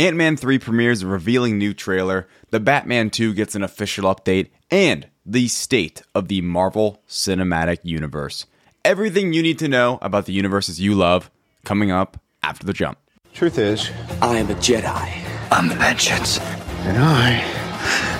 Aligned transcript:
Ant 0.00 0.16
Man 0.16 0.34
3 0.34 0.58
premieres 0.58 1.02
a 1.02 1.06
revealing 1.06 1.58
new 1.58 1.74
trailer, 1.74 2.26
The 2.48 2.58
Batman 2.58 3.10
2 3.10 3.34
gets 3.34 3.54
an 3.54 3.62
official 3.62 4.04
update, 4.04 4.48
and 4.70 5.08
the 5.26 5.46
state 5.48 6.00
of 6.14 6.28
the 6.28 6.40
Marvel 6.40 7.02
Cinematic 7.06 7.80
Universe. 7.82 8.46
Everything 8.82 9.34
you 9.34 9.42
need 9.42 9.58
to 9.58 9.68
know 9.68 9.98
about 10.00 10.24
the 10.24 10.32
universes 10.32 10.80
you 10.80 10.94
love 10.94 11.30
coming 11.66 11.90
up 11.90 12.18
after 12.42 12.64
the 12.64 12.72
jump. 12.72 12.96
Truth 13.34 13.58
is, 13.58 13.90
I 14.22 14.38
am 14.38 14.48
a 14.48 14.54
Jedi. 14.54 15.22
I'm 15.52 15.68
the 15.68 15.74
vengeance. 15.74 16.38
and 16.38 16.96
I 16.96 17.32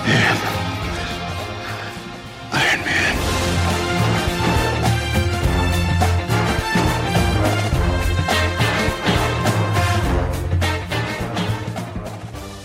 am 0.05 0.60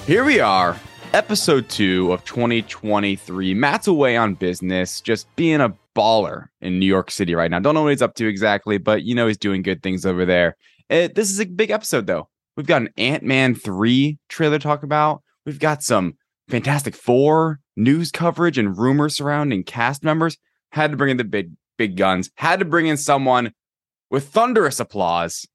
Here 0.06 0.22
we 0.22 0.38
are, 0.38 0.78
episode 1.14 1.68
two 1.68 2.12
of 2.12 2.24
2023. 2.24 3.54
Matt's 3.54 3.88
away 3.88 4.16
on 4.16 4.34
business, 4.34 5.00
just 5.00 5.26
being 5.34 5.60
a 5.60 5.74
baller 5.96 6.46
in 6.60 6.78
New 6.78 6.86
York 6.86 7.10
City 7.10 7.34
right 7.34 7.50
now. 7.50 7.58
Don't 7.58 7.74
know 7.74 7.82
what 7.82 7.90
he's 7.90 8.02
up 8.02 8.14
to 8.14 8.28
exactly, 8.28 8.78
but 8.78 9.02
you 9.02 9.16
know 9.16 9.26
he's 9.26 9.36
doing 9.36 9.62
good 9.62 9.82
things 9.82 10.06
over 10.06 10.24
there. 10.24 10.56
It, 10.88 11.16
this 11.16 11.28
is 11.28 11.40
a 11.40 11.44
big 11.44 11.72
episode, 11.72 12.06
though. 12.06 12.28
We've 12.56 12.68
got 12.68 12.82
an 12.82 12.90
Ant 12.96 13.24
Man 13.24 13.56
3 13.56 14.16
trailer 14.28 14.60
to 14.60 14.62
talk 14.62 14.84
about. 14.84 15.24
We've 15.44 15.58
got 15.58 15.82
some 15.82 16.14
Fantastic 16.48 16.94
Four 16.94 17.58
news 17.74 18.12
coverage 18.12 18.58
and 18.58 18.78
rumors 18.78 19.16
surrounding 19.16 19.64
cast 19.64 20.04
members. 20.04 20.38
Had 20.70 20.92
to 20.92 20.96
bring 20.96 21.10
in 21.10 21.16
the 21.16 21.24
big, 21.24 21.50
big 21.78 21.96
guns. 21.96 22.30
Had 22.36 22.60
to 22.60 22.64
bring 22.64 22.86
in 22.86 22.96
someone 22.96 23.54
with 24.08 24.28
thunderous 24.28 24.78
applause 24.78 25.48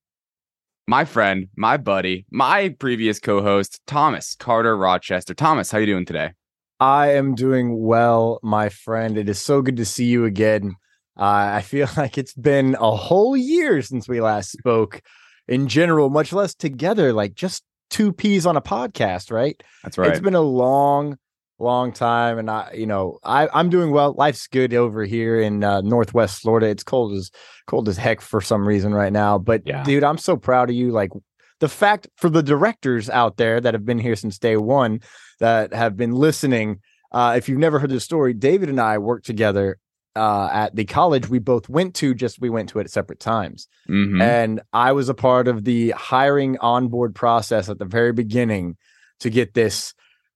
my 0.88 1.06
friend, 1.06 1.48
my 1.56 1.78
buddy, 1.78 2.26
my 2.32 2.70
previous 2.80 3.20
co-host, 3.20 3.82
Thomas 3.88 4.36
Carter 4.36 4.76
Rochester. 4.76 5.34
Thomas, 5.34 5.72
how 5.72 5.78
you 5.78 5.86
doing 5.86 6.06
today? 6.06 6.32
I 6.80 7.12
am 7.14 7.36
doing 7.36 7.80
well, 7.80 8.40
my 8.42 8.70
friend. 8.70 9.18
It 9.18 9.30
is 9.30 9.40
so 9.40 9.62
good 9.62 9.78
to 9.78 9.86
see 9.86 10.06
you 10.06 10.26
again. 10.26 10.76
Uh, 11.18 11.52
I 11.54 11.62
feel 11.62 11.88
like 11.98 12.18
it's 12.18 12.34
been 12.34 12.76
a 12.80 12.96
whole 12.96 13.38
year 13.38 13.82
since 13.82 14.08
we 14.08 14.22
last 14.22 14.52
spoke 14.52 15.02
in 15.48 15.68
general, 15.68 16.10
much 16.10 16.34
less 16.34 16.56
together, 16.56 17.14
like 17.14 17.36
just 17.36 17.64
two 17.90 18.12
peas 18.12 18.46
on 18.46 18.58
a 18.58 18.62
podcast, 18.62 19.32
right? 19.32 19.62
That's 19.84 19.98
right. 19.98 20.10
It's 20.10 20.20
been 20.20 20.34
a 20.34 20.42
long, 20.42 21.18
long 21.62 21.92
time. 21.94 22.38
And 22.38 22.50
I, 22.50 22.72
you 22.74 22.86
know, 22.86 23.20
I, 23.24 23.48
I'm 23.54 23.70
doing 23.70 23.92
well. 23.92 24.14
Life's 24.18 24.48
good 24.48 24.74
over 24.74 25.04
here 25.06 25.40
in 25.40 25.64
uh, 25.64 25.82
Northwest 25.82 26.42
Florida. 26.42 26.68
It's 26.68 26.84
cold 26.84 27.14
as 27.14 27.32
cold 27.68 27.88
as 27.90 27.98
heck 27.98 28.22
for 28.22 28.42
some 28.42 28.68
reason 28.68 28.94
right 28.94 29.14
now. 29.14 29.38
But 29.38 29.62
Yeah. 29.66 29.84
dude, 29.84 30.04
I'm 30.04 30.18
so 30.18 30.36
proud 30.38 30.70
of 30.70 30.76
you. 30.76 30.92
Like 30.92 31.12
the 31.60 31.70
fact 31.70 32.08
for 32.18 32.30
the 32.30 32.44
directors 32.44 33.10
out 33.10 33.38
there 33.38 33.62
that 33.62 33.74
have 33.74 33.86
been 33.86 34.00
here 34.00 34.16
since 34.16 34.38
day 34.40 34.58
one 34.58 35.00
that 35.40 35.74
have 35.74 35.96
been 35.96 36.12
listening. 36.14 36.80
Uh, 37.12 37.34
if 37.38 37.50
you've 37.50 37.60
never 37.60 37.78
heard 37.80 37.90
the 37.90 38.00
story, 38.00 38.34
David 38.34 38.70
and 38.70 38.80
I 38.80 38.98
worked 38.98 39.26
together 39.26 39.78
uh, 40.16 40.50
at 40.52 40.76
the 40.76 40.86
college 40.86 41.30
we 41.30 41.40
both 41.40 41.70
went 41.70 41.96
to, 41.96 42.14
just 42.14 42.42
we 42.42 42.50
went 42.50 42.68
to 42.70 42.80
it 42.80 42.84
at 42.84 42.92
separate 42.92 43.20
times. 43.20 43.68
Mhm. 43.90 44.22
And 44.22 44.62
I 44.74 44.92
was 44.92 45.08
a 45.08 45.14
part 45.14 45.48
of 45.48 45.64
the 45.64 45.92
hiring 45.92 46.58
onboard 46.60 47.16
process 47.16 47.70
at 47.70 47.80
the 47.80 47.86
very 47.86 48.12
beginning 48.12 48.76
to 49.22 49.30
get 49.30 49.54
this 49.54 49.94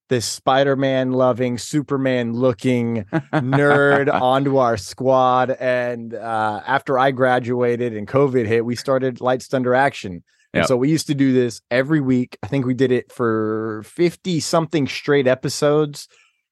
this 0.10 0.26
Spider-Man 0.26 1.12
loving, 1.12 1.58
Superman 1.58 2.34
looking 2.34 3.06
nerd 3.34 4.12
onto 4.22 4.58
our 4.58 4.78
squad. 4.78 5.52
And 5.52 6.14
uh, 6.14 6.62
after 6.66 7.00
I 7.00 7.12
graduated 7.12 7.96
and 7.96 8.08
COVID 8.08 8.46
hit, 8.46 8.66
we 8.66 8.76
started 8.76 9.22
Lights 9.22 9.48
Thunder 9.48 9.74
Action. 9.74 10.24
And 10.54 10.62
Yep. 10.62 10.68
so 10.68 10.78
we 10.78 10.90
used 10.90 11.08
to 11.08 11.16
do 11.16 11.34
this 11.34 11.60
every 11.70 12.00
week. 12.00 12.38
I 12.44 12.48
think 12.48 12.66
we 12.66 12.74
did 12.74 12.92
it 12.92 13.12
for 13.12 13.84
50 13.86 14.40
something 14.40 14.88
straight 14.88 15.28
episodes. 15.28 16.08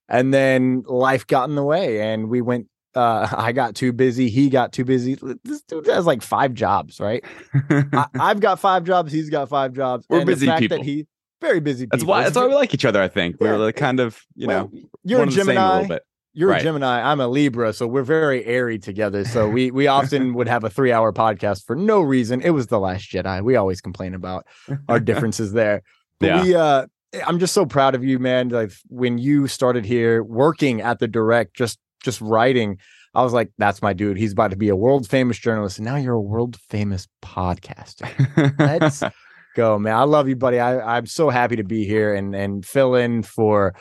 And 0.09 0.33
then 0.33 0.83
life 0.85 1.25
got 1.25 1.47
in 1.47 1.55
the 1.55 1.63
way 1.63 2.01
and 2.01 2.29
we 2.29 2.41
went 2.41 2.67
uh 2.95 3.27
I 3.35 3.53
got 3.53 3.75
too 3.75 3.93
busy, 3.93 4.29
he 4.29 4.49
got 4.49 4.73
too 4.73 4.83
busy. 4.83 5.17
This 5.43 5.61
dude 5.63 5.87
has 5.87 6.05
like 6.05 6.21
five 6.21 6.53
jobs, 6.53 6.99
right? 6.99 7.23
I, 7.69 8.07
I've 8.19 8.39
got 8.41 8.59
five 8.59 8.83
jobs, 8.83 9.11
he's 9.13 9.29
got 9.29 9.47
five 9.47 9.73
jobs. 9.73 10.05
We're 10.09 10.19
and 10.19 10.27
the 10.27 10.33
busy 10.33 10.47
fact 10.47 10.59
people. 10.59 10.77
That 10.79 10.83
he 10.85 11.07
very 11.43 11.59
busy. 11.59 11.85
that's 11.91 12.03
why. 12.03 12.23
That's 12.23 12.35
why 12.35 12.47
we 12.47 12.55
like 12.55 12.73
each 12.73 12.85
other. 12.85 13.01
I 13.01 13.07
think 13.07 13.35
we're 13.39 13.57
like 13.57 13.75
kind 13.75 13.99
of, 13.99 14.19
you 14.35 14.47
well, 14.47 14.69
know, 14.73 14.81
you're 15.03 15.23
a 15.23 15.31
same 15.31 15.41
a 15.41 15.45
Gemini. 15.53 15.73
little 15.73 15.87
bit. 15.89 16.03
You're 16.35 16.49
Right. 16.49 16.61
a 16.61 16.63
Gemini. 16.63 17.11
I'm 17.11 17.19
a 17.19 17.27
Libra, 17.27 17.73
so 17.73 17.85
we're 17.85 18.01
very 18.01 18.43
airy 18.45 18.79
together. 18.79 19.23
So 19.23 19.47
we 19.47 19.69
we 19.69 19.85
often 19.99 20.33
would 20.33 20.47
have 20.47 20.63
a 20.63 20.69
three 20.71 20.91
hour 20.91 21.13
podcast 21.13 21.65
for 21.65 21.75
no 21.75 22.01
reason. 22.01 22.41
It 22.41 22.49
was 22.49 22.67
the 22.67 22.79
Last 22.79 23.11
Jedi. 23.11 23.43
We 23.43 23.55
always 23.55 23.81
complain 23.81 24.15
about 24.15 24.47
our 24.89 24.99
differences 25.11 25.51
there. 25.53 25.83
But 26.19 26.25
Yeah. 26.27 26.41
we 26.43 26.55
uh 26.55 26.87
I'm 27.27 27.37
just 27.37 27.53
so 27.53 27.67
proud 27.67 27.93
of 27.93 28.03
you, 28.03 28.17
man. 28.17 28.49
Like 28.49 28.71
when 28.87 29.19
you 29.19 29.47
started 29.47 29.85
here 29.85 30.23
working 30.23 30.81
at 30.81 30.97
the 30.97 31.07
direct, 31.07 31.55
just 31.55 31.77
just 32.03 32.19
writing, 32.19 32.79
I 33.13 33.21
was 33.21 33.33
like, 33.33 33.51
that's 33.59 33.83
my 33.83 33.93
dude. 33.93 34.17
He's 34.17 34.31
about 34.31 34.49
to 34.49 34.57
be 34.57 34.69
a 34.69 34.75
world 34.75 35.07
famous 35.07 35.37
journalist. 35.37 35.77
And 35.77 35.85
now 35.85 35.97
you're 35.97 36.15
a 36.15 36.19
world 36.21 36.57
famous 36.69 37.07
podcaster. 37.21 38.09
Let's 38.57 39.03
go, 39.55 39.77
man. 39.79 39.95
I 39.95 40.03
love 40.03 40.27
you, 40.27 40.35
buddy. 40.35 40.59
I, 40.59 40.97
I'm 40.97 41.05
so 41.05 41.29
happy 41.29 41.55
to 41.57 41.63
be 41.63 41.85
here 41.85 42.13
and 42.13 42.35
and 42.35 42.65
fill 42.65 42.95
in 42.95 43.23
for 43.23 43.73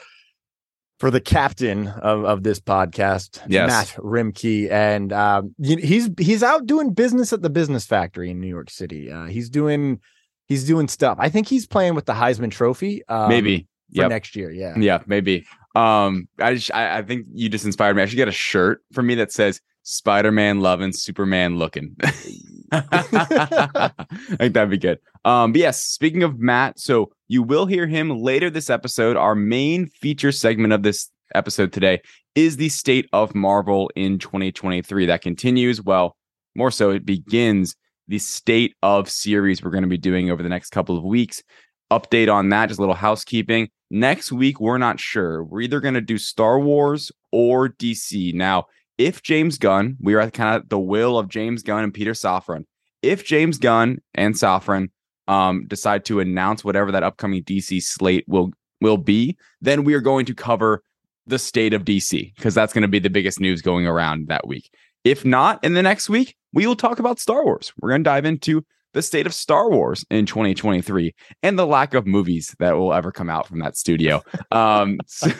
for 1.00 1.10
the 1.10 1.21
captain 1.21 1.88
of, 1.88 2.25
of 2.25 2.43
this 2.44 2.60
podcast, 2.60 3.41
Yes. 3.49 3.69
Matt 3.69 4.05
Roembke, 4.05 4.71
and 4.71 5.12
um, 5.12 5.55
he's 5.60 6.09
he's 6.19 6.43
out 6.44 6.66
doing 6.66 6.93
business 6.94 7.33
at 7.33 7.43
the 7.43 7.50
Business 7.50 7.84
Factory 7.84 8.31
in 8.31 8.41
New 8.41 8.47
York 8.47 8.71
City. 8.71 9.10
Uh, 9.10 9.27
he's 9.27 9.50
doing 9.50 10.00
he's 10.47 10.65
doing 10.65 10.87
stuff. 10.88 11.16
I 11.21 11.28
think 11.28 11.49
he's 11.49 11.66
playing 11.66 11.94
with 11.97 12.06
the 12.06 12.12
Heisman 12.12 12.50
Trophy. 12.53 13.03
Um, 13.09 13.28
maybe. 13.28 13.66
for 13.94 14.03
Yep. 14.03 14.09
next 14.10 14.37
year. 14.37 14.50
Yeah, 14.50 14.75
Yeah, 14.78 15.03
maybe. 15.06 15.44
Um, 15.75 16.28
I, 16.39 16.54
just, 16.54 16.72
I 16.72 16.99
I 16.99 17.03
think 17.03 17.27
you 17.33 17.49
just 17.49 17.65
inspired 17.65 17.97
me. 17.97 18.03
I 18.03 18.06
should 18.06 18.16
get 18.16 18.28
a 18.28 18.33
shirt 18.33 18.81
for 18.93 19.03
me 19.03 19.15
that 19.16 19.33
says 19.33 19.60
Spider-Man 19.82 20.60
loving, 20.60 20.93
Superman 20.93 21.59
looking. 21.59 21.97
I 22.72 23.91
think 24.38 24.54
that'd 24.54 24.70
be 24.70 24.78
good. 24.78 24.98
Um, 25.25 25.53
but 25.53 25.60
yes, 25.60 25.84
speaking 25.84 26.22
of 26.22 26.38
Matt, 26.38 26.78
so 26.78 27.12
you 27.28 27.43
will 27.43 27.66
hear 27.66 27.87
him 27.87 28.10
later 28.10 28.50
this 28.50 28.71
episode. 28.71 29.16
Our 29.16 29.34
main 29.34 29.87
feature 29.87 30.32
segment 30.32 30.72
of 30.72 30.82
this 30.82 31.10
episode 31.34 31.72
today 31.72 32.00
is 32.34 32.56
the 32.56 32.69
state 32.69 33.09
of 33.12 33.34
Marvel 33.34 33.91
in 33.97 34.19
2023. 34.19 35.06
That 35.06 35.22
continues. 35.22 35.82
Well, 35.82 36.16
more 36.54 36.71
so, 36.71 36.91
it 36.91 37.04
begins 37.04 37.76
the 38.09 38.19
state 38.19 38.75
of 38.82 39.09
series 39.09 39.62
we're 39.62 39.71
going 39.71 39.84
to 39.84 39.88
be 39.88 39.98
doing 39.98 40.31
over 40.31 40.42
the 40.42 40.48
next 40.48 40.71
couple 40.71 40.97
of 40.97 41.04
weeks. 41.04 41.42
Update 41.91 42.32
on 42.32 42.48
that, 42.50 42.66
just 42.66 42.78
a 42.78 42.82
little 42.82 42.94
housekeeping. 42.94 43.69
Next 43.91 44.32
week, 44.32 44.60
we're 44.60 44.78
not 44.78 44.98
sure. 44.98 45.44
We're 45.44 45.60
either 45.62 45.81
going 45.81 45.94
to 45.94 46.00
do 46.00 46.16
Star 46.16 46.59
Wars 46.59 47.12
or 47.31 47.69
DC. 47.69 48.34
Now, 48.34 48.66
if 49.07 49.23
James 49.23 49.59
Gunn, 49.59 49.97
we 50.01 50.15
are 50.15 50.21
at 50.21 50.33
kind 50.33 50.57
of 50.57 50.69
the 50.69 50.79
will 50.79 51.19
of 51.19 51.29
James 51.29 51.63
Gunn 51.63 51.83
and 51.83 51.93
Peter 51.93 52.13
Safran. 52.13 52.65
If 53.03 53.25
James 53.25 53.59
Gunn 53.59 54.01
and 54.15 54.35
Safran 54.35 54.91
um, 55.27 55.67
decide 55.67 56.05
to 56.05 56.21
announce 56.21 56.65
whatever 56.65 56.93
that 56.93 57.03
upcoming 57.03 57.43
DC 57.43 57.83
slate 57.83 58.25
will 58.29 58.53
will 58.81 58.99
be, 58.99 59.37
then 59.61 59.85
we 59.85 59.95
are 59.95 60.01
going 60.01 60.27
to 60.27 60.35
cover 60.35 60.83
the 61.27 61.39
state 61.39 61.75
of 61.75 61.85
DC 61.85 62.35
because 62.37 62.55
that's 62.55 62.73
going 62.73 62.83
to 62.83 62.89
be 62.89 62.99
the 62.99 63.11
biggest 63.11 63.41
news 63.41 63.61
going 63.61 63.87
around 63.87 64.29
that 64.29 64.47
week. 64.47 64.71
If 65.05 65.25
not, 65.25 65.63
in 65.65 65.75
the 65.75 65.83
next 65.83 66.09
week, 66.09 66.37
we 66.53 66.67
will 66.67 66.77
talk 66.77 66.99
about 67.01 67.19
Star 67.19 67.45
Wars. 67.45 67.73
We're 67.81 67.91
going 67.91 68.05
to 68.05 68.11
dive 68.11 68.25
into 68.25 68.65
the 68.92 69.03
state 69.03 69.26
of 69.26 69.34
Star 69.34 69.70
Wars 69.70 70.04
in 70.10 70.26
2023 70.26 71.14
and 71.42 71.58
the 71.58 71.66
lack 71.66 71.94
of 71.94 72.06
movies 72.06 72.54
that 72.58 72.76
will 72.76 72.92
ever 72.92 73.10
come 73.10 73.30
out 73.30 73.47
from 73.47 73.60
that 73.60 73.76
studio. 73.76 74.22
Um, 74.50 74.98
so, 75.06 75.30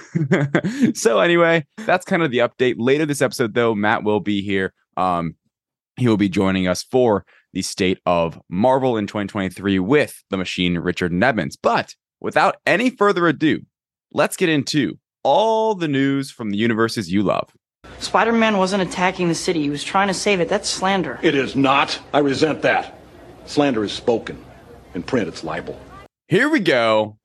so 0.95 1.21
anyway, 1.21 1.67
that's 1.85 2.05
kind 2.05 2.23
of 2.23 2.31
the 2.31 2.39
update. 2.39 2.77
Later 2.79 3.05
this 3.05 3.21
episode, 3.21 3.53
though, 3.53 3.75
Matt 3.75 4.05
will 4.05 4.21
be 4.21 4.41
here. 4.41 4.73
Um, 4.97 5.37
he 5.97 6.09
will 6.09 6.17
be 6.17 6.31
joining 6.31 6.67
us 6.67 6.83
for 6.83 7.27
the 7.53 7.61
state 7.63 7.99
of 8.07 8.41
Marvel 8.49 8.97
in 8.97 9.07
2023 9.07 9.79
with 9.81 10.23
the 10.31 10.39
machine 10.39 10.79
Richard 10.79 11.13
Nevins. 11.13 11.57
But 11.57 11.95
without 12.21 12.57
any 12.65 12.89
further 12.89 13.27
ado, 13.27 13.61
let's 14.13 14.37
get 14.37 14.49
into 14.49 14.99
all 15.23 15.75
the 15.75 15.89
news 15.89 16.31
from 16.31 16.51
the 16.51 16.57
universes 16.57 17.13
you 17.13 17.23
love. 17.23 17.51
Spider 17.99 18.33
Man 18.33 18.57
wasn't 18.57 18.83
attacking 18.83 19.29
the 19.29 19.35
city, 19.35 19.61
he 19.63 19.71
was 19.71 19.85
trying 19.85 20.09
to 20.09 20.15
save 20.15 20.41
it. 20.41 20.49
That's 20.49 20.69
slander. 20.69 21.19
It 21.23 21.35
is 21.35 21.55
not. 21.55 21.99
I 22.15 22.21
resent 22.21 22.63
that. 22.63 22.99
Slander 23.47 23.85
is 23.85 23.93
spoken. 23.93 24.43
In 24.95 25.03
print, 25.03 25.29
it's 25.29 25.43
libel. 25.45 25.79
Here 26.29 26.49
we 26.49 26.61
go. 26.61 27.19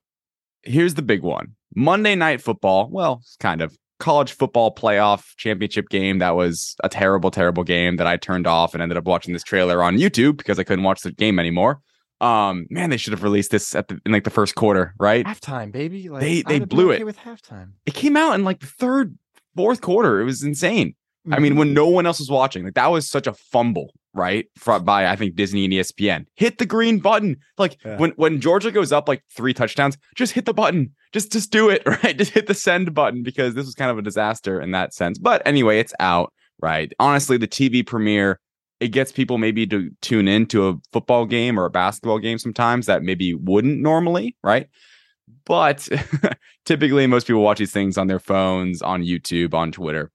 Here's 0.63 0.95
the 0.95 1.01
big 1.01 1.21
one 1.21 1.55
Monday 1.75 2.15
Night 2.15 2.41
Football. 2.41 2.89
Well, 2.91 3.19
it's 3.21 3.35
kind 3.39 3.61
of 3.61 3.77
college 3.99 4.31
football 4.33 4.73
playoff 4.73 5.23
championship 5.37 5.89
game. 5.89 6.19
That 6.19 6.35
was 6.35 6.75
a 6.83 6.89
terrible, 6.89 7.31
terrible 7.31 7.63
game 7.63 7.97
that 7.97 8.07
I 8.07 8.17
turned 8.17 8.47
off 8.47 8.73
and 8.73 8.81
ended 8.83 8.97
up 8.97 9.05
watching 9.05 9.33
this 9.33 9.43
trailer 9.43 9.81
on 9.83 9.97
YouTube 9.97 10.37
because 10.37 10.59
I 10.59 10.63
couldn't 10.63 10.83
watch 10.83 11.01
the 11.01 11.11
game 11.11 11.39
anymore. 11.39 11.79
Um, 12.19 12.65
man, 12.69 12.89
they 12.89 12.97
should 12.97 13.13
have 13.13 13.21
released 13.23 13.51
this 13.51 13.75
at 13.75 13.87
the 13.89 13.99
in 14.05 14.11
like 14.11 14.23
the 14.23 14.29
first 14.31 14.55
quarter, 14.55 14.93
right? 14.99 15.25
halftime, 15.25 15.71
baby. 15.71 16.09
Like, 16.09 16.21
They- 16.21 16.41
they 16.41 16.59
blew 16.59 16.91
okay 16.91 17.01
it. 17.01 17.05
with 17.05 17.17
halftime. 17.19 17.73
It 17.85 17.93
came 17.93 18.17
out 18.17 18.33
in 18.33 18.43
like 18.43 18.59
the 18.59 18.65
third, 18.67 19.17
fourth 19.55 19.81
quarter. 19.81 20.19
It 20.19 20.25
was 20.25 20.41
insane. 20.43 20.95
I 21.29 21.39
mean, 21.39 21.57
when 21.57 21.73
no 21.73 21.87
one 21.89 22.05
else 22.05 22.19
was 22.19 22.31
watching, 22.31 22.63
like 22.63 22.75
that 22.75 22.87
was 22.87 23.09
such 23.09 23.27
a 23.27 23.33
fumble, 23.33 23.91
right? 24.17 24.47
From 24.57 24.83
by 24.83 25.07
I 25.07 25.15
think 25.15 25.35
Disney 25.35 25.63
and 25.65 25.73
ESPN. 25.73 26.25
Hit 26.35 26.57
the 26.57 26.65
green 26.65 26.99
button. 26.99 27.37
Like 27.57 27.77
Yeah. 27.85 27.97
when 27.97 28.11
when 28.17 28.41
Georgia 28.41 28.71
goes 28.71 28.91
up 28.91 29.07
like 29.07 29.23
three 29.35 29.53
touchdowns, 29.53 29.97
just 30.15 30.33
hit 30.33 30.45
the 30.45 30.53
button. 30.53 30.93
Just 31.13 31.31
just 31.31 31.51
do 31.51 31.69
it, 31.69 31.83
right? 32.03 32.17
Just 32.17 32.31
hit 32.33 32.47
the 32.47 32.53
send 32.53 32.93
button 32.93 33.23
because 33.23 33.53
this 33.53 33.65
was 33.65 33.75
kind 33.75 33.91
of 33.91 33.97
a 33.97 34.01
disaster 34.01 34.59
in 34.59 34.71
that 34.71 34.93
sense. 34.93 35.17
But 35.17 35.41
anyway, 35.45 35.79
it's 35.79 35.93
out, 35.99 36.33
right? 36.61 36.91
Honestly, 36.99 37.37
the 37.37 37.47
TV 37.47 37.85
premiere 37.85 38.39
it 38.79 38.89
gets 38.89 39.11
people 39.11 39.39
maybe 39.39 39.65
to 39.65 39.89
tune 40.03 40.27
into 40.27 40.67
a 40.67 40.75
football 40.93 41.25
game 41.25 41.59
or 41.59 41.65
a 41.65 41.69
basketball 41.69 42.19
game 42.19 42.37
sometimes 42.37 42.85
that 42.85 43.01
maybe 43.01 43.33
wouldn't 43.33 43.81
normally, 43.81 44.35
right? 44.43 44.67
But 45.45 45.87
typically, 46.65 47.07
most 47.07 47.25
people 47.27 47.41
watch 47.41 47.57
these 47.57 47.71
things 47.71 47.97
on 47.97 48.07
their 48.07 48.19
phones, 48.19 48.81
on 48.81 49.01
YouTube, 49.03 49.53
on 49.53 49.71
Twitter. 49.71 50.11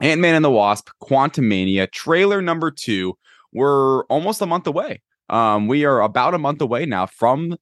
Ant 0.00 0.20
Man 0.20 0.34
and 0.34 0.44
the 0.44 0.50
Wasp, 0.50 0.88
Quantumania, 1.02 1.90
trailer 1.90 2.40
number 2.42 2.70
two. 2.70 3.16
We're 3.52 4.04
almost 4.04 4.40
a 4.40 4.46
month 4.46 4.66
away. 4.66 5.02
Um, 5.28 5.66
we 5.68 5.84
are 5.84 6.00
about 6.02 6.34
a 6.34 6.38
month 6.38 6.60
away 6.60 6.86
now 6.86 7.06
from 7.06 7.56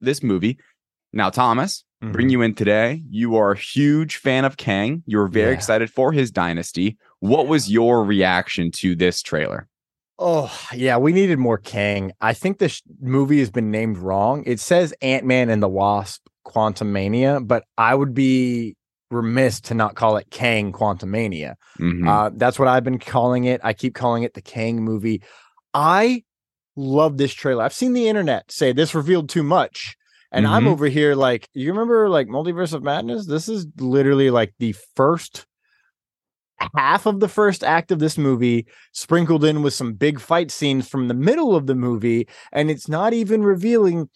this 0.00 0.22
movie. 0.22 0.58
Now, 1.12 1.30
Thomas, 1.30 1.82
Mm-hmm. 2.02 2.12
bring 2.12 2.28
you 2.28 2.42
in 2.42 2.54
today. 2.54 3.02
You 3.08 3.36
are 3.36 3.52
a 3.52 3.58
huge 3.58 4.16
fan 4.18 4.44
of 4.44 4.58
Kang. 4.58 5.02
You 5.06 5.16
were 5.16 5.28
very 5.28 5.52
Yeah. 5.52 5.56
excited 5.56 5.90
for 5.90 6.12
his 6.12 6.30
dynasty. 6.30 6.98
What 7.20 7.46
was 7.48 7.70
your 7.72 8.04
reaction 8.04 8.70
to 8.72 8.94
this 8.94 9.22
trailer? 9.22 9.66
Oh, 10.18 10.54
yeah, 10.74 10.98
we 10.98 11.14
needed 11.14 11.38
more 11.38 11.56
Kang. 11.56 12.12
I 12.20 12.34
think 12.34 12.58
this 12.58 12.82
movie 13.00 13.38
has 13.38 13.50
been 13.50 13.70
named 13.70 13.96
wrong. 13.96 14.42
It 14.44 14.60
says 14.60 14.92
Ant 15.00 15.24
Man 15.24 15.48
and 15.48 15.62
the 15.62 15.68
Wasp 15.70 16.26
Quantum 16.44 16.92
Mania, 16.92 17.40
but 17.40 17.64
I 17.78 17.94
would 17.94 18.12
be 18.12 18.76
remiss 19.10 19.60
to 19.62 19.74
not 19.74 19.94
call 19.94 20.16
it 20.16 20.30
Kang 20.30 20.72
Quantum 20.72 21.10
Mania. 21.10 21.56
Mhm. 21.78 22.08
Uh, 22.08 22.30
that's 22.34 22.58
what 22.58 22.68
I've 22.68 22.84
been 22.84 22.98
calling 22.98 23.44
it. 23.44 23.60
I 23.62 23.72
keep 23.72 23.94
calling 23.94 24.22
it 24.22 24.34
the 24.34 24.42
Kang 24.42 24.82
movie. 24.82 25.22
I 25.74 26.24
love 26.76 27.16
this 27.16 27.32
trailer. 27.32 27.62
I've 27.64 27.72
seen 27.72 27.92
the 27.92 28.08
internet 28.08 28.50
say 28.50 28.72
this 28.72 28.94
revealed 28.94 29.28
too 29.28 29.42
much. 29.42 29.96
And 30.32 30.46
I'm 30.46 30.64
Mhm. 30.64 30.68
over 30.72 30.86
here 30.88 31.14
like, 31.14 31.48
you 31.54 31.70
remember 31.70 32.08
like 32.08 32.26
Multiverse 32.26 32.74
of 32.74 32.82
Madness? 32.82 33.26
This 33.26 33.48
is 33.48 33.66
literally 33.78 34.30
like 34.30 34.52
the 34.58 34.74
first 34.96 35.46
half 36.74 37.06
of 37.06 37.20
the 37.20 37.28
first 37.28 37.62
act 37.62 37.90
of 37.90 37.98
this 37.98 38.16
movie, 38.18 38.66
sprinkled 38.92 39.44
in 39.44 39.62
with 39.62 39.74
some 39.74 39.92
big 39.92 40.18
fight 40.18 40.50
scenes 40.50 40.88
from 40.88 41.08
the 41.08 41.14
middle 41.14 41.54
of 41.54 41.66
the 41.66 41.74
movie. 41.74 42.26
And 42.52 42.70
it's 42.70 42.88
not 42.88 43.12
even 43.12 43.42
revealing 43.42 44.08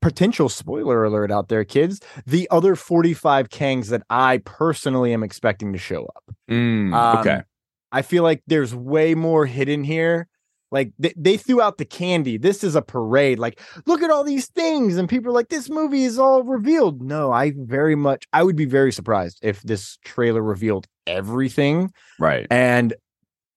potential 0.00 0.48
spoiler 0.48 1.04
alert 1.04 1.30
out 1.30 1.48
there, 1.48 1.64
kids. 1.64 2.00
The 2.26 2.48
other 2.50 2.76
45 2.76 3.48
Kangs 3.48 3.88
that 3.88 4.02
I 4.10 4.38
personally 4.44 5.12
am 5.12 5.22
expecting 5.22 5.72
to 5.72 5.78
show 5.78 6.04
up. 6.04 6.24
Mm, 6.50 6.94
Um, 6.94 7.18
okay. 7.18 7.42
I 7.90 8.02
feel 8.02 8.22
like 8.22 8.42
there's 8.46 8.74
way 8.74 9.14
more 9.14 9.46
hidden 9.46 9.84
here. 9.84 10.28
Like 10.70 10.92
they, 10.98 11.12
they 11.18 11.36
threw 11.36 11.60
out 11.60 11.76
the 11.76 11.84
candy. 11.84 12.38
This 12.38 12.64
is 12.64 12.74
a 12.74 12.80
parade. 12.80 13.38
Like, 13.38 13.60
look 13.84 14.02
at 14.02 14.10
all 14.10 14.24
these 14.24 14.46
things. 14.48 14.96
And 14.96 15.06
people 15.06 15.28
are 15.30 15.34
like, 15.34 15.50
this 15.50 15.68
movie 15.68 16.04
is 16.04 16.18
all 16.18 16.42
revealed. 16.42 17.02
No, 17.02 17.30
I 17.30 17.52
very 17.58 17.94
much, 17.94 18.24
I 18.32 18.42
would 18.42 18.56
be 18.56 18.64
very 18.64 18.90
surprised 18.90 19.38
if 19.42 19.60
this 19.62 19.98
trailer 20.02 20.40
revealed 20.42 20.86
everything. 21.06 21.92
Right. 22.18 22.46
And 22.50 22.94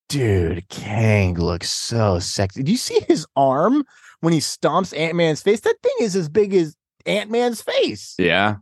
dude, 0.09 0.67
Kang 0.69 1.35
looks 1.35 1.69
so 1.69 2.19
sexy. 2.19 2.63
Do 2.63 2.71
you 2.71 2.77
see 2.77 2.99
his 3.07 3.25
arm 3.35 3.83
when 4.21 4.33
he 4.33 4.39
stomps 4.39 4.97
Ant 4.97 5.15
Man's 5.15 5.41
face? 5.41 5.61
That 5.61 5.75
thing 5.81 5.93
is 6.01 6.15
as 6.15 6.29
big 6.29 6.53
as 6.53 6.75
Ant 7.05 7.29
Man's 7.31 7.61
face. 7.61 8.15
Yeah. 8.17 8.55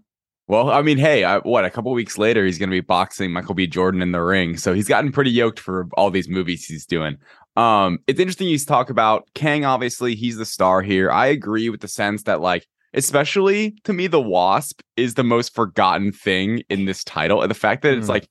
Well, 0.47 0.71
I 0.71 0.81
mean, 0.81 0.97
hey, 0.97 1.23
I, 1.23 1.37
what 1.37 1.63
a 1.63 1.69
couple 1.69 1.91
weeks 1.93 2.17
later, 2.17 2.45
he's 2.45 2.57
going 2.59 2.69
to 2.69 2.75
be 2.75 2.81
boxing 2.81 3.31
Michael 3.31 3.55
B. 3.55 3.65
Jordan 3.65 4.01
in 4.01 4.11
the 4.11 4.21
ring. 4.21 4.57
So 4.57 4.73
he's 4.73 4.87
gotten 4.89 5.11
pretty 5.11 5.31
yoked 5.31 5.59
for 5.59 5.87
all 5.95 6.11
these 6.11 6.27
movies 6.27 6.65
he's 6.65 6.85
doing. 6.85 7.17
Um, 7.55 7.99
it's 8.07 8.19
interesting 8.19 8.47
you 8.49 8.57
talk 8.59 8.89
about 8.89 9.29
Kang. 9.35 9.63
Obviously, 9.63 10.15
he's 10.15 10.35
the 10.37 10.45
star 10.45 10.81
here. 10.81 11.09
I 11.11 11.27
agree 11.27 11.69
with 11.69 11.79
the 11.79 11.87
sense 11.87 12.23
that, 12.23 12.41
like, 12.41 12.67
especially 12.93 13.71
to 13.85 13.93
me, 13.93 14.07
the 14.07 14.19
Wasp 14.21 14.81
is 14.97 15.13
the 15.13 15.23
most 15.23 15.53
forgotten 15.55 16.11
thing 16.11 16.63
in 16.69 16.85
this 16.85 17.03
title, 17.05 17.41
and 17.41 17.49
the 17.49 17.55
fact 17.55 17.81
that 17.83 17.93
it's 17.93 18.07
Mm. 18.07 18.09
like, 18.09 18.27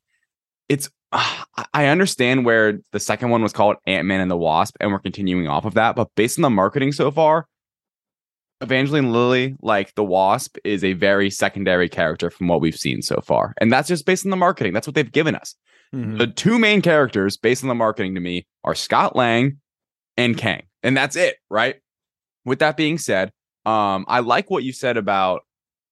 it's. 0.69 0.91
I 1.13 1.45
I 1.75 1.87
understand 1.87 2.45
where 2.45 2.79
the 2.93 3.01
second 3.01 3.31
one 3.31 3.43
was 3.43 3.53
called 3.53 3.77
Ant 3.87 4.07
Man 4.07 4.21
and 4.21 4.31
the 4.31 4.37
Wasp, 4.37 4.77
and 4.81 4.91
we're 4.91 4.99
continuing 4.99 5.49
off 5.49 5.65
of 5.65 5.75
that. 5.75 5.97
But 5.97 6.09
based 6.15 6.39
on 6.39 6.43
the 6.43 6.51
marketing 6.51 6.93
so 6.93 7.11
far, 7.11 7.47
Evangeline 8.61 9.13
Lilly, 9.13 9.57
like 9.61 9.95
the 9.95 10.05
Wasp, 10.05 10.57
is 10.65 10.85
a 10.85 10.93
very 10.95 11.31
secondary 11.31 11.89
character 11.89 12.31
from 12.31 12.49
what 12.49 12.61
we've 12.61 12.77
seen 12.77 13.03
so 13.03 13.21
far. 13.21 13.55
And 13.61 13.73
that's 13.73 13.89
just 13.89 14.07
based 14.07 14.25
on 14.25 14.31
the 14.31 14.37
marketing. 14.37 14.73
That's 14.73 14.87
what 14.87 14.95
they've 14.95 15.11
given 15.11 15.35
us. 15.35 15.55
Mhm. 15.95 16.19
The 16.19 16.29
two 16.29 16.59
main 16.59 16.81
characters, 16.81 17.37
based 17.37 17.63
on 17.63 17.69
the 17.69 17.75
marketing 17.75 18.15
to 18.15 18.21
me, 18.21 18.47
are 18.65 18.75
Scott 18.75 19.15
Lang 19.17 19.59
and 20.17 20.37
Kang. 20.37 20.63
And 20.83 20.97
that's 20.97 21.17
it, 21.17 21.37
right? 21.51 21.77
With 22.45 22.61
that 22.61 22.77
being 22.77 22.99
said, 22.99 23.33
um, 23.67 24.05
I 24.09 24.21
like 24.21 24.51
what 24.51 24.65
you 24.65 24.73
said 24.73 24.97
about, 24.97 25.43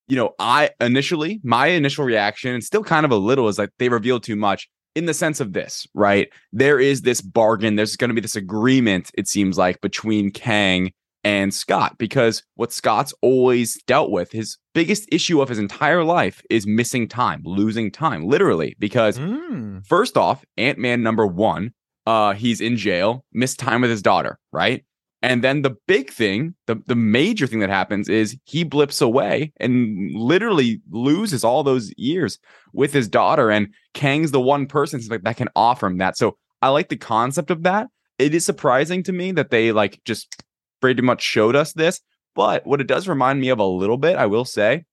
you 0.09 0.17
know, 0.17 0.35
I 0.39 0.71
initially, 0.81 1.41
my 1.45 1.69
initial 1.69 2.05
reaction, 2.05 2.55
and 2.55 2.65
still 2.65 2.83
kind 2.83 3.05
of 3.05 3.13
a 3.13 3.17
little, 3.17 3.49
is 3.49 3.59
like 3.59 3.71
they 3.79 3.89
revealed 3.89 4.23
too 4.23 4.37
much 4.37 4.69
in 4.95 5.07
the 5.07 5.15
sense 5.15 5.41
of 5.41 5.53
this, 5.53 5.87
right? 5.95 6.29
There 6.53 6.81
is 6.81 7.03
this 7.03 7.21
bargain, 7.21 7.77
there's 7.77 7.97
going 7.97 8.09
to 8.11 8.15
be 8.15 8.21
this 8.21 8.37
agreement, 8.37 9.11
it 9.15 9.29
seems 9.29 9.57
like, 9.57 9.81
between 9.81 10.31
Kang 10.31 10.93
and 11.23 11.53
Scott 11.53 11.97
because 11.99 12.43
what 12.55 12.73
Scott's 12.73 13.13
always 13.21 13.81
dealt 13.87 14.11
with, 14.11 14.33
his 14.33 14.57
biggest 14.75 15.07
issue 15.13 15.41
of 15.43 15.49
his 15.51 15.59
entire 15.59 16.03
life 16.03 16.41
is 16.49 16.67
missing 16.67 17.07
time, 17.09 17.43
losing 17.45 17.91
time, 17.91 18.25
literally. 18.25 18.75
Because 18.79 19.19
Mm. 19.19 19.87
first 19.87 20.17
off, 20.17 20.45
Ant 20.57 20.79
Man 20.79 21.03
number 21.03 21.27
one, 21.27 21.73
uh, 22.07 22.33
he's 22.33 22.61
in 22.61 22.77
jail, 22.77 23.25
missed 23.33 23.59
time 23.59 23.83
with 23.83 23.91
his 23.91 24.01
daughter, 24.03 24.39
right? 24.53 24.83
And 25.23 25.45
then 25.45 25.63
the 25.63 25.77
big 25.87 26.11
thing, 26.11 26.55
the, 26.67 26.81
the 26.87 26.95
major 26.95 27.47
thing 27.47 27.61
that 27.61 27.69
happens 27.69 28.09
is 28.09 28.39
he 28.45 28.65
blips 28.65 29.03
away 29.03 29.53
and 29.61 30.11
literally 30.15 30.81
loses 30.91 31.45
all 31.45 31.63
those 31.63 31.93
years 31.99 32.39
with 32.73 32.93
his 32.95 33.07
daughter. 33.07 33.51
And 33.51 33.69
Kang's 33.93 34.31
the 34.31 34.41
one 34.41 34.67
person 34.67 35.01
like 35.11 35.23
that 35.23 35.37
can 35.37 35.49
offer 35.55 35.87
him 35.87 35.99
that. 35.99 36.17
So 36.17 36.39
I 36.63 36.69
like 36.69 36.89
the 36.89 36.97
concept 36.97 37.51
of 37.51 37.65
that. 37.65 37.89
It 38.19 38.35
is 38.35 38.47
surprising 38.47 39.03
to 39.05 39.13
me 39.13 39.33
that 39.33 39.51
they 39.51 39.73
like 39.73 40.01
just 40.05 40.43
pretty 40.81 41.03
much 41.03 41.23
showed 41.23 41.55
us 41.55 41.75
this. 41.75 42.01
But 42.35 42.67
what 42.67 42.81
it 42.81 42.87
does 42.87 43.09
remind 43.09 43.41
me 43.41 43.51
of 43.51 43.59
a 43.59 43.65
little 43.65 43.99
bit, 43.99 44.17
I 44.17 44.27
will 44.27 44.45
say, 44.47 44.85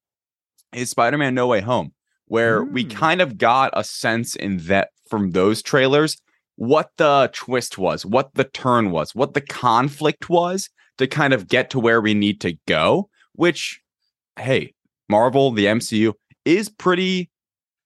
is 0.74 0.90
Spider-Man 0.90 1.36
No 1.36 1.48
Way 1.48 1.62
Home, 1.62 1.94
where 2.26 2.64
we 2.64 2.84
Mm. 2.84 2.92
kind 2.92 3.22
of 3.22 3.38
got 3.38 3.72
a 3.74 3.84
sense 3.84 4.36
in 4.36 4.58
that 4.68 4.90
from 5.10 5.32
those 5.32 5.62
trailers 5.62 6.18
what 6.58 6.90
the 6.98 7.30
twist 7.34 7.78
was, 7.78 8.06
what 8.06 8.34
the 8.34 8.44
turn 8.44 8.92
was, 8.92 9.16
what 9.16 9.34
the 9.34 9.42
conflict 9.42 10.30
was 10.30 10.70
to 10.98 11.08
kind 11.08 11.34
of 11.34 11.48
get 11.48 11.70
to 11.70 11.80
where 11.80 12.02
we 12.02 12.14
need 12.14 12.42
to 12.42 12.58
go, 12.68 13.10
which 13.34 13.80
hey, 14.38 14.74
Marvel, 15.10 15.52
the 15.52 15.66
MCU 15.66 16.14
is 16.46 16.70
pretty 16.70 17.30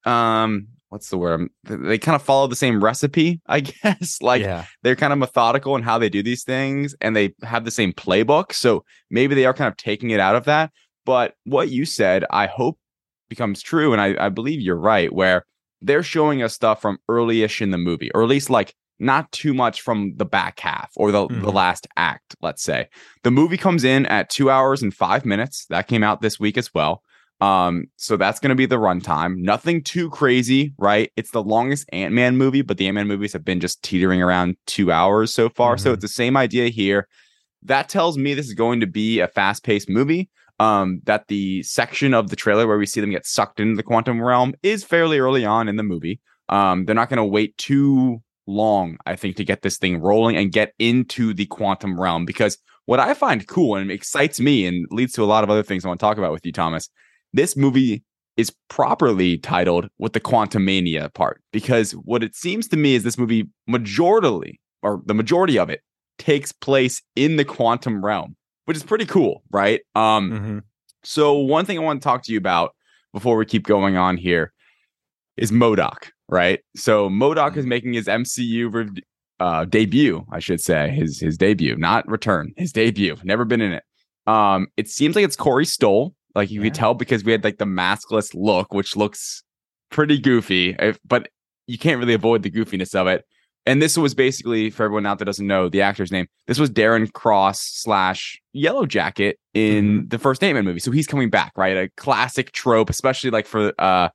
um 0.04 0.66
what's 0.88 1.08
the 1.08 1.16
word? 1.16 1.48
They 1.64 1.96
kind 1.96 2.16
of 2.16 2.22
follow 2.22 2.46
the 2.46 2.56
same 2.56 2.84
recipe, 2.84 3.40
I 3.46 3.60
guess. 3.60 4.20
Like 4.20 4.42
yeah. 4.42 4.66
they're 4.82 4.96
kind 4.96 5.12
of 5.12 5.18
methodical 5.18 5.74
in 5.76 5.82
how 5.82 5.98
they 5.98 6.10
do 6.10 6.22
these 6.22 6.44
things 6.44 6.94
and 7.00 7.16
they 7.16 7.34
have 7.42 7.64
the 7.64 7.70
same 7.70 7.94
playbook. 7.94 8.52
So 8.52 8.84
maybe 9.10 9.34
they 9.34 9.46
are 9.46 9.54
kind 9.54 9.68
of 9.68 9.76
taking 9.78 10.10
it 10.10 10.20
out 10.20 10.36
of 10.36 10.44
that. 10.44 10.70
But 11.06 11.34
what 11.44 11.70
you 11.70 11.86
said, 11.86 12.26
I 12.30 12.46
hope 12.46 12.78
becomes 13.30 13.62
true. 13.62 13.92
And 13.92 14.02
I, 14.02 14.26
I 14.26 14.28
believe 14.28 14.60
you're 14.60 14.76
right, 14.76 15.10
where 15.10 15.46
they're 15.82 16.02
showing 16.02 16.42
us 16.42 16.54
stuff 16.54 16.80
from 16.80 16.98
early-ish 17.08 17.60
in 17.60 17.70
the 17.70 17.78
movie, 17.78 18.10
or 18.14 18.22
at 18.22 18.28
least 18.28 18.48
like 18.50 18.74
not 18.98 19.30
too 19.32 19.52
much 19.52 19.80
from 19.80 20.14
the 20.16 20.24
back 20.24 20.60
half 20.60 20.90
or 20.96 21.10
the, 21.10 21.26
the 21.26 21.34
Mhm. 21.34 21.54
last 21.54 21.88
act, 21.96 22.36
let's 22.40 22.62
say. 22.62 22.86
The 23.24 23.32
movie 23.32 23.56
comes 23.56 23.82
in 23.82 24.06
at 24.06 24.30
two 24.30 24.48
hours 24.48 24.80
and 24.82 24.94
five 24.94 25.24
minutes. 25.24 25.66
That 25.70 25.88
came 25.88 26.04
out 26.04 26.20
this 26.20 26.38
week 26.38 26.56
as 26.56 26.72
well. 26.72 27.02
Um, 27.40 27.86
so 27.96 28.16
that's 28.16 28.38
going 28.38 28.50
to 28.50 28.54
be 28.54 28.66
the 28.66 28.76
runtime. 28.78 29.38
Nothing 29.38 29.82
too 29.82 30.08
crazy, 30.10 30.72
right? 30.78 31.10
It's 31.16 31.32
the 31.32 31.42
longest 31.42 31.88
Ant 31.92 32.14
Man 32.14 32.36
movie, 32.36 32.62
but 32.62 32.76
the 32.78 32.86
Ant 32.86 32.94
Man 32.94 33.08
movies 33.08 33.32
have 33.32 33.44
been 33.44 33.58
just 33.58 33.82
teetering 33.82 34.22
around 34.22 34.54
two 34.68 34.92
hours 34.92 35.34
so 35.34 35.48
far. 35.48 35.76
So 35.76 35.90
Mhm. 35.90 35.94
it's 35.94 36.02
the 36.02 36.08
same 36.08 36.36
idea 36.36 36.68
here. 36.68 37.08
That 37.64 37.88
tells 37.88 38.16
me 38.16 38.34
this 38.34 38.46
is 38.46 38.54
going 38.54 38.78
to 38.80 38.86
be 38.86 39.18
a 39.18 39.26
fast 39.26 39.64
paced 39.64 39.88
movie. 39.90 40.28
Um, 40.62 41.00
that 41.04 41.26
the 41.26 41.64
section 41.64 42.14
of 42.14 42.30
the 42.30 42.36
trailer 42.36 42.68
where 42.68 42.78
we 42.78 42.86
see 42.86 43.00
them 43.00 43.10
get 43.10 43.26
sucked 43.26 43.58
into 43.58 43.74
the 43.74 43.82
quantum 43.82 44.22
realm 44.22 44.54
is 44.62 44.84
fairly 44.84 45.18
early 45.18 45.44
on 45.44 45.68
in 45.68 45.74
the 45.74 45.82
movie. 45.82 46.20
Um, 46.48 46.84
they're 46.84 46.94
not 46.94 47.08
going 47.08 47.16
to 47.16 47.24
wait 47.24 47.58
too 47.58 48.22
long, 48.46 48.96
I 49.04 49.16
think, 49.16 49.34
to 49.36 49.44
get 49.44 49.62
this 49.62 49.76
thing 49.76 50.00
rolling 50.00 50.36
and 50.36 50.52
get 50.52 50.72
into 50.78 51.34
the 51.34 51.46
quantum 51.46 52.00
realm. 52.00 52.24
Because 52.24 52.58
what 52.86 53.00
I 53.00 53.12
find 53.14 53.48
cool 53.48 53.74
and 53.74 53.90
excites 53.90 54.38
me 54.38 54.64
and 54.64 54.86
leads 54.92 55.14
to 55.14 55.24
a 55.24 55.26
lot 55.26 55.42
of 55.42 55.50
other 55.50 55.64
things 55.64 55.84
I 55.84 55.88
want 55.88 55.98
to 55.98 56.06
talk 56.06 56.18
about 56.18 56.30
with 56.30 56.46
you, 56.46 56.52
Thomas, 56.52 56.88
this 57.32 57.56
movie 57.56 58.04
is 58.36 58.52
properly 58.68 59.38
titled 59.38 59.88
with 59.98 60.12
the 60.12 60.20
quantum 60.20 60.64
mania 60.64 61.10
part 61.14 61.42
because 61.52 61.90
what 61.92 62.22
it 62.22 62.36
seems 62.36 62.68
to 62.68 62.76
me 62.76 62.94
is 62.94 63.02
this 63.02 63.18
movie 63.18 63.48
majorly 63.68 64.60
or 64.82 65.02
the 65.06 65.14
majority 65.14 65.58
of 65.58 65.70
it 65.70 65.80
takes 66.18 66.52
place 66.52 67.02
in 67.16 67.36
the 67.36 67.44
quantum 67.44 68.04
realm 68.04 68.36
which 68.64 68.76
is 68.76 68.82
pretty 68.82 69.06
cool 69.06 69.42
right 69.50 69.80
um 69.94 70.30
Mhm. 70.30 70.62
so 71.02 71.34
one 71.34 71.64
thing 71.66 71.78
i 71.78 71.82
want 71.82 72.00
to 72.00 72.04
talk 72.04 72.22
to 72.24 72.32
you 72.32 72.38
about 72.38 72.74
before 73.12 73.36
we 73.36 73.44
keep 73.44 73.64
going 73.66 73.96
on 73.96 74.16
here 74.16 74.52
is 75.36 75.50
MODOK 75.52 76.10
right? 76.28 76.60
So 76.76 77.10
MODOK 77.10 77.50
Mm-hmm. 77.50 77.58
is 77.58 77.66
making 77.66 77.92
his 77.92 78.06
MCU 78.06 78.72
rev- 78.72 78.88
uh, 79.38 79.64
debut, 79.66 80.24
I 80.32 80.38
should 80.38 80.60
say, 80.62 80.88
his 80.90 81.20
his 81.20 81.36
debut, 81.36 81.76
not 81.76 82.08
return, 82.08 82.52
his 82.56 82.72
debut. 82.72 83.16
Never 83.22 83.44
been 83.44 83.60
in 83.60 83.72
it. 83.72 83.82
Um, 84.26 84.68
it 84.78 84.88
seems 84.88 85.14
like 85.14 85.24
it's 85.26 85.36
Corey 85.36 85.66
Stoll, 85.66 86.14
like 86.34 86.50
you 86.50 86.60
Yeah. 86.60 86.66
could 86.68 86.74
tell 86.74 86.94
because 86.94 87.22
we 87.24 87.32
had 87.32 87.44
like 87.44 87.58
the 87.58 87.66
maskless 87.66 88.30
look, 88.34 88.72
which 88.72 88.96
looks 88.96 89.42
pretty 89.90 90.18
goofy, 90.18 90.74
if, 90.78 90.98
but 91.04 91.28
you 91.66 91.76
can't 91.76 91.98
really 91.98 92.14
avoid 92.14 92.42
the 92.44 92.50
goofiness 92.50 92.94
of 92.94 93.06
it. 93.08 93.24
And 93.64 93.80
this 93.80 93.96
was 93.96 94.14
basically 94.14 94.70
for 94.70 94.84
everyone 94.84 95.06
out 95.06 95.18
that 95.20 95.26
doesn't 95.26 95.46
know 95.46 95.68
the 95.68 95.82
actor's 95.82 96.10
name. 96.10 96.26
This 96.46 96.58
was 96.58 96.68
Darren 96.70 97.12
Cross 97.12 97.60
slash 97.62 98.40
Yellow 98.52 98.86
Jacket 98.86 99.38
in 99.54 100.08
the 100.08 100.18
first 100.18 100.42
Ant 100.42 100.54
Man 100.54 100.64
movie. 100.64 100.80
So 100.80 100.90
he's 100.90 101.06
coming 101.06 101.30
back, 101.30 101.52
right? 101.56 101.76
A 101.76 101.88
classic 101.96 102.52
trope, 102.52 102.90
especially 102.90 103.30
like 103.30 103.46
for 103.46 103.72
uh 103.78 104.08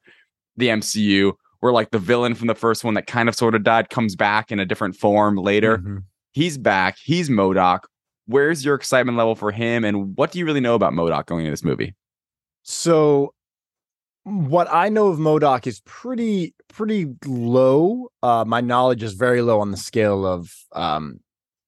the 0.57 0.67
MCU, 0.67 1.33
where 1.61 1.71
like 1.71 1.91
the 1.91 1.99
villain 1.99 2.35
from 2.35 2.47
the 2.47 2.55
first 2.55 2.83
one 2.83 2.95
that 2.95 3.07
kind 3.07 3.29
of 3.29 3.35
sort 3.35 3.55
of 3.55 3.63
died 3.63 3.89
comes 3.89 4.15
back 4.15 4.51
in 4.51 4.59
a 4.59 4.65
different 4.65 4.95
form 4.95 5.37
later. 5.37 5.77
Mhm. 5.77 6.03
He's 6.33 6.57
back. 6.57 6.97
He's 7.01 7.29
MODOK. 7.29 7.79
Where's 8.25 8.65
your 8.65 8.75
excitement 8.75 9.17
level 9.17 9.35
for 9.35 9.51
him? 9.51 9.85
And 9.85 10.17
what 10.17 10.31
do 10.31 10.39
you 10.39 10.45
really 10.45 10.59
know 10.59 10.75
about 10.75 10.91
MODOK 10.93 11.25
going 11.25 11.45
into 11.45 11.51
this 11.51 11.63
movie? 11.63 11.95
So 12.63 13.33
what 14.27 14.67
I 14.69 14.89
know 14.89 15.07
of 15.07 15.19
MODOK 15.19 15.67
is 15.67 15.79
pretty 15.85 16.53
pretty 16.67 17.07
low. 17.25 18.09
Uh 18.21 18.43
my 18.45 18.61
knowledge 18.61 19.01
is 19.01 19.13
very 19.13 19.41
low 19.41 19.61
on 19.61 19.71
the 19.71 19.77
scale 19.77 20.25
of 20.25 20.53
um 20.73 21.21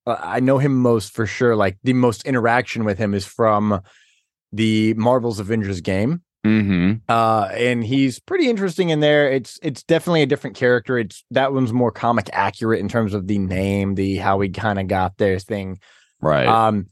uh, 0.06 0.16
I 0.18 0.40
know 0.40 0.58
him 0.58 0.80
most 0.80 1.12
for 1.12 1.26
sure 1.26 1.56
like 1.56 1.78
the 1.84 1.94
most 1.94 2.24
interaction 2.26 2.84
with 2.84 2.98
him 2.98 3.14
is 3.14 3.24
from 3.24 3.80
the 4.52 4.94
Marvel's 4.94 5.40
Avengers 5.40 5.80
game. 5.80 6.22
Mm-hmm. 6.46 6.98
Uh 7.08 7.48
and 7.52 7.82
he's 7.82 8.18
pretty 8.18 8.48
interesting 8.50 8.90
in 8.90 9.00
there. 9.00 9.30
It's 9.32 9.58
it's 9.62 9.82
definitely 9.82 10.22
a 10.22 10.26
different 10.26 10.56
character. 10.56 10.98
It's 10.98 11.24
that 11.30 11.54
one's 11.54 11.72
more 11.72 11.90
comic 11.90 12.28
accurate 12.32 12.80
in 12.80 12.88
terms 12.88 13.14
of 13.14 13.26
the 13.26 13.38
name, 13.38 13.94
the 13.94 14.16
how 14.16 14.38
he 14.40 14.50
kind 14.50 14.78
of 14.78 14.86
got 14.86 15.16
there 15.16 15.38
thing. 15.38 15.78
Right. 16.20 16.46
Um, 16.46 16.88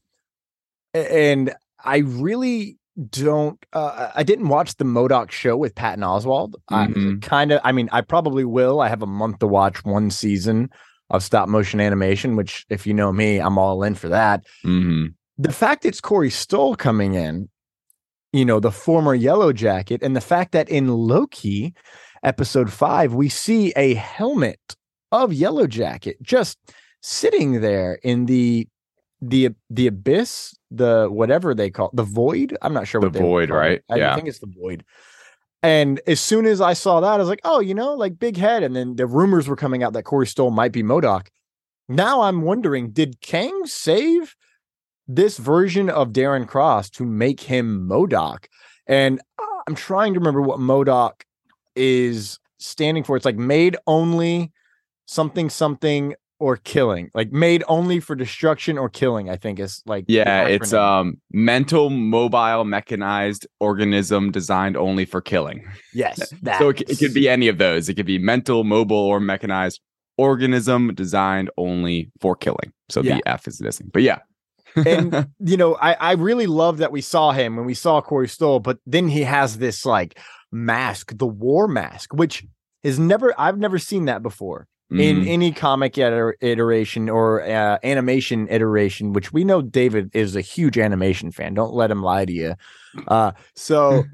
and 0.94 1.54
I 1.84 1.98
really 1.98 2.78
don't. 3.10 3.64
Uh, 3.72 4.10
I 4.14 4.22
didn't 4.22 4.48
watch 4.48 4.76
the 4.76 4.84
MODOK 4.84 5.30
show 5.30 5.56
with 5.56 5.74
Patton 5.74 6.02
Oswalt. 6.04 6.54
I 6.68 6.86
Mhm. 6.86 7.22
kind 7.22 7.52
of. 7.52 7.60
I 7.64 7.72
mean, 7.72 7.88
I 7.92 8.00
probably 8.00 8.44
will. 8.44 8.80
I 8.80 8.88
have 8.88 9.02
a 9.02 9.06
month 9.06 9.38
to 9.40 9.46
watch 9.46 9.84
one 9.84 10.10
season 10.10 10.70
of 11.10 11.22
stop 11.22 11.48
motion 11.48 11.80
animation, 11.80 12.36
which, 12.36 12.66
if 12.68 12.86
you 12.86 12.92
know 12.94 13.12
me, 13.12 13.38
I'm 13.38 13.56
all 13.58 13.82
in 13.82 13.94
for 13.94 14.08
that. 14.08 14.44
mm-hmm. 14.64 15.06
The 15.40 15.52
fact 15.52 15.84
it's 15.84 16.00
Corey 16.00 16.30
Stoll 16.30 16.74
coming 16.74 17.14
in, 17.14 17.48
you 18.32 18.44
know, 18.44 18.58
the 18.60 18.72
former 18.72 19.14
Yellow 19.14 19.52
Jacket, 19.52 20.02
and 20.02 20.16
the 20.16 20.20
fact 20.20 20.50
that 20.52 20.68
in 20.68 20.88
Loki, 20.88 21.74
episode 22.24 22.72
five, 22.72 23.14
we 23.14 23.28
see 23.28 23.72
a 23.76 23.94
helmet 23.94 24.76
of 25.12 25.32
Yellow 25.32 25.66
Jacket 25.68 26.20
just 26.22 26.58
sitting 27.02 27.60
there 27.60 28.00
in 28.02 28.26
the 28.26 28.66
the 29.20 29.50
the 29.70 29.86
abyss, 29.86 30.56
the 30.70 31.08
whatever 31.10 31.54
they 31.54 31.70
call 31.70 31.88
it, 31.88 31.96
the 31.96 32.02
void. 32.02 32.56
I'm 32.62 32.72
not 32.72 32.86
sure 32.86 33.00
The 33.00 33.08
what 33.08 33.14
they 33.14 33.20
void, 33.20 33.50
right? 33.50 33.82
I 33.90 33.96
Yeah. 33.96 34.14
think 34.14 34.28
it's 34.28 34.38
the 34.38 34.52
void. 34.60 34.84
And 35.62 36.00
as 36.06 36.20
soon 36.20 36.46
as 36.46 36.60
I 36.60 36.72
saw 36.72 37.00
that, 37.00 37.14
I 37.14 37.16
was 37.16 37.28
like, 37.28 37.40
oh, 37.42 37.58
you 37.60 37.74
know, 37.74 37.94
like 37.94 38.18
big 38.18 38.36
head. 38.36 38.62
And 38.62 38.76
then 38.76 38.94
the 38.94 39.06
rumors 39.06 39.48
were 39.48 39.56
coming 39.56 39.82
out 39.82 39.92
that 39.94 40.04
Corey 40.04 40.26
Stoll 40.26 40.50
might 40.52 40.70
be 40.70 40.84
MODOK. 40.84 41.26
Now 41.88 42.20
I'm 42.22 42.42
wondering, 42.42 42.90
did 42.90 43.20
Kang 43.20 43.62
save 43.64 44.36
this 45.08 45.38
version 45.38 45.90
of 45.90 46.10
Darren 46.12 46.46
Cross 46.46 46.90
to 46.90 47.04
make 47.04 47.40
him 47.40 47.88
MODOK? 47.88 48.44
And 48.86 49.20
uh, 49.38 49.44
I'm 49.66 49.74
trying 49.74 50.14
to 50.14 50.20
remember 50.20 50.42
what 50.42 50.60
MODOK 50.60 51.22
is 51.74 52.38
standing 52.58 53.02
for. 53.02 53.16
It's 53.16 53.24
like 53.24 53.36
made 53.36 53.76
only 53.86 54.52
something 55.06 55.50
something 55.50 56.14
or 56.40 56.56
killing. 56.56 57.10
Like 57.14 57.32
made 57.32 57.64
only 57.68 58.00
for 58.00 58.14
destruction 58.14 58.78
or 58.78 58.88
killing, 58.88 59.28
I 59.30 59.36
think 59.36 59.58
is 59.58 59.82
like 59.86 60.04
Yeah, 60.08 60.46
it's 60.46 60.72
um 60.72 61.20
mental, 61.32 61.90
mobile, 61.90 62.64
mechanized 62.64 63.46
organism 63.60 64.30
designed 64.30 64.76
only 64.76 65.04
for 65.04 65.20
killing. 65.20 65.64
yes. 65.92 66.32
That. 66.42 66.58
So 66.60 66.68
it, 66.70 66.82
it 66.88 66.98
could 66.98 67.14
be 67.14 67.28
any 67.28 67.48
of 67.48 67.58
those. 67.58 67.88
It 67.88 67.94
could 67.94 68.06
be 68.06 68.18
mental, 68.18 68.64
mobile, 68.64 68.96
or 68.96 69.20
mechanized 69.20 69.80
organism 70.16 70.94
designed 70.94 71.50
only 71.56 72.10
for 72.20 72.34
killing. 72.36 72.72
So 72.88 73.02
Yeah. 73.02 73.16
the 73.16 73.28
F 73.28 73.46
is 73.48 73.60
missing. 73.60 73.90
But 73.92 74.02
yeah. 74.02 74.18
and 74.76 75.28
you 75.40 75.56
know, 75.56 75.76
I 75.76 75.94
I 75.94 76.12
really 76.12 76.46
love 76.46 76.78
that 76.78 76.92
we 76.92 77.00
saw 77.00 77.32
him 77.32 77.56
when 77.56 77.66
we 77.66 77.74
saw 77.74 78.00
Corey 78.00 78.28
Stoll, 78.28 78.60
but 78.60 78.78
then 78.86 79.08
he 79.08 79.22
has 79.22 79.58
this 79.58 79.84
like 79.86 80.18
mask, 80.52 81.16
the 81.16 81.26
war 81.26 81.68
mask, 81.68 82.12
which 82.14 82.44
is 82.82 82.98
never 82.98 83.34
I've 83.38 83.58
never 83.58 83.78
seen 83.78 84.04
that 84.06 84.22
before 84.22 84.66
in 84.90 85.22
Mhm. 85.22 85.28
any 85.28 85.52
comic 85.52 85.98
iteration 85.98 87.08
or 87.10 87.42
uh, 87.42 87.78
animation 87.84 88.48
iteration. 88.48 89.12
Which 89.12 89.32
we 89.32 89.44
know 89.44 89.60
David 89.62 90.10
is 90.14 90.34
a 90.34 90.40
huge 90.40 90.78
animation 90.78 91.30
fan. 91.30 91.54
Don't 91.54 91.74
let 91.74 91.90
him 91.90 92.02
lie 92.02 92.24
to 92.24 92.32
you. 92.32 92.54
Uh, 93.06 93.32
so 93.54 94.04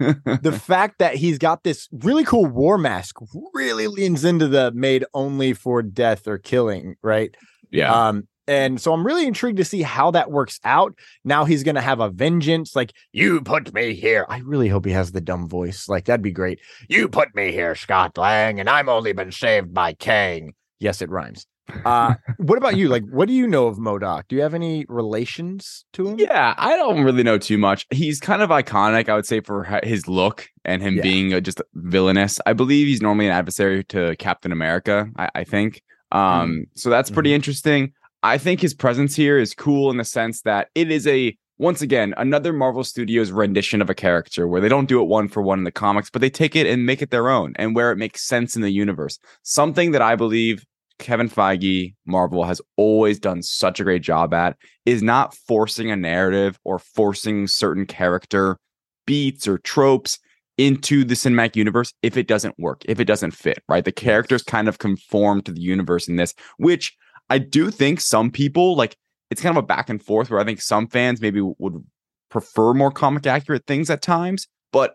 the 0.43 0.61
fact 0.66 0.99
that 0.99 1.14
he's 1.14 1.38
got 1.38 1.62
this 1.62 1.88
really 1.93 2.25
cool 2.25 2.47
war 2.47 2.76
mask 2.76 3.16
really 3.54 3.87
leans 3.87 4.25
into 4.25 4.49
the 4.49 4.73
made 4.73 5.04
only 5.14 5.52
for 5.52 5.81
death 5.83 6.26
or 6.26 6.38
killing, 6.38 6.97
right? 7.02 7.35
yeah. 7.71 8.09
Um, 8.09 8.26
and 8.47 8.78
so 8.78 8.93
I'm 8.93 9.07
really 9.07 9.26
intrigued 9.26 9.57
to 9.57 9.64
see 9.64 9.81
how 9.81 10.11
that 10.11 10.31
works 10.31 10.61
out. 10.64 10.93
Now 11.25 11.47
he's 11.47 11.62
gonna 11.62 11.81
have 11.81 12.00
a 12.00 12.11
vengeance, 12.11 12.76
like 12.76 12.93
you 13.12 13.40
put 13.40 13.73
me 13.73 13.95
here. 13.95 14.26
I 14.28 14.40
really 14.40 14.69
hope 14.69 14.85
he 14.85 14.93
has 14.93 15.12
the 15.12 15.21
dumb 15.23 15.49
voice. 15.49 15.88
Like 15.88 16.04
that'd 16.04 16.21
be 16.21 16.31
great. 16.31 16.61
You 16.88 17.09
put 17.09 17.35
me 17.35 17.52
here, 17.52 17.75
Scott 17.75 18.19
Lang, 18.19 18.61
and 18.61 18.69
I'm 18.69 18.90
only 18.90 19.14
been 19.14 19.33
saved 19.33 19.73
by 19.73 19.95
Kang. 19.95 20.52
Yes, 20.85 21.00
it 21.00 21.09
rhymes. 21.09 21.47
Uh, 21.87 22.12
what 22.37 22.59
about 22.59 22.76
you? 22.76 22.88
Like, 22.88 23.05
what 23.11 23.26
do 23.26 23.33
you 23.33 23.47
know 23.47 23.69
of 23.69 23.79
MODOK? 23.79 24.25
Do 24.29 24.37
you 24.37 24.43
have 24.43 24.53
any 24.53 24.85
relations 24.87 25.87
to 25.95 26.07
him? 26.07 26.19
Yeah, 26.19 26.53
I 26.59 26.76
don't 26.76 27.03
really 27.03 27.23
know 27.23 27.38
too 27.38 27.57
much. 27.57 27.87
He's 27.91 28.21
kind 28.21 28.43
of 28.43 28.50
iconic, 28.50 29.09
I 29.09 29.14
would 29.14 29.25
say, 29.25 29.41
for 29.41 29.64
his 29.83 30.07
look 30.07 30.47
and 30.67 30.83
him 30.83 30.97
Yeah. 30.97 31.03
being 31.03 31.33
uh, 31.33 31.41
just 31.41 31.62
villainous. 31.73 32.38
I 32.45 32.53
believe 32.53 32.87
he's 32.87 33.00
normally 33.00 33.26
an 33.29 33.33
adversary 33.33 33.83
to 33.85 34.14
Captain 34.17 34.53
America. 34.53 35.09
I, 35.17 35.31
I 35.37 35.45
think. 35.45 35.81
Um, 36.12 36.67
so 36.75 36.91
that's 36.91 37.11
pretty 37.11 37.33
interesting. 37.33 37.93
I 38.23 38.37
think 38.37 38.61
his 38.61 38.75
presence 38.75 39.17
here 39.17 39.38
is 39.38 39.55
cool 39.55 39.91
in 39.91 39.97
the 39.97 40.05
sense 40.05 40.43
that 40.43 40.69
it 40.75 40.91
is 40.91 41.07
a 41.07 41.35
once 41.57 41.81
again 41.81 42.12
another 42.19 42.53
Marvel 42.53 42.85
Studios 42.85 43.31
rendition 43.31 43.81
of 43.81 43.88
a 43.88 43.95
character 43.95 44.47
where 44.47 44.61
they 44.61 44.69
don't 44.69 44.88
do 44.88 45.00
it 45.00 45.07
one 45.07 45.29
for 45.29 45.41
one 45.41 45.59
in 45.59 45.64
the 45.64 45.73
comics, 45.73 46.11
but 46.11 46.21
they 46.21 46.29
take 46.31 46.55
it 46.55 46.67
and 46.67 46.85
make 46.85 47.00
it 47.00 47.11
their 47.11 47.31
own, 47.31 47.55
and 47.57 47.75
where 47.75 47.91
it 47.91 47.97
makes 47.97 48.23
sense 48.23 48.55
in 48.55 48.61
the 48.61 48.71
universe. 48.71 49.19
Something 49.45 49.93
that 49.93 50.03
I 50.03 50.14
believe 50.14 50.64
Kevin 50.98 51.28
Feige, 51.28 51.94
Marvel 52.06 52.44
has 52.44 52.60
always 52.76 53.18
done 53.18 53.42
such 53.42 53.80
a 53.80 53.84
great 53.84 54.02
job 54.02 54.32
at 54.32 54.56
is 54.86 55.02
not 55.02 55.34
forcing 55.34 55.90
a 55.90 55.96
narrative 55.96 56.58
or 56.64 56.78
forcing 56.78 57.46
certain 57.46 57.86
character 57.86 58.58
beats 59.06 59.46
or 59.46 59.58
tropes 59.58 60.18
into 60.56 61.04
the 61.04 61.14
cinematic 61.14 61.56
universe 61.56 61.92
if 62.02 62.16
it 62.16 62.28
doesn't 62.28 62.58
work, 62.58 62.82
if 62.86 63.00
it 63.00 63.06
doesn't 63.06 63.32
fit, 63.32 63.62
right? 63.68 63.84
The 63.84 63.92
characters 63.92 64.42
kind 64.42 64.68
of 64.68 64.78
conform 64.78 65.42
to 65.42 65.52
the 65.52 65.60
universe 65.60 66.08
in 66.08 66.16
this, 66.16 66.32
which 66.58 66.96
I 67.28 67.38
do 67.38 67.70
think 67.70 68.00
some 68.00 68.30
people 68.30 68.76
like 68.76 68.96
it's 69.30 69.42
kind 69.42 69.56
of 69.56 69.64
a 69.64 69.66
back 69.66 69.90
and 69.90 70.02
forth 70.02 70.30
where 70.30 70.40
I 70.40 70.44
think 70.44 70.60
some 70.60 70.86
fans 70.86 71.20
maybe 71.20 71.40
would 71.40 71.84
prefer 72.30 72.72
more 72.72 72.92
comic 72.92 73.26
accurate 73.26 73.66
things 73.66 73.90
at 73.90 74.02
times, 74.02 74.46
but 74.72 74.94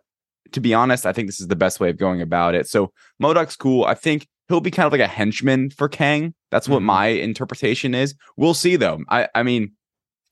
to 0.53 0.61
be 0.61 0.73
honest, 0.73 1.05
I 1.05 1.13
think 1.13 1.27
this 1.27 1.41
is 1.41 1.47
the 1.47 1.55
best 1.55 1.79
way 1.79 1.89
of 1.89 1.97
going 1.97 2.21
about 2.21 2.55
it. 2.55 2.67
So 2.67 2.91
MODOK's 3.21 3.55
cool. 3.55 3.83
I 3.83 3.93
think 3.93 4.27
he'll 4.49 4.59
be 4.61 4.71
kind 4.71 4.85
of 4.87 4.91
like 4.91 4.99
a 5.01 5.07
henchman 5.07 5.69
for 5.69 5.87
Kang. 5.87 6.33
That's 6.51 6.67
what 6.67 6.81
Mhm. 6.81 6.85
my 6.85 7.07
interpretation 7.07 7.93
is. 7.95 8.15
We'll 8.35 8.53
see 8.53 8.75
though. 8.75 8.99
I, 9.09 9.29
I 9.33 9.43
mean, 9.43 9.71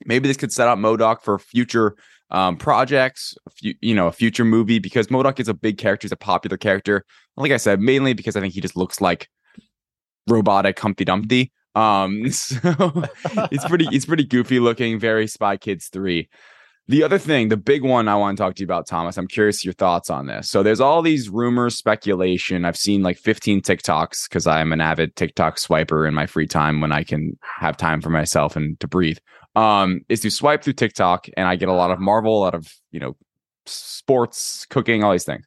maybe 0.05 0.27
this 0.27 0.35
could 0.37 0.51
set 0.51 0.67
up 0.67 0.77
MODOK 0.79 1.21
for 1.21 1.39
future 1.39 1.95
um, 2.29 2.57
projects, 2.57 3.35
few, 3.55 3.73
you 3.79 3.95
know, 3.95 4.07
a 4.07 4.11
future 4.11 4.43
movie 4.43 4.79
because 4.79 5.07
MODOK 5.07 5.39
is 5.39 5.47
a 5.47 5.53
big 5.53 5.77
character, 5.77 6.05
he's 6.05 6.11
a 6.11 6.17
popular 6.17 6.57
character. 6.57 7.05
Like 7.37 7.53
I 7.53 7.57
said, 7.57 7.79
mainly 7.79 8.11
because 8.13 8.35
I 8.35 8.41
think 8.41 8.53
he 8.53 8.59
just 8.59 8.75
looks 8.75 8.99
like 8.99 9.29
robotic 10.27 10.77
Humpty 10.79 11.05
Dumpty. 11.05 11.51
Um, 11.75 12.29
so 12.31 12.59
it's 13.51 13.63
pretty, 13.65 13.87
it's 13.91 14.05
pretty 14.05 14.25
goofy 14.25 14.59
looking, 14.59 14.99
very 14.99 15.27
Spy 15.27 15.55
Kids 15.57 15.87
three. 15.87 16.27
The 16.89 17.03
other 17.03 17.17
thing, 17.17 17.49
the 17.49 17.57
big 17.57 17.83
one 17.83 18.07
I 18.07 18.15
want 18.15 18.37
to 18.37 18.41
talk 18.41 18.55
to 18.55 18.61
you 18.61 18.65
about, 18.65 18.87
Thomas. 18.87 19.17
I'm 19.17 19.27
curious 19.27 19.65
your 19.65 19.73
thoughts 19.73 20.09
on 20.09 20.27
this. 20.27 20.49
So 20.49 20.63
there's 20.63 20.79
all 20.79 21.01
these 21.01 21.27
rumors, 21.27 21.75
speculation. 21.75 22.63
I've 22.63 22.77
seen 22.77 23.03
like 23.03 23.17
15 23.17 23.61
TikToks 23.61 24.29
because 24.29 24.47
I'm 24.47 24.71
an 24.71 24.79
avid 24.79 25.15
TikTok 25.17 25.57
swiper 25.57 26.07
in 26.07 26.13
my 26.13 26.25
free 26.25 26.47
time 26.47 26.79
when 26.79 26.93
I 26.93 27.03
can 27.03 27.37
have 27.41 27.75
time 27.75 28.01
for 28.01 28.09
myself 28.09 28.55
and 28.55 28.79
to 28.79 28.87
breathe. 28.87 29.17
Um, 29.55 30.01
is 30.07 30.21
to 30.21 30.29
swipe 30.29 30.63
through 30.63 30.73
TikTok 30.73 31.27
and 31.35 31.47
I 31.47 31.57
get 31.57 31.67
a 31.67 31.73
lot 31.73 31.91
of 31.91 31.99
Marvel, 31.99 32.37
a 32.37 32.39
lot 32.39 32.55
of 32.55 32.71
you 32.91 33.01
know, 33.01 33.17
sports, 33.65 34.65
cooking, 34.69 35.03
all 35.03 35.11
these 35.11 35.25
things. 35.25 35.45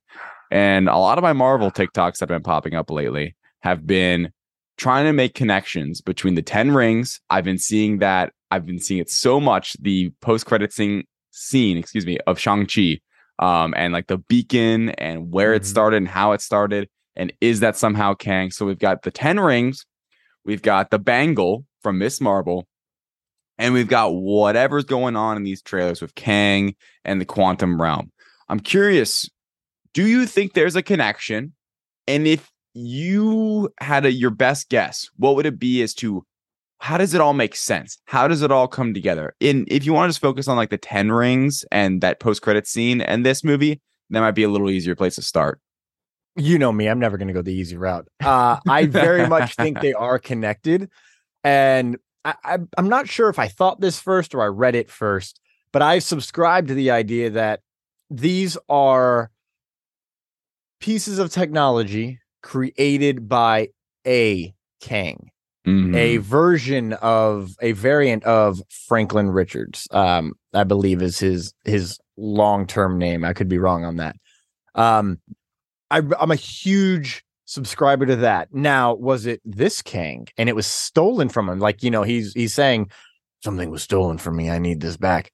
And 0.51 0.89
a 0.89 0.99
lot 0.99 1.17
of 1.17 1.23
my 1.23 1.33
Marvel 1.33 1.71
TikToks 1.71 2.19
that 2.19 2.21
have 2.21 2.29
been 2.29 2.43
popping 2.43 2.75
up 2.75 2.91
lately 2.91 3.35
have 3.61 3.87
been 3.87 4.31
trying 4.77 5.07
to 5.07 5.13
make 5.13 5.35
connections 5.35 6.01
between 6.01 6.35
the 6.35 6.43
10 6.43 6.73
rings. 6.73 7.21
I've 7.31 7.45
been 7.45 7.59
seeing 7.59 7.99
that. 7.99 8.33
I've 8.51 8.67
been 8.67 8.81
seeing 8.81 9.01
it 9.01 9.11
so 9.11 9.41
much. 9.41 9.77
The 9.81 10.11
post 10.21 10.45
credit 10.47 10.73
scene, 10.73 11.05
scene, 11.31 11.77
excuse 11.77 12.07
me, 12.07 12.19
of 12.27 12.39
Shang-Chi 12.39 13.01
um, 13.39 13.73
and 13.77 13.93
like 13.93 14.07
the 14.07 14.19
beacon 14.19 14.91
and 14.91 15.33
where 15.33 15.55
it 15.55 15.63
Mhm. 15.63 15.67
started 15.67 15.97
and 15.99 16.09
how 16.09 16.33
it 16.33 16.41
started. 16.41 16.89
And 17.17 17.33
is 17.41 17.61
that 17.61 17.77
somehow 17.77 18.15
Kang? 18.15 18.51
So 18.51 18.67
we've 18.67 18.79
got 18.79 19.03
the 19.03 19.11
10 19.11 19.41
rings, 19.41 19.85
we've 20.45 20.63
got 20.63 20.91
the 20.91 20.99
bangle 20.99 21.65
from 21.83 21.99
Ms. 21.99 22.21
Marvel, 22.21 22.67
and 23.59 23.75
we've 23.75 23.89
got 23.89 24.15
whatever's 24.15 24.85
going 24.85 25.17
on 25.17 25.37
in 25.37 25.43
these 25.43 25.63
trailers 25.63 26.01
with 26.01 26.15
Kang 26.15 26.75
and 27.05 27.21
the 27.21 27.25
quantum 27.27 27.81
realm. 27.81 28.11
I'm 28.49 28.61
curious, 28.61 29.29
do 29.95 30.07
you 30.07 30.27
think 30.27 30.53
there's 30.53 30.77
a 30.77 30.83
connection? 30.83 31.55
And 32.07 32.27
if 32.27 32.51
you 32.75 33.71
had 33.81 34.05
a 34.07 34.13
your 34.13 34.31
best 34.31 34.69
guess, 34.69 35.09
what 35.17 35.37
would 35.37 35.47
it 35.47 35.59
be 35.59 35.83
as 35.83 35.95
to 35.95 36.25
how 36.81 36.97
does 36.97 37.13
it 37.15 37.21
all 37.21 37.35
make 37.35 37.55
sense? 37.55 37.99
How 38.07 38.27
does 38.27 38.43
it 38.43 38.51
all 38.51 38.67
come 38.67 38.95
together? 38.95 39.35
In 39.39 39.67
if 39.69 39.85
you 39.85 39.93
want 39.93 40.09
to 40.09 40.09
just 40.11 40.21
focus 40.21 40.49
on 40.49 40.57
like 40.57 40.71
the 40.71 40.79
10 40.79 41.13
rings 41.13 41.65
and 41.71 42.01
that 42.01 42.21
post-credit 42.21 42.67
scene 42.67 43.01
and 43.01 43.25
this 43.25 43.45
movie, 43.45 43.81
that 44.09 44.21
might 44.21 44.33
be 44.33 44.43
a 44.43 44.49
little 44.49 44.71
easier 44.71 44.97
place 44.97 45.15
to 45.17 45.23
start. 45.23 45.61
You 46.37 46.59
know 46.59 46.73
me, 46.73 46.89
I'm 46.89 46.99
never 46.99 47.19
going 47.19 47.29
to 47.29 47.35
go 47.35 47.43
the 47.43 47.53
easy 47.53 47.77
route. 47.77 48.09
Uh, 48.23 48.59
I 48.69 48.87
very 48.87 49.27
much 49.29 49.55
think 49.57 49.81
they 49.81 49.93
are 49.93 50.19
connected. 50.19 50.89
And 51.45 51.99
I, 52.25 52.35
I, 52.45 52.59
I'm 52.79 52.89
not 52.89 53.09
sure 53.09 53.29
if 53.29 53.39
I 53.39 53.49
thought 53.49 53.81
this 53.81 54.01
first 54.01 54.35
or 54.35 54.43
I 54.43 54.47
read 54.47 54.75
it 54.75 54.91
first, 54.91 55.41
but 55.73 55.83
I 55.83 55.99
subscribe 55.99 56.69
to 56.69 56.75
the 56.75 56.91
idea 56.91 57.31
that 57.31 57.61
these 58.09 58.57
are 58.69 59.31
pieces 60.81 61.19
of 61.19 61.31
technology 61.31 62.21
created 62.43 63.29
by 63.29 63.69
a 64.07 64.55
Kang, 64.81 65.31
a 65.67 66.19
Mhm. 66.19 66.21
version 66.21 66.93
of 66.95 67.55
a 67.61 67.73
variant 67.73 68.25
of 68.25 68.63
Franklin 68.71 69.31
Richards. 69.31 69.87
Um, 69.91 70.33
I 70.55 70.65
believe 70.65 71.03
is 71.03 71.19
his 71.19 71.53
his 71.65 71.99
long 72.17 72.67
term 72.67 72.99
name. 72.99 73.25
I 73.25 73.33
could 73.33 73.49
be 73.49 73.59
wrong 73.59 73.85
on 73.85 73.97
that. 73.97 74.17
Um, 74.75 75.19
I, 75.91 76.03
I'm 76.19 76.31
a 76.31 76.37
huge 76.37 77.25
subscriber 77.45 78.07
to 78.07 78.17
that. 78.17 78.55
Now, 78.55 78.95
was 78.95 79.27
it 79.27 79.41
this 79.45 79.83
Kang 79.83 80.29
and 80.39 80.49
it 80.49 80.57
was 80.57 80.67
stolen 80.67 81.29
from 81.29 81.49
him? 81.49 81.59
Like 81.59 81.83
you 81.83 81.91
know, 81.91 82.03
he's 82.05 82.33
he's 82.33 82.55
saying 82.55 82.91
something 83.43 83.71
was 83.71 83.83
stolen 83.83 84.19
from 84.19 84.37
me. 84.37 84.51
I 84.51 84.59
need 84.59 84.81
this 84.81 84.97
back. 84.97 85.31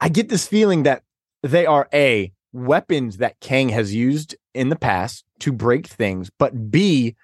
I 0.00 0.08
get 0.08 0.28
this 0.28 0.46
feeling 0.46 0.82
that 0.82 1.02
they 1.42 1.66
are 1.66 1.88
a 1.92 2.32
weapons 2.52 3.18
that 3.18 3.38
Kang 3.40 3.68
has 3.70 3.94
used 3.94 4.36
in 4.54 4.68
the 4.68 4.76
past 4.76 5.24
to 5.40 5.52
break 5.52 5.86
things, 5.86 6.30
but 6.38 6.70
B, 6.70 7.16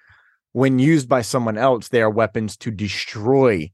when 0.53 0.79
used 0.79 1.07
by 1.07 1.21
someone 1.21 1.57
else, 1.57 1.89
they 1.89 2.01
are 2.01 2.09
weapons 2.09 2.57
to 2.57 2.71
destroy 2.71 3.71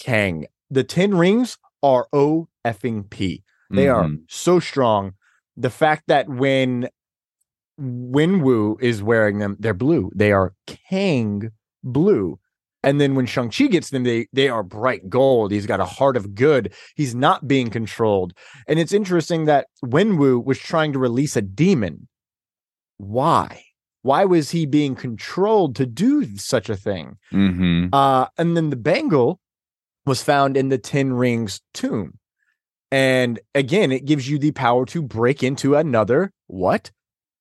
Kang. 0.00 0.46
The 0.70 0.84
Ten 0.84 1.14
Rings 1.16 1.56
are 1.82 2.06
O 2.12 2.48
effing 2.64 3.08
P. 3.10 3.42
They 3.70 3.88
are 3.88 4.04
Mhm. 4.04 4.24
so 4.28 4.58
strong. 4.60 5.12
The 5.56 5.70
fact 5.70 6.04
that 6.08 6.28
when 6.28 6.88
Wenwu 7.80 8.80
is 8.82 9.02
wearing 9.02 9.38
them, 9.38 9.56
they're 9.58 9.74
blue. 9.74 10.10
They 10.14 10.32
are 10.32 10.54
Kang 10.66 11.50
blue. 11.82 12.38
And 12.82 13.00
then 13.00 13.14
when 13.14 13.26
Shang-Chi 13.26 13.66
gets 13.66 13.90
them, 13.90 14.04
they 14.04 14.26
they 14.32 14.48
are 14.48 14.62
bright 14.62 15.08
gold. 15.10 15.52
He's 15.52 15.66
got 15.66 15.80
a 15.80 15.84
heart 15.84 16.16
of 16.16 16.34
good. 16.34 16.72
He's 16.96 17.14
not 17.14 17.46
being 17.46 17.70
controlled. 17.70 18.32
And 18.66 18.78
it's 18.78 18.92
interesting 18.92 19.44
that 19.44 19.66
Wenwu 19.84 20.44
was 20.44 20.58
trying 20.58 20.92
to 20.94 20.98
release 20.98 21.36
a 21.36 21.42
demon. 21.42 22.08
Why? 22.96 23.64
Why 24.02 24.24
was 24.24 24.50
he 24.50 24.66
being 24.66 24.94
controlled 24.94 25.76
to 25.76 25.86
do 25.86 26.36
such 26.36 26.68
a 26.70 26.76
thing? 26.76 27.18
Mhm. 27.32 27.90
Uh, 27.92 28.26
and 28.38 28.56
then 28.56 28.70
the 28.70 28.76
bangle 28.76 29.40
was 30.06 30.22
found 30.22 30.56
in 30.56 30.70
the 30.70 30.78
Ten 30.78 31.12
Rings 31.12 31.60
tomb. 31.74 32.18
And 32.90 33.38
again, 33.54 33.92
it 33.92 34.04
gives 34.04 34.28
you 34.28 34.38
the 34.38 34.52
power 34.52 34.84
to 34.86 35.02
break 35.02 35.42
into 35.42 35.76
another 35.76 36.32
what? 36.46 36.90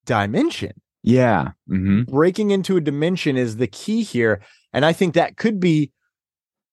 Dimension. 0.05 0.73
Yeah. 1.01 1.49
hmm 1.67 2.03
Breaking 2.03 2.51
into 2.51 2.77
a 2.77 2.81
dimension 2.81 3.37
is 3.37 3.57
the 3.57 3.67
key 3.67 4.03
here. 4.03 4.41
And 4.73 4.85
I 4.85 4.93
think 4.93 5.13
that 5.15 5.37
could 5.37 5.59
be 5.59 5.91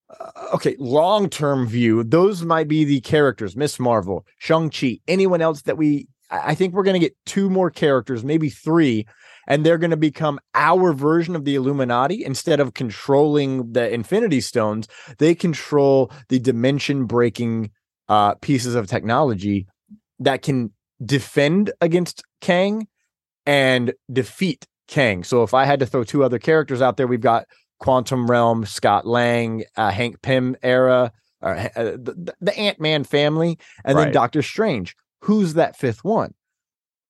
uh, 0.08 0.30
okay, 0.54 0.76
long 0.78 1.28
term 1.28 1.66
view. 1.66 2.04
Those 2.04 2.42
might 2.42 2.68
be 2.68 2.84
the 2.84 3.00
characters 3.00 3.56
Ms. 3.56 3.80
Marvel, 3.80 4.26
Shang-Chi, 4.38 5.00
anyone 5.08 5.40
else 5.40 5.62
that 5.62 5.78
we, 5.78 6.08
I 6.30 6.54
think 6.54 6.74
we're 6.74 6.82
going 6.82 7.00
to 7.00 7.06
get 7.06 7.16
two 7.24 7.48
more 7.50 7.70
characters, 7.70 8.24
maybe 8.24 8.48
three, 8.50 9.06
and 9.46 9.64
they're 9.64 9.78
going 9.78 9.90
to 9.90 9.96
become 9.96 10.40
our 10.54 10.92
version 10.92 11.36
of 11.36 11.44
the 11.44 11.54
Illuminati 11.54 12.24
instead 12.24 12.60
of 12.60 12.74
controlling 12.74 13.72
the 13.72 13.92
Infinity 13.92 14.40
Stones. 14.40 14.88
They 15.18 15.34
control 15.34 16.10
the 16.28 16.38
dimension 16.38 17.06
breaking 17.06 17.70
uh, 18.08 18.34
pieces 18.36 18.74
of 18.74 18.86
technology 18.86 19.66
that 20.18 20.42
can 20.42 20.72
defend 21.04 21.72
against 21.80 22.22
Kang 22.40 22.86
and 23.44 23.92
defeat 24.12 24.66
Kang. 24.88 25.24
So 25.24 25.42
if 25.42 25.54
I 25.54 25.64
had 25.64 25.80
to 25.80 25.86
throw 25.86 26.04
two 26.04 26.24
other 26.24 26.38
characters 26.38 26.80
out 26.80 26.96
there, 26.96 27.06
we've 27.06 27.20
got 27.20 27.46
Quantum 27.78 28.30
Realm, 28.30 28.64
Scott 28.64 29.06
Lang, 29.06 29.64
uh, 29.76 29.90
Hank 29.90 30.22
Pym 30.22 30.56
era, 30.62 31.12
or, 31.42 31.56
uh, 31.56 31.68
the, 31.74 32.34
the 32.40 32.58
Ant 32.58 32.80
Man 32.80 33.04
family, 33.04 33.58
and 33.84 33.98
then 33.98 34.12
Doctor 34.12 34.42
Strange. 34.42 34.96
Who's 35.22 35.54
that 35.54 35.76
fifth 35.76 36.02
one? 36.02 36.34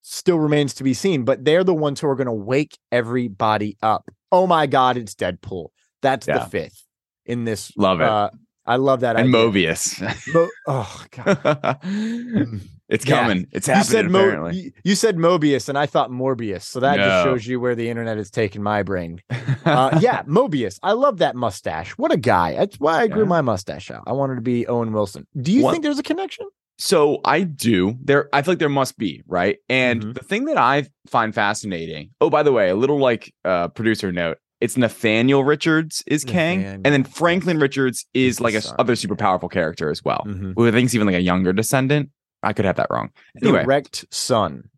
Still 0.09 0.39
remains 0.39 0.73
to 0.75 0.85
be 0.85 0.95
seen, 0.95 1.25
but 1.25 1.45
they're 1.45 1.65
the 1.65 1.75
ones 1.75 1.99
who 2.01 2.09
are 2.09 2.15
going 2.15 2.27
to 2.29 2.33
wake 2.33 2.79
everybody 2.93 3.77
up. 3.83 4.09
Oh 4.31 4.47
my 4.47 4.67
God, 4.67 4.97
it's 4.97 5.17
Deadpool. 5.17 5.71
That's 6.01 6.29
Yeah. 6.29 6.39
the 6.39 6.45
fifth 6.45 6.85
in 7.25 7.45
this. 7.45 7.73
Love 7.77 8.01
it. 8.01 8.09
Uh, 8.09 8.31
I 8.65 8.77
love 8.77 9.01
that. 9.01 9.17
and 9.17 9.35
idea. 9.35 9.73
Mobius. 9.73 10.33
Mo- 10.33 10.49
oh 10.69 11.05
God. 11.11 11.79
it's 12.89 13.05
Yeah. 13.05 13.19
coming. 13.21 13.47
It's 13.51 13.67
You 13.67 13.75
happening. 13.75 13.91
said, 13.91 14.11
Mo- 14.11 14.19
apparently. 14.21 14.57
you, 14.61 14.73
you 14.85 14.95
said 14.95 15.17
Mobius, 15.17 15.69
and 15.69 15.77
I 15.77 15.87
thought 15.87 16.11
Morbius. 16.11 16.63
So 16.63 16.79
that 16.81 16.99
just 16.99 17.25
shows 17.25 17.45
you 17.47 17.59
where 17.59 17.75
the 17.75 17.89
internet 17.91 18.17
has 18.17 18.31
taken 18.31 18.63
my 18.63 18.83
brain. 18.85 19.21
Uh, 19.67 19.99
yeah, 20.01 20.23
Mobius. 20.23 20.79
I 20.85 20.93
love 20.93 21.19
that 21.19 21.35
mustache. 21.35 21.91
What 21.99 22.13
a 22.13 22.17
guy. 22.17 22.55
That's 22.55 22.79
why 22.79 23.01
I 23.01 23.09
grew 23.09 23.23
Yeah. 23.25 23.29
my 23.29 23.41
mustache 23.41 23.91
out. 23.91 24.05
I 24.07 24.13
wanted 24.13 24.37
to 24.37 24.41
be 24.41 24.65
Owen 24.69 24.93
Wilson. 24.93 25.27
Do 25.43 25.51
you 25.51 25.65
What- 25.65 25.73
think 25.73 25.83
there's 25.83 25.99
a 25.99 26.05
connection? 26.05 26.47
So 26.79 27.21
I 27.25 27.43
do. 27.43 27.97
There, 28.03 28.29
I 28.33 28.43
feel 28.43 28.53
like 28.53 28.59
there 28.59 28.69
must 28.69 28.99
be, 28.99 29.23
right? 29.27 29.57
And 29.69 30.03
Mhm. 30.03 30.15
the 30.15 30.23
thing 30.25 30.45
that 30.47 30.59
I 30.59 30.87
find 31.09 31.35
fascinating. 31.35 32.11
Oh, 32.21 32.29
by 32.31 32.43
the 32.43 32.53
way, 32.53 32.69
a 32.69 32.75
little 32.77 32.99
like 32.99 33.33
uh 33.45 33.69
producer 33.69 34.13
note. 34.13 34.39
It's 34.61 34.77
Nathaniel 34.77 35.45
Richards 35.45 36.03
is 36.07 36.25
Kang, 36.25 36.65
and 36.65 36.85
then 36.85 37.05
Franklin. 37.05 37.59
Richards 37.59 38.07
is 38.15 38.41
like 38.41 38.55
a 38.55 38.63
son, 38.63 38.75
other 38.79 38.97
super 38.97 39.15
powerful 39.17 39.49
character 39.51 39.91
as 39.91 40.03
well. 40.05 40.23
Mhm. 40.27 40.55
Who 40.57 40.67
I 40.67 40.71
think 40.71 40.87
is 40.87 40.95
even 40.95 41.07
like 41.07 41.17
a 41.17 41.21
younger 41.21 41.53
descendant. 41.53 42.11
I 42.43 42.53
could 42.53 42.65
have 42.65 42.77
that 42.77 42.87
wrong. 42.91 43.11
Anyway, 43.43 43.65
Direct 43.65 44.05
son 44.11 44.71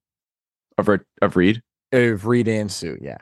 of, 0.79 0.89
of 1.23 1.37
Reed. 1.37 1.63
of 1.93 2.27
Reed 2.27 2.49
and 2.49 2.71
Sue. 2.73 2.99
Yeah. 3.01 3.19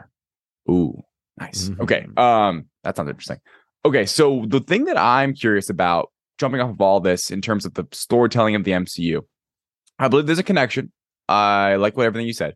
Ooh, 0.70 1.02
nice. 1.38 1.68
Mhm. 1.70 1.80
Okay. 1.80 2.06
Um, 2.16 2.66
that 2.84 2.96
sounds 2.96 3.08
interesting. 3.10 3.38
Okay, 3.84 4.04
so 4.06 4.44
the 4.48 4.60
thing 4.60 4.84
that 4.84 4.96
I'm 4.98 5.32
curious 5.34 5.68
about, 5.70 6.10
jumping 6.38 6.60
off 6.60 6.70
of 6.70 6.80
all 6.80 7.00
this 7.00 7.30
in 7.30 7.40
terms 7.40 7.64
of 7.64 7.74
the 7.74 7.86
storytelling 7.92 8.54
of 8.54 8.64
the 8.64 8.72
MCU, 8.72 9.22
I 9.98 10.08
believe 10.08 10.26
there's 10.26 10.38
a 10.38 10.44
connection. 10.44 10.92
I 11.28 11.76
like 11.76 11.96
what 11.96 12.06
everything 12.06 12.26
you 12.26 12.32
said. 12.32 12.54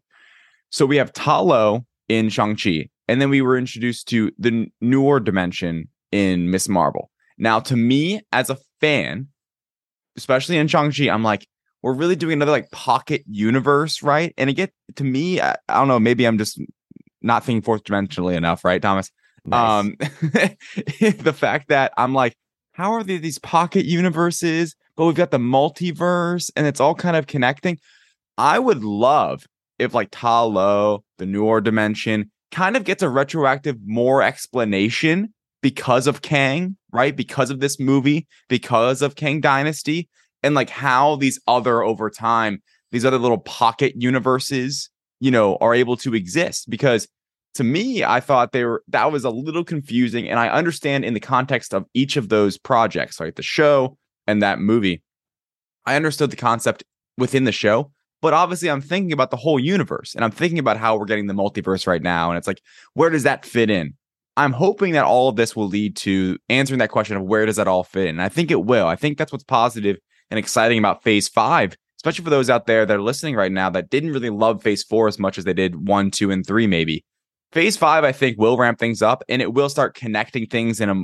So 0.71 0.87
we 0.87 0.97
have 0.97 1.13
Ta 1.13 1.41
Lo 1.41 1.85
in 2.09 2.29
Shang-Chi, 2.29 2.89
and 3.09 3.21
then 3.21 3.31
we 3.31 3.43
were 3.43 3.57
introduced 3.57 4.09
to 4.09 4.31
the 4.39 4.71
Noor 4.81 5.21
dimension 5.21 5.89
in 6.13 6.51
Ms. 6.51 6.69
Marvel. 6.69 7.11
Now, 7.39 7.61
to 7.61 7.77
me, 7.77 8.21
as 8.33 8.51
a 8.51 8.59
fan, 8.81 9.29
especially 10.17 10.59
in 10.59 10.69
Shang-Chi, 10.69 11.09
I'm 11.09 11.25
like, 11.25 11.47
we're 11.83 11.95
really 11.95 12.17
doing 12.17 12.35
another 12.35 12.53
like 12.53 12.71
pocket 12.71 13.25
universe, 13.27 14.03
right? 14.03 14.35
And 14.37 14.51
it 14.51 14.55
get 14.55 14.73
to 14.97 15.05
me, 15.05 15.41
I, 15.41 15.57
I 15.69 15.79
don't 15.79 15.89
know, 15.89 15.99
maybe 15.99 16.27
I'm 16.27 16.37
just 16.37 16.61
not 17.23 17.45
thinking 17.45 17.63
fourth 17.63 17.85
dimensionally 17.85 18.35
enough, 18.35 18.65
right, 18.65 18.81
Thomas? 18.81 19.11
Nice. 19.45 19.81
Um, 19.81 19.97
the 19.99 21.35
fact 21.35 21.69
that 21.69 21.93
I'm 21.97 22.15
like, 22.15 22.37
how 22.81 22.95
are 22.95 23.05
there 23.05 23.19
these 23.19 23.39
pocket 23.39 23.85
universes? 23.85 24.75
But 24.97 25.05
we've 25.05 25.15
got 25.15 25.31
the 25.31 25.39
multiverse 25.39 26.51
and 26.57 26.67
it's 26.67 26.81
all 26.81 26.95
kind 26.95 27.15
of 27.15 27.27
connecting. 27.27 27.79
I 28.39 28.59
would 28.59 28.83
love 28.83 29.47
if 29.79 29.93
like 29.93 30.09
Ta 30.11 30.45
Lo, 30.45 31.05
the 31.19 31.27
Noor 31.27 31.61
dimension, 31.61 32.31
kind 32.51 32.77
of 32.77 32.85
gets 32.85 33.03
a 33.03 33.11
retroactive 33.11 33.77
more 33.85 34.23
explanation 34.23 35.35
because 35.61 36.07
of 36.07 36.23
Kang, 36.23 36.79
right? 36.91 37.15
Because 37.15 37.51
of 37.51 37.61
this 37.61 37.79
movie, 37.79 38.27
because 38.49 39.03
of 39.03 39.15
Kang 39.15 39.43
Dynasty, 39.43 40.09
and 40.43 40.55
like 40.55 40.71
how 40.71 41.17
these 41.17 41.39
other 41.47 41.83
over 41.83 42.09
time, 42.09 42.63
these 42.93 43.05
other 43.05 43.19
little 43.19 43.39
pocket 43.39 43.93
universes, 43.97 44.89
you 45.21 45.31
know, 45.31 45.59
are 45.61 45.75
able 45.75 45.99
to 45.99 46.15
exist. 46.15 46.71
Because 46.71 47.07
to 47.55 47.65
me, 47.65 48.05
I 48.05 48.21
thought 48.21 48.53
they 48.53 48.65
were 48.65 48.83
that 48.89 49.11
was 49.11 49.25
a 49.25 49.31
little 49.31 49.65
confusing. 49.65 50.29
And 50.29 50.39
I 50.39 50.49
understand 50.49 51.05
in 51.05 51.15
the 51.15 51.21
context 51.21 51.75
of 51.75 51.85
each 51.95 52.17
of 52.17 52.29
those 52.29 52.59
projects, 52.59 53.21
right? 53.21 53.35
The 53.35 53.43
show 53.43 53.97
and 54.27 54.43
that 54.43 54.61
movie, 54.61 55.03
I 55.87 55.97
understood 55.97 56.31
the 56.31 56.37
concept 56.37 56.85
within 57.19 57.45
the 57.45 57.53
show. 57.53 57.91
But 58.23 58.35
obviously, 58.35 58.71
I'm 58.71 58.83
thinking 58.83 59.13
about 59.13 59.31
the 59.31 59.39
whole 59.39 59.59
universe 59.59 60.15
and 60.15 60.25
I'm 60.25 60.31
thinking 60.31 60.59
about 60.59 60.77
how 60.77 60.97
we're 60.97 61.07
getting 61.07 61.27
the 61.27 61.35
multiverse 61.35 61.87
right 61.87 62.03
now. 62.03 62.31
And 62.31 62.37
it's 62.37 62.47
like, 62.47 62.61
where 62.93 63.11
does 63.11 63.23
that 63.23 63.47
fit 63.47 63.71
in? 63.71 63.95
I'm 64.37 64.53
hoping 64.53 64.93
that 64.93 65.05
all 65.05 65.29
of 65.29 65.37
this 65.37 65.57
will 65.57 65.67
lead 65.67 65.97
to 65.97 66.39
answering 66.49 66.79
that 66.79 66.91
question 66.91 67.17
of 67.17 67.25
where 67.25 67.47
does 67.47 67.57
that 67.57 67.67
all 67.67 67.83
fit 67.83 68.05
in. 68.05 68.11
And 68.11 68.23
I 68.23 68.29
think 68.29 68.51
it 68.51 68.65
will. 68.65 68.87
I 68.87 68.97
think 68.97 69.19
that's 69.19 69.33
what's 69.33 69.45
positive 69.45 69.97
and 70.31 70.39
exciting 70.39 70.79
about 70.79 71.03
phase 71.03 71.29
five, 71.29 71.77
especially 71.99 72.25
for 72.25 72.31
those 72.31 72.49
out 72.49 72.67
there 72.67 72.87
that 72.87 72.97
are 72.97 73.03
listening 73.03 73.35
right 73.35 73.51
now 73.51 73.71
that 73.71 73.91
didn't 73.91 74.13
really 74.13 74.31
love 74.31 74.63
phase 74.63 74.85
four 74.85 75.09
as 75.09 75.19
much 75.19 75.37
as 75.37 75.45
they 75.45 75.53
did 75.53 75.89
one, 75.89 76.11
two, 76.11 76.31
and 76.31 76.47
three, 76.47 76.67
maybe. 76.67 77.05
Phase 77.53 77.77
five, 77.77 78.05
I 78.05 78.13
think, 78.13 78.39
will 78.39 78.57
ramp 78.57 78.79
things 78.79 79.03
up 79.03 79.23
and 79.29 79.41
it 79.43 79.53
will 79.53 79.69
start 79.69 79.95
connecting 79.95 80.47
things 80.47 80.81
in 80.81 80.89
a, 80.89 81.03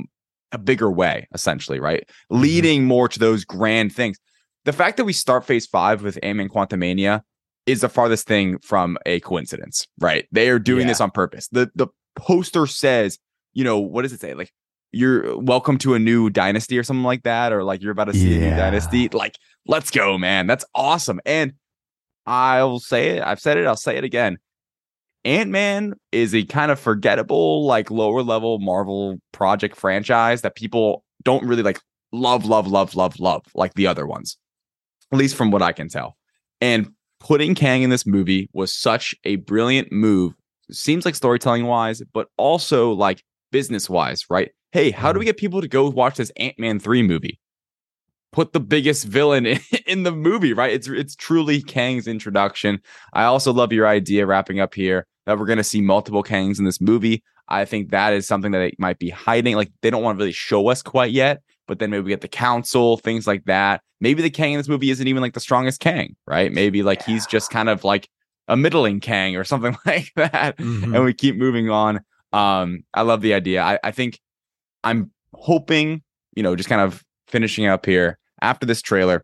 a 0.53 0.57
bigger 0.57 0.89
way, 0.91 1.27
essentially, 1.33 1.79
right? 1.79 2.07
Mm-hmm. 2.31 2.41
Leading 2.41 2.85
more 2.85 3.07
to 3.09 3.19
those 3.19 3.43
grand 3.45 3.93
things. 3.93 4.17
The 4.65 4.73
fact 4.73 4.97
that 4.97 5.05
we 5.05 5.13
start 5.13 5.45
phase 5.45 5.65
five 5.65 6.03
with 6.03 6.19
Ant-Man 6.23 6.49
Quantumania 6.49 7.21
is 7.65 7.81
the 7.81 7.89
farthest 7.89 8.27
thing 8.27 8.59
from 8.59 8.97
a 9.05 9.19
coincidence, 9.21 9.87
right? 9.99 10.25
They 10.31 10.49
are 10.49 10.59
doing 10.59 10.81
Yeah. 10.81 10.87
this 10.87 11.01
on 11.01 11.11
purpose. 11.11 11.47
The 11.49 11.69
the 11.75 11.87
poster 12.15 12.65
says, 12.65 13.19
you 13.53 13.63
know, 13.63 13.79
what 13.79 14.01
does 14.03 14.13
it 14.13 14.19
say? 14.21 14.33
Like 14.33 14.51
you're 14.91 15.37
welcome 15.37 15.77
to 15.79 15.93
a 15.93 15.99
new 15.99 16.29
dynasty 16.29 16.77
or 16.79 16.83
something 16.83 17.03
like 17.03 17.23
that, 17.23 17.51
or 17.51 17.63
like 17.63 17.81
you're 17.81 17.91
about 17.91 18.05
to 18.05 18.13
see 18.13 18.37
a 18.37 18.39
new 18.39 18.55
dynasty. 18.55 19.09
Like, 19.09 19.35
let's 19.67 19.91
go, 19.91 20.17
man. 20.17 20.47
That's 20.47 20.63
awesome. 20.73 21.19
And 21.25 21.53
I'll 22.25 22.79
say 22.79 23.17
it, 23.17 23.23
I've 23.23 23.39
said 23.39 23.57
it, 23.57 23.65
I'll 23.67 23.75
say 23.75 23.97
it 23.97 24.03
again. 24.03 24.37
Ant-Man 25.27 25.93
is 26.13 26.33
a 26.33 26.45
kind 26.45 26.71
of 26.71 26.79
forgettable, 26.79 27.65
like 27.65 27.91
lower 27.91 28.23
level 28.23 28.59
Marvel 28.59 29.17
project 29.33 29.75
franchise 29.75 30.41
that 30.41 30.55
people 30.55 31.03
don't 31.21 31.45
really 31.45 31.63
like 31.63 31.81
love, 32.13 32.45
love, 32.45 32.65
love, 32.65 32.95
love, 32.95 33.19
love 33.19 33.43
like 33.53 33.73
the 33.73 33.87
other 33.87 34.07
ones. 34.07 34.37
At 35.11 35.19
least 35.19 35.35
from 35.35 35.51
what 35.51 35.61
I 35.61 35.73
can 35.73 35.89
tell. 35.89 36.15
And 36.61 36.91
putting 37.19 37.55
Kang 37.55 37.83
in 37.83 37.89
this 37.89 38.07
movie 38.07 38.49
was 38.53 38.73
such 38.73 39.13
a 39.25 39.35
brilliant 39.35 39.91
move. 39.91 40.33
Seems 40.71 41.03
like 41.03 41.15
storytelling 41.15 41.65
wise, 41.65 42.01
but 42.13 42.29
also 42.37 42.93
like 42.93 43.21
business 43.51 43.89
wise, 43.89 44.25
right? 44.29 44.51
Hey, 44.71 44.91
how 44.91 45.11
do 45.11 45.19
we 45.19 45.23
mm-hmm. 45.23 45.29
get 45.29 45.37
people 45.37 45.59
to 45.59 45.67
go 45.67 45.89
watch 45.89 46.15
this 46.15 46.31
Ant-Man 46.37 46.79
3 46.79 47.03
movie? 47.03 47.37
Put 48.31 48.53
the 48.53 48.61
biggest 48.61 49.03
villain 49.03 49.45
in, 49.45 49.59
in 49.87 50.03
the 50.03 50.13
movie, 50.13 50.53
right? 50.53 50.71
It's 50.71 50.87
it's 50.87 51.15
truly 51.17 51.61
Kang's 51.61 52.07
introduction. 52.07 52.79
I 53.11 53.25
also 53.25 53.51
love 53.51 53.73
your 53.73 53.87
idea 53.87 54.25
wrapping 54.25 54.61
up 54.61 54.73
here 54.73 55.05
that 55.27 55.37
we're 55.37 55.45
going 55.45 55.57
to 55.57 55.63
see 55.63 55.81
multiple 55.81 56.23
Kangs 56.23 56.57
in 56.57 56.65
this 56.65 56.81
movie. 56.81 57.21
I 57.49 57.65
think 57.65 57.91
that 57.91 58.13
is 58.13 58.25
something 58.27 58.51
that 58.53 58.59
they 58.59 58.73
might 58.79 58.97
be 58.97 59.09
hiding. 59.09 59.55
Like 59.55 59.71
they 59.81 59.89
don't 59.91 60.01
want 60.01 60.17
to 60.17 60.21
really 60.23 60.31
show 60.31 60.69
us 60.69 60.81
quite 60.81 61.11
yet, 61.11 61.43
but 61.67 61.77
then 61.77 61.91
maybe 61.91 62.03
we 62.03 62.09
get 62.09 62.21
the 62.21 62.27
council, 62.27 62.97
things 62.97 63.27
like 63.27 63.45
that. 63.45 63.81
Maybe 64.01 64.21
the 64.23 64.29
Kang 64.29 64.53
in 64.53 64.57
this 64.57 64.67
movie 64.67 64.89
isn't 64.89 65.07
even 65.07 65.21
like 65.21 65.33
the 65.33 65.39
strongest 65.39 65.79
Kang, 65.79 66.15
right? 66.25 66.51
Maybe 66.51 66.81
like 66.81 67.03
he's 67.03 67.27
just 67.27 67.51
kind 67.51 67.69
of 67.69 67.83
like 67.83 68.09
a 68.47 68.55
middling 68.57 68.99
Kang 69.01 69.35
or 69.35 69.43
something 69.43 69.75
like 69.85 70.11
that. 70.15 70.57
Mhm. 70.57 70.95
And 70.95 71.03
we 71.03 71.13
keep 71.13 71.35
moving 71.35 71.69
on. 71.69 72.01
Um, 72.33 72.83
I 72.93 73.01
love 73.01 73.21
the 73.21 73.33
idea. 73.33 73.61
I, 73.61 73.79
I 73.83 73.91
think 73.91 74.19
I'm 74.83 75.11
hoping, 75.33 76.03
you 76.35 76.43
know, 76.43 76.55
just 76.55 76.69
kind 76.69 76.81
of 76.81 77.03
finishing 77.27 77.65
up 77.65 77.85
here 77.85 78.17
after 78.41 78.65
this 78.65 78.81
trailer. 78.81 79.23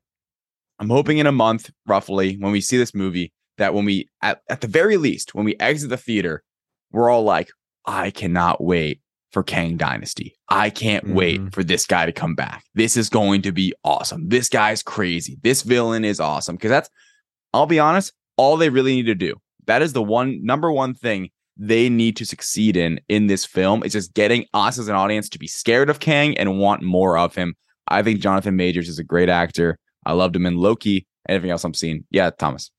I'm 0.80 0.90
hoping 0.90 1.20
in 1.20 1.28
a 1.28 1.32
month, 1.32 1.70
roughly, 1.86 2.36
when 2.36 2.52
we 2.52 2.60
see 2.60 2.78
this 2.78 2.94
movie, 2.94 3.32
that 3.58 3.74
when 3.74 3.86
we, 3.86 4.08
at, 4.22 4.42
at 4.50 4.62
the 4.62 4.68
very 4.68 4.98
least, 4.98 5.36
when 5.36 5.46
we 5.46 5.56
exit 5.60 5.90
the 5.90 5.98
theater, 5.98 6.44
we're 6.92 7.10
all 7.10 7.24
like, 7.24 7.50
I 7.86 8.12
cannot 8.12 8.64
wait 8.64 9.02
for 9.32 9.44
Kang 9.44 9.78
Dynasty. 9.78 10.36
I 10.48 10.70
can't 10.70 11.10
wait 11.10 11.42
Mhm. 11.42 11.54
for 11.54 11.64
this 11.64 11.86
guy 11.88 12.06
to 12.06 12.12
come 12.12 12.36
back. 12.36 12.64
This 12.76 12.96
is 12.96 13.10
going 13.10 13.42
to 13.44 13.52
be 13.52 13.74
awesome. 13.84 14.30
This 14.30 14.48
guy's 14.48 14.84
crazy. 14.84 15.38
This 15.42 15.64
villain 15.64 16.06
is 16.06 16.20
awesome. 16.20 16.56
Because 16.56 16.70
that's, 16.70 16.90
I'll 17.54 17.66
be 17.66 17.80
honest, 17.80 18.14
all 18.38 18.58
they 18.58 18.70
really 18.70 18.96
need 18.96 19.08
to 19.08 19.16
do. 19.16 19.36
That 19.66 19.82
is 19.82 19.94
the 19.94 20.04
one 20.04 20.44
number 20.46 20.72
one 20.72 20.94
thing 20.94 21.30
they 21.58 21.88
need 21.90 22.16
to 22.18 22.26
succeed 22.26 22.76
in 22.76 23.00
in 23.10 23.28
this 23.28 23.46
film 23.46 23.84
is 23.84 23.94
just 23.94 24.14
getting 24.16 24.46
us 24.54 24.80
as 24.80 24.88
an 24.88 24.96
audience 24.96 25.30
to 25.30 25.40
be 25.40 25.48
scared 25.48 25.90
of 25.90 26.00
Kang 26.00 26.36
and 26.38 26.60
want 26.60 26.82
more 26.82 27.18
of 27.18 27.36
him. 27.36 27.56
I 27.88 28.02
think 28.02 28.20
Jonathan 28.22 28.56
Majors 28.56 28.90
is 28.90 28.98
a 29.00 29.04
great 29.04 29.30
actor. 29.30 29.78
I 30.06 30.14
loved 30.14 30.36
him 30.36 30.46
in 30.46 30.58
Loki. 30.58 31.06
Anything 31.30 31.52
else 31.52 31.64
I'm 31.64 31.74
seeing? 31.74 32.06
Yeah, 32.12 32.30
Thomas. 32.32 32.72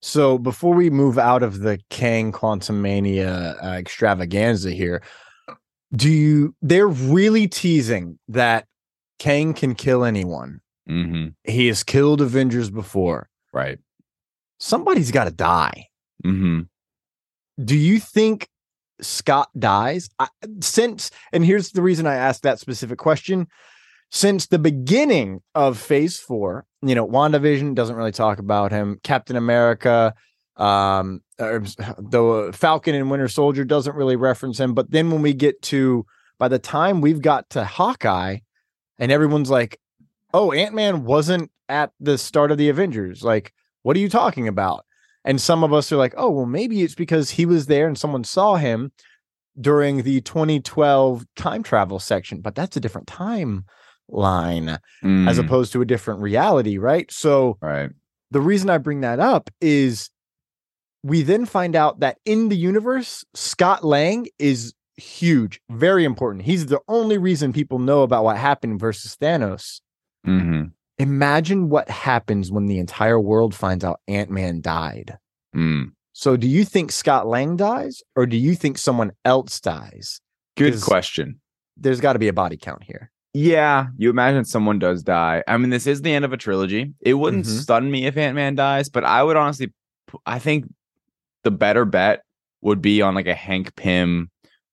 So 0.00 0.38
before 0.38 0.74
we 0.74 0.90
move 0.90 1.18
out 1.18 1.42
of 1.42 1.60
the 1.60 1.80
Kang 1.90 2.30
Quantum 2.32 2.80
Mania 2.82 3.56
uh, 3.62 3.72
extravaganza 3.72 4.70
here, 4.70 5.02
do 5.94 6.08
you? 6.08 6.54
They're 6.62 6.86
really 6.88 7.48
teasing 7.48 8.18
that 8.28 8.66
Kang 9.18 9.54
can 9.54 9.74
kill 9.74 10.04
anyone. 10.04 10.60
Mm-hmm. 10.88 11.28
He 11.44 11.66
has 11.66 11.82
killed 11.82 12.20
Avengers 12.20 12.70
before. 12.70 13.28
Right. 13.52 13.78
Somebody's 14.60 15.10
got 15.10 15.24
to 15.24 15.30
die. 15.30 15.88
Mm-hmm. 16.24 16.62
Do 17.64 17.76
you 17.76 17.98
think 17.98 18.48
Scott 19.00 19.48
dies? 19.58 20.10
I, 20.18 20.28
since, 20.60 21.10
and 21.32 21.44
here's 21.44 21.70
the 21.70 21.82
reason 21.82 22.06
I 22.06 22.14
asked 22.14 22.42
that 22.42 22.60
specific 22.60 22.98
question. 22.98 23.48
Since 24.10 24.46
the 24.46 24.58
beginning 24.58 25.42
of 25.54 25.78
phase 25.78 26.18
four, 26.18 26.64
you 26.82 26.94
know, 26.94 27.06
WandaVision 27.06 27.74
doesn't 27.74 27.96
really 27.96 28.12
talk 28.12 28.38
about 28.38 28.70
him. 28.70 29.00
Captain 29.02 29.36
America, 29.36 30.14
um, 30.56 31.22
the 31.38 32.50
Falcon 32.54 32.94
and 32.94 33.10
Winter 33.10 33.28
Soldier 33.28 33.64
doesn't 33.64 33.96
really 33.96 34.16
reference 34.16 34.58
him. 34.58 34.74
But 34.74 34.90
then 34.90 35.10
when 35.10 35.22
we 35.22 35.34
get 35.34 35.60
to, 35.62 36.06
by 36.38 36.48
the 36.48 36.58
time 36.58 37.00
we've 37.00 37.22
got 37.22 37.50
to 37.50 37.64
Hawkeye, 37.64 38.38
and 38.98 39.12
everyone's 39.12 39.50
like, 39.50 39.80
oh, 40.34 40.52
Ant 40.52 40.74
Man 40.74 41.04
wasn't 41.04 41.50
at 41.68 41.92
the 42.00 42.18
start 42.18 42.50
of 42.50 42.58
the 42.58 42.68
Avengers. 42.68 43.22
Like, 43.22 43.52
what 43.82 43.96
are 43.96 44.00
you 44.00 44.08
talking 44.08 44.48
about? 44.48 44.84
And 45.24 45.40
some 45.40 45.62
of 45.62 45.72
us 45.72 45.92
are 45.92 45.96
like, 45.96 46.14
oh, 46.16 46.30
well, 46.30 46.46
maybe 46.46 46.82
it's 46.82 46.94
because 46.94 47.30
he 47.30 47.46
was 47.46 47.66
there 47.66 47.86
and 47.86 47.98
someone 47.98 48.24
saw 48.24 48.56
him 48.56 48.92
during 49.60 50.02
the 50.02 50.20
2012 50.20 51.26
time 51.36 51.62
travel 51.62 51.98
section, 51.98 52.40
but 52.40 52.54
that's 52.54 52.76
a 52.76 52.80
different 52.80 53.08
timeline 53.08 53.64
as 55.02 55.38
Mm, 55.38 55.38
opposed 55.38 55.72
to 55.72 55.82
a 55.82 55.84
different 55.84 56.20
reality, 56.20 56.78
right? 56.78 57.10
So 57.10 57.58
right. 57.60 57.90
the 58.30 58.40
reason 58.40 58.70
I 58.70 58.78
bring 58.78 59.00
that 59.02 59.20
up 59.20 59.50
is 59.60 60.10
we 61.02 61.22
then 61.22 61.46
find 61.46 61.76
out 61.76 62.00
that 62.00 62.18
in 62.24 62.48
the 62.48 62.56
universe, 62.56 63.24
Scott 63.34 63.84
Lang 63.84 64.26
is 64.38 64.74
huge, 64.96 65.60
very 65.70 66.04
important. 66.04 66.44
He's 66.44 66.66
the 66.66 66.80
only 66.88 67.18
reason 67.18 67.52
people 67.52 67.78
know 67.78 68.02
about 68.02 68.24
what 68.24 68.36
happened 68.36 68.80
versus 68.80 69.16
Thanos. 69.16 69.80
Mm-hmm. 70.26 70.64
Imagine 70.98 71.68
what 71.68 71.88
happens 71.88 72.50
when 72.50 72.66
the 72.66 72.78
entire 72.78 73.20
world 73.20 73.54
finds 73.54 73.84
out 73.84 74.00
Ant 74.08 74.30
Man 74.30 74.60
died. 74.60 75.16
Mm. 75.54 75.92
So, 76.12 76.36
do 76.36 76.48
you 76.48 76.64
think 76.64 76.90
Scott 76.90 77.28
Lang 77.28 77.56
dies 77.56 78.02
or 78.16 78.26
do 78.26 78.36
you 78.36 78.56
think 78.56 78.76
someone 78.76 79.12
else 79.24 79.60
dies? 79.60 80.20
Good 80.56 80.80
question. 80.82 81.40
There's 81.76 82.00
got 82.00 82.14
to 82.14 82.18
be 82.18 82.26
a 82.26 82.32
body 82.32 82.56
count 82.56 82.82
here. 82.82 83.12
Yeah, 83.34 83.88
you 83.96 84.10
imagine 84.10 84.44
someone 84.44 84.78
does 84.78 85.02
die. 85.02 85.44
I 85.46 85.56
mean, 85.58 85.70
this 85.70 85.86
is 85.86 86.02
the 86.02 86.12
end 86.12 86.24
of 86.24 86.32
a 86.32 86.36
trilogy. 86.36 86.94
It 87.00 87.14
wouldn't 87.14 87.44
Mhm. 87.46 87.60
stun 87.62 87.90
me 87.90 88.06
if 88.06 88.16
Ant 88.16 88.34
Man 88.34 88.54
dies, 88.54 88.88
but 88.88 89.04
I 89.04 89.22
would 89.22 89.36
honestly, 89.36 89.72
I 90.26 90.38
think 90.38 90.64
the 91.44 91.50
better 91.50 91.84
bet 91.84 92.22
would 92.62 92.80
be 92.82 93.02
on 93.02 93.14
like 93.14 93.26
a 93.26 93.34
Hank 93.34 93.76
Pym, 93.76 94.30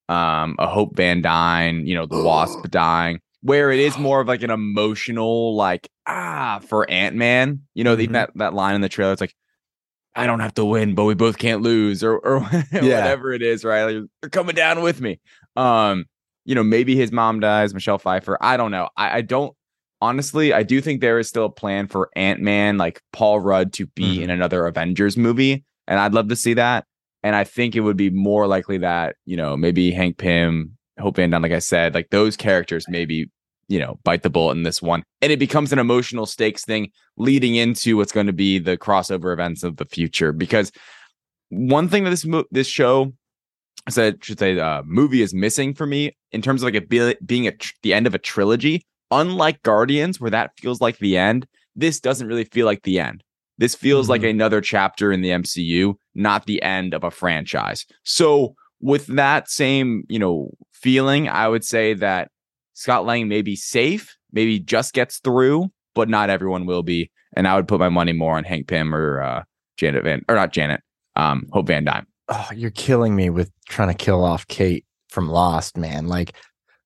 um, 0.10 0.56
a 0.58 0.68
Hope 0.68 0.96
Van 0.96 1.22
Dyne, 1.22 1.86
you 1.86 1.96
know, 1.96 2.06
the 2.06 2.22
Wasp 2.24 2.64
dying, 2.72 3.20
where 3.42 3.72
it 3.72 3.80
is 3.80 3.98
more 3.98 4.22
of 4.22 4.28
like 4.28 4.42
an 4.42 4.52
emotional, 4.52 5.56
like 5.56 5.90
ah, 6.08 6.60
for 6.68 6.90
Ant 6.90 7.16
Man. 7.16 7.62
You 7.74 7.84
know, 7.84 7.96
the, 7.96 8.08
Mhm. 8.08 8.14
that 8.14 8.32
that 8.36 8.54
line 8.54 8.76
in 8.76 8.82
the 8.82 8.90
trailer. 8.90 9.12
It's 9.12 9.22
like, 9.22 9.36
I 10.16 10.28
don't 10.28 10.40
have 10.40 10.54
to 10.56 10.64
win, 10.66 10.96
but 10.96 11.04
we 11.04 11.14
both 11.14 11.38
can't 11.38 11.62
lose, 11.62 12.04
or 12.04 12.18
or 12.20 12.40
whatever 12.72 13.34
it 13.34 13.42
is, 13.42 13.66
right? 13.66 13.84
Like, 13.84 13.94
you're 14.24 14.30
coming 14.32 14.56
down 14.56 14.82
with 14.82 15.02
me. 15.02 15.20
Um, 15.58 16.06
you 16.46 16.56
know, 16.56 16.64
maybe 16.64 16.96
his 16.96 17.12
mom 17.12 17.40
dies, 17.40 17.74
Michelle 17.74 17.98
Pfeiffer. 17.98 18.38
I 18.42 18.56
don't 18.58 18.72
know. 18.72 18.90
I, 18.96 19.18
I 19.18 19.22
don't 19.22 19.56
honestly, 20.02 20.54
I 20.54 20.62
do 20.64 20.82
think 20.82 21.02
there 21.02 21.18
is 21.20 21.28
still 21.28 21.46
a 21.46 21.50
plan 21.50 21.88
for 21.88 22.10
Ant 22.16 22.40
Man, 22.42 22.78
like 22.78 23.02
Paul 23.14 23.40
Rudd, 23.40 23.74
to 23.74 23.88
be 23.88 24.18
Mhm. 24.20 24.24
in 24.24 24.30
another 24.30 24.68
Avengers 24.68 25.18
movie. 25.18 25.64
And 25.88 26.00
I'd 26.00 26.14
love 26.14 26.28
to 26.30 26.36
see 26.36 26.54
that. 26.56 26.86
And 27.24 27.36
I 27.36 27.44
think 27.44 27.76
it 27.76 27.80
would 27.82 27.98
be 27.98 28.10
more 28.12 28.46
likely 28.46 28.78
that, 28.80 29.16
you 29.26 29.36
know, 29.38 29.58
maybe 29.58 29.92
Hank 29.92 30.18
Pym, 30.18 30.78
Hope 31.00 31.16
Van 31.16 31.30
Dyne, 31.32 31.42
like 31.42 31.52
I 31.54 31.60
said, 31.60 31.94
like 31.96 32.10
those 32.12 32.38
characters 32.38 32.86
maybe, 32.88 33.32
you 33.68 33.80
know, 33.80 33.98
bite 34.04 34.22
the 34.22 34.30
bullet 34.30 34.58
in 34.58 34.64
this 34.64 34.82
one. 34.82 35.02
And 35.22 35.32
it 35.32 35.40
becomes 35.40 35.74
an 35.74 35.80
emotional 35.80 36.26
stakes 36.28 36.64
thing 36.66 36.92
leading 37.18 37.56
into 37.56 37.98
what's 37.98 38.12
going 38.12 38.28
to 38.28 38.34
be 38.34 38.60
the 38.60 38.78
crossover 38.78 39.34
events 39.34 39.64
of 39.64 39.78
the 39.78 39.86
future. 39.86 40.32
Because 40.34 40.72
one 41.50 41.88
thing 41.90 42.04
that 42.04 42.12
this 42.12 42.26
mo- 42.26 42.46
this 42.52 42.68
show 42.68 43.14
I 43.88 43.92
said 43.92 44.24
should 44.24 44.40
say 44.40 44.60
uh, 44.60 44.82
movie 44.84 45.22
is 45.22 45.34
missing 45.34 45.74
for 45.74 45.86
me 45.86 46.16
in 46.32 46.42
terms 46.42 46.62
of 46.62 46.68
like 46.68 46.76
it 46.76 46.90
be, 46.90 47.16
being 47.26 47.48
a 47.48 47.52
tr- 47.52 47.74
the 47.84 47.94
end 47.94 48.08
of 48.08 48.16
a 48.16 48.20
trilogy. 48.20 48.86
Unlike 49.12 49.62
Guardians, 49.62 50.20
where 50.20 50.32
that 50.32 50.52
feels 50.58 50.82
like 50.82 50.98
the 50.98 51.18
end, 51.18 51.48
this 51.76 52.00
doesn't 52.00 52.28
really 52.28 52.46
feel 52.46 52.66
like 52.66 52.82
the 52.82 53.00
end. 53.00 53.24
This 53.58 53.76
feels 53.76 54.10
like 54.10 54.24
another 54.24 54.60
chapter 54.60 55.12
in 55.12 55.22
the 55.22 55.30
MCU, 55.30 55.94
not 56.16 56.46
the 56.46 56.62
end 56.62 56.94
of 56.94 57.04
a 57.04 57.12
franchise. 57.12 57.86
So 58.04 58.56
with 58.82 59.06
that 59.08 59.50
same 59.50 60.04
you 60.10 60.20
know 60.20 60.52
feeling, 60.74 61.30
I 61.30 61.48
would 61.48 61.64
say 61.64 61.94
that 61.94 62.32
Scott 62.74 63.06
Lang 63.06 63.28
may 63.28 63.42
be 63.42 63.56
safe, 63.56 64.18
maybe 64.32 64.60
just 64.60 64.94
gets 64.94 65.20
through, 65.20 65.72
but 65.94 66.10
not 66.10 66.30
everyone 66.30 66.66
will 66.66 66.84
be. 66.84 67.12
And 67.38 67.48
I 67.48 67.56
would 67.56 67.68
put 67.68 67.80
my 67.80 67.90
money 67.90 68.14
more 68.14 68.38
on 68.38 68.44
Hank 68.44 68.68
Pym 68.68 68.94
or 68.94 69.22
uh, 69.22 69.44
Janet 69.78 70.04
Van 70.04 70.26
or 70.28 70.36
not 70.36 70.52
Janet, 70.52 70.82
um, 71.16 71.48
Hope 71.52 71.68
Van 71.68 71.86
Dyne. 71.86 72.08
Oh, 72.28 72.48
you're 72.56 72.72
killing 72.72 73.16
me 73.16 73.30
with 73.30 73.52
trying 73.68 73.90
to 73.90 73.94
kill 73.94 74.24
off 74.24 74.48
Kate 74.48 74.86
from 75.10 75.30
Lost, 75.30 75.78
man. 75.78 76.08
Like 76.08 76.34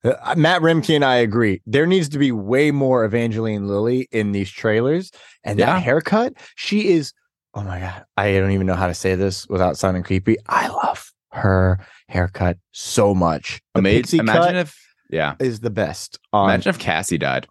uh, 0.03 0.35
Matt 0.35 0.61
Roembke 0.61 0.95
and 0.95 1.05
I 1.05 1.15
agree. 1.17 1.61
There 1.65 1.85
needs 1.85 2.09
to 2.09 2.17
be 2.17 2.31
way 2.31 2.71
more 2.71 3.05
Evangeline 3.05 3.67
Lilly 3.67 4.07
in 4.11 4.31
these 4.33 4.49
trailers. 4.51 5.11
And 5.43 5.57
Yeah. 5.59 5.67
that 5.67 5.83
haircut, 5.83 6.33
she 6.55 6.89
is. 6.89 7.13
Oh 7.53 7.61
my 7.63 7.79
god, 7.79 8.03
I 8.17 8.33
don't 8.33 8.51
even 8.51 8.67
know 8.67 8.75
how 8.75 8.87
to 8.87 8.93
say 8.93 9.15
this 9.15 9.47
without 9.47 9.77
sounding 9.77 10.03
creepy. 10.03 10.37
I 10.47 10.67
love 10.67 11.11
her 11.31 11.79
haircut 12.07 12.57
so 12.71 13.13
much. 13.15 13.61
The 13.73 13.79
Ama- 13.79 13.89
pixie 13.89 14.17
imagine 14.19 14.43
cut 14.43 14.55
if 14.55 14.77
yeah. 15.09 15.35
is 15.39 15.59
the 15.61 15.69
best. 15.69 16.19
on- 16.33 16.49
Imagine 16.49 16.69
if 16.71 16.79
Cassie 16.79 17.17
died. 17.17 17.47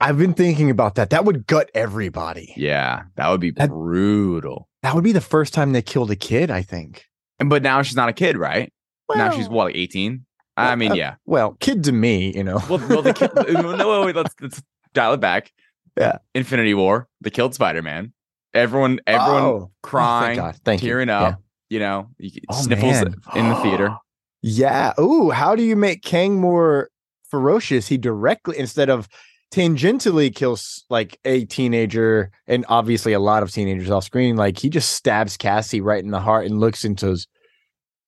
I've 0.00 0.18
been 0.18 0.34
thinking 0.34 0.68
about 0.70 0.96
that. 0.96 1.10
That 1.10 1.24
would 1.24 1.46
gut 1.46 1.70
everybody. 1.74 2.52
Yeah, 2.56 3.04
that 3.16 3.28
would 3.30 3.40
be 3.40 3.50
That- 3.52 3.70
brutal. 3.70 4.68
That 4.84 4.94
would 4.94 5.02
be 5.02 5.12
the 5.12 5.20
first 5.22 5.54
time 5.54 5.72
they 5.72 5.80
killed 5.80 6.10
a 6.10 6.16
kid, 6.16 6.50
I 6.50 6.60
think. 6.60 7.06
And 7.40 7.48
but 7.48 7.62
now 7.62 7.80
she's 7.80 7.96
not 7.96 8.10
a 8.10 8.12
kid, 8.12 8.36
right? 8.36 8.70
now 9.16 9.30
she's 9.30 9.48
Well, 9.48 9.56
what, 9.56 9.64
like 9.68 9.76
18? 9.76 10.26
I 10.58 10.76
mean, 10.76 10.92
uh, 10.92 10.94
yeah. 10.94 11.14
Well, 11.24 11.56
kid 11.58 11.84
to 11.84 11.92
me, 11.92 12.36
you 12.36 12.44
know. 12.44 12.60
Well, 12.68 12.78
well 12.88 13.00
the 13.00 13.14
kid, 13.14 13.30
no, 13.48 14.02
wait, 14.04 14.14
let's 14.14 14.34
let's 14.42 14.62
dial 14.92 15.14
it 15.14 15.20
back. 15.20 15.50
Yeah. 15.98 16.18
Infinity 16.34 16.74
War, 16.74 17.08
they 17.22 17.30
killed 17.30 17.54
Spider-Man. 17.54 18.12
Everyone, 18.52 19.00
everyone 19.06 19.42
Oh, 19.42 19.58
thank 19.60 19.70
crying, 19.82 20.36
God. 20.36 20.56
Thank 20.66 20.82
you. 20.82 20.90
tearing 20.90 21.08
Yeah. 21.08 21.20
up. 21.22 21.42
You 21.70 21.78
know, 21.78 22.10
you, 22.18 22.42
Oh, 22.50 22.60
sniffles 22.60 22.92
man. 22.92 23.14
in 23.34 23.48
the 23.48 23.56
theater. 23.56 23.96
Yeah. 24.46 24.92
Ooh, 25.00 25.30
how 25.30 25.56
do 25.56 25.62
you 25.62 25.74
make 25.76 26.02
Kang 26.02 26.38
more 26.38 26.90
ferocious? 27.30 27.88
He 27.88 27.96
directly 27.96 28.58
instead 28.58 28.90
of 28.90 29.08
tangentially 29.54 30.34
kills 30.34 30.84
like 30.90 31.18
a 31.24 31.44
teenager 31.44 32.32
and 32.48 32.64
obviously 32.68 33.12
a 33.12 33.20
lot 33.20 33.42
of 33.44 33.52
teenagers 33.52 33.88
off 33.90 34.04
screen. 34.04 34.36
Like 34.36 34.58
he 34.58 34.68
just 34.68 34.92
stabs 34.92 35.36
Cassie 35.36 35.80
right 35.80 36.02
in 36.02 36.10
the 36.10 36.20
heart 36.20 36.46
and 36.46 36.58
looks 36.58 36.84
and 36.84 36.98
says, 36.98 37.28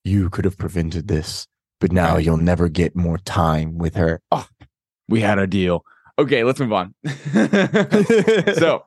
"You 0.04 0.28
could 0.28 0.44
have 0.44 0.58
prevented 0.58 1.06
this, 1.06 1.46
but 1.80 1.92
now 1.92 2.16
you'll 2.16 2.36
never 2.36 2.68
get 2.68 2.96
more 2.96 3.18
time 3.18 3.78
with 3.78 3.94
her." 3.94 4.20
Oh, 4.32 4.48
We 5.08 5.20
had 5.20 5.38
a 5.38 5.46
deal. 5.46 5.84
Okay, 6.18 6.42
let's 6.42 6.58
move 6.58 6.72
on. 6.72 6.94
so 8.54 8.84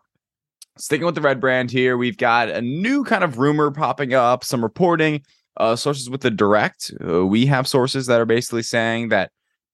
sticking 0.77 1.05
with 1.05 1.15
the 1.15 1.21
red 1.21 1.41
brand 1.41 1.69
here 1.69 1.97
we've 1.97 2.17
got 2.17 2.49
a 2.49 2.61
new 2.61 3.03
kind 3.03 3.21
of 3.21 3.37
rumor 3.37 3.69
popping 3.69 4.13
up 4.13 4.45
some 4.45 4.63
reporting 4.63 5.21
uh 5.57 5.75
sources 5.75 6.09
with 6.09 6.21
the 6.21 6.31
direct 6.31 6.89
uh, 7.05 7.25
we 7.25 7.45
have 7.45 7.67
sources 7.67 8.05
that 8.05 8.17
are 8.17 8.25
basically 8.25 8.63
saying 8.63 9.09
that 9.09 9.29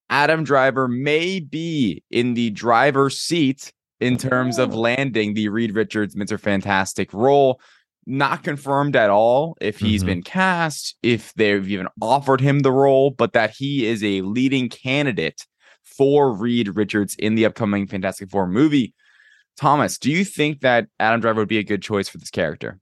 adam 0.09 0.43
driver 0.43 0.87
may 0.87 1.39
be 1.39 2.03
in 2.11 2.33
the 2.33 2.49
driver's 2.51 3.17
seat 3.19 3.71
in 3.99 4.17
terms 4.17 4.59
of 4.59 4.75
landing 4.75 5.33
the 5.33 5.49
reed 5.49 5.73
richards 5.75 6.15
mr 6.15 6.39
fantastic 6.39 7.11
role 7.13 7.59
not 8.05 8.43
confirmed 8.43 8.95
at 8.95 9.09
all 9.09 9.57
if 9.61 9.79
he's 9.79 10.03
Mhm. 10.03 10.05
been 10.07 10.21
cast 10.23 10.95
if 11.01 11.33
they've 11.33 11.67
even 11.67 11.87
offered 12.01 12.39
him 12.41 12.59
the 12.59 12.71
role 12.71 13.09
but 13.09 13.33
that 13.33 13.55
he 13.57 13.85
is 13.87 14.03
a 14.03 14.21
leading 14.21 14.69
candidate 14.69 15.41
for 15.83 16.31
reed 16.33 16.75
richards 16.75 17.15
in 17.17 17.35
the 17.35 17.45
upcoming 17.45 17.87
fantastic 17.87 18.29
four 18.29 18.47
movie 18.47 18.93
Thomas, 19.57 19.97
do 19.97 20.11
you 20.11 20.25
think 20.25 20.59
that 20.59 20.87
Adam 20.99 21.21
Driver 21.21 21.39
would 21.39 21.47
be 21.47 21.59
a 21.59 21.63
good 21.63 21.81
choice 21.81 22.09
for 22.09 22.17
this 22.17 22.29
character? 22.29 22.77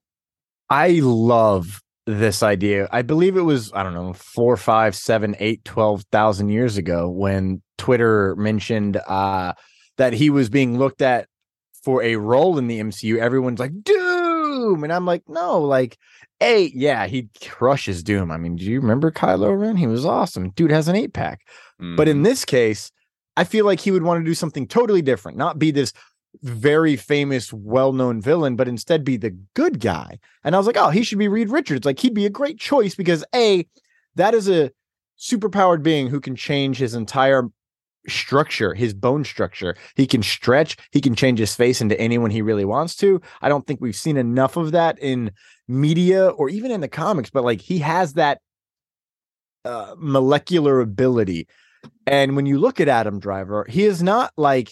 I 0.71 1.01
love 1.03 1.83
this 2.05 2.43
idea. 2.43 2.87
I 2.91 3.01
believe 3.01 3.37
it 3.37 3.41
was, 3.41 3.71
I 3.73 3.83
don't 3.83 3.93
know, 3.93 4.13
four, 4.13 4.57
five, 4.57 4.95
seven, 4.95 5.35
eight, 5.39 5.63
twelve 5.65 6.03
thousand 6.11 6.49
years 6.49 6.77
ago 6.77 7.09
when 7.09 7.61
Twitter 7.77 8.35
mentioned 8.35 8.97
uh, 9.07 9.53
that 9.97 10.13
he 10.13 10.29
was 10.29 10.49
being 10.49 10.77
looked 10.77 11.01
at 11.01 11.27
for 11.83 12.01
a 12.03 12.15
role 12.15 12.57
in 12.57 12.67
the 12.67 12.79
MCU. 12.79 13.17
Everyone's 13.17 13.59
like, 13.59 13.71
Doom. 13.83 14.83
And 14.83 14.93
I'm 14.93 15.05
like, 15.05 15.23
no, 15.27 15.59
like, 15.61 15.97
A, 16.41 16.71
yeah, 16.73 17.07
he 17.07 17.29
crushes 17.45 18.03
Doom. 18.03 18.31
I 18.31 18.37
mean, 18.37 18.55
do 18.55 18.63
you 18.65 18.79
remember 18.79 19.11
Kylo 19.11 19.57
Ren? 19.59 19.75
He 19.75 19.87
was 19.87 20.05
awesome. 20.05 20.49
Dude 20.51 20.71
has 20.71 20.87
an 20.87 20.95
eight 20.95 21.13
pack. 21.13 21.41
But 21.79 22.07
Mm. 22.07 22.11
in 22.11 22.23
this 22.23 22.45
case, 22.45 22.91
I 23.35 23.43
feel 23.43 23.65
like 23.65 23.79
he 23.81 23.91
would 23.91 24.03
want 24.03 24.21
to 24.21 24.25
do 24.25 24.33
something 24.35 24.67
totally 24.67 25.01
different, 25.01 25.37
not 25.37 25.57
be 25.59 25.71
this 25.71 25.91
very 26.43 26.95
famous, 26.97 27.51
well-known 27.53 28.21
villain, 28.21 28.56
but 28.56 28.67
instead 28.67 29.03
be 29.03 29.17
the 29.17 29.32
good 29.53 29.79
guy. 29.79 30.19
And 30.43 30.53
I 30.53 30.58
was 30.58 30.67
like, 30.67 30.77
oh, 30.77 30.89
he 30.89 31.03
should 31.03 31.17
be 31.17 31.29
Reed 31.29 31.49
Richards. 31.49 31.86
Like 31.86 31.99
he'd 31.99 32.13
be 32.13 32.25
a 32.25 32.29
great 32.29 32.60
choice 32.60 32.95
because 32.95 33.23
a 33.34 33.65
that 34.15 34.34
is 34.34 34.49
a 34.49 34.71
superpowered 35.17 35.84
being 35.84 36.08
who 36.08 36.19
can 36.19 36.36
change 36.36 36.77
his 36.77 36.93
entire 36.93 37.49
structure, 38.08 38.73
his 38.73 38.93
bone 38.93 39.23
structure. 39.23 39.75
He 39.95 40.06
can 40.06 40.21
stretch, 40.21 40.75
he 40.91 40.99
can 40.99 41.15
change 41.15 41.39
his 41.39 41.56
face 41.56 41.79
into 41.79 41.99
anyone 41.99 42.29
he 42.29 42.41
really 42.41 42.65
wants 42.65 42.95
to. 42.97 43.21
I 43.41 43.47
don't 43.47 43.65
think 43.65 43.79
we've 43.79 43.95
seen 43.95 44.17
enough 44.17 44.58
of 44.58 44.73
that 44.73 44.99
in 44.99 45.32
media 45.69 46.27
or 46.27 46.49
even 46.49 46.71
in 46.71 46.82
the 46.82 46.89
comics, 46.89 47.29
but 47.29 47.45
like 47.45 47.62
he 47.62 47.79
has 47.79 48.13
that 48.13 48.41
uh, 49.63 49.95
molecular 49.97 50.82
ability. 50.82 51.47
And 52.06 52.36
when 52.36 52.45
you 52.45 52.60
look 52.60 52.82
at 52.82 52.89
Adam 52.89 53.19
Driver, 53.19 53.65
he 53.69 53.86
is 53.86 54.03
not 54.03 54.34
like 54.36 54.71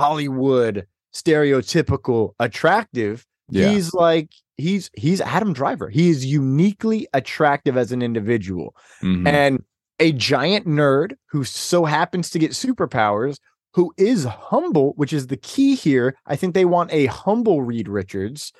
Hollywood 0.00 0.86
stereotypical 1.14 2.32
attractive. 2.38 3.26
Yeah. 3.50 3.68
He's 3.70 3.92
like 3.94 4.30
he's 4.56 4.90
he's 4.96 5.20
Adam 5.20 5.52
Driver. 5.52 5.88
He 5.88 6.08
is 6.10 6.24
uniquely 6.24 7.06
attractive 7.12 7.76
as 7.76 7.92
an 7.92 8.02
individual 8.02 8.74
Mhm. 9.02 9.26
and 9.28 9.64
a 9.98 10.12
giant 10.12 10.66
nerd 10.66 11.12
who 11.30 11.44
so 11.44 11.84
happens 11.84 12.30
to 12.30 12.38
get 12.38 12.52
superpowers 12.52 13.36
who 13.74 13.92
is 13.96 14.24
humble, 14.24 14.94
which 14.96 15.12
is 15.12 15.26
the 15.28 15.36
key 15.36 15.74
here. 15.74 16.16
I 16.26 16.34
think 16.36 16.54
they 16.54 16.64
want 16.64 16.92
a 16.92 17.06
humble 17.06 17.62
Reed 17.62 17.88
Richards 17.88 18.52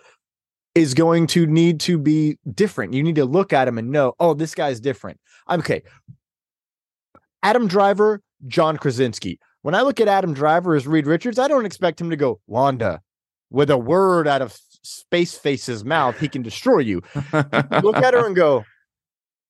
is 0.75 0.95
going 0.95 1.27
to 1.29 1.47
need 1.47 1.81
to 1.81 1.99
be 1.99 2.37
different. 2.55 2.93
You 2.95 3.03
need 3.03 3.17
to 3.17 3.25
look 3.25 3.53
at 3.53 3.67
him 3.67 3.77
and 3.79 3.91
know, 3.91 4.13
oh, 4.21 4.35
this 4.35 4.55
guy's 4.55 4.79
different. 4.81 5.19
I'm 5.49 5.61
okay. 5.61 5.83
Adam 7.43 7.67
Driver, 7.67 8.21
John 8.47 8.77
Krasinski. 8.77 9.39
When 9.63 9.75
I 9.75 9.83
look 9.83 10.01
at 10.01 10.09
Adam 10.09 10.33
Driver 10.33 10.75
as 10.75 10.87
Reed 10.87 11.07
Richards, 11.07 11.39
I 11.39 11.49
don't 11.49 11.67
expect 11.67 12.01
him 12.01 12.11
to 12.11 12.17
go, 12.17 12.41
Wanda, 12.47 13.01
with 13.51 13.71
a 13.71 13.77
word 13.79 14.27
out 14.27 14.43
of 14.43 14.57
Space 14.83 15.37
Face's 15.37 15.85
mouth, 15.85 16.19
he 16.19 16.29
can 16.29 16.43
destroy 16.43 16.79
you. 16.79 17.03
Look 17.35 17.97
at 17.97 18.15
her 18.15 18.27
and 18.27 18.35
go, 18.35 18.65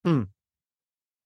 hmm. 0.05 0.23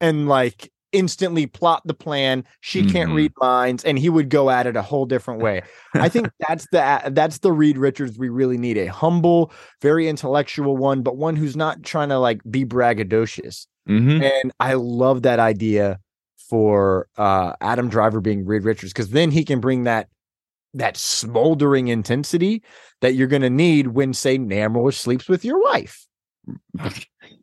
And 0.00 0.28
like 0.28 0.70
instantly 0.92 1.46
plot 1.46 1.82
the 1.86 1.94
plan. 1.94 2.44
She 2.60 2.84
can't 2.88 3.10
Mhm. 3.10 3.14
read 3.16 3.32
minds, 3.40 3.84
and 3.84 3.98
he 3.98 4.08
would 4.10 4.28
go 4.28 4.50
at 4.50 4.66
it 4.66 4.76
a 4.76 4.82
whole 4.82 5.06
different 5.06 5.40
way. 5.40 5.62
I 5.94 6.08
think 6.08 6.28
that's 6.48 6.66
the 6.70 7.02
that's 7.12 7.38
the 7.38 7.52
Reed 7.52 7.78
Richards 7.78 8.18
we 8.18 8.28
really 8.28 8.58
need. 8.58 8.76
A 8.76 8.86
humble, 8.86 9.50
very 9.80 10.06
intellectual 10.08 10.76
one, 10.76 11.02
but 11.02 11.16
one 11.16 11.36
who's 11.36 11.56
not 11.56 11.82
trying 11.82 12.10
to 12.10 12.18
like 12.18 12.40
be 12.50 12.64
braggadocious. 12.64 13.66
Mhm. 13.88 14.22
And 14.22 14.52
I 14.60 14.74
love 14.74 15.22
that 15.22 15.38
idea 15.40 15.98
for 16.48 17.08
uh 17.16 17.54
Adam 17.60 17.88
Driver 17.88 18.20
being 18.20 18.44
Reed 18.44 18.64
Richards 18.64 18.92
because 18.92 19.10
then 19.10 19.30
he 19.30 19.44
can 19.44 19.60
bring 19.60 19.84
that 19.84 20.08
that 20.74 20.96
smoldering 20.96 21.88
intensity 21.88 22.62
that 23.00 23.14
you're 23.14 23.28
going 23.28 23.42
to 23.42 23.50
need 23.50 23.88
when 23.88 24.12
say 24.12 24.38
Namor 24.38 24.92
sleeps 24.92 25.28
with 25.28 25.44
your 25.44 25.62
wife. 25.62 26.06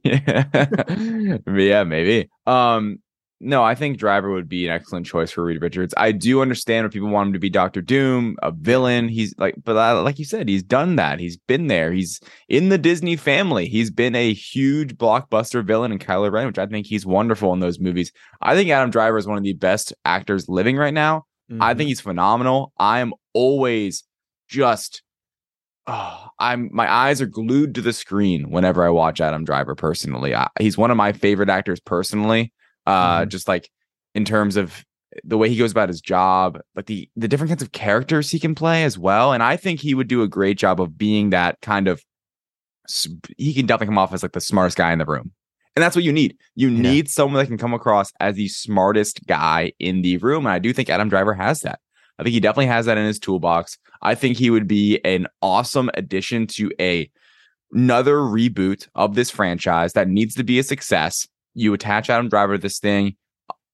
yeah. 0.03 0.43
yeah, 1.47 1.83
maybe. 1.83 2.29
Um, 2.45 2.99
no, 3.43 3.63
I 3.63 3.73
think 3.73 3.97
Driver 3.97 4.31
would 4.31 4.47
be 4.47 4.67
an 4.67 4.71
excellent 4.71 5.07
choice 5.07 5.31
for 5.31 5.43
Reed 5.43 5.61
Richards. 5.61 5.95
I 5.97 6.11
do 6.11 6.41
understand 6.41 6.85
if 6.85 6.93
people 6.93 7.09
want 7.09 7.27
him 7.27 7.33
to 7.33 7.39
be 7.39 7.49
Doctor 7.49 7.81
Doom, 7.81 8.37
a 8.43 8.51
villain. 8.51 9.09
He's 9.09 9.33
like, 9.39 9.55
but 9.63 9.75
uh, 9.75 10.03
like 10.03 10.19
you 10.19 10.25
said, 10.25 10.47
he's 10.47 10.61
done 10.61 10.95
that. 10.97 11.19
He's 11.19 11.37
been 11.37 11.65
there. 11.65 11.91
He's 11.91 12.19
in 12.47 12.69
the 12.69 12.77
Disney 12.77 13.15
family. 13.15 13.67
He's 13.67 13.89
been 13.89 14.15
a 14.15 14.31
huge 14.31 14.95
blockbuster 14.95 15.65
villain 15.65 15.91
in 15.91 15.97
Kylo 15.97 16.31
Ren, 16.31 16.45
which 16.45 16.59
I 16.59 16.67
think 16.67 16.85
he's 16.85 17.05
wonderful 17.05 17.51
in 17.51 17.59
those 17.59 17.79
movies. 17.79 18.11
I 18.41 18.55
think 18.55 18.69
Adam 18.69 18.91
Driver 18.91 19.17
is 19.17 19.25
one 19.25 19.37
of 19.37 19.43
the 19.43 19.53
best 19.53 19.91
actors 20.05 20.47
living 20.47 20.77
right 20.77 20.93
now. 20.93 21.25
I 21.59 21.73
think 21.73 21.87
he's 21.87 21.99
phenomenal. 21.99 22.71
I 22.77 22.99
am 22.99 23.13
always 23.33 24.03
just 24.47 25.01
oh, 25.87 26.27
I'm 26.39 26.69
my 26.71 26.91
eyes 26.91 27.21
are 27.21 27.25
glued 27.25 27.75
to 27.75 27.81
the 27.81 27.93
screen 27.93 28.51
whenever 28.51 28.85
I 28.85 28.89
watch 28.89 29.19
Adam 29.19 29.43
Driver 29.43 29.75
personally. 29.75 30.35
I, 30.35 30.47
he's 30.59 30.77
one 30.77 30.91
of 30.91 30.97
my 30.97 31.11
favorite 31.11 31.49
actors 31.49 31.79
personally. 31.79 32.53
Uh 32.85 33.21
Mhm. 33.21 33.29
just 33.29 33.47
like 33.47 33.69
in 34.15 34.25
terms 34.25 34.57
of 34.57 34.83
the 35.23 35.37
way 35.37 35.49
he 35.49 35.57
goes 35.57 35.71
about 35.71 35.89
his 35.89 36.01
job, 36.01 36.59
like 36.75 36.85
the 36.85 37.09
the 37.15 37.27
different 37.27 37.49
kinds 37.49 37.61
of 37.61 37.71
characters 37.73 38.31
he 38.31 38.39
can 38.39 38.55
play 38.55 38.83
as 38.83 38.97
well. 38.97 39.33
And 39.33 39.43
I 39.43 39.57
think 39.57 39.79
he 39.79 39.93
would 39.93 40.07
do 40.07 40.21
a 40.21 40.27
great 40.27 40.57
job 40.57 40.79
of 40.81 40.97
being 40.97 41.29
that 41.31 41.59
kind 41.61 41.87
of 41.87 42.01
he 43.37 43.53
can 43.53 43.65
definitely 43.65 43.87
come 43.87 43.97
off 43.97 44.13
as 44.13 44.23
like 44.23 44.31
the 44.33 44.41
smartest 44.41 44.77
guy 44.77 44.91
in 44.91 44.99
the 44.99 45.05
room. 45.05 45.31
And 45.75 45.83
that's 45.83 45.95
what 45.95 46.03
you 46.03 46.11
need. 46.11 46.35
You 46.55 46.69
Yeah. 46.69 46.81
need 46.81 47.09
someone 47.09 47.41
that 47.41 47.47
can 47.47 47.57
come 47.57 47.73
across 47.73 48.11
as 48.19 48.35
the 48.35 48.47
smartest 48.49 49.25
guy 49.27 49.71
in 49.79 50.01
the 50.01 50.17
room. 50.17 50.45
And 50.45 50.51
I 50.53 50.59
do 50.59 50.73
think 50.73 50.89
Adam 50.89 51.07
Driver 51.09 51.33
has 51.33 51.61
that. 51.61 51.79
I 52.19 52.23
think 52.23 52.33
he 52.33 52.39
definitely 52.39 52.65
has 52.67 52.85
that 52.87 52.97
in 52.97 53.05
his 53.05 53.19
toolbox. 53.19 53.77
I 54.01 54.15
think 54.15 54.37
he 54.37 54.49
would 54.49 54.67
be 54.67 54.99
an 55.05 55.27
awesome 55.41 55.89
addition 55.93 56.47
to 56.47 56.71
a 56.79 57.09
another 57.73 58.17
reboot 58.17 58.89
of 58.95 59.15
this 59.15 59.29
franchise 59.29 59.93
that 59.93 60.09
needs 60.09 60.35
to 60.35 60.43
be 60.43 60.59
a 60.59 60.63
success. 60.63 61.25
You 61.53 61.73
attach 61.73 62.09
Adam 62.09 62.29
Driver 62.29 62.57
to 62.57 62.61
this 62.61 62.79
thing. 62.79 63.15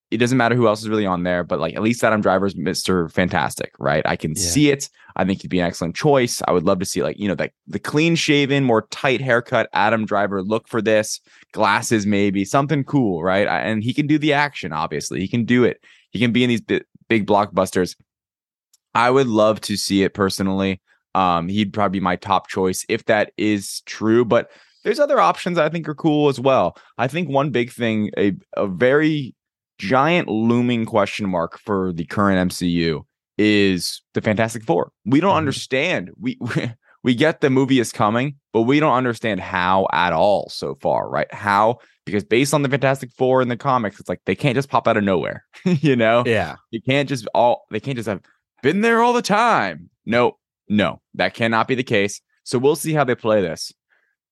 It 0.10 0.18
doesn't 0.18 0.38
matter 0.38 0.56
who 0.56 0.68
else 0.68 0.82
is 0.82 0.88
really 0.90 1.06
on 1.06 1.24
there, 1.24 1.44
but 1.44 1.60
like 1.60 1.76
at 1.76 1.82
least 1.82 2.02
Adam 2.04 2.22
Driver's 2.22 2.54
Mr. 2.56 3.12
Fantastic, 3.12 3.74
right? 3.78 4.02
I 4.06 4.16
can 4.16 4.32
Yeah. 4.32 4.42
see 4.42 4.70
it. 4.70 4.90
I 5.18 5.26
think 5.26 5.42
he'd 5.42 5.50
be 5.50 5.60
an 5.60 5.66
excellent 5.66 5.96
choice. 5.96 6.42
I 6.48 6.52
would 6.54 6.63
love 6.63 6.80
to 6.80 6.86
see 6.86 7.04
like, 7.04 7.20
you 7.20 7.28
know, 7.28 7.36
like 7.38 7.54
the 7.68 7.80
clean 7.80 8.16
shaven, 8.16 8.63
more 8.63 8.88
tight 8.90 9.20
haircut 9.20 9.68
Adam 9.74 10.06
Driver 10.06 10.42
look 10.42 10.68
for 10.70 10.82
this, 10.82 11.20
glasses 11.52 12.06
maybe, 12.06 12.46
something 12.46 12.84
cool, 12.86 13.22
right? 13.22 13.48
And 13.48 13.84
he 13.84 13.94
can 13.94 14.08
do 14.08 14.18
the 14.18 14.32
action, 14.32 14.72
obviously. 14.72 15.20
He 15.20 15.28
can 15.28 15.44
do 15.44 15.66
it. 15.66 15.82
He 16.12 16.20
can 16.20 16.32
be 16.32 16.44
in 16.44 16.50
these 16.50 16.62
bi- 16.62 16.82
big 17.10 17.26
blockbusters. 17.28 17.96
I 18.96 19.10
would 19.10 19.28
love 19.28 19.60
to 19.62 19.76
see 19.76 20.04
it 20.04 20.13
personally. 20.13 20.80
Um, 21.16 21.50
he'd 21.50 21.74
probably 21.74 22.00
be 22.00 22.04
my 22.04 22.16
top 22.16 22.48
choice 22.48 22.86
if 22.90 23.04
that 23.06 23.32
is 23.38 23.82
true. 23.86 24.24
But 24.24 24.52
there's 24.84 25.00
other 25.00 25.20
options 25.20 25.58
I 25.58 25.70
think 25.70 25.88
are 25.90 25.96
cool 25.96 26.30
as 26.30 26.40
well. 26.40 26.78
I 26.98 27.08
think 27.08 27.30
one 27.30 27.50
big 27.52 27.72
thing, 27.72 28.12
a 28.18 28.34
a 28.56 28.68
very 28.68 29.36
giant 29.80 30.28
looming 30.28 30.86
question 30.86 31.30
mark 31.30 31.60
for 31.60 31.94
the 31.94 32.06
current 32.06 32.52
MCU 32.52 33.02
is 33.38 34.02
the 34.13 34.22
Fantastic 34.22 34.63
Four. 34.63 34.92
We 35.06 35.20
don't 35.20 35.34
Mhm. 35.34 35.38
understand. 35.38 36.12
We, 36.18 36.38
we 36.56 36.72
we 37.04 37.13
get 37.16 37.42
the 37.42 37.50
movie 37.50 37.80
is 37.80 37.92
coming, 37.92 38.36
but 38.54 38.63
we 38.63 38.80
don't 38.80 38.96
understand 38.96 39.40
how 39.40 39.88
at 39.94 40.12
all 40.13 40.50
so 40.50 40.76
far, 40.82 41.10
right? 41.10 41.32
How 41.34 41.78
because 42.06 42.24
based 42.24 42.54
on 42.54 42.63
the 42.63 42.70
Fantastic 42.70 43.12
Four 43.12 43.42
in 43.42 43.50
the 43.50 43.58
comics, 43.58 44.00
it's 44.00 44.10
like 44.10 44.22
they 44.26 44.36
can't 44.36 44.56
just 44.56 44.70
pop 44.70 44.88
out 44.88 44.98
of 44.98 45.04
nowhere, 45.04 45.46
you 45.66 45.96
know? 45.96 46.24
Yeah. 46.26 46.56
You 46.72 46.82
can't 46.82 47.08
just 47.08 47.28
all 47.36 47.66
they 47.72 47.80
can't 47.80 47.98
just 47.98 48.10
have 48.10 48.22
been 48.63 48.82
there 48.82 49.02
all 49.04 49.13
the 49.13 49.22
time. 49.22 49.90
No, 50.06 50.38
no, 50.70 51.02
that 51.13 51.34
cannot 51.34 51.68
be 51.68 51.76
the 51.76 51.84
case. 51.84 52.20
So 52.44 52.58
we'll 52.58 52.76
see 52.78 52.94
how 52.94 53.04
they 53.04 53.13
play 53.16 53.42
this. 53.42 53.72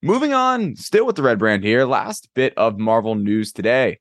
Moving 0.06 0.32
on, 0.32 0.76
still 0.76 1.04
with 1.04 1.16
the 1.16 1.22
red 1.24 1.40
brand 1.40 1.64
here. 1.64 1.84
Last 1.84 2.28
bit 2.32 2.54
of 2.56 2.78
Marvel 2.78 3.16
news 3.16 3.50
today. 3.50 3.98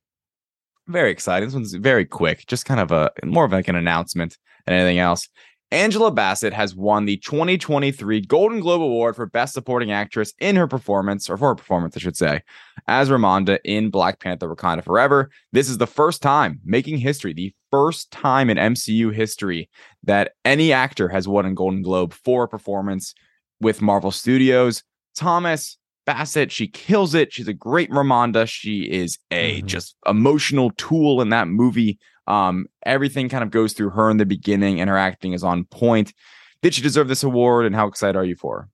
Very 0.87 1.09
exciting. 1.09 1.47
This 1.47 1.55
one's 1.55 1.73
very 1.73 2.05
quick, 2.05 2.45
just 2.45 2.63
kind 2.63 2.79
of 2.79 2.91
a 2.91 3.11
more 3.23 3.43
of 3.43 3.51
like 3.51 3.67
an 3.69 3.75
announcement 3.75 4.37
than 4.67 4.75
anything 4.75 4.99
else. 4.99 5.27
Angela 5.71 6.11
Bassett 6.11 6.53
has 6.53 6.75
won 6.75 7.05
the 7.05 7.17
2023 7.17 8.21
Golden 8.21 8.59
Globe 8.59 8.83
Award 8.83 9.15
for 9.15 9.25
Best 9.25 9.55
Supporting 9.55 9.91
Actress 9.91 10.31
in 10.37 10.55
her 10.55 10.67
performance, 10.67 11.27
or 11.27 11.37
for 11.37 11.47
her 11.47 11.55
performance, 11.55 11.97
I 11.97 12.01
should 12.01 12.15
say, 12.15 12.43
as 12.87 13.09
Ramonda 13.09 13.57
in 13.65 13.89
Black 13.89 14.19
Panther 14.19 14.47
Wakanda 14.47 14.83
Forever. 14.83 15.31
This 15.53 15.69
is 15.69 15.79
the 15.79 15.87
first 15.87 16.21
time 16.21 16.59
making 16.63 16.99
history, 16.99 17.33
the 17.33 17.51
first 17.71 18.11
time 18.11 18.51
in 18.51 18.57
MCU 18.57 19.11
history 19.11 19.71
that 20.03 20.33
any 20.45 20.71
actor 20.71 21.09
has 21.09 21.27
won 21.27 21.47
a 21.47 21.53
Golden 21.55 21.81
Globe 21.81 22.13
for 22.13 22.43
a 22.43 22.47
performance 22.47 23.15
with 23.59 23.81
Marvel 23.81 24.11
Studios. 24.11 24.83
Thomas 25.15 25.79
Bassett, 26.05 26.51
she 26.51 26.67
kills 26.67 27.15
it. 27.15 27.33
She's 27.33 27.47
a 27.47 27.53
great 27.53 27.89
Ramonda. 27.89 28.47
She 28.47 28.83
is 28.83 29.17
a 29.31 29.61
Mhm. 29.61 29.65
just 29.65 29.95
emotional 30.05 30.71
tool 30.77 31.21
in 31.21 31.29
that 31.29 31.47
movie. 31.47 31.97
Um, 32.27 32.65
everything 32.85 33.29
kind 33.29 33.43
of 33.43 33.51
goes 33.51 33.73
through 33.73 33.91
her 33.91 34.09
in 34.09 34.17
the 34.17 34.25
beginning, 34.25 34.79
and 34.79 34.89
her 34.89 34.97
acting 34.97 35.33
is 35.33 35.43
on 35.43 35.65
point. 35.65 36.13
Did 36.61 36.73
she 36.73 36.81
deserve 36.81 37.07
this 37.07 37.23
award? 37.23 37.65
And 37.65 37.75
how 37.75 37.87
excited 37.87 38.15
are 38.17 38.25
you 38.25 38.35
for? 38.35 38.61
her? 38.61 38.69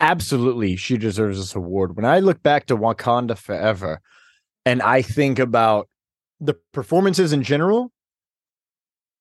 absolutely 0.00 0.76
she 0.76 0.98
deserves 0.98 1.38
this 1.38 1.54
award. 1.54 1.96
When 1.96 2.04
I 2.04 2.18
look 2.18 2.42
back 2.42 2.66
to 2.66 2.76
Wakanda 2.76 3.38
Forever 3.38 4.00
and 4.66 4.82
I 4.82 5.00
think 5.00 5.38
about 5.38 5.88
the 6.40 6.54
performances 6.72 7.32
in 7.32 7.42
general, 7.42 7.90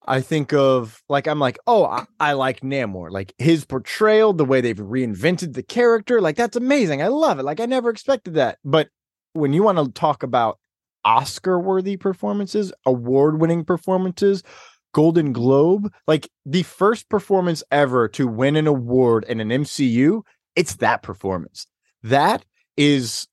I 0.06 0.22
think 0.22 0.54
of 0.54 1.02
like 1.10 1.28
I'm 1.28 1.40
like, 1.40 1.58
oh, 1.68 1.86
I, 1.86 2.06
I 2.20 2.34
like 2.34 2.62
Namor, 2.62 3.10
like 3.10 3.34
his 3.38 3.66
portrayal, 3.66 4.34
the 4.34 4.46
way 4.46 4.62
they've 4.62 4.78
reinvented 4.78 5.54
the 5.54 5.64
character, 5.64 6.22
like 6.22 6.36
that's 6.36 6.58
amazing. 6.58 7.02
I 7.02 7.08
love 7.08 7.40
it. 7.40 7.44
Like 7.44 7.60
I 7.60 7.66
never 7.66 7.90
expected 7.90 8.34
that. 8.36 8.60
But 8.64 8.90
when 9.34 9.54
you 9.54 9.64
want 9.64 9.78
to 9.78 9.92
talk 9.92 10.24
about 10.24 10.60
Oscar-worthy 11.06 11.98
performances, 11.98 12.72
award-winning 12.86 13.66
performances, 13.66 14.44
Golden 14.94 15.34
Globe, 15.34 15.92
like 16.08 16.30
the 16.46 16.64
first 16.64 17.10
performance 17.10 17.64
ever 17.72 18.08
to 18.10 18.28
win 18.28 18.56
an 18.56 18.68
award 18.68 19.26
in 19.28 19.40
an 19.40 19.50
MCU, 19.50 20.22
it's 20.56 20.76
that 20.76 21.02
performance. 21.02 21.68
That 22.04 22.46
is 22.78 23.28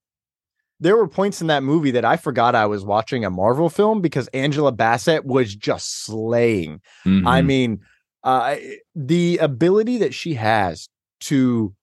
there 0.80 0.96
were 0.96 1.06
points 1.08 1.40
in 1.40 1.46
that 1.48 1.62
movie 1.62 1.90
that 1.92 2.04
I 2.04 2.16
forgot 2.16 2.54
I 2.54 2.66
was 2.66 2.84
watching 2.84 3.24
a 3.24 3.30
Marvel 3.30 3.68
film 3.68 4.00
because 4.00 4.28
Angela 4.28 4.72
Bassett 4.72 5.24
was 5.24 5.54
just 5.54 6.04
slaying. 6.04 6.80
I 7.04 7.08
Mhm. 7.42 7.46
mean, 7.46 7.80
uh, 8.24 8.56
the 8.94 9.38
ability 9.38 9.98
that 9.98 10.14
she 10.14 10.34
has 10.34 10.88
to 11.20 11.74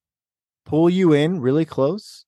pull 0.66 0.90
you 0.90 1.12
in 1.12 1.40
really 1.40 1.64
close 1.64 2.24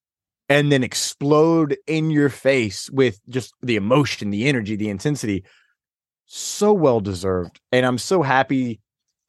and 0.49 0.71
then 0.71 0.83
explode 0.83 1.77
in 1.87 2.09
your 2.09 2.29
face 2.29 2.89
with 2.89 3.19
just 3.29 3.53
the 3.61 3.75
emotion, 3.75 4.31
the 4.31 4.47
energy, 4.47 4.75
the 4.75 4.89
intensity. 4.89 5.43
So 6.25 6.73
well 6.73 6.99
deserved. 7.01 7.59
And 7.71 7.85
I'm 7.85 7.97
so 7.97 8.21
happy. 8.21 8.79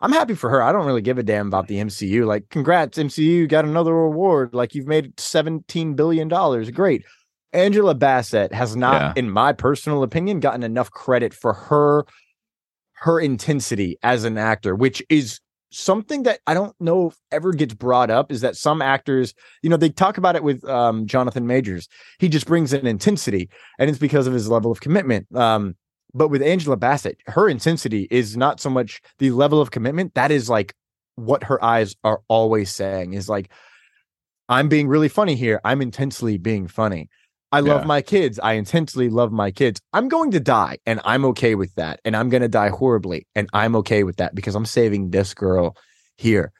I'm 0.00 0.12
happy 0.12 0.34
for 0.34 0.50
her. 0.50 0.62
I 0.62 0.72
don't 0.72 0.86
really 0.86 1.02
give 1.02 1.18
a 1.18 1.22
damn 1.22 1.46
about 1.46 1.68
the 1.68 1.78
MCU. 1.78 2.24
Like, 2.24 2.48
congrats, 2.48 2.98
MCU, 2.98 3.22
you 3.24 3.46
got 3.46 3.64
another 3.64 3.94
award. 3.94 4.52
Like, 4.52 4.74
you've 4.74 4.86
made 4.88 5.16
$17 5.16 5.94
billion. 5.94 6.28
Great. 6.72 7.04
Angela 7.52 7.94
Bassett 7.94 8.52
has 8.52 8.76
not, 8.76 8.94
Yeah. 8.94 9.12
in 9.16 9.30
my 9.30 9.52
personal 9.52 10.02
opinion, 10.02 10.40
gotten 10.40 10.62
enough 10.62 10.90
credit 10.90 11.34
for 11.34 11.52
her 11.52 12.04
her 12.94 13.18
intensity 13.18 13.98
as 14.04 14.22
an 14.22 14.38
actor, 14.38 14.76
which 14.76 15.02
is 15.08 15.40
something 15.72 16.22
that 16.22 16.38
I 16.46 16.54
don't 16.54 16.74
know 16.78 17.08
if 17.08 17.16
ever 17.32 17.52
gets 17.52 17.74
brought 17.74 18.10
up. 18.10 18.30
Is 18.30 18.42
that 18.42 18.56
some 18.56 18.80
actors, 18.80 19.34
you 19.62 19.68
know, 19.70 19.76
they 19.76 19.88
talk 19.90 20.18
about 20.18 20.36
it 20.36 20.44
with 20.44 20.64
um, 20.68 21.06
Jonathan 21.06 21.46
Majors. 21.46 21.88
He 22.20 22.28
just 22.28 22.46
brings 22.46 22.72
an 22.72 22.86
intensity, 22.86 23.50
and 23.80 23.90
it's 23.90 23.98
because 23.98 24.26
of 24.28 24.32
his 24.34 24.48
level 24.48 24.70
of 24.70 24.80
commitment. 24.80 25.34
Um, 25.34 25.74
but 26.14 26.28
with 26.28 26.42
Angela 26.42 26.76
Bassett, 26.76 27.18
her 27.26 27.48
intensity 27.48 28.06
is 28.10 28.36
not 28.36 28.60
so 28.60 28.70
much 28.70 29.00
the 29.18 29.30
level 29.32 29.60
of 29.60 29.70
commitment. 29.72 30.14
That 30.14 30.30
is 30.30 30.48
like 30.48 30.74
what 31.16 31.42
her 31.44 31.62
eyes 31.64 31.96
are 32.04 32.20
always 32.28 32.70
saying 32.70 33.14
is 33.14 33.28
like, 33.28 33.50
I'm 34.48 34.68
being 34.68 34.88
really 34.88 35.08
funny 35.08 35.34
here. 35.34 35.60
I'm 35.64 35.82
intensely 35.82 36.36
being 36.38 36.68
funny. 36.68 37.08
I 37.52 37.60
love 37.60 37.82
Yeah. 37.82 37.86
my 37.86 38.00
kids. 38.02 38.38
I 38.42 38.54
intensely 38.54 39.08
love 39.10 39.30
my 39.30 39.50
kids. 39.50 39.80
I'm 39.92 40.08
going 40.08 40.30
to 40.32 40.40
die 40.40 40.78
and 40.86 41.00
I'm 41.04 41.24
okay 41.26 41.54
with 41.54 41.74
that. 41.74 42.00
And 42.04 42.16
I'm 42.16 42.28
going 42.30 42.40
to 42.42 42.48
die 42.48 42.70
horribly 42.70 43.26
and 43.34 43.48
I'm 43.52 43.76
okay 43.76 44.04
with 44.04 44.16
that 44.16 44.34
because 44.34 44.54
I'm 44.54 44.64
saving 44.66 45.10
this 45.10 45.34
girl 45.34 45.76
here. 46.16 46.52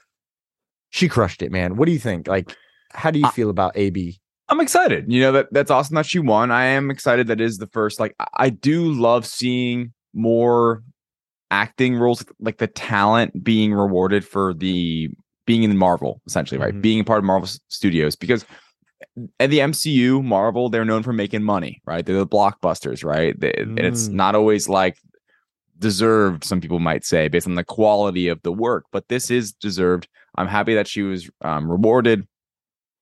She 0.90 1.08
crushed 1.08 1.42
it, 1.42 1.50
man. 1.50 1.76
What 1.76 1.86
do 1.86 1.92
you 1.92 1.98
think? 1.98 2.28
Like, 2.28 2.54
how 2.92 3.10
do 3.10 3.18
you 3.18 3.26
I- 3.26 3.30
feel 3.30 3.48
about 3.50 3.72
AB? 3.76 4.18
I'm 4.48 4.60
excited. 4.60 5.10
You 5.10 5.22
know 5.22 5.32
that 5.32 5.46
that's 5.50 5.70
awesome 5.70 5.94
that 5.94 6.04
she 6.04 6.18
won. 6.18 6.50
I 6.50 6.64
am 6.66 6.90
excited 6.90 7.26
that 7.28 7.40
is 7.40 7.56
the 7.56 7.68
first. 7.68 7.98
Like 7.98 8.14
I- 8.20 8.26
I 8.34 8.48
do 8.50 8.92
love 8.92 9.24
seeing 9.24 9.94
more 10.12 10.82
acting 11.50 11.96
roles, 11.96 12.22
like 12.38 12.58
the 12.58 12.66
talent 12.66 13.42
being 13.42 13.72
rewarded 13.72 14.26
for 14.26 14.52
the 14.52 15.08
being 15.46 15.62
in 15.62 15.76
Marvel, 15.78 16.20
essentially, 16.26 16.58
right? 16.60 16.74
Mhm. 16.74 16.82
Being 16.82 17.00
a 17.00 17.04
part 17.04 17.18
of 17.18 17.24
Marvel 17.24 17.48
Studios 17.68 18.14
because 18.14 18.44
at 19.40 19.50
the 19.50 19.58
MCU, 19.60 20.22
Marvel, 20.24 20.68
they're 20.68 20.84
known 20.84 21.02
for 21.02 21.12
making 21.12 21.42
money, 21.42 21.80
right? 21.86 22.04
They're 22.04 22.16
the 22.16 22.26
blockbusters, 22.26 23.04
right? 23.04 23.38
They, 23.38 23.52
And 23.56 23.78
it's 23.78 24.08
Mm. 24.08 24.12
not 24.14 24.34
always 24.34 24.68
like 24.68 24.96
deserved, 25.78 26.44
some 26.44 26.60
people 26.60 26.78
might 26.78 27.04
say, 27.04 27.28
based 27.28 27.46
on 27.46 27.54
the 27.54 27.64
quality 27.64 28.28
of 28.28 28.40
the 28.42 28.52
work, 28.52 28.84
but 28.92 29.08
this 29.08 29.30
is 29.30 29.52
deserved. 29.52 30.08
I'm 30.36 30.46
happy 30.46 30.74
that 30.74 30.86
she 30.88 31.02
was 31.02 31.28
um, 31.42 31.70
rewarded 31.70 32.26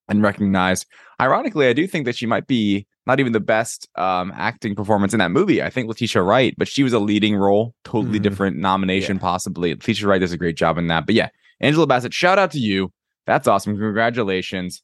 and 0.09 0.23
recognized. 0.23 0.87
Ironically, 1.21 1.67
I 1.69 1.73
do 1.73 1.87
think 1.87 2.07
that 2.07 2.17
she 2.17 2.27
might 2.27 2.47
be 2.47 2.87
not 3.07 3.21
even 3.21 3.33
the 3.33 3.41
best 3.41 3.89
um, 3.97 4.33
acting 4.35 4.75
performance 4.75 5.13
in 5.13 5.19
that 5.19 5.31
movie. 5.31 5.63
I 5.63 5.71
think 5.71 5.89
Letitia 5.89 6.23
Wright, 6.23 6.55
but 6.57 6.69
she 6.69 6.83
was 6.83 6.93
a 6.93 6.99
leading 6.99 7.37
role, 7.37 7.75
totally 7.85 8.19
Mhm. 8.19 8.23
different 8.23 8.57
nomination, 8.57 9.19
possibly. 9.19 9.71
Letitia 9.75 10.07
Wright 10.09 10.21
does 10.21 10.33
a 10.33 10.39
great 10.39 10.57
job 10.57 10.79
in 10.79 10.87
that. 10.89 11.07
But 11.07 11.15
yeah, 11.15 11.29
Angela 11.61 11.87
Bassett, 11.87 12.15
shout 12.15 12.39
out 12.39 12.51
to 12.53 12.59
you. 12.59 12.93
That's 13.27 13.47
awesome. 13.47 13.77
Congratulations. 13.77 14.83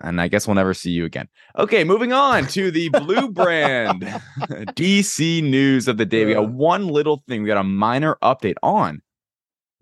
And 0.00 0.20
I 0.20 0.28
guess 0.28 0.46
we'll 0.46 0.56
never 0.56 0.74
see 0.74 0.90
you 0.90 1.04
again. 1.04 1.28
Okay, 1.56 1.84
moving 1.84 2.12
on 2.12 2.46
to 2.48 2.70
the 2.70 2.88
blue 2.88 3.28
brand 3.32 4.02
DC 4.40 5.42
news 5.42 5.86
of 5.86 5.98
the 5.98 6.06
day. 6.06 6.24
We 6.24 6.34
got 6.34 6.50
one 6.50 6.88
little 6.88 7.22
thing. 7.28 7.42
We 7.42 7.48
got 7.48 7.58
a 7.58 7.64
minor 7.64 8.16
update 8.22 8.56
on 8.62 9.02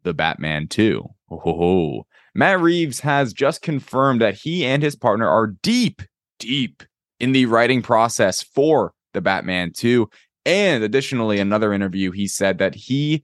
the 0.02 0.14
Batman 0.14 0.68
2. 0.68 1.04
Oh. 1.30 2.04
Matt 2.34 2.60
Reeves 2.60 3.00
has 3.00 3.32
just 3.32 3.62
confirmed 3.62 4.20
that 4.20 4.34
he 4.34 4.64
and 4.64 4.82
his 4.82 4.96
partner 4.96 5.28
are 5.28 5.48
deep, 5.62 6.02
deep 6.38 6.82
in 7.20 7.32
the 7.32 7.46
writing 7.46 7.82
process 7.82 8.42
for 8.42 8.94
the 9.12 9.20
Batman 9.20 9.72
2. 9.72 10.08
And 10.44 10.82
additionally, 10.82 11.38
another 11.38 11.72
interview, 11.72 12.10
he 12.10 12.26
said 12.26 12.58
that 12.58 12.74
he, 12.74 13.22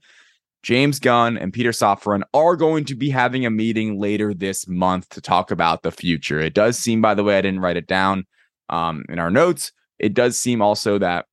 James 0.68 1.00
Gunn, 1.00 1.38
and 1.38 1.50
Peter 1.50 1.70
Safran 1.70 2.24
are 2.35 2.54
going 2.54 2.85
to 2.85 2.94
be 2.94 3.09
having 3.09 3.46
a 3.46 3.50
meeting 3.50 3.98
later 3.98 4.35
this 4.35 4.68
month 4.68 5.09
to 5.09 5.20
talk 5.22 5.50
about 5.50 5.83
the 5.83 5.90
future. 5.90 6.38
It 6.40 6.52
does 6.52 6.78
seem, 6.78 7.00
by 7.00 7.14
the 7.14 7.24
way, 7.24 7.38
I 7.38 7.40
didn't 7.40 7.61
write 7.61 7.78
it 7.78 7.87
down 7.87 8.26
um, 8.68 9.07
in 9.09 9.18
our 9.18 9.31
notes. 9.31 9.72
It 9.98 10.12
does 10.12 10.38
seem 10.38 10.61
also 10.61 10.98
that 10.98 11.24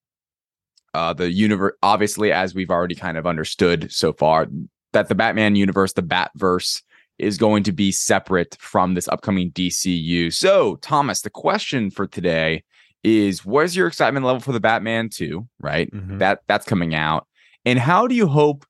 uh, 0.94 1.12
the 1.12 1.30
universe, 1.30 1.74
obviously, 1.84 2.32
as 2.32 2.56
we've 2.56 2.70
already 2.70 2.96
kind 2.96 3.18
of 3.18 3.28
understood 3.28 3.92
so 3.92 4.14
far, 4.14 4.48
that 4.94 5.10
the 5.10 5.16
Batman 5.16 5.58
universe, 5.58 5.92
the 5.92 6.02
Batverse, 6.02 6.82
is 7.20 7.38
going 7.38 7.64
to 7.64 7.74
be 7.74 7.92
separate 7.92 8.56
from 8.62 8.94
this 8.94 9.10
upcoming 9.10 9.52
DCU. 9.52 10.34
So, 10.34 10.78
Thomas, 10.78 11.24
the 11.24 11.30
question 11.30 11.92
for 11.92 12.08
today 12.08 12.64
is 13.04 13.44
what 13.44 13.66
is 13.66 13.76
your 13.76 13.88
excitement 13.88 14.26
level 14.26 14.40
for 14.40 14.54
the 14.54 14.62
Batman 14.62 15.10
2, 15.10 15.46
right? 15.60 15.92
Mhm. 15.92 16.20
That 16.20 16.40
that's 16.48 16.66
coming 16.66 16.96
out. 16.96 17.28
And 17.66 17.80
how 17.80 18.08
do 18.08 18.16
you 18.16 18.28
hope 18.28 18.66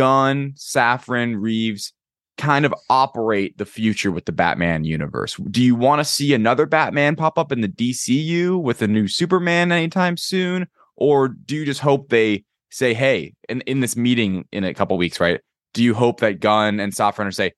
Gunn, 0.00 0.54
Safran, 0.56 1.36
Reeves 1.38 1.92
kind 2.38 2.64
of 2.64 2.74
operate 2.88 3.58
the 3.58 3.66
future 3.66 4.10
with 4.10 4.24
the 4.24 4.32
Batman 4.32 4.82
universe? 4.84 5.36
Do 5.50 5.62
you 5.62 5.74
want 5.74 6.00
to 6.00 6.06
see 6.06 6.32
another 6.32 6.64
Batman 6.64 7.16
pop 7.16 7.38
up 7.38 7.52
in 7.52 7.60
the 7.60 7.68
DCU 7.68 8.62
with 8.62 8.80
a 8.80 8.88
new 8.88 9.08
Superman 9.08 9.70
anytime 9.70 10.16
soon? 10.16 10.66
Or 10.96 11.28
do 11.28 11.54
you 11.54 11.66
just 11.66 11.82
hope 11.82 12.08
they 12.08 12.44
say, 12.70 12.94
hey, 12.94 13.34
in, 13.50 13.60
in 13.66 13.80
this 13.80 13.94
meeting 13.94 14.46
in 14.52 14.64
a 14.64 14.72
couple 14.72 14.96
weeks, 14.96 15.20
right? 15.20 15.38
Do 15.74 15.84
you 15.84 15.92
hope 15.92 16.20
that 16.20 16.40
Gunn 16.40 16.80
and 16.80 16.94
Safran 16.94 17.26
are 17.26 17.30
say, 17.30 17.52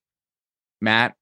Matt, 0.80 1.14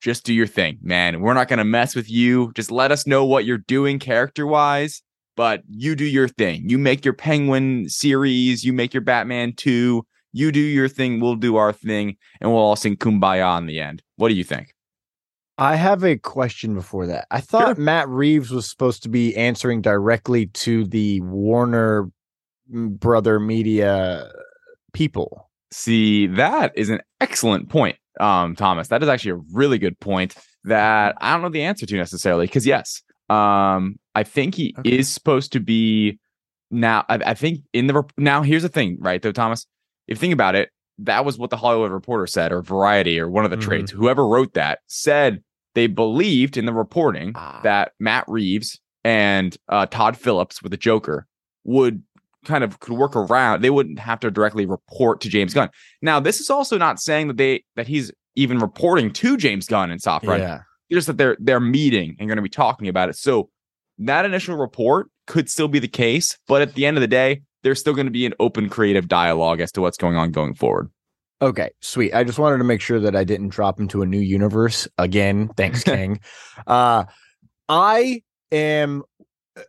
just 0.00 0.22
do 0.22 0.32
your 0.32 0.46
thing, 0.46 0.78
man. 0.80 1.22
We're 1.22 1.34
not 1.34 1.48
going 1.48 1.58
to 1.58 1.64
mess 1.64 1.96
with 1.96 2.08
you. 2.08 2.52
Just 2.54 2.70
let 2.70 2.92
us 2.92 3.04
know 3.04 3.24
what 3.24 3.44
you're 3.44 3.58
doing 3.58 3.98
character 3.98 4.46
wise, 4.46 5.02
but 5.36 5.60
you 5.68 5.96
do 5.96 6.04
your 6.04 6.28
thing. 6.28 6.70
You 6.70 6.78
make 6.78 7.04
your 7.04 7.14
Penguin 7.14 7.88
series, 7.88 8.62
you 8.62 8.72
make 8.72 8.94
your 8.94 9.00
Batman 9.00 9.54
2, 9.56 10.06
you 10.38 10.52
do 10.52 10.60
your 10.60 10.88
thing, 10.88 11.20
we'll 11.20 11.34
do 11.36 11.56
our 11.56 11.72
thing, 11.72 12.16
and 12.40 12.50
we'll 12.50 12.60
all 12.60 12.76
sing 12.76 12.96
Kumbaya 12.96 13.58
in 13.58 13.66
the 13.66 13.80
end. 13.80 14.02
What 14.16 14.28
do 14.28 14.34
you 14.34 14.44
think? 14.44 14.74
I 15.58 15.74
have 15.74 16.04
a 16.04 16.16
question 16.16 16.74
before 16.74 17.06
that. 17.06 17.26
I 17.32 17.40
thought 17.40 17.76
Sure. 17.76 17.84
Matt 17.84 18.08
Reeves 18.08 18.50
was 18.52 18.70
supposed 18.70 19.02
to 19.02 19.08
be 19.08 19.34
answering 19.36 19.80
directly 19.82 20.46
to 20.46 20.84
the 20.84 21.20
Warner 21.22 22.10
mm, 22.72 22.90
Brother 22.90 23.40
Media 23.40 24.30
people. 24.92 25.50
See, 25.72 26.28
that 26.28 26.72
is 26.76 26.88
an 26.90 27.00
excellent 27.20 27.68
point, 27.70 27.96
um, 28.20 28.54
Thomas. 28.54 28.88
That 28.88 29.02
is 29.02 29.08
actually 29.08 29.32
a 29.32 29.40
really 29.52 29.78
good 29.78 29.98
point 29.98 30.36
that 30.64 31.16
I 31.20 31.32
don't 31.32 31.42
know 31.42 31.48
the 31.48 31.62
answer 31.62 31.86
to 31.86 31.96
necessarily. 31.96 32.46
Because 32.46 32.64
yes, 32.66 33.02
um, 33.28 33.96
I 34.14 34.22
think 34.22 34.54
he 34.54 34.74
Okay. 34.78 34.96
is 34.96 35.12
supposed 35.12 35.52
to 35.52 35.60
be 35.60 36.18
now. 36.70 37.04
I, 37.08 37.16
I 37.26 37.34
think 37.34 37.60
in 37.72 37.88
the 37.88 38.02
now 38.16 38.42
here's 38.42 38.62
the 38.62 38.68
thing, 38.68 38.96
right? 39.00 39.20
Though, 39.20 39.32
Thomas, 39.32 39.66
if 40.08 40.16
you 40.16 40.20
think 40.20 40.32
about 40.32 40.54
it, 40.54 40.70
that 40.98 41.24
was 41.24 41.38
what 41.38 41.50
the 41.50 41.56
Hollywood 41.56 41.92
Reporter 41.92 42.26
said, 42.26 42.50
or 42.52 42.60
Variety, 42.62 43.20
or 43.20 43.28
one 43.30 43.44
of 43.44 43.50
the 43.52 43.56
Mhm. 43.56 43.62
trades. 43.62 43.90
Whoever 43.92 44.26
wrote 44.26 44.54
that 44.54 44.80
said 44.88 45.42
they 45.74 45.86
believed 45.86 46.56
in 46.56 46.66
the 46.66 46.72
reporting 46.72 47.32
Ah. 47.36 47.60
that 47.62 47.92
Matt 48.00 48.24
Reeves 48.26 48.80
and 49.04 49.56
uh, 49.68 49.86
Todd 49.86 50.16
Phillips 50.16 50.60
with 50.62 50.70
the 50.72 50.76
Joker 50.76 51.26
would 51.64 52.02
kind 52.44 52.64
of 52.64 52.80
could 52.80 52.96
work 52.96 53.14
around. 53.14 53.62
They 53.62 53.70
wouldn't 53.70 53.98
have 54.00 54.18
to 54.20 54.30
directly 54.30 54.66
report 54.66 55.20
to 55.20 55.28
James 55.28 55.54
Gunn. 55.54 55.68
Now, 56.02 56.18
this 56.18 56.40
is 56.40 56.50
also 56.50 56.78
not 56.78 56.98
saying 57.00 57.28
that 57.28 57.36
they 57.36 57.64
that 57.76 57.86
he's 57.86 58.10
even 58.34 58.58
reporting 58.58 59.12
to 59.12 59.36
James 59.36 59.66
Gunn 59.66 59.90
in 59.90 59.98
Safran. 59.98 60.38
Yeah. 60.38 60.60
Just 60.90 61.06
that 61.08 61.18
they're 61.18 61.36
they're 61.38 61.60
meeting 61.60 62.16
and 62.18 62.28
going 62.28 62.36
to 62.36 62.42
be 62.42 62.48
talking 62.48 62.88
about 62.88 63.08
it. 63.08 63.16
So 63.16 63.50
that 63.98 64.24
initial 64.24 64.56
report 64.56 65.08
could 65.26 65.50
still 65.50 65.68
be 65.68 65.78
the 65.78 65.88
case, 65.88 66.38
but 66.48 66.62
at 66.62 66.74
the 66.74 66.86
end 66.86 66.96
of 66.96 67.00
the 67.02 67.08
day, 67.08 67.42
there's 67.62 67.80
still 67.80 67.94
going 67.94 68.06
to 68.06 68.12
be 68.12 68.26
an 68.26 68.34
open 68.40 68.68
creative 68.68 69.08
dialogue 69.08 69.60
as 69.60 69.72
to 69.72 69.80
what's 69.80 69.96
going 69.96 70.16
on 70.16 70.30
going 70.30 70.54
forward. 70.54 70.90
Okay, 71.40 71.70
sweet. 71.80 72.12
I 72.14 72.24
just 72.24 72.38
wanted 72.38 72.58
to 72.58 72.64
make 72.64 72.80
sure 72.80 72.98
that 73.00 73.14
I 73.14 73.22
didn't 73.24 73.50
drop 73.50 73.78
into 73.78 74.02
a 74.02 74.06
new 74.06 74.18
universe 74.18 74.88
again. 74.98 75.48
Thanks, 75.56 75.84
King. 75.84 76.20
uh, 76.66 77.04
I 77.68 78.22
am 78.50 79.02
uh, 79.56 79.62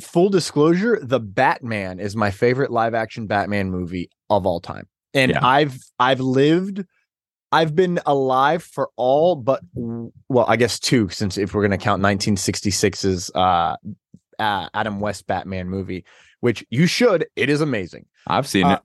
full 0.00 0.30
disclosure. 0.30 0.98
The 1.00 1.20
Batman 1.20 2.00
is 2.00 2.16
my 2.16 2.30
favorite 2.32 2.70
live 2.72 2.94
action 2.94 3.26
Batman 3.28 3.70
movie 3.70 4.10
of 4.30 4.46
all 4.46 4.60
time, 4.60 4.88
and 5.14 5.30
Yeah. 5.30 5.46
I've 5.46 5.78
I've 5.98 6.20
lived. 6.20 6.84
I've 7.54 7.76
been 7.76 8.00
alive 8.06 8.62
for 8.62 8.88
all 8.96 9.36
but 9.36 9.60
well, 9.74 10.46
I 10.48 10.56
guess 10.56 10.80
two, 10.80 11.08
since 11.10 11.36
if 11.36 11.54
we're 11.54 11.62
gonna 11.62 11.76
count 11.78 12.02
1966's 12.02 13.30
uh, 13.34 13.76
uh 14.38 14.68
Adam 14.74 14.98
West 15.00 15.26
Batman 15.26 15.68
movie, 15.68 16.04
which 16.42 16.64
you 16.70 16.86
should. 16.86 17.24
It 17.36 17.48
is 17.48 17.60
amazing. 17.60 18.04
I've 18.26 18.46
seen 18.46 18.66
Uh, 18.66 18.74
it. 18.74 18.80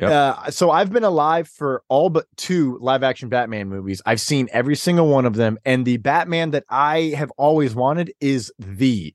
Yep. 0.00 0.10
Uh, 0.12 0.50
so 0.52 0.70
I've 0.70 0.92
been 0.92 1.02
alive 1.02 1.48
for 1.48 1.82
all 1.88 2.08
but 2.08 2.26
two 2.36 2.78
live 2.80 3.02
action 3.02 3.28
Batman 3.28 3.68
movies. 3.68 4.00
I've 4.06 4.20
seen 4.20 4.48
every 4.52 4.76
single 4.76 5.08
one 5.08 5.26
of 5.26 5.34
them, 5.34 5.58
and 5.64 5.84
the 5.84 5.96
Batman 5.96 6.52
that 6.52 6.62
I 6.70 7.14
have 7.16 7.32
always 7.36 7.74
wanted 7.74 8.12
is 8.20 8.52
the 8.60 9.12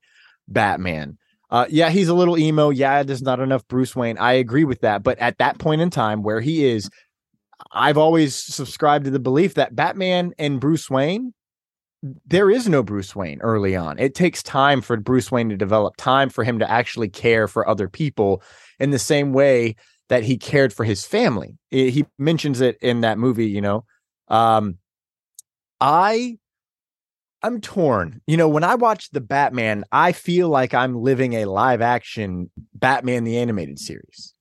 Batman. 0.49 1.17
Uh, 1.49 1.67
yeah, 1.69 1.89
he's 1.89 2.09
a 2.09 2.13
little 2.13 2.37
emo. 2.37 2.69
Yeah, 2.69 3.03
there's 3.03 3.21
not 3.21 3.39
enough 3.39 3.65
Bruce 3.69 3.95
Wayne. 3.95 4.17
I 4.17 4.33
agree 4.33 4.65
with 4.65 4.81
that. 4.81 5.03
But 5.03 5.19
at 5.19 5.37
that 5.37 5.57
point 5.59 5.79
in 5.81 5.89
time 5.89 6.21
where 6.23 6.41
he 6.41 6.65
is, 6.65 6.89
I've 7.71 7.97
always 7.97 8.35
subscribed 8.35 9.05
to 9.05 9.11
the 9.11 9.19
belief 9.19 9.53
that 9.53 9.75
Batman 9.75 10.33
and 10.37 10.59
Bruce 10.59 10.89
Wayne, 10.89 11.33
there 12.25 12.51
is 12.51 12.67
no 12.67 12.83
Bruce 12.83 13.15
Wayne 13.15 13.39
early 13.41 13.75
on. 13.75 13.97
It 13.97 14.13
takes 14.13 14.43
time 14.43 14.81
for 14.81 14.97
Bruce 14.97 15.31
Wayne 15.31 15.49
to 15.49 15.55
develop, 15.55 15.95
time 15.97 16.29
for 16.29 16.43
him 16.43 16.59
to 16.59 16.69
actually 16.69 17.09
care 17.09 17.47
for 17.47 17.67
other 17.67 17.87
people 17.87 18.43
in 18.79 18.91
the 18.91 18.99
same 18.99 19.31
way 19.31 19.75
that 20.09 20.23
he 20.23 20.37
cared 20.37 20.73
for 20.73 20.83
his 20.83 21.05
family. 21.05 21.57
He 21.71 22.05
mentions 22.19 22.59
it 22.59 22.77
in 22.81 23.01
that 23.01 23.17
movie, 23.17 23.47
you 23.47 23.61
know. 23.61 23.85
Um 24.27 24.77
I 25.79 26.37
I'm 27.41 27.59
torn. 27.59 28.21
You 28.25 28.37
know, 28.37 28.47
when 28.47 28.63
I 28.63 28.75
watch 28.75 29.09
the 29.11 29.21
Batman, 29.21 29.83
I 29.91 30.13
feel 30.13 30.49
like 30.49 30.73
I'm 30.73 30.95
living 30.95 31.33
a 31.33 31.45
live 31.45 31.81
action 31.81 32.49
Batman 32.73 33.23
the 33.23 33.37
animated 33.37 33.79
series. 33.79 34.33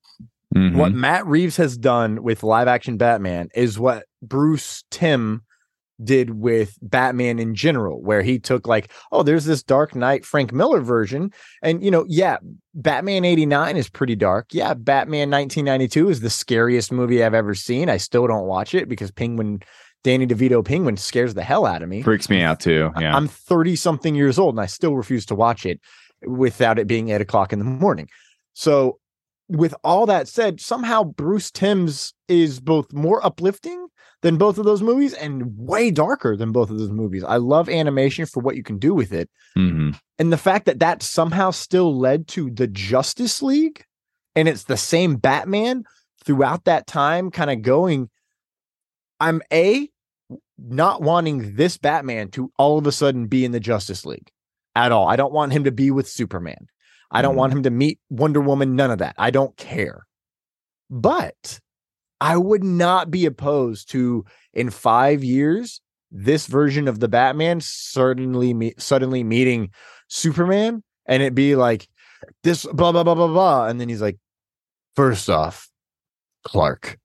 Mhm. 0.55 0.77
What 0.77 0.93
Matt 0.93 1.27
Reeves 1.27 1.57
has 1.57 1.77
done 1.77 2.23
with 2.23 2.43
live 2.43 2.69
action 2.69 2.97
Batman 2.97 3.49
is 3.55 3.79
what 3.79 4.05
Bruce 4.21 4.85
Timm 4.91 5.43
did 6.05 6.39
with 6.41 6.79
Batman 6.83 7.39
in 7.39 7.55
general, 7.55 8.03
where 8.03 8.23
he 8.23 8.39
took 8.39 8.67
like, 8.67 8.91
oh, 9.11 9.23
there's 9.23 9.45
this 9.45 9.63
Dark 9.63 9.95
Knight 9.95 10.25
Frank 10.25 10.53
Miller 10.53 10.81
version. 10.81 11.33
And, 11.63 11.83
you 11.83 11.91
know, 11.91 12.05
yeah, 12.09 12.39
Batman 12.75 13.25
89 13.25 13.77
is 13.77 13.89
pretty 13.89 14.17
dark. 14.17 14.49
Yeah, 14.53 14.75
Batman 14.75 15.31
1992 15.31 16.09
is 16.09 16.21
the 16.21 16.31
scariest 16.31 16.93
movie 16.93 17.23
I've 17.23 17.35
ever 17.35 17.55
seen. 17.55 17.89
I 17.89 17.97
still 17.97 18.27
don't 18.27 18.47
watch 18.47 18.75
it 18.75 18.89
because 18.89 19.11
Penguin, 19.11 19.63
Danny 20.05 20.27
DeVito 20.27 20.65
Penguin 20.65 20.97
scares 20.97 21.35
the 21.35 21.45
hell 21.45 21.67
out 21.67 21.83
of 21.83 21.89
me. 21.89 22.03
Freaks 22.03 22.29
me 22.29 22.43
out 22.43 22.61
too. 22.61 22.91
Yeah. 22.99 23.15
I'm 23.15 23.29
30 23.29 23.77
something 23.77 24.15
years 24.15 24.39
old 24.39 24.55
and 24.55 24.61
I 24.61 24.67
still 24.67 24.97
refuse 24.97 25.27
to 25.27 25.35
watch 25.35 25.67
it 25.67 25.81
without 26.27 26.79
it 26.79 26.87
being 26.87 27.11
eight 27.11 27.21
o'clock 27.21 27.53
in 27.53 27.59
the 27.59 27.65
morning. 27.65 28.09
So, 28.55 28.99
with 29.57 29.75
all 29.85 30.07
that 30.07 30.29
said, 30.29 30.61
somehow 30.61 31.05
Bruce 31.05 31.51
Timm's 31.51 32.15
is 32.29 32.61
both 32.61 32.93
more 32.93 33.25
uplifting 33.25 33.87
than 34.23 34.37
both 34.37 34.57
of 34.57 34.65
those 34.65 34.83
movies 34.83 35.15
and 35.15 35.57
way 35.57 35.91
darker 35.91 36.37
than 36.37 36.53
both 36.53 36.71
of 36.71 36.79
those 36.79 36.91
movies. 36.91 37.25
I 37.25 37.37
love 37.37 37.69
animation 37.69 38.25
for 38.27 38.41
what 38.41 38.57
you 38.57 38.63
can 38.63 38.79
do 38.79 38.95
with 38.95 39.13
it. 39.13 39.29
Mhm. 39.57 39.99
And 40.19 40.33
the 40.33 40.37
fact 40.39 40.67
that 40.67 40.79
that 40.79 41.03
somehow 41.03 41.51
still 41.51 41.97
led 41.99 42.29
to 42.29 42.51
the 42.51 42.69
Justice 42.69 43.43
League 43.43 43.85
and 44.35 44.49
it's 44.49 44.65
the 44.65 44.77
same 44.77 45.17
Batman 45.17 45.85
throughout 46.25 46.65
that 46.65 46.87
time, 46.87 47.31
kind 47.31 47.51
of 47.51 47.63
going. 47.63 48.09
I'm 49.21 49.43
A, 49.53 49.89
not 50.59 51.03
wanting 51.03 51.57
this 51.57 51.77
Batman 51.77 52.31
to 52.31 52.53
all 52.59 52.79
of 52.79 52.87
a 52.87 52.93
sudden 52.93 53.27
be 53.27 53.45
in 53.45 53.53
the 53.53 53.61
Justice 53.61 54.07
League 54.07 54.31
at 54.75 54.93
all. 54.93 55.09
I 55.09 55.17
don't 55.17 55.33
want 55.33 55.53
him 55.53 55.65
to 55.65 55.73
be 55.73 55.91
with 55.91 56.09
Superman. 56.09 56.69
I 57.13 57.23
don't 57.23 57.37
want 57.37 57.53
mm. 57.53 57.57
him 57.57 57.63
to 57.65 57.71
meet 57.71 58.01
Wonder 58.11 58.41
Woman, 58.41 58.75
none 58.75 58.91
of 58.91 58.99
that. 58.99 59.15
I 59.19 59.31
don't 59.31 59.57
care. 59.57 60.07
But 60.91 61.61
I 62.21 62.37
would 62.37 62.65
not 62.65 63.11
be 63.11 63.27
opposed 63.27 63.91
to 63.91 64.25
in 64.55 64.71
five 64.71 65.23
years 65.23 65.81
this 66.11 66.47
version 66.47 66.89
of 66.89 67.01
the 67.01 67.09
Batman 67.09 67.61
certainly 67.61 68.53
me- 68.55 68.75
suddenly 68.79 69.25
meeting 69.25 69.71
Superman 70.09 70.83
and 71.07 71.23
it 71.23 71.35
be 71.35 71.57
like 71.57 71.89
this 72.43 72.65
blah 72.67 72.93
blah 72.93 73.03
blah 73.03 73.15
blah 73.15 73.27
blah 73.27 73.67
and 73.67 73.81
then 73.81 73.89
he's 73.89 74.03
like 74.03 74.19
first 74.95 75.31
off 75.31 75.71
Clark 76.45 76.99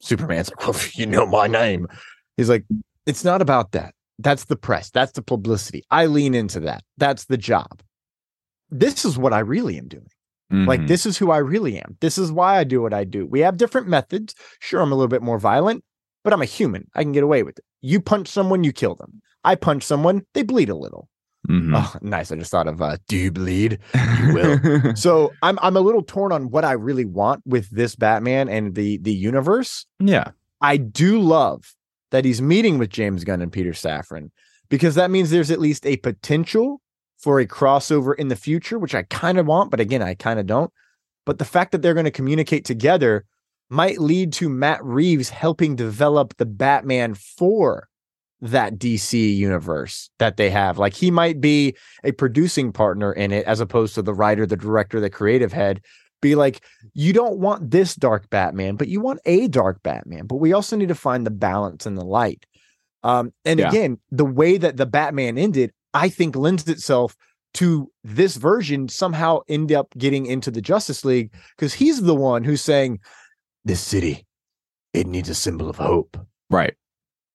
Superman's 0.00 0.50
like 0.50 0.66
well 0.66 0.76
you 0.94 1.06
know 1.06 1.26
my 1.26 1.46
name. 1.46 1.86
He's 2.36 2.48
like 2.48 2.64
it's 3.06 3.24
not 3.24 3.42
about 3.42 3.72
that. 3.72 3.94
That's 4.18 4.46
the 4.46 4.56
press. 4.56 4.90
That's 4.90 5.12
the 5.12 5.22
publicity. 5.22 5.84
I 5.90 6.06
lean 6.06 6.34
into 6.34 6.60
that. 6.60 6.82
That's 6.98 7.26
the 7.26 7.38
job 7.38 7.82
this 8.70 9.04
is 9.04 9.18
what 9.18 9.32
I 9.32 9.40
really 9.40 9.78
am 9.78 9.88
doing 9.88 10.06
like 10.66 10.80
Mhm. 10.80 10.88
this 10.88 11.06
is 11.06 11.16
who 11.16 11.30
I 11.30 11.38
really 11.38 11.78
am. 11.78 11.96
This 12.00 12.18
is 12.18 12.32
why 12.32 12.58
I 12.58 12.64
do 12.64 12.82
what 12.82 12.92
I 12.92 13.04
do. 13.04 13.24
We 13.24 13.38
have 13.40 13.56
different 13.56 13.86
methods. 13.86 14.34
Sure, 14.58 14.80
I'm 14.80 14.90
a 14.90 14.96
little 14.96 15.06
bit 15.06 15.22
more 15.22 15.38
violent, 15.38 15.84
but 16.24 16.32
I'm 16.32 16.42
a 16.42 16.46
human. 16.46 16.88
I 16.96 17.04
can 17.04 17.12
get 17.12 17.22
away 17.22 17.44
with 17.44 17.56
it. 17.58 17.64
You 17.82 18.00
punch 18.00 18.26
someone, 18.26 18.64
you 18.64 18.72
kill 18.72 18.96
them. 18.96 19.22
I 19.44 19.54
punch 19.54 19.84
someone, 19.84 20.22
they 20.34 20.42
bleed 20.42 20.68
a 20.68 20.74
little. 20.74 21.08
Mhm. 21.48 21.70
Oh, 21.76 21.94
nice. 22.02 22.32
I 22.32 22.36
just 22.36 22.50
thought 22.50 22.66
of 22.66 22.82
uh, 22.82 22.96
do 23.06 23.16
you 23.16 23.30
bleed? 23.30 23.78
you 24.20 24.34
will. 24.34 24.96
So 24.96 25.32
I'm 25.40 25.56
I'm 25.62 25.76
a 25.76 25.80
little 25.80 26.02
torn 26.02 26.32
on 26.32 26.50
what 26.50 26.64
I 26.64 26.72
really 26.72 27.04
want 27.04 27.42
with 27.46 27.70
this 27.70 27.94
Batman 27.94 28.48
and 28.48 28.74
the 28.74 28.98
the 28.98 29.14
universe. 29.14 29.86
yeah. 30.00 30.32
I 30.60 30.78
do 30.78 31.20
love 31.20 31.74
that 32.10 32.24
he's 32.24 32.42
meeting 32.42 32.76
with 32.78 32.90
James 32.90 33.22
Gunn 33.22 33.40
and 33.40 33.52
Peter 33.52 33.70
Safran 33.70 34.30
because 34.68 34.96
that 34.96 35.12
means 35.12 35.30
there's 35.30 35.52
at 35.52 35.60
least 35.60 35.86
a 35.86 35.96
potential 35.98 36.80
for 37.20 37.38
a 37.38 37.46
crossover 37.46 38.14
in 38.16 38.28
the 38.28 38.36
future, 38.36 38.78
which 38.78 38.94
I 38.94 39.02
kind 39.04 39.38
of 39.38 39.46
want, 39.46 39.70
but 39.70 39.80
again, 39.80 40.02
I 40.02 40.14
kind 40.14 40.40
of 40.40 40.46
don't. 40.46 40.72
But 41.26 41.38
the 41.38 41.44
fact 41.44 41.72
that 41.72 41.82
they're 41.82 41.94
going 41.94 42.04
to 42.04 42.10
communicate 42.10 42.64
together 42.64 43.24
might 43.68 43.98
lead 44.00 44.32
to 44.34 44.48
Matt 44.48 44.82
Reeves 44.82 45.28
helping 45.28 45.76
develop 45.76 46.36
the 46.38 46.46
Batman 46.46 47.14
for 47.14 47.88
that 48.40 48.78
DC 48.78 49.36
universe 49.36 50.10
that 50.18 50.38
they 50.38 50.50
have. 50.50 50.78
Like 50.78 50.94
he 50.94 51.10
might 51.10 51.40
be 51.40 51.76
a 52.02 52.12
producing 52.12 52.72
partner 52.72 53.12
in 53.12 53.32
it 53.32 53.44
as 53.46 53.60
opposed 53.60 53.94
to 53.96 54.02
the 54.02 54.14
writer, 54.14 54.46
the 54.46 54.56
director, 54.56 54.98
the 54.98 55.10
creative 55.10 55.52
head. 55.52 55.82
Be 56.22 56.34
like, 56.34 56.62
you 56.94 57.12
don't 57.12 57.38
want 57.38 57.70
this 57.70 57.94
dark 57.94 58.28
Batman, 58.30 58.76
but 58.76 58.88
you 58.88 59.00
want 59.00 59.20
a 59.24 59.46
dark 59.48 59.82
Batman. 59.82 60.26
But 60.26 60.36
we 60.36 60.52
also 60.52 60.76
need 60.76 60.88
to 60.88 60.94
find 60.94 61.26
the 61.26 61.30
balance 61.30 61.86
and 61.86 61.96
the 61.96 62.04
light. 62.04 62.44
Um, 63.02 63.32
and 63.44 63.60
Yeah. 63.60 63.68
again, 63.68 63.98
the 64.10 64.24
way 64.26 64.58
that 64.58 64.76
the 64.76 64.86
Batman 64.86 65.38
ended, 65.38 65.72
I 65.94 66.08
think 66.08 66.36
lends 66.36 66.68
itself 66.68 67.16
to 67.54 67.90
this 68.04 68.36
version 68.36 68.88
somehow 68.88 69.40
end 69.48 69.72
up 69.72 69.92
getting 69.98 70.26
into 70.26 70.50
the 70.50 70.60
Justice 70.60 71.04
League 71.04 71.32
because 71.56 71.74
he's 71.74 72.02
the 72.02 72.14
one 72.14 72.44
who's 72.44 72.62
saying, 72.62 73.00
This 73.64 73.80
city, 73.80 74.26
it 74.94 75.06
needs 75.06 75.28
a 75.28 75.34
symbol 75.34 75.68
of 75.68 75.76
hope. 75.76 76.16
Right. 76.48 76.74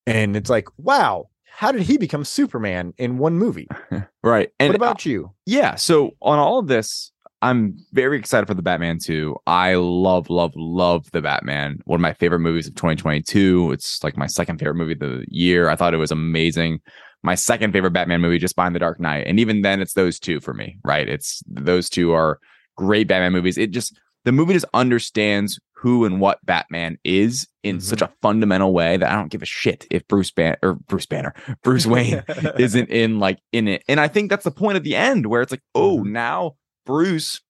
And 0.08 0.36
it's 0.36 0.49
like, 0.49 0.68
wow, 0.78 1.30
how 1.45 1.72
did 1.72 1.82
he 1.82 1.97
become 1.97 2.24
Superman 2.26 2.93
in 2.97 3.18
one 3.18 3.38
movie? 3.38 3.68
Right. 4.24 4.49
And 4.60 4.70
what 4.70 4.76
about 4.76 5.06
you? 5.06 5.32
yeah, 5.45 5.76
so 5.76 6.10
on 6.20 6.39
all 6.39 6.58
of 6.58 6.66
this, 6.66 7.12
I'm 7.43 7.78
very 7.93 8.18
excited 8.18 8.47
for 8.47 8.56
the 8.56 8.64
Batman 8.64 8.97
2. 8.97 9.36
I 9.45 9.76
love, 9.76 10.32
love, 10.32 10.51
love 10.56 11.12
the 11.12 11.22
Batman. 11.22 11.78
One 11.86 11.99
of 11.99 12.01
my 12.01 12.14
favorite 12.14 12.39
movies 12.39 12.66
of 12.66 12.74
2022. 12.74 13.72
It's 13.72 14.03
like 14.03 14.18
my 14.18 14.26
second 14.26 14.58
favorite 14.58 14.78
movie 14.78 14.93
of 14.93 14.99
the 14.99 15.26
year. 15.30 15.70
I 15.70 15.76
thought 15.76 15.93
it 15.93 15.97
was 15.97 16.12
amazing. 16.12 16.80
My 17.26 17.36
second 17.36 17.73
favorite 17.73 17.91
Batman 17.91 18.21
movie 18.21 18.38
just 18.38 18.55
behind 18.55 18.76
The 18.76 18.80
Dark 18.80 18.99
Knight. 18.99 19.26
And 19.28 19.39
even 19.39 19.61
then, 19.61 19.82
it's 19.82 19.93
those 19.93 20.19
two 20.19 20.39
for 20.39 20.53
me, 20.53 20.78
right? 20.84 21.09
It's 21.09 21.41
those 21.47 21.89
two 21.89 22.13
are 22.13 22.39
great 22.78 23.07
Batman 23.07 23.34
movies. 23.34 23.57
It 23.57 23.71
just, 23.71 23.99
the 24.26 24.32
movie 24.32 24.53
just 24.53 24.65
understands 24.73 25.59
who 25.73 26.05
and 26.05 26.19
what 26.21 26.43
Batman 26.45 26.97
is 27.03 27.47
in 27.63 27.80
such 27.80 27.99
mm-hmm. 27.99 28.11
a 28.11 28.15
fundamental 28.21 28.73
way 28.73 28.97
that 28.97 29.11
I 29.11 29.15
don't 29.15 29.30
give 29.32 29.41
a 29.41 29.45
shit 29.45 29.86
if 29.91 30.07
Bruce 30.07 30.32
Ban 30.32 30.55
or 30.63 30.76
Bruce 30.88 31.05
Banner, 31.05 31.34
Bruce 31.63 31.86
Wayne 31.86 32.23
isn't 32.59 32.89
in 32.89 33.19
like 33.19 33.39
in 33.51 33.67
it. 33.67 33.84
And 33.88 33.99
I 33.99 34.07
think 34.07 34.30
that's 34.30 34.45
the 34.45 34.51
point 34.51 34.78
at 34.78 34.84
the 34.84 34.95
end 34.95 35.26
where 35.28 35.41
it's 35.41 35.51
like, 35.51 35.63
oh, 35.73 35.99
mm-hmm. 35.99 36.13
now 36.13 36.55
Bruce 36.86 37.41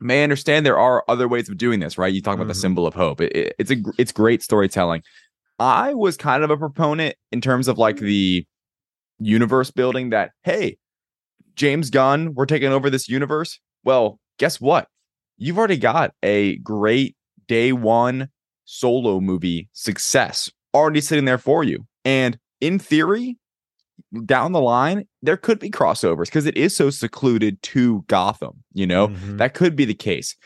may 0.00 0.22
understand 0.22 0.64
there 0.64 0.78
are 0.78 1.04
other 1.08 1.28
ways 1.28 1.48
of 1.48 1.58
doing 1.58 1.80
this, 1.80 1.98
right? 1.98 2.12
You 2.12 2.22
talk 2.22 2.36
about 2.36 2.48
the 2.48 2.54
Mhm. 2.54 2.60
symbol 2.60 2.86
of 2.86 2.94
hope. 2.94 3.20
It, 3.20 3.36
it- 3.36 3.54
it's 3.58 3.70
a 3.70 3.76
it's 3.98 4.12
great 4.12 4.42
storytelling. 4.42 5.02
I 5.58 5.92
was 5.92 6.16
kind 6.16 6.42
of 6.42 6.50
a 6.50 6.56
proponent 6.56 7.16
in 7.30 7.40
terms 7.40 7.68
of 7.68 7.76
like 7.76 7.96
mm-hmm. 7.96 8.06
the 8.06 8.46
universe 9.20 9.70
building 9.70 10.10
that 10.10 10.30
hey, 10.42 10.76
James 11.54 11.90
Gunn, 11.90 12.34
we're 12.34 12.46
taking 12.46 12.72
over 12.72 12.90
this 12.90 13.08
universe. 13.08 13.60
Well, 13.84 14.18
guess 14.38 14.60
what? 14.60 14.88
You've 15.36 15.58
already 15.58 15.76
got 15.76 16.12
a 16.22 16.56
great 16.58 17.16
day 17.48 17.72
one 17.72 18.28
solo 18.64 19.20
movie 19.20 19.68
success 19.72 20.50
already 20.74 21.00
sitting 21.00 21.24
there 21.24 21.38
for 21.38 21.64
you. 21.64 21.86
And 22.04 22.38
in 22.60 22.78
theory, 22.78 23.36
down 24.24 24.52
the 24.52 24.60
line, 24.60 25.06
there 25.22 25.36
could 25.36 25.58
be 25.58 25.70
crossovers 25.70 26.26
because 26.26 26.46
it 26.46 26.56
is 26.56 26.74
so 26.74 26.90
secluded 26.90 27.60
to 27.62 28.04
Gotham, 28.06 28.62
you 28.72 28.86
know? 28.86 29.08
Mhm. 29.08 29.38
That 29.38 29.54
could 29.54 29.76
be 29.76 29.84
the 29.84 29.94
case. 29.94 30.36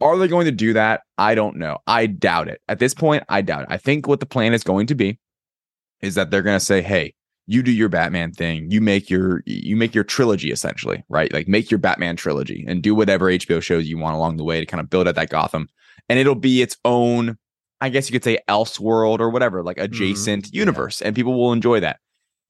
Are 0.00 0.16
they 0.16 0.28
going 0.28 0.46
to 0.46 0.52
do 0.52 0.72
that? 0.72 1.02
I 1.18 1.34
don't 1.34 1.56
know. 1.56 1.78
I 1.86 2.06
doubt 2.06 2.48
it. 2.48 2.60
At 2.68 2.78
this 2.78 2.94
point, 2.94 3.24
I 3.28 3.42
doubt 3.42 3.62
it. 3.62 3.68
I 3.70 3.76
think 3.76 4.06
what 4.06 4.20
the 4.20 4.26
plan 4.26 4.54
is 4.54 4.62
going 4.62 4.86
to 4.88 4.94
be 4.94 5.18
is 6.00 6.14
that 6.14 6.30
they're 6.30 6.42
going 6.42 6.58
to 6.58 6.64
say, 6.64 6.82
"Hey, 6.82 7.14
you 7.50 7.62
do 7.62 7.72
your 7.72 7.88
Batman 7.88 8.30
thing. 8.30 8.70
You 8.70 8.82
make 8.82 9.08
your 9.08 9.42
you 9.46 9.74
make 9.74 9.94
your 9.94 10.04
trilogy 10.04 10.52
essentially, 10.52 11.02
right? 11.08 11.32
Like 11.32 11.48
make 11.48 11.70
your 11.70 11.78
Batman 11.78 12.14
trilogy 12.14 12.62
and 12.68 12.82
do 12.82 12.94
whatever 12.94 13.26
HBO 13.26 13.62
shows 13.62 13.88
you 13.88 13.96
want 13.96 14.14
along 14.14 14.36
the 14.36 14.44
way 14.44 14.60
to 14.60 14.66
kind 14.66 14.82
of 14.82 14.90
build 14.90 15.08
out 15.08 15.14
that 15.14 15.30
Gotham. 15.30 15.66
And 16.10 16.18
it'll 16.18 16.34
be 16.34 16.60
its 16.60 16.76
own, 16.84 17.38
I 17.80 17.88
guess 17.88 18.08
you 18.08 18.12
could 18.12 18.22
say 18.22 18.38
Elseworld 18.48 19.20
or 19.20 19.30
whatever, 19.30 19.62
like 19.62 19.78
adjacent 19.78 20.52
universe, 20.52 21.00
and 21.00 21.16
people 21.16 21.38
will 21.38 21.52
enjoy 21.52 21.80
that. 21.80 22.00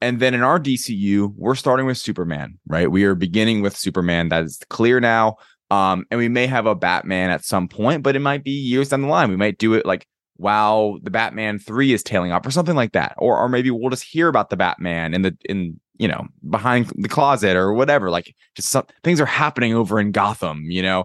And 0.01 0.19
then 0.19 0.35
in 0.35 0.43
our 0.43 0.59
DCU, 0.59 1.33
we're 1.37 1.55
starting 1.55 1.87
with 1.87 1.99
Superman, 1.99 2.59
right? 2.67 2.91
We 2.91 3.05
are 3.05 3.15
beginning 3.15 3.63
with 3.63 3.77
Superman. 3.77 4.31
That 4.31 4.45
is 4.45 4.61
clear 4.69 4.99
now. 4.99 5.37
Um, 5.71 6.07
and 6.11 6.19
we 6.19 6.29
may 6.29 6.47
have 6.47 6.67
a 6.67 6.75
Batman 6.75 7.31
at 7.31 7.45
some 7.45 7.69
point, 7.69 8.03
but 8.03 8.17
it 8.17 8.21
might 8.21 8.43
be 8.43 8.51
years 8.51 8.89
down 8.89 9.03
the 9.03 9.09
line. 9.09 9.31
We 9.31 9.37
might 9.37 9.59
do 9.59 9.75
it 9.75 9.87
like 9.87 10.07
while 10.39 10.99
the 11.03 11.11
Batman 11.11 11.59
3 11.59 11.93
is 11.93 12.03
tailing 12.03 12.33
off 12.33 12.47
or 12.47 12.51
something 12.51 12.75
like 12.77 12.93
that. 12.93 13.15
Or 13.19 13.39
or 13.39 13.49
maybe 13.49 13.71
we'll 13.71 13.91
just 13.91 14.05
hear 14.05 14.29
about 14.29 14.51
the 14.51 14.57
Batman 14.57 15.13
in 15.15 15.23
the 15.23 15.37
in 15.45 15.79
you 15.99 16.09
know 16.09 16.27
behind 16.49 16.91
the 16.97 17.09
closet 17.09 17.57
or 17.57 17.75
whatever. 17.75 18.09
Like 18.11 18.35
just 18.55 18.71
some 18.71 18.87
things 19.05 19.21
are 19.21 19.27
happening 19.27 19.75
over 19.75 20.01
in 20.01 20.13
Gotham, 20.13 20.65
you 20.71 20.81
know. 20.83 21.05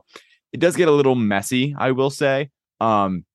It 0.53 0.59
does 0.59 0.75
get 0.75 0.87
a 0.87 0.91
little 0.91 1.15
messy, 1.15 1.75
I 1.77 1.91
will 1.91 2.09
say. 2.11 2.49
Um 2.79 3.25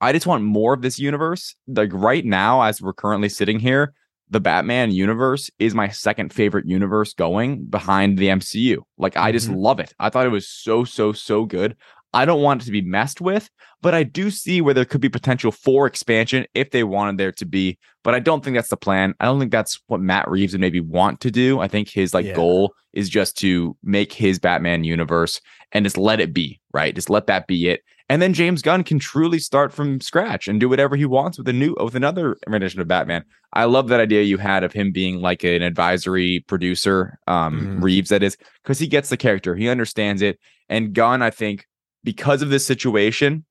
I 0.00 0.12
just 0.12 0.26
want 0.26 0.44
more 0.44 0.74
of 0.74 0.82
this 0.82 0.98
universe. 0.98 1.54
Like 1.66 1.90
right 1.92 2.24
now, 2.24 2.62
as 2.62 2.80
we're 2.80 2.92
currently 2.92 3.28
sitting 3.28 3.58
here, 3.58 3.94
the 4.30 4.40
Batman 4.40 4.92
universe 4.92 5.50
is 5.58 5.74
my 5.74 5.88
second 5.88 6.32
favorite 6.32 6.66
universe 6.66 7.14
going 7.14 7.64
behind 7.64 8.16
the 8.18 8.28
MCU. 8.28 8.78
Like 8.96 9.16
I 9.16 9.32
just 9.32 9.48
Mhm. 9.48 9.56
love 9.56 9.80
it. 9.80 9.92
I 9.98 10.08
thought 10.10 10.26
it 10.26 10.30
was 10.30 10.48
so 10.48 10.84
so 10.84 11.12
so 11.12 11.44
good. 11.44 11.76
I 12.14 12.24
don't 12.24 12.42
want 12.42 12.62
it 12.62 12.64
to 12.66 12.70
be 12.72 12.80
messed 12.82 13.20
with, 13.20 13.50
but 13.82 13.94
I 13.94 14.02
do 14.02 14.30
see 14.30 14.60
where 14.60 14.74
there 14.74 14.84
could 14.84 15.00
be 15.00 15.08
potential 15.08 15.52
for 15.52 15.86
expansion 15.86 16.46
if 16.54 16.70
they 16.70 16.82
wanted 16.84 17.18
there 17.18 17.32
to 17.32 17.44
be. 17.44 17.78
But 18.02 18.14
I 18.14 18.20
don't 18.20 18.42
think 18.42 18.56
that's 18.56 18.70
the 18.70 18.76
plan. 18.76 19.14
I 19.20 19.26
don't 19.26 19.38
think 19.38 19.52
that's 19.52 19.80
what 19.88 20.00
Matt 20.00 20.28
Reeves 20.30 20.52
would 20.54 20.60
maybe 20.60 20.80
want 20.80 21.20
to 21.20 21.30
do. 21.30 21.60
I 21.60 21.68
think 21.68 21.88
his 21.88 22.14
like 22.14 22.26
Yeah. 22.26 22.34
goal 22.34 22.74
is 22.94 23.08
just 23.08 23.36
to 23.38 23.76
make 23.82 24.12
his 24.12 24.38
Batman 24.38 24.84
universe 24.84 25.40
and 25.72 25.84
just 25.84 25.98
let 25.98 26.18
it 26.20 26.32
be, 26.32 26.60
right? 26.72 26.94
Just 26.94 27.10
let 27.10 27.26
that 27.26 27.46
be 27.46 27.68
it. 27.68 27.82
And 28.10 28.22
then 28.22 28.32
James 28.32 28.62
Gunn 28.62 28.84
can 28.84 28.98
truly 28.98 29.38
start 29.38 29.70
from 29.70 30.00
scratch 30.00 30.48
and 30.48 30.58
do 30.58 30.66
whatever 30.70 30.96
he 30.96 31.04
wants 31.04 31.36
with 31.36 31.46
a 31.46 31.52
new 31.52 31.76
with 31.78 31.94
another 31.94 32.38
rendition 32.46 32.80
of 32.80 32.88
Batman. 32.88 33.22
I 33.52 33.64
love 33.64 33.88
that 33.88 34.00
idea 34.00 34.22
you 34.22 34.38
had 34.38 34.64
of 34.64 34.72
him 34.72 34.92
being 34.92 35.20
like 35.20 35.44
an 35.44 35.60
advisory 35.60 36.42
producer, 36.48 37.18
um, 37.26 37.60
Mhm. 37.60 37.82
Reeves, 37.82 38.08
that 38.08 38.22
is, 38.22 38.38
because 38.62 38.78
he 38.78 38.86
gets 38.86 39.10
the 39.10 39.18
character, 39.18 39.54
he 39.54 39.68
understands 39.68 40.22
it. 40.22 40.38
And 40.70 40.94
Gunn, 40.94 41.20
I 41.20 41.28
think, 41.28 41.66
because 42.08 42.40
of 42.40 42.48
this 42.48 42.64
situation, 42.64 43.44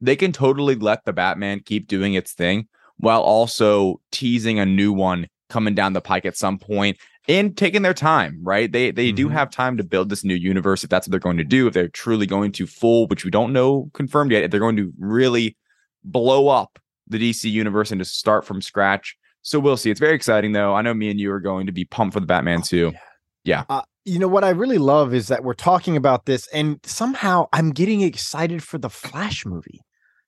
they 0.00 0.14
can 0.14 0.30
totally 0.30 0.76
let 0.76 1.04
the 1.04 1.12
Batman 1.12 1.58
keep 1.58 1.88
doing 1.88 2.14
its 2.14 2.34
thing 2.34 2.68
while 2.98 3.20
also 3.20 4.00
teasing 4.12 4.60
a 4.60 4.64
new 4.64 4.92
one 4.92 5.26
coming 5.48 5.74
down 5.74 5.92
the 5.92 6.00
pike 6.00 6.24
at 6.24 6.36
some 6.36 6.56
point 6.56 6.96
and 7.26 7.56
taking 7.56 7.82
their 7.82 7.92
time, 7.92 8.38
right? 8.44 8.70
They 8.70 8.92
they 8.92 9.10
do 9.10 9.28
Mhm. 9.28 9.32
have 9.32 9.50
time 9.50 9.76
to 9.76 9.82
build 9.82 10.08
this 10.08 10.22
new 10.22 10.36
universe 10.36 10.84
if 10.84 10.90
that's 10.90 11.08
what 11.08 11.10
they're 11.10 11.18
going 11.18 11.38
to 11.38 11.42
do. 11.44 11.66
If 11.66 11.74
they're 11.74 11.88
truly 11.88 12.26
going 12.26 12.52
to 12.52 12.66
full, 12.68 13.08
which 13.08 13.24
we 13.24 13.30
don't 13.32 13.52
know 13.52 13.90
confirmed 13.92 14.30
yet, 14.30 14.44
if 14.44 14.52
they're 14.52 14.60
going 14.60 14.76
to 14.76 14.92
really 14.96 15.56
blow 16.04 16.46
up 16.46 16.78
the 17.08 17.18
DC 17.18 17.50
universe 17.50 17.90
and 17.90 18.00
just 18.00 18.16
start 18.16 18.44
from 18.44 18.62
scratch. 18.62 19.16
So 19.42 19.58
we'll 19.58 19.76
see. 19.76 19.90
It's 19.90 19.98
very 19.98 20.14
exciting 20.14 20.52
though. 20.52 20.76
I 20.76 20.82
know 20.82 20.94
me 20.94 21.10
and 21.10 21.18
you 21.18 21.32
are 21.32 21.40
going 21.40 21.66
to 21.66 21.72
be 21.72 21.84
pumped 21.84 22.14
for 22.14 22.20
the 22.20 22.26
Batman 22.26 22.62
too. 22.62 22.92
Uh, 23.68 23.82
you 24.04 24.18
know 24.18 24.28
what 24.28 24.44
I 24.44 24.50
really 24.50 24.78
love 24.78 25.12
is 25.14 25.28
that 25.28 25.44
we're 25.44 25.54
talking 25.54 25.96
about 25.96 26.26
this, 26.26 26.46
and 26.48 26.80
somehow 26.84 27.46
I'm 27.52 27.70
getting 27.70 28.00
excited 28.00 28.62
for 28.62 28.78
the 28.78 28.90
Flash 28.90 29.44
movie 29.44 29.80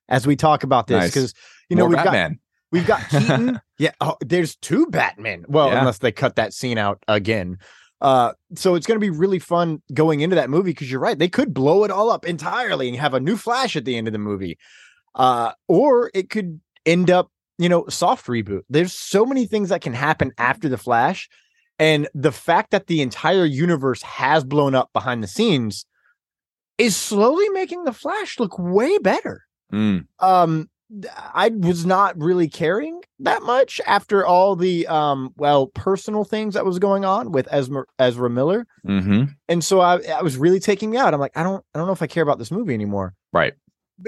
as 0.08 0.26
we 0.26 0.36
talk 0.36 0.62
about 0.62 0.86
this 0.88 0.98
Nice. 1.00 1.10
because 1.10 1.34
you 1.68 1.76
know 1.76 1.84
More 1.84 1.90
we've 1.90 1.96
Batman. 2.04 2.30
got 2.32 2.38
we've 2.72 2.86
got 2.86 3.08
Keaton. 3.08 3.60
yeah, 3.78 3.92
oh, 4.00 4.16
there's 4.20 4.56
two 4.56 4.86
Batmen. 4.86 5.44
Well, 5.48 5.68
Yeah. 5.68 5.80
unless 5.80 5.98
they 5.98 6.12
cut 6.12 6.36
that 6.36 6.52
scene 6.52 6.78
out 6.78 7.02
again. 7.08 7.58
Uh, 8.00 8.32
so 8.56 8.74
it's 8.74 8.84
going 8.86 8.96
to 8.98 9.00
be 9.00 9.10
really 9.10 9.38
fun 9.38 9.80
going 9.94 10.20
into 10.20 10.34
that 10.34 10.50
movie 10.50 10.70
because 10.70 10.90
you're 10.90 10.98
right, 11.00 11.18
they 11.20 11.28
could 11.28 11.54
blow 11.54 11.84
it 11.84 11.90
all 11.92 12.10
up 12.10 12.26
entirely 12.26 12.88
and 12.88 12.96
have 12.98 13.14
a 13.14 13.20
new 13.20 13.36
Flash 13.36 13.76
at 13.76 13.84
the 13.84 13.96
end 13.96 14.08
of 14.08 14.12
the 14.12 14.18
movie, 14.18 14.58
uh, 15.14 15.52
or 15.68 16.10
it 16.12 16.28
could 16.28 16.60
end 16.84 17.10
up 17.10 17.30
you 17.58 17.68
know 17.68 17.86
soft 17.88 18.26
reboot. 18.26 18.62
There's 18.68 18.92
so 18.92 19.24
many 19.24 19.46
things 19.46 19.68
that 19.68 19.82
can 19.82 19.94
happen 19.94 20.32
after 20.36 20.68
the 20.68 20.76
Flash 20.78 21.28
and 21.82 22.08
the 22.14 22.30
fact 22.30 22.70
that 22.70 22.86
the 22.86 23.02
entire 23.02 23.44
universe 23.44 24.02
has 24.02 24.44
blown 24.44 24.72
up 24.76 24.90
behind 24.92 25.20
the 25.20 25.26
scenes 25.26 25.84
is 26.78 26.94
slowly 26.96 27.48
making 27.48 27.82
the 27.82 27.92
Flash 27.92 28.38
look 28.38 28.56
way 28.56 28.98
better. 28.98 29.42
Mm, 29.72 30.06
Um, 30.20 30.70
I 31.34 31.48
was 31.48 31.84
not 31.84 32.16
really 32.20 32.48
caring 32.48 33.00
that 33.18 33.42
much 33.42 33.80
after 33.84 34.24
all 34.24 34.54
the 34.54 34.86
um, 34.86 35.30
well, 35.36 35.66
personal 35.68 36.22
things 36.22 36.54
that 36.54 36.64
was 36.64 36.78
going 36.78 37.04
on 37.04 37.32
with 37.32 37.48
Ezra, 37.50 37.84
Ezra 37.98 38.30
Miller, 38.30 38.66
hmm 38.84 39.24
and 39.48 39.64
so 39.64 39.80
I, 39.80 40.00
I 40.02 40.22
was 40.22 40.36
really 40.36 40.60
taking 40.60 40.90
me 40.90 40.98
out. 40.98 41.14
I'm 41.14 41.20
like, 41.20 41.36
I 41.36 41.42
don't, 41.42 41.64
I 41.74 41.78
don't 41.78 41.86
know 41.88 41.94
if 41.94 42.02
I 42.02 42.06
care 42.06 42.22
about 42.22 42.38
this 42.38 42.50
movie 42.52 42.74
anymore. 42.74 43.14
Right. 43.32 43.54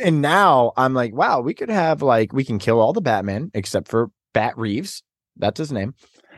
And 0.02 0.22
now 0.22 0.72
I'm 0.76 0.94
like, 0.94 1.12
wow, 1.14 1.40
we 1.40 1.54
could 1.54 1.70
have 1.70 2.02
like 2.02 2.32
we 2.32 2.44
can 2.44 2.58
kill 2.58 2.78
all 2.78 2.92
the 2.92 3.00
Batman 3.00 3.50
except 3.52 3.88
for 3.88 4.10
Bat 4.32 4.58
Reeves. 4.58 5.02
That's 5.36 5.58
his 5.58 5.72
name. 5.72 5.94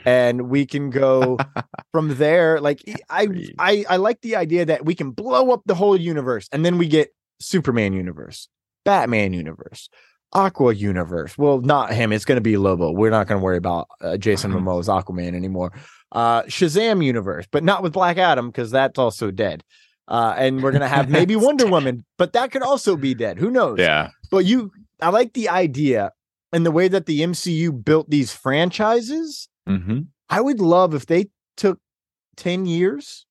And 0.07 0.49
we 0.49 0.65
can 0.65 0.91
go 0.91 1.37
from 1.93 2.17
there. 2.17 2.61
Like 2.61 2.81
I, 3.11 3.29
I, 3.59 3.85
I 3.91 3.97
like 3.97 4.23
the 4.23 4.37
idea 4.37 4.65
that 4.65 4.85
we 4.87 4.95
can 4.95 5.11
blow 5.11 5.51
up 5.51 5.63
the 5.67 5.75
whole 5.75 5.97
universe, 5.97 6.49
and 6.53 6.65
then 6.65 6.79
we 6.79 6.87
get 6.87 7.15
Superman 7.41 7.93
universe, 7.93 8.49
Batman 8.85 9.35
universe, 9.35 9.91
Aqua 10.33 10.75
universe. 10.75 11.37
Well, 11.37 11.61
not 11.61 11.93
him. 11.93 12.13
It's 12.13 12.25
going 12.25 12.37
to 12.37 12.43
be 12.43 12.57
Lobo. 12.57 12.93
We're 12.93 13.11
not 13.11 13.27
going 13.27 13.41
to 13.41 13.45
worry 13.45 13.57
about 13.57 13.89
uh, 14.01 14.17
Jason 14.17 14.53
Momoa's 14.55 14.89
Aquaman 14.89 15.35
anymore. 15.35 15.73
Uh, 16.13 16.43
Shazam 16.45 17.05
universe, 17.05 17.47
but 17.51 17.65
not 17.65 17.83
with 17.83 17.93
Black 17.93 18.17
Adam 18.17 18.49
because 18.49 18.71
that's 18.71 18.99
also 18.99 19.31
dead. 19.31 19.65
Uh, 20.09 20.35
and 20.37 20.63
we're 20.63 20.73
gonna 20.73 20.89
have 20.89 21.09
maybe 21.11 21.35
Wonder 21.35 21.65
dead. 21.65 21.73
Woman, 21.73 22.05
but 22.17 22.33
that 22.35 22.53
could 22.53 22.63
also 22.63 22.97
be 22.97 23.15
dead. 23.15 23.39
Who 23.39 23.51
knows? 23.51 23.79
Yeah. 23.79 24.11
But 24.31 24.45
you, 24.45 24.71
I 25.01 25.11
like 25.11 25.33
the 25.33 25.49
idea 25.49 26.13
and 26.53 26.65
the 26.65 26.71
way 26.71 26.89
that 26.89 27.07
the 27.07 27.21
MCU 27.21 27.85
built 27.85 28.09
these 28.09 28.33
franchises. 28.33 29.49
Hmm 29.67 30.01
I 30.29 30.41
would 30.41 30.59
love 30.61 30.93
if 30.95 31.07
they 31.07 31.27
took 31.57 31.79
10 32.37 32.67
years, 32.67 33.27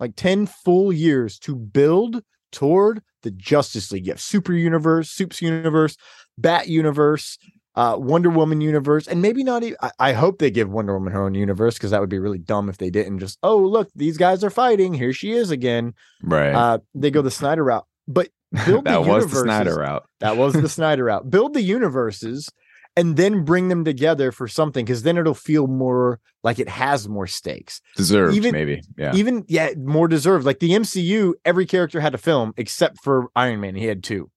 like 0.00 0.16
10 0.16 0.46
full 0.46 0.92
years 0.92 1.38
to 1.40 1.54
build 1.54 2.22
toward 2.50 3.02
the 3.22 3.30
Justice 3.30 3.92
League. 3.92 4.06
You 4.06 4.12
have 4.12 4.20
Super 4.20 4.52
Universe, 4.52 5.10
Supes 5.10 5.40
Universe, 5.40 5.96
Bat 6.38 6.66
Universe, 6.68 7.38
uh, 7.76 7.96
Wonder 7.98 8.30
Woman 8.30 8.60
Universe, 8.60 9.06
and 9.06 9.22
maybe 9.22 9.44
not 9.44 9.62
even. 9.62 9.76
I, 9.80 9.90
I 10.00 10.12
hope 10.12 10.38
they 10.38 10.50
give 10.50 10.70
Wonder 10.70 10.94
Woman 10.94 11.12
her 11.12 11.22
own 11.22 11.34
universe 11.34 11.74
because 11.74 11.92
that 11.92 12.00
would 12.00 12.10
be 12.10 12.18
really 12.18 12.38
dumb 12.38 12.68
if 12.68 12.78
they 12.78 12.90
didn't. 12.90 13.20
Just, 13.20 13.38
oh, 13.42 13.58
look, 13.58 13.88
these 13.94 14.16
guys 14.16 14.42
are 14.42 14.50
fighting. 14.50 14.92
Here 14.92 15.12
she 15.12 15.32
is 15.32 15.50
again. 15.50 15.94
Right. 16.22 16.52
Uh, 16.52 16.78
they 16.94 17.10
go 17.10 17.22
the 17.22 17.30
Snyder 17.30 17.62
route. 17.62 17.86
But 18.08 18.28
build 18.66 18.86
that 18.86 19.04
the 19.04 19.08
was 19.08 19.30
the 19.30 19.38
Snyder 19.40 19.76
route. 19.76 20.04
that 20.18 20.36
was 20.36 20.54
the 20.54 20.68
Snyder 20.68 21.04
route. 21.04 21.30
Build 21.30 21.54
the 21.54 21.62
universes 21.62 22.48
and 22.96 23.16
then 23.16 23.44
bring 23.44 23.68
them 23.68 23.84
together 23.84 24.32
for 24.32 24.48
something 24.48 24.84
because 24.84 25.02
then 25.04 25.16
it'll 25.16 25.34
feel 25.34 25.66
more 25.66 26.18
like 26.42 26.58
it 26.58 26.68
has 26.68 27.08
more 27.08 27.26
stakes. 27.26 27.80
Deserved, 27.96 28.36
Even- 28.36 28.52
maybe. 28.52 28.82
Yeah. 28.98 29.14
Even 29.14 29.44
yeah, 29.48 29.70
more 29.78 30.08
deserved. 30.08 30.44
Like 30.44 30.58
the 30.58 30.70
MCU, 30.70 31.34
every 31.44 31.66
character 31.66 32.00
had 32.00 32.14
a 32.14 32.18
film 32.18 32.52
except 32.56 33.02
for 33.02 33.28
Iron 33.36 33.60
Man. 33.60 33.74
He 33.76 33.86
had 33.86 34.02
two. 34.02 34.30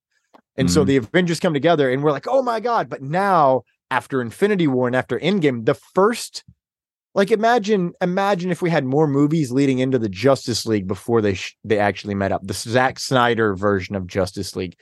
And 0.55 0.69
so 0.71 0.83
Mhm. 0.83 0.87
the 0.87 0.97
Avengers 0.97 1.39
come 1.39 1.53
together 1.53 1.89
and 1.89 2.03
we're 2.03 2.11
like, 2.11 2.27
oh 2.27 2.43
my 2.43 2.59
God. 2.59 2.89
But 2.89 3.01
now 3.01 3.63
after 3.89 4.21
Infinity 4.21 4.67
War 4.67 4.85
and 4.87 4.95
after 4.95 5.19
Endgame, 5.19 5.65
the 5.65 5.73
first 5.95 6.43
like 7.15 7.31
imagine 7.31 7.93
imagine 8.01 8.49
if 8.51 8.61
we 8.61 8.69
had 8.71 8.85
more 8.85 9.07
movies 9.07 9.51
leading 9.51 9.79
into 9.79 9.99
the 9.99 10.09
Justice 10.09 10.65
League 10.65 10.87
before 10.87 11.21
they 11.21 11.35
sh- 11.35 11.55
they 11.63 11.77
actually 11.79 12.15
met 12.15 12.31
up. 12.31 12.41
The 12.45 12.53
Zack 12.53 12.99
Snyder 12.99 13.55
version 13.55 13.95
of 13.95 14.07
Justice 14.07 14.55
League. 14.55 14.75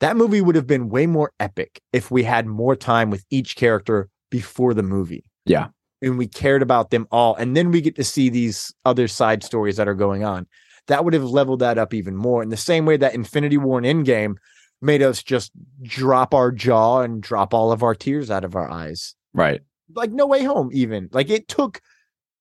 That 0.00 0.16
movie 0.16 0.40
would 0.40 0.54
have 0.54 0.66
been 0.66 0.88
way 0.88 1.06
more 1.06 1.32
epic 1.40 1.80
if 1.92 2.10
we 2.10 2.22
had 2.22 2.46
more 2.46 2.76
time 2.76 3.10
with 3.10 3.24
each 3.30 3.56
character 3.56 4.08
before 4.30 4.74
the 4.74 4.82
movie. 4.82 5.24
Yeah. 5.44 5.68
And 6.00 6.16
we 6.16 6.28
cared 6.28 6.62
about 6.62 6.90
them 6.90 7.08
all. 7.10 7.34
And 7.34 7.56
then 7.56 7.70
we 7.72 7.80
get 7.80 7.96
to 7.96 8.04
see 8.04 8.28
these 8.28 8.72
other 8.84 9.08
side 9.08 9.42
stories 9.42 9.76
that 9.76 9.88
are 9.88 9.94
going 9.94 10.24
on. 10.24 10.46
That 10.86 11.04
would 11.04 11.14
have 11.14 11.24
leveled 11.24 11.58
that 11.60 11.78
up 11.78 11.92
even 11.92 12.14
more. 12.14 12.42
In 12.42 12.50
the 12.50 12.56
same 12.56 12.86
way 12.86 12.96
that 12.96 13.14
Infinity 13.14 13.56
War 13.56 13.78
and 13.78 13.86
Endgame 14.06 14.36
made 14.80 15.02
us 15.02 15.22
just 15.22 15.50
drop 15.82 16.32
our 16.32 16.52
jaw 16.52 17.00
and 17.00 17.20
drop 17.20 17.52
all 17.52 17.72
of 17.72 17.82
our 17.82 17.94
tears 17.94 18.30
out 18.30 18.44
of 18.44 18.54
our 18.54 18.70
eyes. 18.70 19.14
right. 19.34 19.60
Like 19.94 20.10
No 20.12 20.26
Way 20.26 20.44
Home, 20.44 20.68
even. 20.72 21.08
Like 21.12 21.30
it 21.30 21.48
took 21.48 21.80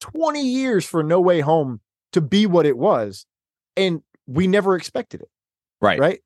20 0.02 0.46
years 0.46 0.86
for 0.86 1.02
No 1.02 1.22
Way 1.22 1.40
Home 1.40 1.80
to 2.12 2.20
be 2.20 2.46
what 2.46 2.66
it 2.66 2.78
was. 2.78 3.26
And 3.78 4.02
we 4.26 4.48
never 4.48 4.76
expected 4.76 5.22
it. 5.22 5.30
Right. 5.80 5.98
Right. 5.98 6.20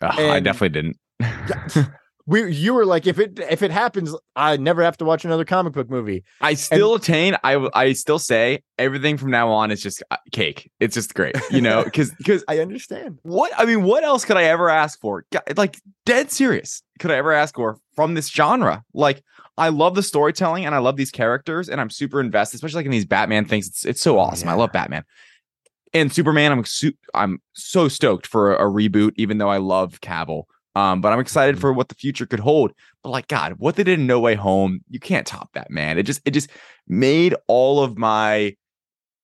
I 0.00 0.40
definitely 0.40 0.68
didn't. 0.70 1.88
We 2.28 2.50
you 2.52 2.74
were 2.74 2.84
like, 2.84 3.06
if 3.06 3.20
it 3.20 3.38
if 3.38 3.62
it 3.62 3.70
happens, 3.70 4.14
I 4.34 4.56
never 4.56 4.82
have 4.82 4.96
to 4.96 5.04
watch 5.04 5.24
another 5.24 5.44
comic 5.44 5.74
book 5.74 5.88
movie. 5.88 6.24
I 6.40 6.54
still 6.54 6.96
attain. 6.96 7.36
I 7.44 7.68
I 7.72 7.92
still 7.92 8.18
say 8.18 8.64
everything 8.78 9.16
from 9.16 9.30
now 9.30 9.48
on 9.48 9.70
is 9.70 9.80
just 9.80 10.02
uh, 10.10 10.16
cake. 10.32 10.68
It's 10.80 10.94
just 10.94 11.14
great, 11.14 11.36
you 11.52 11.60
know, 11.60 11.84
because 11.84 12.10
because 12.16 12.42
I 12.48 12.58
understand. 12.58 13.20
what 13.22 13.52
I 13.56 13.64
mean, 13.64 13.84
what 13.84 14.02
else 14.02 14.24
could 14.24 14.36
I 14.36 14.44
ever 14.44 14.68
ask 14.68 15.00
for? 15.00 15.24
Like 15.56 15.78
dead 16.04 16.32
serious, 16.32 16.82
could 16.98 17.12
I 17.12 17.14
ever 17.16 17.32
ask 17.32 17.54
for 17.54 17.78
from 17.94 18.14
this 18.14 18.28
genre? 18.28 18.82
Like 18.92 19.22
I 19.56 19.68
love 19.68 19.94
the 19.94 20.02
storytelling 20.02 20.66
and 20.66 20.74
I 20.74 20.78
love 20.78 20.96
these 20.96 21.12
characters 21.12 21.68
and 21.68 21.80
I'm 21.80 21.90
super 21.90 22.20
invested, 22.20 22.56
especially 22.56 22.80
like 22.80 22.86
in 22.86 22.92
these 22.92 23.06
Batman 23.06 23.44
things. 23.44 23.68
It's 23.68 23.84
it's 23.84 24.02
so 24.02 24.18
awesome. 24.18 24.48
I 24.48 24.54
love 24.54 24.72
Batman 24.72 25.04
and 25.94 26.12
Superman. 26.12 26.52
I'm 26.52 26.64
su- 26.64 26.92
I'm 27.14 27.40
so 27.54 27.88
stoked 27.88 28.26
for 28.26 28.54
a, 28.54 28.66
a 28.66 28.70
reboot, 28.70 29.12
even 29.16 29.38
though 29.38 29.48
I 29.50 29.58
love 29.58 30.00
Cavill. 30.00 30.44
Um, 30.74 31.00
but 31.00 31.12
I'm 31.12 31.20
excited 31.20 31.56
Mhm. 31.56 31.60
for 31.60 31.72
what 31.72 31.88
the 31.88 31.94
future 31.94 32.26
could 32.26 32.40
hold. 32.40 32.72
But 33.02 33.10
like 33.10 33.28
God, 33.28 33.54
what 33.58 33.76
they 33.76 33.84
did 33.84 33.98
in 33.98 34.06
No 34.06 34.20
Way 34.20 34.34
Home, 34.34 34.80
you 34.90 35.00
can't 35.00 35.26
top 35.26 35.50
that, 35.54 35.70
man. 35.70 35.98
It 35.98 36.02
just 36.02 36.20
it 36.24 36.32
just 36.32 36.50
made 36.86 37.34
all 37.48 37.82
of 37.82 37.96
my 37.96 38.54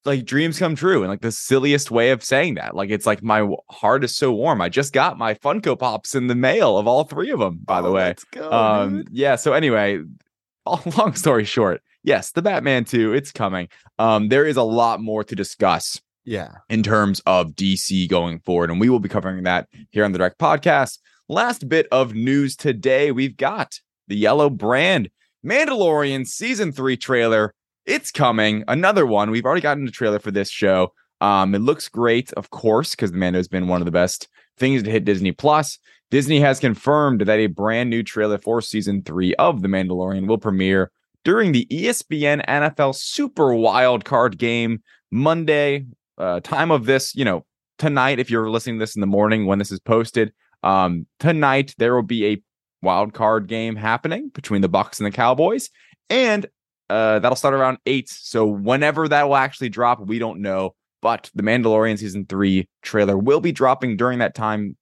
like 0.04 0.24
dreams 0.24 0.58
come 0.58 0.74
true 0.74 1.02
and 1.02 1.08
like 1.08 1.20
the 1.20 1.30
silliest 1.30 1.90
way 1.90 2.10
of 2.10 2.24
saying 2.24 2.54
that. 2.54 2.74
Like 2.74 2.90
it's 2.90 3.06
like 3.06 3.22
my 3.22 3.46
heart 3.70 4.02
is 4.02 4.16
so 4.16 4.32
warm. 4.32 4.60
I 4.60 4.68
just 4.68 4.92
got 4.92 5.16
my 5.18 5.34
Funko 5.34 5.78
Pops 5.78 6.14
in 6.14 6.26
the 6.26 6.34
mail 6.34 6.76
of 6.78 6.86
all 6.88 7.04
three 7.04 7.30
of 7.30 7.38
them, 7.38 7.60
by 7.64 7.80
the 7.80 7.88
Oh, 7.88 7.92
way. 7.92 8.04
let's 8.06 8.24
go. 8.24 8.50
Um, 8.50 8.96
dude. 9.04 9.08
yeah. 9.12 9.36
So 9.36 9.52
anyway, 9.52 10.00
long 10.96 11.14
story 11.14 11.44
short, 11.44 11.82
yes, 12.02 12.32
the 12.32 12.42
Batman 12.42 12.84
2, 12.84 13.12
it's 13.12 13.30
coming. 13.30 13.68
Um, 13.98 14.28
there 14.28 14.44
is 14.44 14.56
a 14.56 14.62
lot 14.62 15.00
more 15.00 15.22
to 15.22 15.36
discuss 15.36 16.00
yeah. 16.24 16.52
in 16.68 16.82
terms 16.82 17.20
of 17.26 17.52
DC 17.52 18.08
going 18.08 18.40
forward. 18.40 18.70
And 18.70 18.80
we 18.80 18.88
will 18.88 19.00
be 19.00 19.08
covering 19.08 19.42
that 19.44 19.68
here 19.90 20.04
on 20.04 20.12
the 20.12 20.18
Direct 20.18 20.38
Podcast. 20.38 20.98
Last 21.28 21.68
bit 21.68 21.86
of 21.90 22.14
news 22.14 22.56
today 22.56 23.12
we've 23.12 23.36
got 23.36 23.78
the 24.08 24.16
Yellow 24.16 24.50
Brand 24.50 25.08
Mandalorian 25.44 26.26
season 26.26 26.72
three 26.72 26.96
trailer. 26.96 27.54
It's 27.86 28.10
coming. 28.10 28.64
Another 28.68 29.06
one. 29.06 29.30
We've 29.30 29.44
already 29.44 29.60
gotten 29.60 29.86
a 29.86 29.90
trailer 29.90 30.18
for 30.18 30.30
this 30.30 30.50
show. 30.50 30.92
Um, 31.20 31.54
it 31.54 31.60
looks 31.60 31.88
great, 31.88 32.32
of 32.34 32.50
course, 32.50 32.92
because 32.92 33.12
the 33.12 33.18
Mando 33.18 33.38
has 33.38 33.48
been 33.48 33.68
one 33.68 33.80
of 33.80 33.84
the 33.84 33.92
best 33.92 34.28
things 34.58 34.82
to 34.82 34.90
hit 34.90 35.04
Disney 35.04 35.32
Plus. 35.32 35.78
Disney 36.10 36.40
has 36.40 36.60
confirmed 36.60 37.22
that 37.22 37.38
a 37.38 37.46
brand 37.46 37.88
new 37.88 38.02
trailer 38.02 38.38
for 38.38 38.60
season 38.60 39.02
three 39.02 39.34
of 39.36 39.62
The 39.62 39.68
Mandalorian 39.68 40.26
will 40.26 40.38
premiere 40.38 40.90
during 41.24 41.52
the 41.52 41.66
ESPN 41.70 42.44
NFL 42.46 42.94
Super 42.94 43.54
Wild 43.54 44.04
Card 44.04 44.36
game 44.36 44.82
Monday, 45.10 45.86
uh, 46.22 46.40
time 46.40 46.70
of 46.70 46.86
this, 46.86 47.14
you 47.14 47.24
know, 47.24 47.44
tonight. 47.78 48.18
If 48.18 48.30
you're 48.30 48.48
listening 48.48 48.76
to 48.76 48.82
this 48.82 48.94
in 48.94 49.00
the 49.00 49.06
morning 49.06 49.46
when 49.46 49.58
this 49.58 49.72
is 49.72 49.80
posted, 49.80 50.32
um, 50.62 51.06
tonight 51.18 51.74
there 51.78 51.94
will 51.94 52.02
be 52.02 52.26
a 52.26 52.42
wild 52.80 53.12
card 53.12 53.48
game 53.48 53.76
happening 53.76 54.30
between 54.32 54.62
the 54.62 54.68
Bucks 54.68 55.00
and 55.00 55.06
the 55.06 55.10
Cowboys, 55.10 55.68
and 56.08 56.46
uh, 56.88 57.18
that'll 57.18 57.36
start 57.36 57.54
around 57.54 57.78
eight. 57.86 58.08
So 58.08 58.46
whenever 58.46 59.08
that 59.08 59.28
will 59.28 59.36
actually 59.36 59.68
drop, 59.68 60.00
we 60.00 60.18
don't 60.18 60.40
know. 60.40 60.74
But 61.00 61.30
the 61.34 61.42
Mandalorian 61.42 61.98
season 61.98 62.26
three 62.26 62.68
trailer 62.82 63.18
will 63.18 63.40
be 63.40 63.50
dropping 63.50 63.96
during 63.96 64.20
that 64.20 64.36
time, 64.36 64.76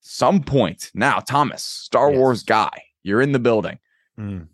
some 0.00 0.40
point. 0.40 0.92
Now, 0.94 1.18
Thomas, 1.18 1.64
Star 1.64 2.10
Yes. 2.10 2.18
Wars 2.18 2.42
guy, 2.44 2.70
you're 3.02 3.20
in 3.20 3.32
the 3.32 3.40
building. 3.40 3.80
Mm. 4.16 4.46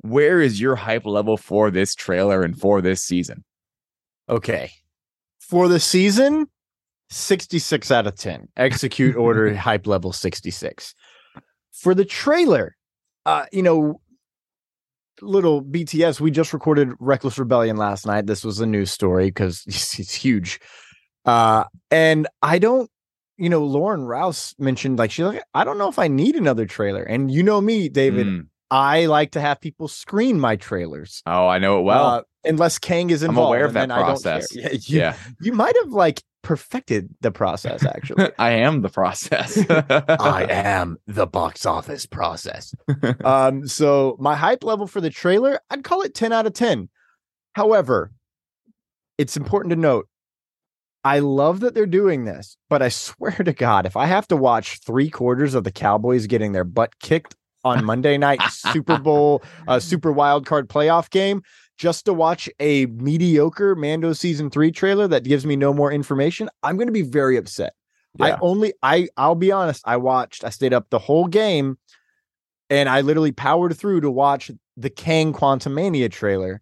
Where 0.00 0.40
is 0.40 0.58
your 0.58 0.76
hype 0.76 1.04
level 1.04 1.36
for 1.36 1.70
this 1.70 1.94
trailer 1.94 2.42
and 2.42 2.58
for 2.58 2.80
this 2.80 3.02
season? 3.02 3.44
Okay. 4.30 4.70
For 5.50 5.66
the 5.66 5.80
season, 5.80 6.46
66 7.08 7.90
out 7.90 8.06
of 8.06 8.14
10. 8.14 8.48
Execute 8.56 9.16
order 9.16 9.52
hype 9.56 9.88
level 9.88 10.12
66. 10.12 10.94
For 11.72 11.92
the 11.92 12.04
trailer, 12.04 12.76
uh, 13.26 13.46
you 13.50 13.62
know, 13.62 14.00
little 15.20 15.60
BTS, 15.60 16.20
we 16.20 16.30
just 16.30 16.52
recorded 16.52 16.90
Reckless 17.00 17.36
Rebellion 17.36 17.76
last 17.76 18.06
night. 18.06 18.26
This 18.26 18.44
was 18.44 18.60
a 18.60 18.66
news 18.66 18.92
story 18.92 19.26
because 19.26 19.64
it's, 19.66 20.14
huge. 20.14 20.60
Uh, 21.24 21.64
and 21.90 22.28
I 22.42 22.60
don't, 22.60 22.88
you 23.36 23.48
know, 23.48 23.64
Lauren 23.64 24.04
Rouse 24.04 24.54
mentioned 24.56 25.00
like 25.00 25.10
she's 25.10 25.24
like, 25.24 25.42
I 25.52 25.64
don't 25.64 25.78
know 25.78 25.88
if 25.88 25.98
I 25.98 26.06
need 26.06 26.36
another 26.36 26.64
trailer. 26.64 27.02
And 27.02 27.28
you 27.28 27.42
know 27.42 27.60
me, 27.60 27.88
David, 27.88 28.26
Mm. 28.28 28.46
I 28.70 29.06
like 29.06 29.32
to 29.32 29.40
have 29.40 29.60
people 29.60 29.88
screen 29.88 30.38
my 30.38 30.56
trailers. 30.56 31.22
Oh, 31.26 31.48
I 31.48 31.58
know 31.58 31.80
it 31.80 31.82
well. 31.82 32.06
uh, 32.06 32.22
unless 32.44 32.78
Kang 32.78 33.10
is 33.10 33.22
involved, 33.22 33.30
I'm 33.30 33.30
involved. 33.30 33.48
aware 33.48 33.64
of 33.66 33.72
that 33.74 33.90
I 33.90 34.06
don't 34.06 34.22
care. 34.22 34.38
process. 34.38 34.48
Yeah, 34.56 34.68
you, 34.72 34.98
yeah, 35.00 35.16
you 35.40 35.52
might 35.52 35.76
have 35.82 35.88
like 35.92 36.22
perfected 36.42 37.10
the 37.20 37.30
process 37.30 37.84
actually. 37.84 38.30
I 38.38 38.52
am 38.52 38.82
the 38.82 38.88
process. 38.88 39.58
I 39.68 40.46
am 40.48 40.96
the 41.06 41.26
box 41.26 41.66
office 41.66 42.06
process. 42.06 42.74
um, 43.24 43.66
so 43.66 44.16
my 44.18 44.36
hype 44.36 44.64
level 44.64 44.86
for 44.86 45.00
the 45.00 45.10
trailer, 45.10 45.60
I'd 45.70 45.84
call 45.84 46.02
it 46.02 46.14
10 46.14 46.32
out 46.32 46.46
of 46.46 46.52
10. 46.54 46.88
However, 47.54 48.12
it's 49.18 49.36
important 49.36 49.70
to 49.70 49.76
note 49.76 50.08
I 51.02 51.18
love 51.20 51.60
that 51.60 51.74
they're 51.74 51.86
doing 51.86 52.24
this, 52.24 52.56
but 52.68 52.82
I 52.82 52.88
swear 52.90 53.32
to 53.32 53.52
God, 53.52 53.86
if 53.86 53.96
I 53.96 54.06
have 54.06 54.28
to 54.28 54.36
watch 54.36 54.80
three 54.80 55.08
quarters 55.10 55.54
of 55.54 55.64
the 55.64 55.72
Cowboys 55.72 56.26
getting 56.26 56.52
their 56.52 56.64
butt 56.64 56.98
kicked 57.00 57.36
on 57.64 57.84
Monday 57.84 58.18
night 58.18 58.40
Super 58.50 58.98
Bowl, 59.02 59.42
uh, 59.68 59.80
Super 59.80 60.12
Wild 60.12 60.46
Card 60.46 60.68
playoff 60.68 61.10
game, 61.10 61.42
just 61.78 62.04
to 62.04 62.12
watch 62.12 62.48
a 62.60 62.86
mediocre 62.86 63.74
Mando 63.74 64.12
season 64.12 64.50
three 64.50 64.70
trailer 64.70 65.08
that 65.08 65.24
gives 65.24 65.46
me 65.46 65.56
no 65.56 65.72
more 65.72 65.92
information, 65.92 66.48
I'm 66.62 66.76
going 66.76 66.88
to 66.88 66.92
be 66.92 67.02
very 67.02 67.36
upset. 67.36 67.74
I 68.20 68.36
only 68.40 68.74
I 68.82 69.08
I'll 69.16 69.36
be 69.36 69.52
honest, 69.52 69.82
I 69.86 69.96
watched, 69.96 70.44
I 70.44 70.50
stayed 70.50 70.74
up 70.74 70.90
the 70.90 70.98
whole 70.98 71.26
game 71.26 71.78
and 72.68 72.88
I 72.88 73.02
literally 73.02 73.32
powered 73.32 73.76
through 73.76 74.00
to 74.00 74.10
watch 74.10 74.50
the 74.76 74.90
Kang 74.90 75.32
Quantumania 75.32 76.10
trailer. 76.10 76.60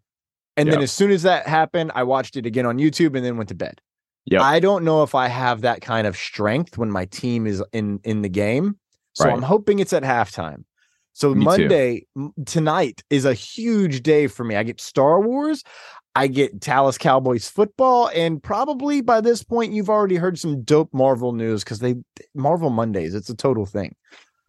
And 0.57 0.71
then 0.71 0.83
as 0.83 0.91
soon 0.91 1.13
as 1.13 1.23
that 1.23 1.47
happened, 1.47 1.93
I 1.95 2.03
watched 2.03 2.37
it 2.37 2.45
again 2.45 2.67
on 2.67 2.79
YouTube 2.79 3.15
and 3.15 3.25
then 3.25 3.37
went 3.37 3.49
to 3.51 3.55
bed. 3.55 3.81
Yep. 4.27 4.41
I 4.43 4.61
don't 4.61 4.85
know 4.85 5.03
if 5.03 5.15
I 5.15 5.29
have 5.29 5.61
that 5.61 5.81
kind 5.81 6.07
of 6.07 6.17
strength 6.17 6.77
when 6.77 6.91
my 6.91 7.07
team 7.07 7.47
is 7.47 7.63
in 7.73 8.01
in 8.05 8.23
the 8.23 8.29
game. 8.29 8.77
So 9.15 9.25
Right. 9.25 9.35
I'm 9.35 9.43
hoping 9.43 9.79
it's 9.79 9.93
at 9.93 10.03
halftime. 10.03 10.65
So 11.13 11.35
Me. 11.35 11.45
Monday 11.45 12.07
m- 12.17 12.33
tonight 12.47 13.03
is 13.11 13.25
a 13.25 13.35
huge 13.35 14.03
day 14.03 14.27
for 14.27 14.45
me. 14.45 14.57
I 14.57 14.63
get 14.63 14.81
Star 14.81 15.21
Wars, 15.21 15.65
I 16.15 16.27
get 16.27 16.59
Dallas 16.59 16.99
Cowboys 16.99 17.49
football, 17.49 18.11
and 18.15 18.43
probably 18.43 19.01
by 19.01 19.21
this 19.21 19.43
point 19.43 19.73
you've 19.73 19.91
already 19.91 20.17
heard 20.17 20.39
some 20.39 20.63
dope 20.63 20.93
Marvel 20.93 21.33
news 21.33 21.65
because 21.65 21.79
they 21.79 21.95
Marvel 22.35 22.71
Mondays. 22.71 23.15
It's 23.15 23.31
a 23.31 23.37
total 23.37 23.67
thing. 23.67 23.95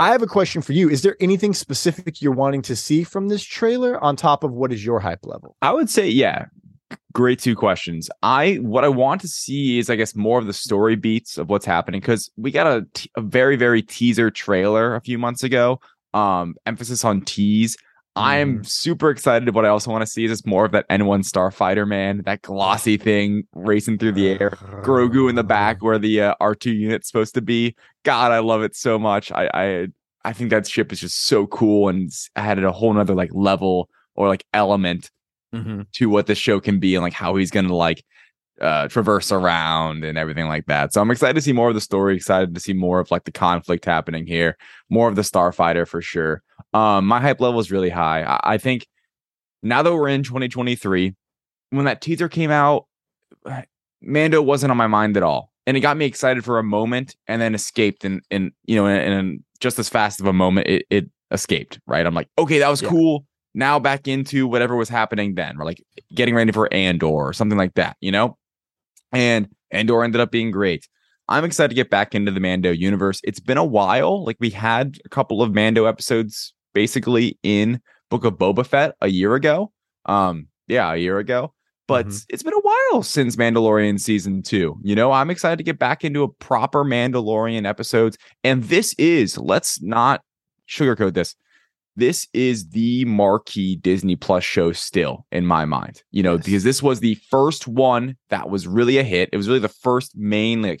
I 0.00 0.12
have 0.12 0.22
a 0.22 0.26
question 0.26 0.62
for 0.62 0.72
you. 0.72 0.88
Is 0.88 1.02
there 1.02 1.16
anything 1.20 1.52
specific 1.52 2.22
you're 2.22 2.32
wanting 2.32 2.62
to 2.62 2.74
see 2.74 3.04
from 3.04 3.28
this 3.28 3.44
trailer 3.44 4.02
on 4.02 4.16
top 4.16 4.42
of 4.44 4.52
what 4.52 4.72
is 4.72 4.82
your 4.82 4.98
hype 4.98 5.26
level? 5.26 5.56
I 5.60 5.72
would 5.72 5.90
say, 5.90 6.08
yeah. 6.08 6.46
Great 7.12 7.38
two 7.38 7.56
questions. 7.56 8.08
I 8.22 8.54
what 8.56 8.84
I 8.84 8.88
want 8.88 9.20
to 9.22 9.28
see 9.28 9.78
is, 9.78 9.90
I 9.90 9.96
guess, 9.96 10.14
more 10.14 10.38
of 10.38 10.46
the 10.46 10.52
story 10.52 10.96
beats 10.96 11.38
of 11.38 11.48
what's 11.48 11.66
happening 11.66 12.00
because 12.00 12.30
we 12.36 12.50
got 12.50 12.66
a, 12.66 12.86
t- 12.94 13.10
a 13.16 13.20
very 13.20 13.56
very 13.56 13.82
teaser 13.82 14.30
trailer 14.30 14.94
a 14.94 15.00
few 15.00 15.18
months 15.18 15.42
ago. 15.42 15.80
Um, 16.14 16.54
emphasis 16.66 17.04
on 17.04 17.22
tease. 17.22 17.76
I 18.16 18.38
am 18.38 18.64
super 18.64 19.08
excited, 19.08 19.54
What 19.54 19.64
I 19.64 19.68
also 19.68 19.90
want 19.90 20.02
to 20.02 20.06
see 20.06 20.24
is 20.24 20.32
just 20.32 20.46
more 20.46 20.64
of 20.64 20.72
that 20.72 20.88
N1 20.88 21.24
Starfighter 21.24 21.86
man, 21.86 22.22
that 22.26 22.42
glossy 22.42 22.96
thing 22.96 23.44
racing 23.54 23.98
through 23.98 24.12
the 24.12 24.30
air. 24.30 24.50
Grogu 24.84 25.30
in 25.30 25.36
the 25.36 25.44
back 25.44 25.80
where 25.82 25.98
the 25.98 26.20
uh, 26.20 26.34
R2 26.40 26.76
unit's 26.76 27.06
supposed 27.06 27.34
to 27.34 27.40
be. 27.40 27.76
God, 28.02 28.32
I 28.32 28.40
love 28.40 28.62
it 28.62 28.74
so 28.74 28.98
much. 28.98 29.30
I, 29.30 29.50
I 29.54 29.88
I 30.24 30.32
think 30.32 30.50
that 30.50 30.66
ship 30.66 30.92
is 30.92 31.00
just 31.00 31.26
so 31.26 31.46
cool 31.46 31.88
and 31.88 32.10
added 32.36 32.64
a 32.64 32.72
whole 32.72 32.92
nother 32.92 33.14
like 33.14 33.30
level 33.32 33.88
or 34.16 34.28
like 34.28 34.44
element 34.52 35.10
Mm-hmm. 35.54 35.82
to 35.94 36.08
what 36.08 36.26
the 36.26 36.34
show 36.36 36.60
can 36.60 36.78
be 36.78 36.94
and 36.94 37.02
like 37.02 37.12
how 37.12 37.34
he's 37.34 37.50
gonna 37.50 37.74
like 37.74 38.04
uh 38.60 38.86
traverse 38.88 39.32
around 39.32 40.04
and 40.04 40.16
everything 40.16 40.46
like 40.46 40.66
that. 40.66 40.92
So 40.92 41.00
I'm 41.00 41.10
excited 41.10 41.34
to 41.34 41.40
see 41.40 41.52
more 41.52 41.68
of 41.70 41.74
the 41.74 41.80
story, 41.80 42.14
excited 42.14 42.54
to 42.54 42.60
see 42.60 42.72
more 42.72 43.00
of 43.00 43.10
like 43.10 43.24
the 43.24 43.32
conflict 43.32 43.84
happening 43.84 44.26
here, 44.26 44.56
more 44.90 45.08
of 45.08 45.16
the 45.16 45.22
starfighter 45.22 45.88
for 45.88 46.00
sure. 46.00 46.42
Um 46.72 47.06
my 47.06 47.20
hype 47.20 47.40
level 47.40 47.58
is 47.58 47.72
really 47.72 47.90
high. 47.90 48.22
I, 48.22 48.54
I 48.54 48.58
think 48.58 48.86
now 49.62 49.82
that 49.82 49.92
we're 49.94 50.08
in 50.08 50.22
2023, 50.22 51.14
when 51.70 51.84
that 51.84 52.00
teaser 52.00 52.28
came 52.28 52.50
out, 52.50 52.86
Mando 54.02 54.40
wasn't 54.42 54.70
on 54.70 54.76
my 54.76 54.86
mind 54.86 55.16
at 55.16 55.22
all. 55.22 55.52
And 55.66 55.76
it 55.76 55.80
got 55.80 55.96
me 55.96 56.06
excited 56.06 56.44
for 56.44 56.58
a 56.58 56.62
moment 56.62 57.16
and 57.26 57.40
then 57.40 57.54
escaped 57.54 58.04
and 58.04 58.22
and 58.30 58.52
you 58.64 58.76
know 58.76 58.86
and, 58.86 59.12
in 59.12 59.44
just 59.60 59.78
as 59.78 59.88
fast 59.88 60.20
of 60.20 60.26
a 60.26 60.32
moment 60.32 60.66
it, 60.66 60.86
it 60.90 61.10
escaped, 61.30 61.78
right? 61.86 62.04
I'm 62.06 62.14
like, 62.14 62.28
okay, 62.38 62.58
that 62.58 62.68
was 62.68 62.82
Yeah. 62.82 62.88
cool 62.88 63.26
now 63.54 63.78
back 63.78 64.06
into 64.06 64.46
whatever 64.46 64.76
was 64.76 64.88
happening 64.88 65.34
then, 65.34 65.56
or 65.58 65.64
like 65.64 65.82
getting 66.14 66.34
ready 66.34 66.52
for 66.52 66.72
Andor 66.72 67.06
or 67.06 67.32
something 67.32 67.58
like 67.58 67.74
that, 67.74 67.96
you 68.00 68.12
know? 68.12 68.36
And 69.12 69.48
Andor 69.70 70.04
ended 70.04 70.20
up 70.20 70.30
being 70.30 70.50
great. 70.50 70.88
I'm 71.28 71.44
excited 71.44 71.68
to 71.68 71.74
get 71.74 71.90
back 71.90 72.14
into 72.14 72.32
the 72.32 72.40
Mando 72.40 72.72
universe. 72.72 73.20
It's 73.22 73.40
been 73.40 73.58
a 73.58 73.64
while. 73.64 74.24
Like 74.24 74.36
we 74.40 74.50
had 74.50 74.98
a 75.04 75.08
couple 75.08 75.42
of 75.42 75.54
Mando 75.54 75.84
episodes 75.84 76.54
basically 76.74 77.38
in 77.42 77.80
Book 78.10 78.24
of 78.24 78.34
Boba 78.34 78.66
Fett 78.66 78.94
a 79.00 79.08
year 79.08 79.34
ago. 79.34 79.72
Um, 80.06 80.48
yeah, 80.66 80.92
a 80.92 80.96
year 80.96 81.18
ago. 81.18 81.54
But 81.86 82.06
Mhm. 82.06 82.26
it's 82.28 82.42
been 82.44 82.54
a 82.54 82.60
while 82.60 83.02
since 83.02 83.34
Mandalorian 83.36 83.98
season 84.00 84.42
two. 84.42 84.78
You 84.82 84.94
know, 84.94 85.10
I'm 85.10 85.30
excited 85.30 85.56
to 85.56 85.64
get 85.64 85.78
back 85.78 86.04
into 86.04 86.22
a 86.22 86.28
proper 86.28 86.84
Mandalorian 86.84 87.66
episodes. 87.66 88.16
And 88.44 88.64
this 88.64 88.94
is, 88.96 89.36
let's 89.38 89.82
not 89.82 90.22
sugarcoat 90.68 91.14
this 91.14 91.34
this 92.00 92.26
is 92.32 92.70
the 92.70 93.04
marquee 93.04 93.76
Disney 93.76 94.16
Plus 94.16 94.42
show 94.42 94.72
still 94.72 95.26
in 95.30 95.46
my 95.46 95.64
mind. 95.64 96.02
You 96.10 96.22
know, 96.24 96.34
Yes. 96.34 96.44
because 96.44 96.64
this 96.64 96.82
was 96.82 97.00
the 97.00 97.14
first 97.30 97.68
one 97.68 98.16
that 98.30 98.50
was 98.50 98.66
really 98.66 98.98
a 98.98 99.02
hit. 99.04 99.28
It 99.32 99.36
was 99.36 99.46
really 99.46 99.60
the 99.60 99.68
first 99.68 100.16
main 100.16 100.62
like 100.62 100.78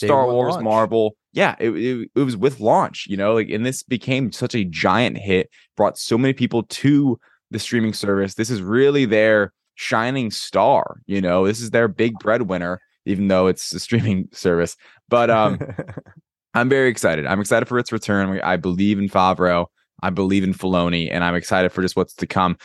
Day 0.00 0.06
Star 0.06 0.26
Wars 0.26 0.54
launch. 0.54 0.64
Marvel. 0.64 1.16
Yeah, 1.32 1.54
it, 1.60 1.70
it 1.70 2.10
it 2.14 2.20
was 2.22 2.36
with 2.36 2.58
launch, 2.60 3.06
you 3.08 3.16
know, 3.16 3.34
like 3.34 3.50
and 3.50 3.64
this 3.66 3.82
became 3.82 4.32
such 4.32 4.54
a 4.54 4.64
giant 4.64 5.18
hit, 5.18 5.50
brought 5.76 5.98
so 5.98 6.16
many 6.16 6.32
people 6.32 6.62
to 6.64 7.18
the 7.50 7.58
streaming 7.58 7.92
service. 7.92 8.34
This 8.34 8.50
is 8.50 8.62
really 8.62 9.04
their 9.04 9.52
shining 9.74 10.30
star, 10.30 11.00
you 11.06 11.20
know. 11.20 11.46
This 11.46 11.60
is 11.60 11.70
their 11.70 11.88
big 11.88 12.18
breadwinner 12.18 12.80
even 13.06 13.28
though 13.28 13.46
it's 13.46 13.72
a 13.72 13.80
streaming 13.80 14.28
service. 14.32 14.76
But 15.08 15.30
um 15.30 15.58
I'm 16.54 16.68
very 16.68 16.88
excited. 16.90 17.26
I'm 17.26 17.40
excited 17.40 17.66
for 17.66 17.78
its 17.78 17.92
return. 17.92 18.40
I 18.42 18.56
believe 18.56 18.98
in 18.98 19.08
Favreau. 19.08 19.66
I 20.02 20.10
believe 20.10 20.44
in 20.44 20.54
Filoni, 20.54 21.08
and 21.10 21.22
I'm 21.24 21.34
excited 21.34 21.70
for 21.72 21.82
just 21.82 21.96
what's 21.96 22.14
to 22.14 22.26
come. 22.26 22.56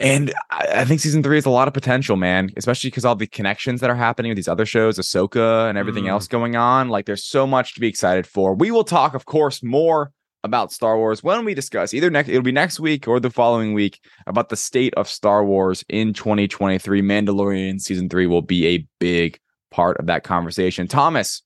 And 0.00 0.32
I, 0.50 0.84
think 0.84 1.00
season 1.00 1.22
three 1.22 1.36
has 1.36 1.46
a 1.46 1.50
lot 1.50 1.68
of 1.68 1.74
potential, 1.74 2.16
man. 2.16 2.50
Especially 2.56 2.90
because 2.90 3.04
all 3.04 3.14
the 3.14 3.26
connections 3.26 3.80
that 3.80 3.90
are 3.90 3.94
happening 3.94 4.30
with 4.30 4.36
these 4.36 4.48
other 4.48 4.66
shows, 4.66 4.98
Ahsoka, 4.98 5.68
and 5.68 5.78
everything 5.78 6.04
Mm. 6.04 6.08
else 6.10 6.26
going 6.26 6.56
on. 6.56 6.88
Like, 6.88 7.06
there's 7.06 7.24
so 7.24 7.46
much 7.46 7.74
to 7.74 7.80
be 7.80 7.86
excited 7.86 8.26
for. 8.26 8.54
We 8.54 8.72
will 8.72 8.82
talk, 8.84 9.14
of 9.14 9.26
course, 9.26 9.62
more 9.62 10.10
about 10.42 10.72
Star 10.72 10.96
Wars 10.98 11.22
when 11.22 11.44
we 11.44 11.54
discuss 11.54 11.94
either 11.94 12.10
next. 12.10 12.28
It'll 12.30 12.42
be 12.42 12.50
next 12.50 12.80
week 12.80 13.06
or 13.06 13.20
the 13.20 13.30
following 13.30 13.74
week 13.74 14.00
about 14.26 14.48
the 14.48 14.56
state 14.56 14.92
of 14.94 15.08
Star 15.08 15.44
Wars 15.44 15.84
in 15.88 16.12
2023. 16.14 17.00
Mandalorian 17.00 17.80
season 17.80 18.08
three 18.08 18.26
will 18.26 18.42
be 18.42 18.66
a 18.66 18.86
big 18.98 19.38
part 19.70 19.98
of 19.98 20.06
that 20.06 20.24
conversation. 20.24 20.88
Thomas, 20.88 21.42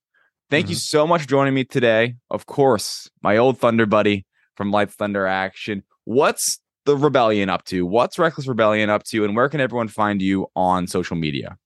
thank 0.50 0.70
you 0.70 0.76
so 0.76 1.06
much 1.06 1.22
for 1.22 1.28
joining 1.28 1.52
me 1.52 1.64
today. 1.64 2.14
Of 2.30 2.46
course, 2.46 3.10
my 3.22 3.36
old 3.36 3.58
Thunder 3.58 3.84
buddy 3.84 4.24
from 4.56 4.70
Lights 4.70 4.94
Thunder 4.94 5.26
Action. 5.26 5.82
What's 6.04 6.60
the 6.86 6.96
Rebellion 6.96 7.50
up 7.50 7.64
to? 7.64 7.84
What's 7.84 8.18
Reckless 8.18 8.46
Rebellion 8.46 8.90
up 8.90 9.04
to? 9.04 9.24
And 9.24 9.36
where 9.36 9.48
can 9.48 9.60
everyone 9.60 9.88
find 9.88 10.22
you 10.22 10.46
on 10.56 10.86
social 10.86 11.16
media? 11.16 11.58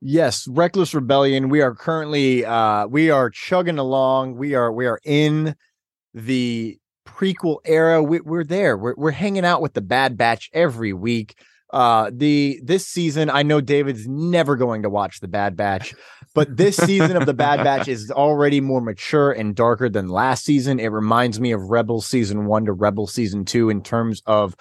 Yes, 0.00 0.46
Reckless 0.48 0.94
Rebellion. 0.94 1.48
We 1.48 1.60
are 1.60 1.74
currently 1.74 2.44
uh 2.44 2.86
we 2.86 3.10
are 3.10 3.30
chugging 3.30 3.78
along. 3.78 4.36
We 4.36 4.54
are 4.54 4.72
we 4.72 4.86
are 4.86 5.00
in 5.04 5.56
the 6.14 6.78
prequel 7.06 7.58
era. 7.64 8.02
We, 8.02 8.20
we're 8.20 8.44
there. 8.44 8.76
We're 8.76 8.94
we're 8.96 9.10
hanging 9.10 9.44
out 9.44 9.60
with 9.62 9.72
the 9.72 9.80
Bad 9.80 10.16
Batch 10.16 10.50
every 10.52 10.92
week. 10.92 11.36
Uh 11.72 12.10
the 12.12 12.60
this 12.62 12.86
season, 12.86 13.28
I 13.28 13.42
know 13.42 13.60
David's 13.60 14.06
never 14.06 14.54
going 14.56 14.82
to 14.82 14.90
watch 14.90 15.20
the 15.20 15.28
Bad 15.28 15.56
Batch, 15.56 15.94
but 16.38 16.56
this 16.56 16.76
season 16.76 17.16
of 17.16 17.26
the 17.26 17.34
Bad 17.34 17.62
Batch 17.64 17.88
is 17.88 18.10
already 18.10 18.60
more 18.60 18.80
mature 18.80 19.32
and 19.32 19.54
darker 19.54 19.88
than 19.88 20.08
last 20.08 20.44
season. 20.44 20.78
It 20.80 20.88
reminds 20.88 21.40
me 21.40 21.52
of 21.52 21.62
Rebel 21.70 22.00
season 22.00 22.46
1 22.46 22.64
to 22.66 22.72
Rebel 22.72 23.06
season 23.06 23.44
2 23.44 23.70
in 23.70 23.82
terms 23.82 24.22
of 24.26 24.56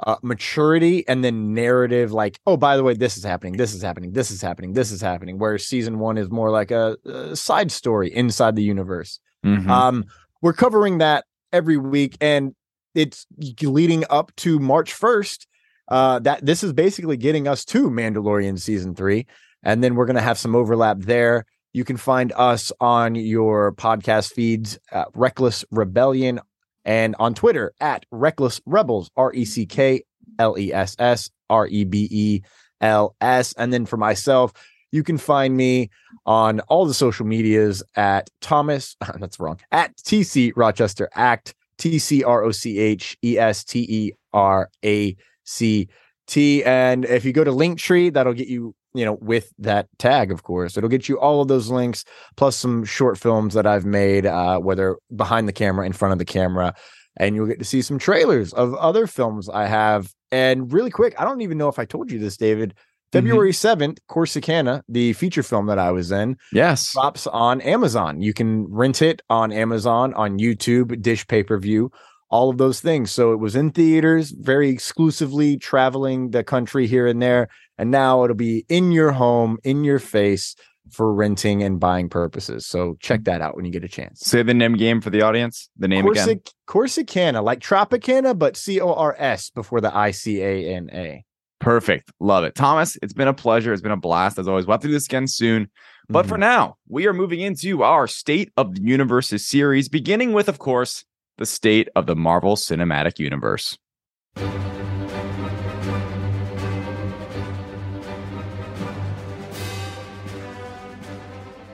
uh, 0.00 0.16
maturity 0.22 1.06
and 1.08 1.22
then 1.24 1.54
narrative 1.54 2.10
like 2.12 2.38
oh 2.46 2.56
by 2.56 2.76
the 2.76 2.82
way 2.82 2.94
this 2.94 3.16
is 3.16 3.22
happening 3.22 3.56
this 3.56 3.72
is 3.72 3.80
happening 3.80 4.12
this 4.12 4.30
is 4.32 4.42
happening 4.42 4.72
this 4.72 4.90
is 4.90 5.00
happening 5.00 5.38
whereas 5.38 5.64
season 5.64 6.00
one 6.00 6.18
is 6.18 6.28
more 6.30 6.50
like 6.50 6.72
a, 6.72 6.96
a 7.06 7.36
side 7.36 7.70
story 7.70 8.12
inside 8.12 8.56
the 8.56 8.62
universe 8.62 9.20
Mhm. 9.44 9.68
um 9.68 10.04
we're 10.42 10.52
covering 10.52 10.98
that 10.98 11.24
every 11.52 11.76
week 11.76 12.16
and 12.20 12.54
it's 12.94 13.24
leading 13.62 14.04
up 14.10 14.34
to 14.36 14.58
march 14.58 14.92
1st 14.92 15.46
uh 15.88 16.18
that 16.18 16.44
this 16.44 16.64
is 16.64 16.72
basically 16.72 17.16
getting 17.16 17.46
us 17.46 17.64
to 17.64 17.88
mandalorian 17.88 18.58
season 18.58 18.96
three 18.96 19.26
and 19.64 19.82
then 19.82 19.94
we're 19.94 20.06
going 20.06 20.16
to 20.16 20.22
have 20.22 20.38
some 20.38 20.54
overlap 20.54 20.98
there 21.00 21.44
you 21.74 21.84
can 21.84 21.96
find 21.96 22.32
us 22.36 22.70
on 22.80 23.16
your 23.16 23.72
podcast 23.72 24.32
feeds 24.32 24.78
uh, 24.92 25.06
reckless 25.14 25.64
rebellion 25.72 26.40
and 26.84 27.16
on 27.18 27.34
Twitter 27.34 27.72
at 27.80 28.06
Reckless 28.10 28.60
Rebels, 28.64 29.10
R 29.16 29.32
E 29.32 29.44
C 29.44 29.66
K 29.66 30.02
L 30.38 30.56
E 30.58 30.72
S 30.72 30.96
S 30.98 31.30
R 31.50 31.66
E 31.66 31.84
B 31.84 32.08
E 32.10 32.40
L 32.80 33.16
S. 33.20 33.54
And 33.54 33.72
then 33.72 33.86
for 33.86 33.96
myself, 33.96 34.52
you 34.92 35.02
can 35.02 35.18
find 35.18 35.56
me 35.56 35.90
on 36.26 36.60
all 36.60 36.86
the 36.86 36.94
social 36.94 37.26
medias 37.26 37.82
at 37.96 38.30
Thomas, 38.40 38.96
that's 39.18 39.40
wrong, 39.40 39.60
at 39.72 39.96
TC 39.96 40.52
Rochester 40.54 41.08
Act, 41.14 41.54
T 41.78 41.98
C 41.98 42.22
R 42.22 42.44
O 42.44 42.52
C 42.52 42.78
H 42.78 43.16
E 43.22 43.38
S 43.38 43.64
T 43.64 43.80
E 43.80 44.12
R 44.32 44.70
A 44.84 45.16
C 45.44 45.88
T. 46.28 46.62
And 46.64 47.04
if 47.04 47.24
you 47.24 47.32
go 47.32 47.44
to 47.44 47.50
Linktree, 47.50 48.12
that'll 48.12 48.32
get 48.32 48.48
you, 48.48 48.74
you 48.94 49.04
know, 49.04 49.18
with 49.20 49.52
that 49.58 49.88
tag, 49.98 50.30
of 50.30 50.44
course, 50.44 50.76
it'll 50.76 50.88
get 50.88 51.08
you 51.08 51.18
all 51.18 51.42
of 51.42 51.48
those 51.48 51.68
links 51.68 52.04
plus 52.36 52.56
some 52.56 52.84
short 52.84 53.18
films 53.18 53.54
that 53.54 53.66
I've 53.66 53.84
made, 53.84 54.24
uh, 54.24 54.58
whether 54.58 54.96
behind 55.14 55.48
the 55.48 55.52
camera, 55.52 55.84
in 55.84 55.92
front 55.92 56.12
of 56.12 56.18
the 56.18 56.24
camera, 56.24 56.74
and 57.16 57.34
you'll 57.34 57.46
get 57.46 57.58
to 57.58 57.64
see 57.64 57.82
some 57.82 57.98
trailers 57.98 58.52
of 58.52 58.74
other 58.74 59.06
films 59.06 59.48
I 59.48 59.66
have. 59.66 60.12
And 60.30 60.72
really 60.72 60.90
quick, 60.90 61.14
I 61.18 61.24
don't 61.24 61.42
even 61.42 61.58
know 61.58 61.68
if 61.68 61.78
I 61.78 61.84
told 61.84 62.10
you 62.10 62.18
this, 62.18 62.36
David. 62.36 62.74
February 63.12 63.52
7th, 63.52 63.98
Corsicana, 64.10 64.82
the 64.88 65.12
feature 65.12 65.44
film 65.44 65.66
that 65.66 65.78
I 65.78 65.92
was 65.92 66.10
in, 66.10 66.36
yes. 66.52 66.92
drops 66.92 67.28
on 67.28 67.60
Amazon. 67.60 68.20
You 68.20 68.32
can 68.34 68.66
rent 68.68 69.02
it 69.02 69.22
on 69.30 69.52
Amazon, 69.52 70.12
on 70.14 70.40
YouTube, 70.40 71.00
Dish 71.00 71.24
pay 71.28 71.44
per 71.44 71.56
view, 71.56 71.92
all 72.34 72.50
of 72.50 72.58
those 72.58 72.80
things. 72.80 73.12
So 73.12 73.32
it 73.32 73.38
was 73.38 73.54
in 73.54 73.70
theaters, 73.70 74.32
very 74.32 74.68
exclusively 74.68 75.56
traveling 75.56 76.30
the 76.30 76.42
country 76.42 76.88
here 76.88 77.06
and 77.06 77.22
there. 77.22 77.46
And 77.78 77.92
now 77.92 78.24
it'll 78.24 78.34
be 78.34 78.64
in 78.68 78.90
your 78.90 79.12
home, 79.12 79.58
in 79.62 79.84
your 79.84 80.00
face 80.00 80.56
for 80.90 81.14
renting 81.14 81.62
and 81.62 81.78
buying 81.78 82.08
purposes. 82.08 82.66
So 82.66 82.96
check 82.98 83.22
that 83.24 83.40
out 83.40 83.54
when 83.54 83.64
you 83.64 83.70
get 83.70 83.84
a 83.84 83.88
chance. 83.88 84.18
Say 84.18 84.42
the 84.42 84.52
name 84.52 84.74
game 84.74 85.00
for 85.00 85.10
the 85.10 85.22
audience. 85.22 85.68
The 85.76 85.86
name 85.86 86.06
again. 86.08 86.40
Corsicana, 86.68 87.40
like 87.42 87.60
Tropicana, 87.60 88.36
but 88.36 88.56
C 88.56 88.80
O 88.80 88.92
R 88.92 89.14
S 89.16 89.50
before 89.50 89.80
the 89.80 89.96
I 89.96 90.10
C 90.10 90.42
A 90.42 90.74
N 90.74 90.90
A. 90.92 91.24
Perfect. 91.60 92.10
Love 92.18 92.42
it. 92.42 92.56
Thomas, 92.56 92.98
it's 93.00 93.14
been 93.14 93.28
a 93.28 93.34
pleasure. 93.34 93.72
It's 93.72 93.80
been 93.80 93.92
a 93.92 93.96
blast 93.96 94.40
as 94.40 94.48
always. 94.48 94.66
We'll 94.66 94.74
have 94.74 94.82
to 94.82 94.88
do 94.88 94.92
this 94.92 95.06
again 95.06 95.28
soon. 95.28 95.70
But 96.08 96.22
Mm-hmm. 96.22 96.28
for 96.30 96.38
now, 96.38 96.76
we 96.88 97.06
are 97.06 97.14
moving 97.14 97.40
into 97.40 97.82
our 97.84 98.08
State 98.08 98.52
of 98.56 98.74
the 98.74 98.82
Universes 98.82 99.46
series, 99.46 99.88
beginning 99.88 100.32
with, 100.32 100.48
of 100.48 100.58
course, 100.58 101.04
the 101.36 101.46
state 101.46 101.88
of 101.96 102.06
the 102.06 102.14
Marvel 102.14 102.54
Cinematic 102.54 103.18
Universe. 103.18 103.76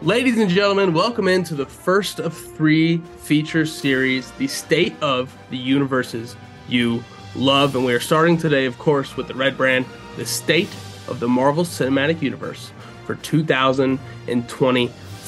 Ladies 0.03 0.39
and 0.39 0.49
gentlemen, 0.49 0.95
welcome 0.95 1.29
into 1.29 1.55
the 1.55 1.67
first 1.67 2.21
of 2.21 2.35
three 2.35 2.99
feature 3.19 3.67
series, 3.67 4.31
The 4.33 4.47
State 4.47 4.95
of 5.03 5.37
the 5.51 5.59
Universes 5.59 6.37
You 6.67 7.05
Love. 7.37 7.77
And 7.77 7.85
we 7.85 7.93
are 7.93 8.01
starting 8.01 8.39
today, 8.39 8.65
of 8.65 8.79
course, 8.79 9.19
with 9.19 9.29
the 9.29 9.35
red 9.35 9.59
brand, 9.59 9.85
The 10.17 10.25
State 10.25 10.75
of 11.07 11.21
the 11.21 11.29
Marvel 11.29 11.65
Cinematic 11.65 12.23
Universe 12.23 12.73
for 13.05 13.15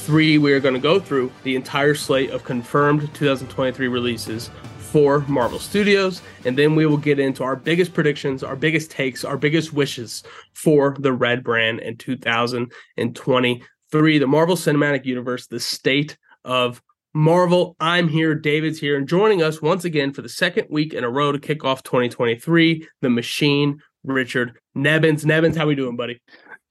2023. 0.06 0.38
We 0.38 0.52
are 0.52 0.60
going 0.60 0.74
to 0.74 0.80
go 0.80 0.98
through 0.98 1.30
the 1.44 1.54
entire 1.54 1.94
slate 1.94 2.30
of 2.30 2.42
confirmed 2.42 3.14
2023 3.14 3.86
releases 3.86 4.50
for 4.78 5.20
Marvel 5.28 5.60
Studios, 5.60 6.22
and 6.44 6.58
then 6.58 6.74
we 6.74 6.86
will 6.86 6.96
get 6.96 7.20
into 7.20 7.44
our 7.44 7.54
biggest 7.54 7.94
predictions, 7.94 8.42
our 8.42 8.56
biggest 8.56 8.90
takes, 8.90 9.24
our 9.24 9.36
biggest 9.36 9.72
wishes 9.72 10.24
for 10.54 10.96
the 10.98 11.12
red 11.12 11.44
brand 11.44 11.78
in 11.80 11.96
2023 11.96 14.18
the 14.18 14.26
Marvel 14.26 14.56
Cinematic 14.56 15.04
Universe, 15.04 15.46
the 15.46 15.60
state 15.60 16.18
of 16.44 16.82
Marvel. 17.14 17.76
I'm 17.78 18.08
here, 18.08 18.34
David's 18.34 18.80
here, 18.80 18.96
and 18.96 19.06
joining 19.06 19.42
us 19.42 19.62
once 19.62 19.84
again 19.84 20.12
for 20.12 20.22
the 20.22 20.28
second 20.28 20.66
week 20.68 20.94
in 20.94 21.04
a 21.04 21.10
row 21.10 21.30
to 21.30 21.38
kick 21.38 21.64
off 21.64 21.84
2023, 21.84 22.88
the 23.02 23.10
machine, 23.10 23.80
Richard 24.02 24.58
Nebens. 24.74 25.24
Nebens, 25.24 25.56
how 25.56 25.66
we 25.66 25.76
doing, 25.76 25.96
buddy? 25.96 26.20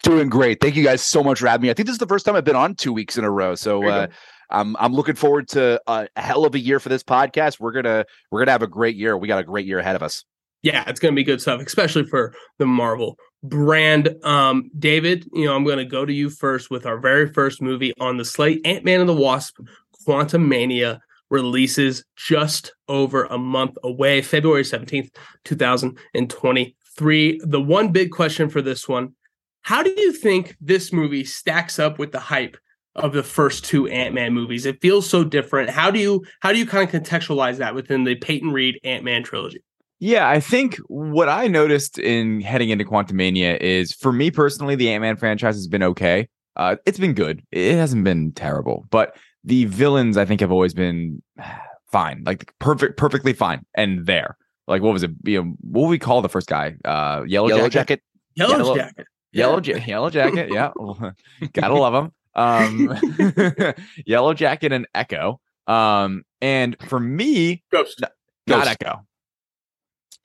Doing 0.03 0.29
great. 0.29 0.59
Thank 0.59 0.75
you 0.75 0.83
guys 0.83 1.01
so 1.01 1.23
much 1.23 1.39
for 1.39 1.47
having 1.47 1.63
me. 1.63 1.69
I 1.69 1.73
think 1.73 1.85
this 1.85 1.93
is 1.93 1.99
the 1.99 2.07
first 2.07 2.25
time 2.25 2.35
I've 2.35 2.43
been 2.43 2.55
on 2.55 2.75
two 2.75 2.91
weeks 2.91 3.17
in 3.17 3.23
a 3.23 3.29
row. 3.29 3.55
So 3.55 3.87
uh, 3.87 4.07
I'm 4.49 4.75
I'm 4.77 4.93
looking 4.93 5.15
forward 5.15 5.47
to 5.49 5.81
a 5.87 6.07
hell 6.15 6.45
of 6.45 6.55
a 6.55 6.59
year 6.59 6.79
for 6.79 6.89
this 6.89 7.03
podcast. 7.03 7.59
We're 7.59 7.71
gonna 7.71 8.05
we're 8.31 8.41
gonna 8.41 8.51
have 8.51 8.63
a 8.63 8.67
great 8.67 8.95
year. 8.95 9.17
We 9.17 9.27
got 9.27 9.39
a 9.39 9.43
great 9.43 9.65
year 9.65 9.79
ahead 9.79 9.95
of 9.95 10.03
us. 10.03 10.25
Yeah, 10.63 10.83
it's 10.87 10.99
gonna 10.99 11.15
be 11.15 11.23
good 11.23 11.41
stuff, 11.41 11.61
especially 11.61 12.05
for 12.05 12.33
the 12.59 12.65
Marvel 12.65 13.17
brand. 13.43 14.15
Um, 14.23 14.69
David, 14.77 15.27
you 15.33 15.45
know, 15.45 15.55
I'm 15.55 15.65
gonna 15.65 15.85
go 15.85 16.05
to 16.05 16.13
you 16.13 16.29
first 16.29 16.69
with 16.69 16.85
our 16.85 16.99
very 16.99 17.31
first 17.31 17.61
movie 17.61 17.93
on 17.99 18.17
the 18.17 18.25
slate, 18.25 18.61
Ant 18.65 18.85
Man 18.85 18.99
and 18.99 19.09
the 19.09 19.15
Wasp, 19.15 19.59
Quantumania 20.07 20.99
releases 21.29 22.03
just 22.17 22.73
over 22.87 23.23
a 23.25 23.37
month 23.37 23.77
away, 23.83 24.21
February 24.21 24.63
17th, 24.63 25.09
2023. 25.45 27.41
The 27.43 27.61
one 27.61 27.91
big 27.91 28.11
question 28.11 28.49
for 28.49 28.61
this 28.61 28.87
one 28.87 29.15
how 29.61 29.83
do 29.83 29.93
you 29.95 30.11
think 30.13 30.55
this 30.59 30.91
movie 30.91 31.23
stacks 31.23 31.79
up 31.79 31.99
with 31.99 32.11
the 32.11 32.19
hype 32.19 32.57
of 32.95 33.13
the 33.13 33.23
first 33.23 33.63
two 33.63 33.87
Ant-Man 33.87 34.33
movies? 34.33 34.65
It 34.65 34.81
feels 34.81 35.09
so 35.09 35.23
different. 35.23 35.69
How 35.69 35.91
do 35.91 35.99
you 35.99 36.23
how 36.39 36.51
do 36.51 36.57
you 36.59 36.65
kind 36.65 36.87
of 36.93 37.01
contextualize 37.01 37.57
that 37.57 37.75
within 37.75 38.03
the 38.03 38.15
Peyton 38.15 38.51
Reed 38.51 38.79
Ant-Man 38.83 39.23
trilogy? 39.23 39.63
Yeah, 39.99 40.27
I 40.27 40.39
think 40.39 40.77
what 40.87 41.29
I 41.29 41.47
noticed 41.47 41.99
in 41.99 42.41
heading 42.41 42.69
into 42.69 42.83
Quantumania 42.83 43.57
is 43.61 43.93
for 43.93 44.11
me 44.11 44.31
personally, 44.31 44.75
the 44.75 44.89
Ant-Man 44.89 45.15
franchise 45.15 45.55
has 45.55 45.67
been 45.67 45.83
okay. 45.83 46.27
Uh, 46.55 46.75
it's 46.85 46.97
been 46.99 47.13
good. 47.13 47.43
It 47.51 47.75
hasn't 47.75 48.03
been 48.03 48.31
terrible, 48.33 48.85
but 48.89 49.15
the 49.43 49.65
villains 49.65 50.17
I 50.17 50.25
think 50.25 50.41
have 50.41 50.51
always 50.51 50.73
been 50.73 51.21
fine, 51.91 52.23
like 52.25 52.51
perfect, 52.59 52.97
perfectly 52.97 53.33
fine, 53.33 53.65
and 53.75 54.05
there. 54.05 54.37
Like 54.67 54.81
what 54.81 54.93
was 54.93 55.03
it? 55.03 55.11
You 55.23 55.43
know, 55.43 55.53
what 55.61 55.81
would 55.83 55.89
we 55.89 55.99
call 55.99 56.21
the 56.21 56.29
first 56.29 56.47
guy? 56.47 56.75
Uh, 56.83 57.23
Yellow, 57.27 57.47
Yellow 57.47 57.69
Jacket. 57.69 57.71
jacket. 57.71 58.03
Yellow, 58.35 58.57
Yellow- 58.57 58.75
Jacket. 58.75 59.07
Yellow, 59.33 59.61
ja- 59.63 59.77
yellow 59.85 60.09
jacket. 60.09 60.49
Yeah, 60.51 60.71
gotta 61.53 61.73
love 61.73 61.93
them. 61.93 62.11
Um, 62.33 63.73
yellow 64.05 64.33
jacket 64.33 64.71
and 64.71 64.87
Echo. 64.93 65.39
Um, 65.67 66.23
and 66.41 66.75
for 66.87 66.99
me, 66.99 67.63
Ghost. 67.71 68.01
not 68.01 68.11
Ghost. 68.47 68.67
Echo. 68.81 69.05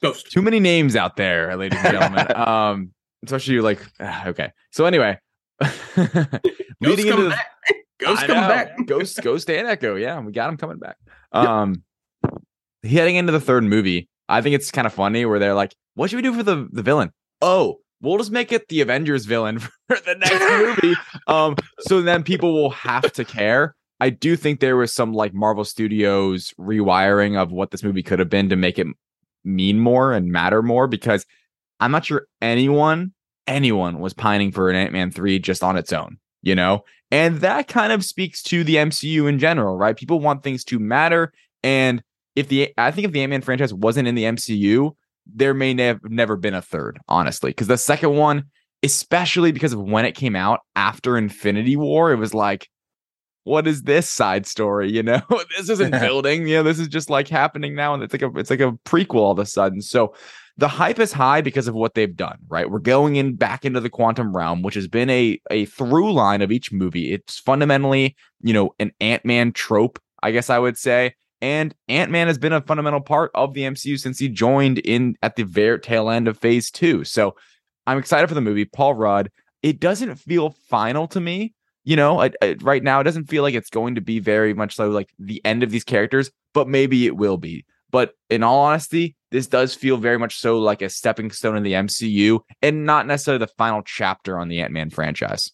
Ghost. 0.02 0.30
Too 0.30 0.42
many 0.42 0.60
names 0.60 0.96
out 0.96 1.16
there, 1.16 1.56
ladies 1.56 1.78
and 1.82 1.92
gentlemen. 1.98 2.36
um, 2.36 2.92
especially 3.24 3.60
like 3.60 3.80
ah, 4.00 4.28
okay. 4.28 4.52
So 4.72 4.84
anyway, 4.86 5.18
Ghost 5.60 5.78
leading 6.80 7.06
into 7.06 7.10
coming 7.12 7.24
the, 7.24 7.30
back. 7.30 7.46
Ghost 7.98 8.22
I 8.22 8.26
coming 8.26 8.42
know. 8.42 8.48
back. 8.48 8.86
Ghost, 8.86 9.22
Ghost 9.22 9.50
and 9.50 9.66
Echo. 9.66 9.94
Yeah, 9.96 10.20
we 10.20 10.32
got 10.32 10.50
him 10.50 10.56
coming 10.56 10.78
back. 10.78 10.96
Um, 11.32 11.82
heading 12.82 13.16
into 13.16 13.32
the 13.32 13.40
third 13.40 13.64
movie, 13.64 14.08
I 14.28 14.42
think 14.42 14.54
it's 14.54 14.70
kind 14.70 14.86
of 14.86 14.92
funny 14.92 15.24
where 15.26 15.38
they're 15.38 15.54
like, 15.54 15.74
"What 15.94 16.10
should 16.10 16.16
we 16.16 16.22
do 16.22 16.34
for 16.34 16.42
the 16.42 16.68
the 16.70 16.82
villain?" 16.82 17.12
Oh, 17.40 17.78
we'll 18.00 18.18
just 18.18 18.30
make 18.30 18.52
it 18.52 18.68
the 18.68 18.80
Avengers 18.80 19.24
villain 19.24 19.58
for 19.58 19.70
the 19.88 20.14
next 20.18 20.82
movie. 20.82 20.96
Um, 21.28 21.56
so 21.80 22.02
then 22.02 22.22
people 22.22 22.52
will 22.52 22.70
have 22.70 23.12
to 23.14 23.24
care. 23.24 23.74
I 23.98 24.10
do 24.10 24.36
think 24.36 24.60
there 24.60 24.76
was 24.76 24.92
some 24.92 25.12
like 25.12 25.34
Marvel 25.34 25.64
Studios 25.64 26.54
rewiring 26.56 27.36
of 27.36 27.50
what 27.50 27.72
this 27.72 27.82
movie 27.82 28.04
could 28.04 28.20
have 28.20 28.30
been 28.30 28.48
to 28.50 28.56
make 28.56 28.78
it 28.78 28.86
mean 29.42 29.80
more 29.80 30.12
and 30.12 30.30
matter 30.30 30.62
more 30.62 30.86
because 30.86 31.26
I'm 31.80 31.90
not 31.90 32.04
sure 32.04 32.28
anyone 32.40 33.12
anyone 33.48 33.98
was 33.98 34.14
pining 34.14 34.52
for 34.52 34.70
an 34.70 34.76
Ant-Man 34.76 35.10
3 35.10 35.40
just 35.40 35.64
on 35.64 35.76
its 35.76 35.92
own, 35.92 36.18
you 36.42 36.54
know? 36.54 36.84
And 37.10 37.38
that 37.40 37.66
kind 37.66 37.92
of 37.92 38.04
speaks 38.04 38.42
to 38.44 38.62
the 38.62 38.76
MCU 38.76 39.28
in 39.28 39.38
general, 39.40 39.76
right? 39.76 39.96
People 39.96 40.20
want 40.20 40.44
things 40.44 40.62
to 40.64 40.78
matter 40.78 41.32
and 41.64 42.04
if 42.36 42.48
the 42.48 42.72
I 42.78 42.92
think 42.92 43.06
if 43.06 43.12
the 43.12 43.22
Ant-Man 43.22 43.42
franchise 43.42 43.74
wasn't 43.74 44.06
in 44.06 44.14
the 44.14 44.24
MCU, 44.24 44.92
there 45.34 45.54
may 45.54 45.74
have 45.82 46.00
never 46.04 46.36
been 46.36 46.54
a 46.54 46.62
third, 46.62 46.98
honestly, 47.08 47.50
because 47.50 47.66
the 47.66 47.78
second 47.78 48.16
one, 48.16 48.44
especially 48.82 49.52
because 49.52 49.72
of 49.72 49.80
when 49.80 50.04
it 50.04 50.12
came 50.12 50.36
out 50.36 50.60
after 50.74 51.16
Infinity 51.18 51.76
War, 51.76 52.12
it 52.12 52.16
was 52.16 52.34
like 52.34 52.68
what 53.46 53.68
is 53.68 53.82
this 53.82 54.10
side 54.10 54.44
story? 54.44 54.90
You 54.90 55.04
know, 55.04 55.22
this 55.56 55.68
isn't 55.70 55.92
building. 56.00 56.48
You 56.48 56.56
know, 56.56 56.62
this 56.64 56.80
is 56.80 56.88
just 56.88 57.08
like 57.08 57.28
happening 57.28 57.76
now, 57.76 57.94
and 57.94 58.02
it's 58.02 58.12
like 58.12 58.22
a 58.22 58.30
it's 58.36 58.50
like 58.50 58.60
a 58.60 58.72
prequel 58.84 59.20
all 59.20 59.30
of 59.30 59.38
a 59.38 59.46
sudden. 59.46 59.80
So 59.80 60.14
the 60.56 60.68
hype 60.68 60.98
is 60.98 61.12
high 61.12 61.42
because 61.42 61.68
of 61.68 61.74
what 61.74 61.94
they've 61.94 62.14
done. 62.14 62.38
Right, 62.48 62.68
we're 62.68 62.80
going 62.80 63.16
in 63.16 63.36
back 63.36 63.64
into 63.64 63.80
the 63.80 63.88
quantum 63.88 64.36
realm, 64.36 64.62
which 64.62 64.74
has 64.74 64.88
been 64.88 65.08
a 65.08 65.40
a 65.50 65.66
through 65.66 66.12
line 66.12 66.42
of 66.42 66.50
each 66.50 66.72
movie. 66.72 67.12
It's 67.12 67.38
fundamentally, 67.38 68.16
you 68.42 68.52
know, 68.52 68.74
an 68.80 68.90
Ant 69.00 69.24
Man 69.24 69.52
trope, 69.52 70.00
I 70.24 70.32
guess 70.32 70.50
I 70.50 70.58
would 70.58 70.76
say. 70.76 71.14
And 71.46 71.72
Ant 71.88 72.10
Man 72.10 72.26
has 72.26 72.38
been 72.38 72.52
a 72.52 72.60
fundamental 72.60 73.00
part 73.00 73.30
of 73.36 73.54
the 73.54 73.60
MCU 73.62 74.00
since 74.00 74.18
he 74.18 74.28
joined 74.28 74.78
in 74.78 75.16
at 75.22 75.36
the 75.36 75.44
very 75.44 75.78
tail 75.78 76.10
end 76.10 76.26
of 76.26 76.36
Phase 76.36 76.72
Two. 76.72 77.04
So 77.04 77.36
I'm 77.86 77.98
excited 77.98 78.26
for 78.26 78.34
the 78.34 78.40
movie. 78.40 78.64
Paul 78.64 78.94
Rudd. 78.94 79.30
It 79.62 79.78
doesn't 79.80 80.16
feel 80.16 80.50
final 80.68 81.06
to 81.08 81.20
me 81.20 81.54
you 81.86 81.96
know 81.96 82.20
I, 82.20 82.30
I- 82.42 82.56
right 82.60 82.82
now 82.82 83.00
it 83.00 83.04
doesn't 83.04 83.24
feel 83.30 83.42
like 83.42 83.54
it's 83.54 83.70
going 83.70 83.94
to 83.94 84.00
be 84.00 84.18
very 84.18 84.52
much 84.52 84.74
so 84.76 84.90
like 84.90 85.08
the 85.18 85.40
end 85.44 85.62
of 85.62 85.70
these 85.70 85.84
characters 85.84 86.30
but 86.52 86.68
maybe 86.68 87.06
it 87.06 87.16
will 87.16 87.38
be 87.38 87.64
but 87.90 88.12
in 88.28 88.42
all 88.42 88.60
honesty 88.60 89.16
this 89.30 89.46
does 89.46 89.74
feel 89.74 89.96
very 89.96 90.18
much 90.18 90.36
so 90.38 90.58
like 90.58 90.82
a 90.82 90.90
stepping 90.90 91.30
stone 91.30 91.56
in 91.56 91.62
the 91.62 91.72
mcu 91.72 92.40
and 92.60 92.84
not 92.84 93.06
necessarily 93.06 93.38
the 93.38 93.52
final 93.56 93.82
chapter 93.82 94.38
on 94.38 94.48
the 94.48 94.60
ant-man 94.60 94.90
franchise 94.90 95.50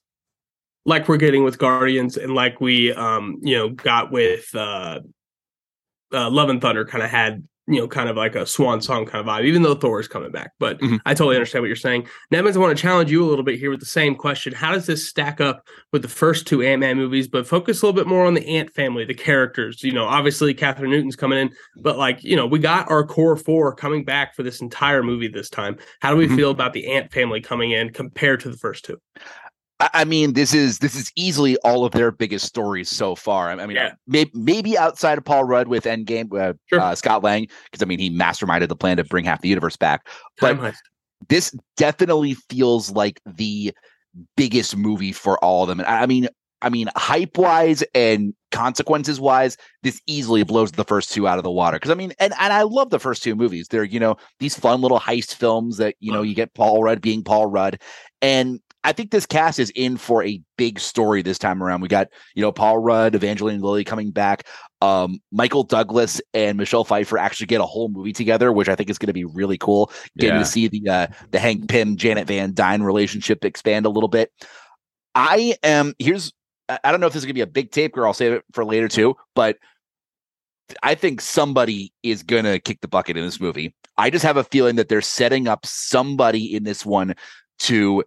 like 0.85 1.09
we're 1.09 1.17
getting 1.17 1.45
with 1.45 1.59
Guardians 1.59 2.17
and 2.17 2.35
like 2.35 2.61
we 2.61 2.93
um 2.95 3.39
you 3.43 3.57
know 3.57 3.69
got 3.69 4.11
with 4.11 4.53
uh, 4.55 4.99
uh 6.13 6.31
Love 6.31 6.49
and 6.49 6.61
Thunder 6.61 6.85
kind 6.85 7.03
of 7.05 7.11
had 7.11 7.47
you 7.69 7.79
know 7.79 7.87
kind 7.87 8.09
of 8.09 8.17
like 8.17 8.35
a 8.35 8.45
swan 8.45 8.81
song 8.81 9.07
kind 9.07 9.21
of 9.21 9.33
vibe 9.33 9.45
even 9.45 9.63
though 9.63 9.77
Thor 9.77 10.01
is 10.01 10.09
coming 10.09 10.33
back. 10.33 10.51
But 10.59 10.81
Mhm. 10.81 10.99
I 11.07 11.15
totally 11.15 11.37
understand 11.37 11.63
what 11.63 11.69
you're 11.69 11.77
saying. 11.77 12.09
Nebens 12.33 12.57
I 12.57 12.59
want 12.59 12.77
to 12.77 12.83
challenge 12.83 13.09
you 13.09 13.23
a 13.25 13.29
little 13.29 13.45
bit 13.45 13.57
here 13.57 13.71
with 13.71 13.79
the 13.79 13.87
same 13.87 14.17
question. 14.17 14.53
How 14.53 14.73
does 14.73 14.87
this 14.87 15.09
stack 15.09 15.41
up 15.41 15.65
with 15.93 16.03
the 16.03 16.09
first 16.09 16.45
two 16.49 16.61
Ant-Man 16.61 16.97
movies 16.97 17.29
but 17.29 17.47
focus 17.47 17.81
a 17.81 17.87
little 17.87 17.97
bit 17.99 18.09
more 18.09 18.27
on 18.27 18.35
the 18.35 18.45
Ant 18.49 18.75
family 18.75 19.05
the 19.05 19.15
characters? 19.15 19.85
You 19.85 19.93
know 19.93 20.07
obviously 20.07 20.53
Kathryn 20.55 20.89
Newton's 20.91 21.15
coming 21.15 21.39
in 21.39 21.51
but 21.77 21.97
like 21.99 22.25
you 22.25 22.35
know 22.35 22.47
we 22.47 22.59
got 22.59 22.91
our 22.91 23.05
core 23.07 23.37
four 23.37 23.73
coming 23.77 24.05
back 24.05 24.35
for 24.35 24.43
this 24.43 24.61
entire 24.61 25.05
movie 25.05 25.29
this 25.29 25.49
time. 25.49 25.77
How 26.01 26.11
do 26.11 26.17
we 26.17 26.27
Mhm. 26.27 26.35
feel 26.37 26.51
about 26.51 26.73
the 26.73 26.89
Ant 26.93 27.13
family 27.13 27.41
coming 27.41 27.71
in 27.71 27.91
compared 27.91 28.41
to 28.41 28.51
the 28.51 28.57
first 28.59 28.85
two 28.85 28.99
I 29.93 30.05
mean, 30.05 30.35
this 30.35 30.55
is 30.55 30.79
this 30.79 30.95
is 30.95 31.11
easily 31.17 31.57
all 31.59 31.85
of 31.85 31.93
their 31.93 32.11
biggest 32.11 32.47
stories 32.47 32.89
so 32.89 33.15
far. 33.15 33.51
I 33.51 33.67
mean, 33.67 33.77
Yeah. 33.77 33.93
maybe, 34.07 34.31
maybe 34.35 34.79
outside 34.79 35.19
of 35.19 35.25
Paul 35.25 35.45
Rudd 35.45 35.69
with 35.69 35.85
Endgame, 35.85 36.33
uh, 36.33 36.55
Sure. 36.67 36.81
uh, 36.81 36.95
Scott 36.95 37.23
Lang, 37.23 37.49
because 37.71 37.83
I 37.83 37.87
mean, 37.87 37.99
he 37.99 38.11
masterminded 38.11 38.69
the 38.69 38.77
plan 38.77 38.97
to 38.99 39.05
bring 39.05 39.25
half 39.25 39.41
the 39.41 39.49
universe 39.49 39.77
back. 39.77 40.07
But 40.41 40.55
Time 40.59 40.73
this 41.29 41.55
definitely 41.77 42.35
feels 42.35 42.91
like 42.91 43.21
the 43.25 43.73
biggest 44.37 44.77
movie 44.77 45.13
for 45.13 45.39
all 45.45 45.63
of 45.63 45.69
them. 45.69 45.81
And 45.81 45.89
I 45.89 46.03
I 46.03 46.07
mean, 46.07 46.29
I 46.63 46.69
mean, 46.69 46.89
hype 46.97 47.39
wise 47.39 47.83
and 47.95 48.35
consequences 48.53 49.21
wise, 49.21 49.57
this 49.83 50.01
easily 50.07 50.45
blows 50.45 50.73
the 50.73 50.85
first 50.85 51.13
two 51.13 51.27
out 51.27 51.39
of 51.39 51.45
the 51.45 51.51
water. 51.51 51.77
Because 51.77 51.91
I 51.91 51.95
mean, 51.95 52.13
and, 52.21 52.33
and 52.39 52.53
I 52.53 52.63
love 52.63 52.91
the 52.91 53.01
first 53.01 53.23
two 53.23 53.35
movies. 53.35 53.69
They're 53.69 53.85
you 53.85 53.99
know 53.99 54.17
these 54.39 54.57
fun 54.57 54.81
little 54.81 55.01
heist 55.01 55.35
films 55.35 55.77
that 55.79 55.97
you 56.01 56.13
know 56.13 56.23
you 56.23 56.35
get 56.35 56.55
Paul 56.55 56.83
Rudd 56.83 57.01
being 57.01 57.23
Paul 57.25 57.47
Rudd, 57.47 57.81
and 58.21 58.61
I 58.85 58.93
think 58.93 59.11
this 59.13 59.27
cast 59.27 59.59
is 59.61 59.71
in 59.77 59.97
for 59.97 60.25
a 60.25 60.43
big 60.59 60.81
story 60.81 61.23
this 61.23 61.39
time 61.39 61.63
around. 61.63 61.83
We 61.83 61.89
got 61.89 62.09
you 62.35 62.43
know 62.43 62.51
Paul 62.53 62.79
Rudd, 62.79 63.15
Evangeline 63.15 63.61
Lilly 63.61 63.85
coming 63.85 64.11
back. 64.11 64.47
Um, 64.81 65.21
Michael 65.31 65.63
Douglas 65.63 66.21
and 66.35 66.59
Michelle 66.59 66.85
Pfeiffer 66.85 67.17
actually 67.17 67.47
get 67.47 67.61
a 67.61 67.67
whole 67.67 67.89
movie 67.89 68.13
together, 68.13 68.53
which 68.53 68.69
I 68.69 68.75
think 68.75 68.91
is 68.91 68.99
going 68.99 69.07
to 69.07 69.13
be 69.13 69.25
really 69.25 69.57
cool. 69.59 69.93
Getting 70.19 70.35
Yeah. 70.37 70.43
to 70.43 70.45
see 70.47 70.69
the 70.69 70.89
uh, 70.89 71.07
the 71.31 71.39
Hank 71.39 71.69
Pym 71.69 71.97
Janet 71.97 72.27
Van 72.27 72.55
Dyne 72.55 72.83
relationship 72.83 73.45
expand 73.45 73.87
a 73.87 73.91
little 73.91 74.09
bit. 74.09 74.33
I 75.15 75.55
am 75.63 75.95
here's 75.99 76.33
I 76.69 76.79
I 76.85 76.91
don't 76.91 77.01
know 77.01 77.07
if 77.07 77.13
this 77.13 77.21
is 77.23 77.27
gonna 77.27 77.35
be 77.35 77.41
a 77.43 77.47
big 77.47 77.71
tape 77.71 77.97
or 77.97 78.07
I'll 78.07 78.15
save 78.15 78.33
it 78.33 78.45
for 78.53 78.65
later 78.65 78.89
too, 78.89 79.15
but 79.35 79.59
I 80.83 80.95
think 80.95 81.21
somebody 81.21 81.93
is 82.03 82.23
gonna 82.23 82.59
kick 82.59 82.81
the 82.81 82.89
bucket 82.89 83.17
in 83.17 83.25
this 83.25 83.41
movie. 83.41 83.75
I 83.99 84.11
just 84.11 84.25
have 84.25 84.37
a 84.39 84.45
feeling 84.45 84.77
that 84.77 84.89
they're 84.89 85.03
setting 85.03 85.47
up 85.49 85.67
somebody 85.67 86.55
in 86.55 86.65
this 86.65 86.85
one 86.87 87.15
to 87.61 88.03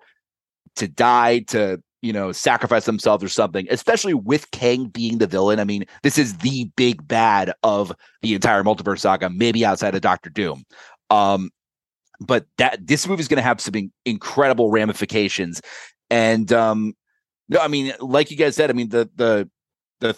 to 0.75 0.87
die, 0.87 1.39
to 1.39 1.81
you 2.01 2.13
know, 2.13 2.31
sacrifice 2.31 2.85
themselves 2.85 3.23
or 3.23 3.29
something, 3.29 3.65
especially 3.71 4.13
with 4.13 4.51
Kang 4.51 4.85
being 4.85 5.17
the 5.17 5.25
villain. 5.25 5.59
I 5.59 5.63
mean, 5.63 5.85
this 6.03 6.19
is 6.19 6.37
the 6.37 6.69
big 6.75 7.07
bad 7.07 7.51
of 7.63 7.91
the 8.21 8.35
entire 8.35 8.63
multiverse 8.63 8.99
saga, 8.99 9.31
maybe 9.31 9.65
outside 9.65 9.95
of 9.95 10.01
Doctor 10.01 10.29
Doom. 10.29 10.65
Um, 11.09 11.49
but 12.19 12.45
that 12.59 12.85
this 12.85 13.07
movie 13.07 13.21
is 13.21 13.27
going 13.27 13.37
to 13.37 13.43
have 13.43 13.59
some 13.59 13.73
in- 13.73 13.91
incredible 14.05 14.69
ramifications, 14.69 15.61
and 16.11 16.53
um, 16.53 16.93
no, 17.49 17.59
I 17.59 17.67
mean, 17.67 17.93
like 17.99 18.29
you 18.29 18.37
guys 18.37 18.55
said, 18.55 18.69
I 18.69 18.73
mean 18.73 18.89
the 18.89 19.09
the 19.15 19.49
the 19.99 20.15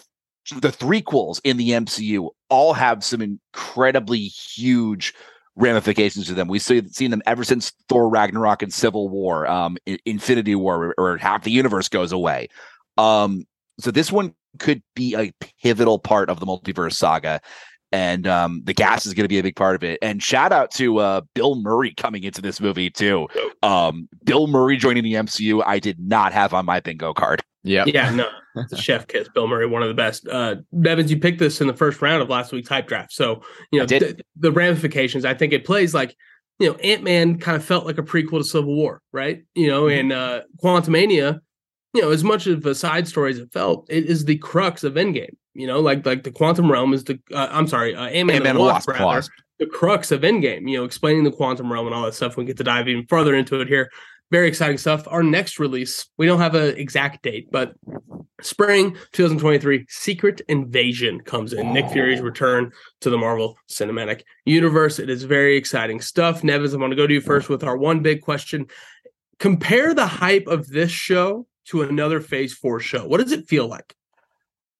the 0.60 0.72
threequels 0.72 1.40
in 1.44 1.56
the 1.56 1.70
MCU 1.70 2.28
all 2.50 2.72
have 2.74 3.02
some 3.02 3.20
incredibly 3.20 4.20
huge 4.20 5.14
ramifications 5.58 6.26
to 6.28 6.34
them. 6.34 6.48
We've 6.48 6.62
seen, 6.62 7.10
them 7.10 7.22
ever 7.26 7.44
since 7.44 7.72
Thor 7.88 8.08
Ragnarok 8.08 8.62
and 8.62 8.72
Civil 8.72 9.08
War, 9.08 9.46
um, 9.46 9.76
Infinity 10.06 10.54
War, 10.54 10.94
or, 10.96 11.12
or 11.12 11.16
half 11.18 11.44
the 11.44 11.50
universe 11.50 11.88
goes 11.88 12.12
away. 12.12 12.48
Um, 12.96 13.44
so 13.78 13.90
this 13.90 14.10
one 14.10 14.34
could 14.58 14.82
be 14.94 15.14
a 15.14 15.32
pivotal 15.62 15.98
part 15.98 16.30
of 16.30 16.40
the 16.40 16.46
multiverse 16.46 16.94
saga 16.94 17.40
and 17.92 18.26
um, 18.26 18.62
the 18.64 18.74
gas 18.74 19.06
is 19.06 19.14
going 19.14 19.24
to 19.24 19.28
be 19.28 19.38
a 19.38 19.42
big 19.42 19.56
part 19.56 19.74
of 19.74 19.82
it. 19.82 19.98
And 20.02 20.22
shout 20.22 20.52
out 20.52 20.70
to 20.72 20.98
uh, 20.98 21.20
Bill 21.34 21.54
Murray 21.56 21.94
coming 21.94 22.24
into 22.24 22.42
this 22.42 22.60
movie 22.60 22.90
too. 22.90 23.28
Um, 23.62 24.08
Bill 24.24 24.46
Murray 24.46 24.76
joining 24.76 25.04
the 25.04 25.14
MCU, 25.14 25.62
I 25.66 25.78
did 25.78 25.98
not 25.98 26.32
have 26.32 26.52
on 26.52 26.66
my 26.66 26.80
bingo 26.80 27.14
card. 27.14 27.42
Yep. 27.68 27.88
Yeah, 27.88 28.10
no, 28.10 28.28
it's 28.56 28.72
a 28.72 28.76
chef 28.76 29.06
kiss. 29.06 29.28
Bill 29.34 29.46
Murray, 29.46 29.66
one 29.66 29.82
of 29.82 29.88
the 29.88 29.94
best. 29.94 30.26
Uh, 30.26 30.56
Nebens, 30.72 31.10
you 31.10 31.18
picked 31.18 31.38
this 31.38 31.60
in 31.60 31.66
the 31.66 31.74
first 31.74 32.00
round 32.02 32.22
of 32.22 32.28
last 32.28 32.50
week's 32.52 32.68
hype 32.68 32.88
draft, 32.88 33.12
so 33.12 33.42
you 33.70 33.78
know 33.78 33.86
did. 33.86 34.22
the, 34.36 34.50
ramifications. 34.52 35.24
I 35.24 35.34
think 35.34 35.52
it 35.52 35.64
plays 35.64 35.92
like 35.94 36.16
you 36.58 36.68
know 36.70 36.76
Ant 36.78 37.02
Man 37.02 37.38
kind 37.38 37.56
of 37.56 37.64
felt 37.64 37.86
like 37.86 37.98
a 37.98 38.02
prequel 38.02 38.38
to 38.38 38.44
Civil 38.44 38.74
War, 38.74 39.02
right? 39.12 39.42
You 39.54 39.68
know, 39.68 39.84
Mhm. 39.84 40.00
and 40.00 40.12
uh, 40.12 40.40
Quantumania, 40.62 41.40
you 41.94 42.02
know, 42.02 42.10
as 42.10 42.24
much 42.24 42.46
of 42.46 42.64
a 42.66 42.74
side 42.74 43.06
story 43.06 43.32
as 43.32 43.38
it 43.38 43.52
felt, 43.52 43.86
it 43.90 44.06
is 44.06 44.24
the 44.24 44.38
crux 44.38 44.82
of 44.84 44.94
Endgame. 44.94 45.34
You 45.54 45.66
know, 45.66 45.80
like 45.80 46.06
like 46.06 46.22
the 46.22 46.30
quantum 46.32 46.70
realm 46.70 46.94
is 46.94 47.04
the 47.04 47.18
uh, 47.32 47.48
I'm 47.50 47.66
sorry, 47.66 47.94
uh, 47.94 48.04
Ant 48.06 48.28
Man 48.28 48.36
and 48.36 48.46
Ant-Man 48.46 48.50
and 48.56 48.58
Wasp, 48.60 48.88
Wasp, 48.88 49.00
rather, 49.00 49.26
the 49.58 49.66
crux 49.66 50.10
of 50.12 50.20
Endgame. 50.22 50.68
You 50.70 50.78
know, 50.78 50.84
explaining 50.84 51.24
the 51.24 51.32
quantum 51.32 51.72
realm 51.72 51.86
and 51.86 51.94
all 51.94 52.04
that 52.04 52.14
stuff. 52.14 52.36
We 52.36 52.44
get 52.44 52.56
to 52.58 52.64
dive 52.64 52.88
even 52.88 53.06
further 53.06 53.34
into 53.34 53.60
it 53.60 53.68
here. 53.68 53.90
Very 54.30 54.48
exciting 54.48 54.78
stuff. 54.78 55.06
Our 55.08 55.22
next 55.22 55.58
release, 55.58 56.06
we 56.18 56.26
don't 56.26 56.40
have 56.40 56.54
an 56.54 56.76
exact 56.76 57.22
date, 57.22 57.48
but 57.50 57.74
spring 58.42 58.92
2023, 59.12 59.86
Secret 59.88 60.42
Invasion 60.48 61.20
comes 61.20 61.52
in. 61.52 61.72
Nick 61.72 61.88
Fury's 61.90 62.20
return 62.20 62.70
to 63.00 63.10
the 63.10 63.16
Marvel 63.16 63.56
Cinematic 63.70 64.22
Universe. 64.44 64.98
It 64.98 65.08
is 65.08 65.24
very 65.24 65.56
exciting 65.56 66.00
stuff. 66.00 66.42
Nebens, 66.42 66.74
I'm 66.74 66.80
going 66.80 66.90
to 66.90 66.96
go 66.96 67.06
to 67.06 67.14
you 67.14 67.20
first 67.20 67.48
with 67.48 67.64
our 67.64 67.76
one 67.76 68.00
big 68.00 68.20
question. 68.20 68.66
Compare 69.38 69.94
the 69.94 70.06
hype 70.06 70.46
of 70.46 70.68
this 70.68 70.90
show 70.90 71.46
to 71.66 71.82
another 71.82 72.20
Phase 72.20 72.52
4 72.52 72.80
show. 72.80 73.06
What 73.06 73.20
does 73.20 73.32
it 73.32 73.48
feel 73.48 73.66
like? 73.66 73.94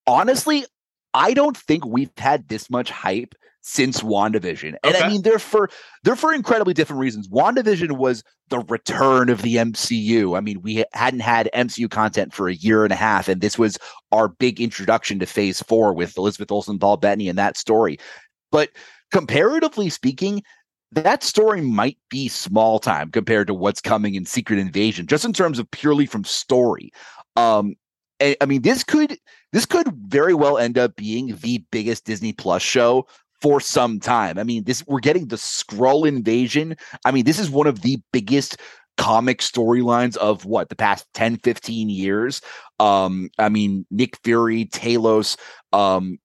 honestly, 0.09 0.65
I 1.13 1.33
don't 1.33 1.55
think 1.55 1.85
we've 1.85 2.11
had 2.17 2.47
this 2.47 2.69
much 2.69 2.89
hype 2.89 3.35
since 3.61 4.01
WandaVision. 4.01 4.75
And 4.83 4.95
I 4.95 5.07
mean 5.07 5.21
they're 5.21 5.39
for 5.39 5.69
they're 6.03 6.15
for 6.15 6.33
incredibly 6.33 6.73
different 6.73 6.99
reasons. 7.01 7.27
WandaVision 7.27 7.97
was 7.97 8.23
the 8.49 8.59
return 8.59 9.29
of 9.29 9.41
the 9.41 9.57
MCU. 9.57 10.37
I 10.37 10.41
mean, 10.41 10.61
we 10.61 10.83
hadn't 10.93 11.19
had 11.19 11.49
MCU 11.53 11.89
content 11.89 12.33
for 12.33 12.47
a 12.47 12.55
year 12.55 12.83
and 12.83 12.91
a 12.91 12.97
half, 12.97 13.27
and 13.27 13.41
this 13.41 13.59
was 13.59 13.77
our 14.11 14.27
big 14.27 14.59
introduction 14.59 15.19
to 15.19 15.25
phase 15.25 15.61
four 15.61 15.93
with 15.93 16.17
Elizabeth 16.17 16.51
Olsen, 16.51 16.79
Paul 16.79 16.97
Bettany, 16.97 17.29
and 17.29 17.37
that 17.37 17.57
story. 17.57 17.97
But 18.51 18.69
comparatively 19.11 19.89
speaking, 19.89 20.41
that 20.91 21.23
story 21.23 21.61
might 21.61 21.97
be 22.09 22.27
small 22.27 22.79
time 22.79 23.11
compared 23.11 23.47
to 23.47 23.53
what's 23.53 23.81
coming 23.81 24.15
in 24.15 24.25
Secret 24.25 24.57
Invasion, 24.57 25.05
just 25.05 25.25
in 25.25 25.33
terms 25.33 25.59
of 25.59 25.69
purely 25.69 26.05
from 26.05 26.23
story. 26.23 26.91
Um, 27.35 27.75
I 28.21 28.45
mean, 28.45 28.63
this 28.63 28.83
could 28.83 29.17
this 29.53 29.65
could 29.65 29.87
very 30.07 30.33
well 30.33 30.57
end 30.57 30.77
up 30.77 30.95
being 30.95 31.37
the 31.41 31.63
biggest 31.71 32.05
Disney 32.05 32.33
Plus 32.33 32.61
show 32.61 33.07
for 33.41 33.59
some 33.59 33.99
time. 33.99 34.37
I 34.37 34.43
mean, 34.43 34.63
this 34.63 34.85
we're 34.87 34.99
getting 34.99 35.27
the 35.27 35.35
Skrull 35.35 36.07
invasion. 36.07 36.75
I 37.05 37.11
mean, 37.11 37.25
this 37.25 37.39
is 37.39 37.49
one 37.49 37.67
of 37.67 37.81
the 37.81 38.01
biggest 38.11 38.57
comic 38.97 39.39
storylines 39.39 40.17
of 40.17 40.43
what 40.43 40.67
the 40.67 40.75
past 40.75 41.07
10 41.13 41.37
15 41.37 41.89
years 41.89 42.41
um 42.81 43.29
i 43.39 43.47
mean 43.47 43.85
nick 43.89 44.17
fury 44.25 44.65
talos 44.65 45.37
um 45.71 46.17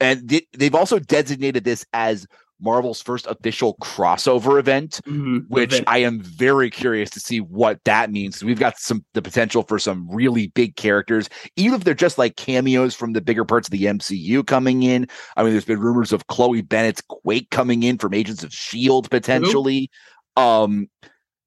and 0.00 0.30
th- 0.30 0.48
they've 0.54 0.74
also 0.74 0.98
designated 0.98 1.62
this 1.64 1.84
as 1.92 2.26
marvel's 2.62 3.02
first 3.02 3.26
official 3.26 3.76
crossover 3.82 4.58
event 4.58 5.00
which 5.48 5.72
Event. 5.72 5.88
I 5.88 5.98
am 5.98 6.20
very 6.20 6.70
curious 6.70 7.10
to 7.10 7.20
see 7.20 7.40
what 7.40 7.82
that 7.84 8.10
means. 8.10 8.42
We've 8.42 8.58
got 8.58 8.78
some 8.78 9.04
the 9.14 9.22
potential 9.22 9.62
for 9.62 9.78
some 9.78 10.08
really 10.10 10.48
big 10.48 10.76
characters, 10.76 11.28
even 11.56 11.74
if 11.74 11.84
they're 11.84 11.94
just 11.94 12.18
like 12.18 12.36
cameos 12.36 12.94
from 12.94 13.12
the 13.12 13.20
bigger 13.20 13.44
parts 13.44 13.68
of 13.68 13.72
the 13.72 13.84
MCU 13.84 14.46
coming 14.46 14.82
in. 14.82 15.06
I 15.36 15.42
mean, 15.42 15.52
there's 15.52 15.64
been 15.64 15.80
rumors 15.80 16.12
of 16.12 16.26
Chloe 16.28 16.62
Bennet's 16.62 17.02
Quake 17.08 17.50
coming 17.50 17.82
in 17.82 17.98
from 17.98 18.14
Agents 18.14 18.42
of 18.42 18.52
Shield 18.52 19.10
potentially. 19.10 19.90
Um, 20.36 20.88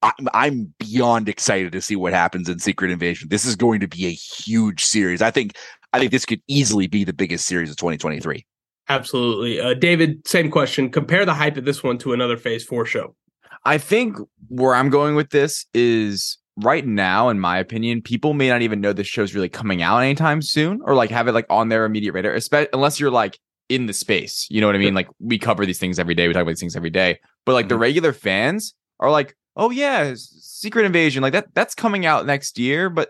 I'm 0.01 0.27
I'm 0.33 0.73
beyond 0.79 1.29
excited 1.29 1.71
to 1.71 1.81
see 1.81 1.95
what 1.95 2.13
happens 2.13 2.49
in 2.49 2.59
Secret 2.59 2.91
Invasion. 2.91 3.29
This 3.29 3.45
is 3.45 3.55
going 3.55 3.79
to 3.79 3.87
be 3.87 4.05
a 4.05 4.11
huge 4.11 4.85
series. 4.85 5.21
I 5.21 5.31
think 5.31 5.55
I 5.93 5.99
think 5.99 6.11
this 6.11 6.25
could 6.25 6.41
easily 6.47 6.87
be 6.87 7.03
the 7.03 7.13
biggest 7.13 7.45
series 7.45 7.69
of 7.69 7.77
2023. 7.77 8.45
Absolutely. 8.87 9.59
Uh, 9.59 9.73
David, 9.73 10.27
same 10.27 10.51
question. 10.51 10.89
Compare 10.89 11.25
the 11.25 11.33
hype 11.33 11.57
of 11.57 11.65
this 11.65 11.83
one 11.83 11.97
to 11.99 12.13
another 12.13 12.37
Phase 12.37 12.63
4 12.63 12.85
show. 12.85 13.15
I 13.65 13.77
think 13.77 14.17
where 14.47 14.75
I'm 14.75 14.89
going 14.89 15.15
with 15.15 15.31
this 15.31 15.65
is 15.73 16.37
right 16.57 16.85
now, 16.85 17.29
in 17.29 17.39
my 17.39 17.57
opinion, 17.57 18.01
people 18.01 18.33
may 18.33 18.49
not 18.49 18.61
even 18.61 18.79
know 18.79 18.93
this 18.93 19.07
show's 19.07 19.33
really 19.33 19.49
coming 19.49 19.81
out 19.81 19.99
anytime 19.99 20.41
soon 20.41 20.81
or 20.83 20.93
like 20.93 21.09
have 21.09 21.27
it 21.27 21.33
like 21.33 21.47
on 21.49 21.69
their 21.69 21.85
immediate 21.85 22.13
radar, 22.13 22.33
especially 22.33 22.69
unless 22.73 22.99
you're 22.99 23.11
like 23.11 23.39
in 23.69 23.87
the 23.87 23.93
space. 23.93 24.47
You 24.49 24.61
know 24.61 24.67
what 24.67 24.75
I 24.75 24.79
mean? 24.79 24.93
Like 24.93 25.09
we 25.19 25.39
cover 25.39 25.65
these 25.65 25.79
things 25.79 25.99
every 25.99 26.13
day. 26.13 26.27
We 26.27 26.33
talk 26.33 26.43
about 26.43 26.51
these 26.51 26.59
things 26.59 26.75
every 26.75 26.91
day. 26.91 27.19
But 27.45 27.53
like 27.53 27.67
the 27.67 27.77
regular 27.77 28.13
fans 28.13 28.75
are 28.99 29.09
like, 29.09 29.35
oh 29.55 29.71
yeah, 29.71 30.13
Secret 30.15 30.85
Invasion, 30.85 31.23
like 31.23 31.33
that 31.33 31.47
that's 31.53 31.75
coming 31.75 32.05
out 32.05 32.25
next 32.25 32.59
year, 32.59 32.89
but 32.89 33.09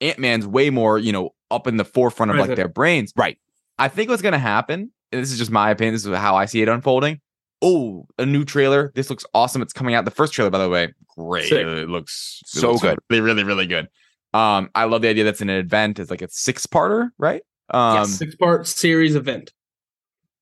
Ant-Man's 0.00 0.46
way 0.46 0.70
more, 0.70 0.98
you 0.98 1.12
know, 1.12 1.30
up 1.50 1.66
in 1.66 1.76
the 1.76 1.84
forefront 1.84 2.32
of 2.32 2.38
like 2.38 2.56
their 2.56 2.68
brains. 2.68 3.12
Right. 3.14 3.38
I 3.78 3.88
think 3.88 4.08
what's 4.10 4.22
gonna 4.22 4.38
happen, 4.38 4.92
this 5.12 5.30
is 5.32 5.38
just 5.38 5.50
my 5.50 5.70
opinion, 5.70 5.94
this 5.94 6.04
is 6.06 6.16
how 6.16 6.34
I 6.36 6.46
see 6.46 6.62
it 6.62 6.68
unfolding. 6.68 7.20
Oh, 7.60 8.06
a 8.18 8.26
new 8.26 8.44
trailer. 8.44 8.90
This 8.94 9.08
looks 9.08 9.24
awesome. 9.34 9.62
It's 9.62 9.72
coming 9.72 9.94
out. 9.94 10.04
The 10.04 10.10
first 10.10 10.32
trailer, 10.32 10.50
by 10.50 10.58
the 10.58 10.68
way, 10.68 10.92
great. 11.16 11.48
Sick. 11.48 11.64
It 11.64 11.88
looks 11.88 12.40
it 12.42 12.48
So 12.58 12.70
looks 12.72 12.82
good. 12.82 12.98
Really, 13.08 13.22
really, 13.22 13.44
really 13.44 13.66
good. 13.66 13.88
Um, 14.34 14.70
I 14.74 14.84
love 14.84 15.02
the 15.02 15.08
idea 15.08 15.24
that's 15.24 15.42
an 15.42 15.50
event. 15.50 15.98
It's 16.00 16.10
like 16.10 16.22
a 16.22 16.28
six-parter, 16.28 17.10
right? 17.18 17.42
Um, 17.70 18.04
Six 18.06 18.34
part 18.34 18.66
series 18.66 19.14
event. 19.14 19.52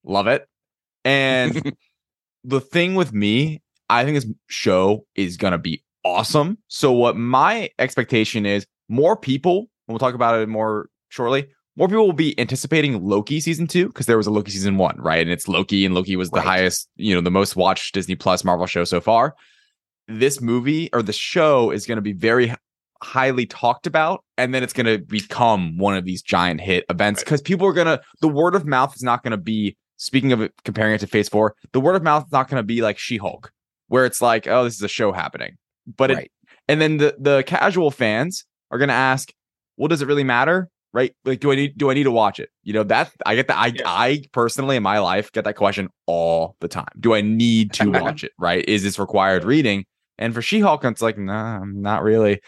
love 0.04 0.26
it. 0.28 0.48
And 1.04 1.72
the 2.44 2.60
thing 2.60 2.94
with 2.94 3.12
me, 3.12 3.62
I 3.88 4.04
think 4.04 4.14
this 4.16 4.26
show 4.48 5.04
is 5.14 5.36
gonna 5.36 5.58
be 5.58 5.82
awesome. 6.04 6.58
So 6.68 6.92
what 6.92 7.16
my 7.16 7.68
expectation 7.78 8.46
is, 8.46 8.66
more 8.88 9.16
people. 9.16 9.58
and 9.58 9.68
We'll 9.88 9.98
talk 9.98 10.14
about 10.14 10.40
it 10.40 10.48
more 10.48 10.88
shortly. 11.08 11.48
More 11.76 11.88
people 11.88 12.04
will 12.06 12.12
be 12.12 12.38
anticipating 12.38 13.02
Loki 13.02 13.40
season 13.40 13.66
two 13.66 13.86
because 13.86 14.06
there 14.06 14.16
was 14.16 14.26
a 14.26 14.30
Loki 14.30 14.50
season 14.50 14.76
one, 14.76 14.96
right? 14.98 15.20
And 15.22 15.30
it's 15.30 15.48
Loki, 15.48 15.84
and 15.86 15.94
Loki 15.94 16.16
was 16.16 16.30
the 16.30 16.36
Right. 16.36 16.46
highest, 16.46 16.88
you 16.96 17.14
know, 17.14 17.20
the 17.20 17.30
most 17.30 17.56
watched 17.56 17.94
Disney 17.94 18.16
Plus 18.16 18.44
Marvel 18.44 18.66
show 18.66 18.84
so 18.84 19.00
far. 19.00 19.34
This 20.08 20.40
movie 20.40 20.90
or 20.92 21.02
the 21.02 21.12
show 21.12 21.70
is 21.70 21.86
going 21.86 21.96
to 21.96 22.02
be 22.02 22.12
very 22.12 22.52
highly 23.02 23.46
talked 23.46 23.86
about, 23.86 24.24
and 24.36 24.52
then 24.52 24.62
it's 24.62 24.72
going 24.72 24.86
to 24.86 24.98
become 24.98 25.78
one 25.78 25.96
of 25.96 26.04
these 26.04 26.20
giant 26.22 26.60
hit 26.60 26.84
events 26.90 27.22
because 27.22 27.40
people 27.40 27.66
are 27.66 27.72
going 27.72 27.86
to, 27.86 28.00
the 28.20 28.28
word 28.28 28.54
of 28.54 28.66
mouth 28.66 28.94
is 28.96 29.02
not 29.02 29.22
going 29.22 29.30
to 29.30 29.36
be, 29.38 29.76
speaking 29.96 30.32
of 30.32 30.42
it, 30.42 30.52
comparing 30.64 30.94
it 30.94 30.98
to 30.98 31.06
Phase 31.06 31.28
Four, 31.28 31.54
the 31.72 31.80
word 31.80 31.94
of 31.96 32.02
mouth 32.02 32.24
is 32.26 32.32
not 32.32 32.48
going 32.50 32.58
to 32.58 32.66
be 32.66 32.82
like 32.82 32.98
She 32.98 33.16
Hulk, 33.16 33.52
where 33.86 34.04
it's 34.04 34.20
like, 34.20 34.46
oh, 34.48 34.64
this 34.64 34.74
is 34.74 34.82
a 34.82 34.88
show 34.88 35.12
happening. 35.12 35.56
But 35.86 36.10
Right. 36.10 36.24
it, 36.24 36.30
and 36.68 36.80
then 36.80 36.96
the 36.98 37.16
the 37.18 37.42
casual 37.46 37.90
fans 37.90 38.44
are 38.70 38.78
going 38.78 38.88
to 38.88 38.94
ask, 38.94 39.32
well, 39.76 39.88
does 39.88 40.02
it 40.02 40.08
really 40.08 40.24
matter? 40.24 40.68
Right? 40.92 41.14
Like, 41.24 41.38
do 41.40 41.52
I 41.52 41.54
need 41.54 41.78
do 41.78 41.90
I 41.90 41.94
need 41.94 42.02
to 42.04 42.10
watch 42.10 42.40
it? 42.40 42.50
You 42.64 42.72
know, 42.72 42.82
that 42.84 43.12
I 43.24 43.36
get 43.36 43.46
that. 43.48 43.58
I 43.58 43.66
Yeah. 43.68 43.82
I 43.86 44.24
personally 44.32 44.76
in 44.76 44.82
my 44.82 44.98
life 44.98 45.30
get 45.32 45.44
that 45.44 45.54
question 45.54 45.88
all 46.06 46.56
the 46.60 46.66
time. 46.68 46.88
Do 46.98 47.14
I 47.14 47.20
need 47.20 47.72
to 47.74 47.90
watch 48.02 48.24
it? 48.24 48.32
Right? 48.38 48.64
Is 48.68 48.82
this 48.82 48.98
required 48.98 49.44
reading? 49.44 49.84
And 50.18 50.34
for 50.34 50.42
She-Hulk, 50.42 50.84
it's 50.84 51.00
like, 51.00 51.16
nah, 51.16 51.60
not 51.64 52.02
really. 52.02 52.40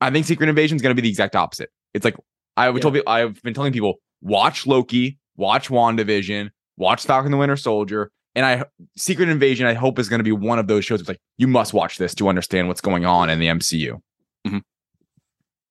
I 0.00 0.10
think 0.10 0.26
Secret 0.26 0.48
Invasion 0.48 0.74
is 0.76 0.82
going 0.82 0.90
to 0.90 1.00
be 1.00 1.06
the 1.06 1.10
exact 1.10 1.36
opposite. 1.36 1.70
It's 1.94 2.04
like 2.04 2.16
I 2.56 2.68
Yeah. 2.70 2.78
told 2.80 2.94
people, 2.94 3.12
I've 3.12 3.40
been 3.42 3.54
telling 3.54 3.72
people, 3.72 3.94
watch 4.22 4.66
Loki, 4.66 5.18
watch 5.36 5.68
WandaVision, 5.68 6.48
watch 6.78 7.04
Falcon 7.04 7.30
the 7.30 7.36
Winter 7.36 7.56
Soldier, 7.56 8.10
and 8.34 8.44
I 8.46 8.64
Secret 8.96 9.28
Invasion. 9.28 9.66
I 9.66 9.74
hope 9.74 9.98
is 9.98 10.08
going 10.08 10.18
to 10.20 10.24
be 10.24 10.32
one 10.32 10.58
of 10.58 10.66
those 10.66 10.84
shows. 10.86 11.00
It's 11.00 11.08
like 11.08 11.20
you 11.36 11.46
must 11.46 11.74
watch 11.74 11.98
this 11.98 12.14
to 12.16 12.28
understand 12.28 12.68
what's 12.68 12.80
going 12.80 13.04
on 13.04 13.28
in 13.30 13.38
the 13.38 13.46
MCU. 13.46 14.00
Mm-hmm. 14.46 14.58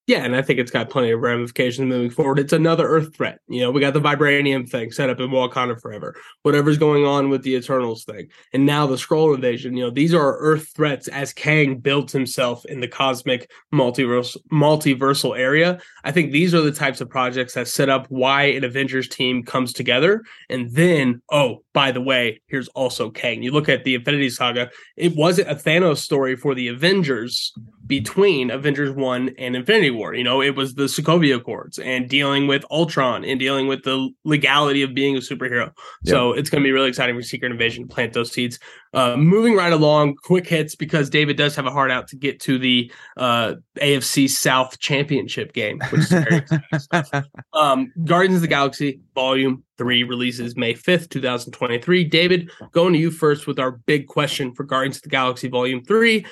Yeah, 0.07 0.23
and 0.23 0.35
I 0.35 0.43
think 0.43 0.59
it's 0.59 0.69
got 0.69 0.91
plenty 0.91 1.09
of 1.09 1.21
ramifications 1.21 1.87
moving 1.87 2.11
forward. 2.11 2.37
It's 2.37 2.53
another 2.53 2.87
Earth 2.87 3.15
threat. 3.15 3.39
You 3.47 3.61
know, 3.61 3.71
we 3.71 3.81
got 3.81 3.95
the 3.95 4.01
vibranium 4.01 4.69
thing 4.69 4.91
set 4.91 5.09
up 5.09 5.19
in 5.19 5.31
Wakanda 5.31 5.81
forever. 5.81 6.15
Whatever's 6.43 6.77
going 6.77 7.05
on 7.05 7.29
with 7.29 7.41
the 7.41 7.55
Eternals 7.55 8.03
thing, 8.03 8.27
and 8.53 8.67
now 8.67 8.85
the 8.85 8.97
Skrull 8.97 9.33
invasion. 9.33 9.75
You 9.75 9.85
know, 9.85 9.89
these 9.89 10.13
are 10.13 10.37
Earth 10.37 10.71
threats 10.75 11.07
as 11.07 11.33
Kang 11.33 11.77
builds 11.77 12.13
himself 12.13 12.65
in 12.65 12.81
the 12.81 12.87
cosmic 12.87 13.49
multiverse 13.73 14.37
multiversal 14.51 15.35
area. 15.37 15.79
I 16.03 16.11
think 16.11 16.31
these 16.31 16.53
are 16.53 16.61
the 16.61 16.71
types 16.71 17.01
of 17.01 17.09
projects 17.09 17.55
that 17.55 17.67
set 17.67 17.89
up 17.89 18.05
why 18.09 18.43
an 18.43 18.63
Avengers 18.63 19.09
team 19.09 19.41
comes 19.41 19.73
together. 19.73 20.23
And 20.51 20.69
then, 20.69 21.23
oh, 21.31 21.63
by 21.73 21.91
the 21.91 22.01
way, 22.01 22.41
here's 22.45 22.67
also 22.69 23.09
Kang. 23.09 23.41
You 23.41 23.51
look 23.51 23.69
at 23.69 23.83
the 23.83 23.95
Infinity 23.95 24.29
Saga. 24.29 24.69
It 24.97 25.15
wasn't 25.15 25.49
a 25.49 25.55
Thanos 25.55 25.97
story 25.97 26.35
for 26.35 26.53
the 26.53 26.67
Avengers 26.67 27.53
between 27.85 28.49
Avengers 28.49 28.91
1 28.91 29.35
and 29.37 29.55
Infinity 29.55 29.91
War. 29.91 30.13
You 30.13 30.23
know, 30.23 30.41
it 30.41 30.55
was 30.55 30.75
the 30.75 30.83
Sokovia 30.83 31.37
Accords 31.37 31.77
and 31.77 32.09
dealing 32.09 32.47
with 32.47 32.65
Ultron 32.71 33.23
and 33.23 33.39
dealing 33.39 33.67
with 33.67 33.83
the 33.83 34.09
legality 34.23 34.81
of 34.81 34.93
being 34.93 35.15
a 35.15 35.19
superhero. 35.19 35.71
So 36.05 36.33
it's 36.33 36.49
going 36.49 36.63
to 36.63 36.67
be 36.67 36.71
really 36.71 36.89
exciting 36.89 37.15
for 37.15 37.21
Secret 37.21 37.51
Invasion 37.51 37.87
to 37.87 37.93
plant 37.93 38.13
those 38.13 38.31
seeds. 38.31 38.59
Uh, 38.93 39.17
moving 39.17 39.55
right 39.55 39.73
along, 39.73 40.15
quick 40.23 40.47
hits 40.47 40.75
because 40.75 41.09
David 41.09 41.35
does 41.35 41.55
have 41.55 41.65
a 41.65 41.71
heart 41.71 41.91
out 41.91 42.07
to 42.07 42.15
get 42.15 42.39
to 42.41 42.57
the 42.57 42.91
uh, 43.17 43.55
AFC 43.77 44.29
South 44.29 44.79
Championship 44.79 45.53
game, 45.53 45.79
which 45.89 46.01
is 46.01 46.09
very 46.09 46.37
exciting 46.71 46.79
stuff. 46.79 47.25
Um, 47.53 47.91
Guardians 48.05 48.37
of 48.37 48.41
the 48.41 48.47
Galaxy 48.47 49.01
Volume 49.13 49.63
3 49.77 50.03
releases 50.03 50.55
May 50.55 50.73
5th, 50.73 51.09
2023. 51.09 52.05
David, 52.05 52.49
going 52.71 52.93
to 52.93 52.99
you 52.99 53.11
first 53.11 53.47
with 53.47 53.59
our 53.59 53.71
big 53.71 54.07
question 54.07 54.53
for 54.53 54.63
Guardians 54.63 54.97
of 54.97 55.03
the 55.03 55.09
Galaxy 55.09 55.49
Volume 55.49 55.83
3. 55.83 56.25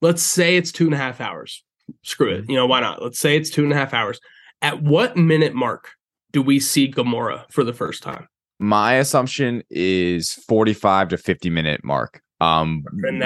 Let's 0.00 0.22
say 0.22 0.56
it's 0.56 0.72
two 0.72 0.86
and 0.86 0.94
a 0.94 0.98
half 0.98 1.20
hours. 1.20 1.62
Screw 2.02 2.30
it. 2.30 2.48
You 2.48 2.56
know, 2.56 2.66
why 2.66 2.80
not? 2.80 3.02
Let's 3.02 3.18
say 3.18 3.36
it's 3.36 3.50
two 3.50 3.64
and 3.64 3.72
a 3.72 3.76
half 3.76 3.92
hours. 3.92 4.20
At 4.62 4.82
what 4.82 5.16
minute 5.16 5.54
mark 5.54 5.90
do 6.32 6.42
we 6.42 6.60
see 6.60 6.90
Gamora 6.90 7.50
for 7.50 7.64
the 7.64 7.72
first 7.72 8.02
time? 8.02 8.28
My 8.58 8.94
assumption 8.94 9.62
is 9.70 10.34
45 10.34 11.08
to 11.08 11.18
50 11.18 11.50
minute 11.50 11.84
mark. 11.84 12.20
Um 12.40 12.84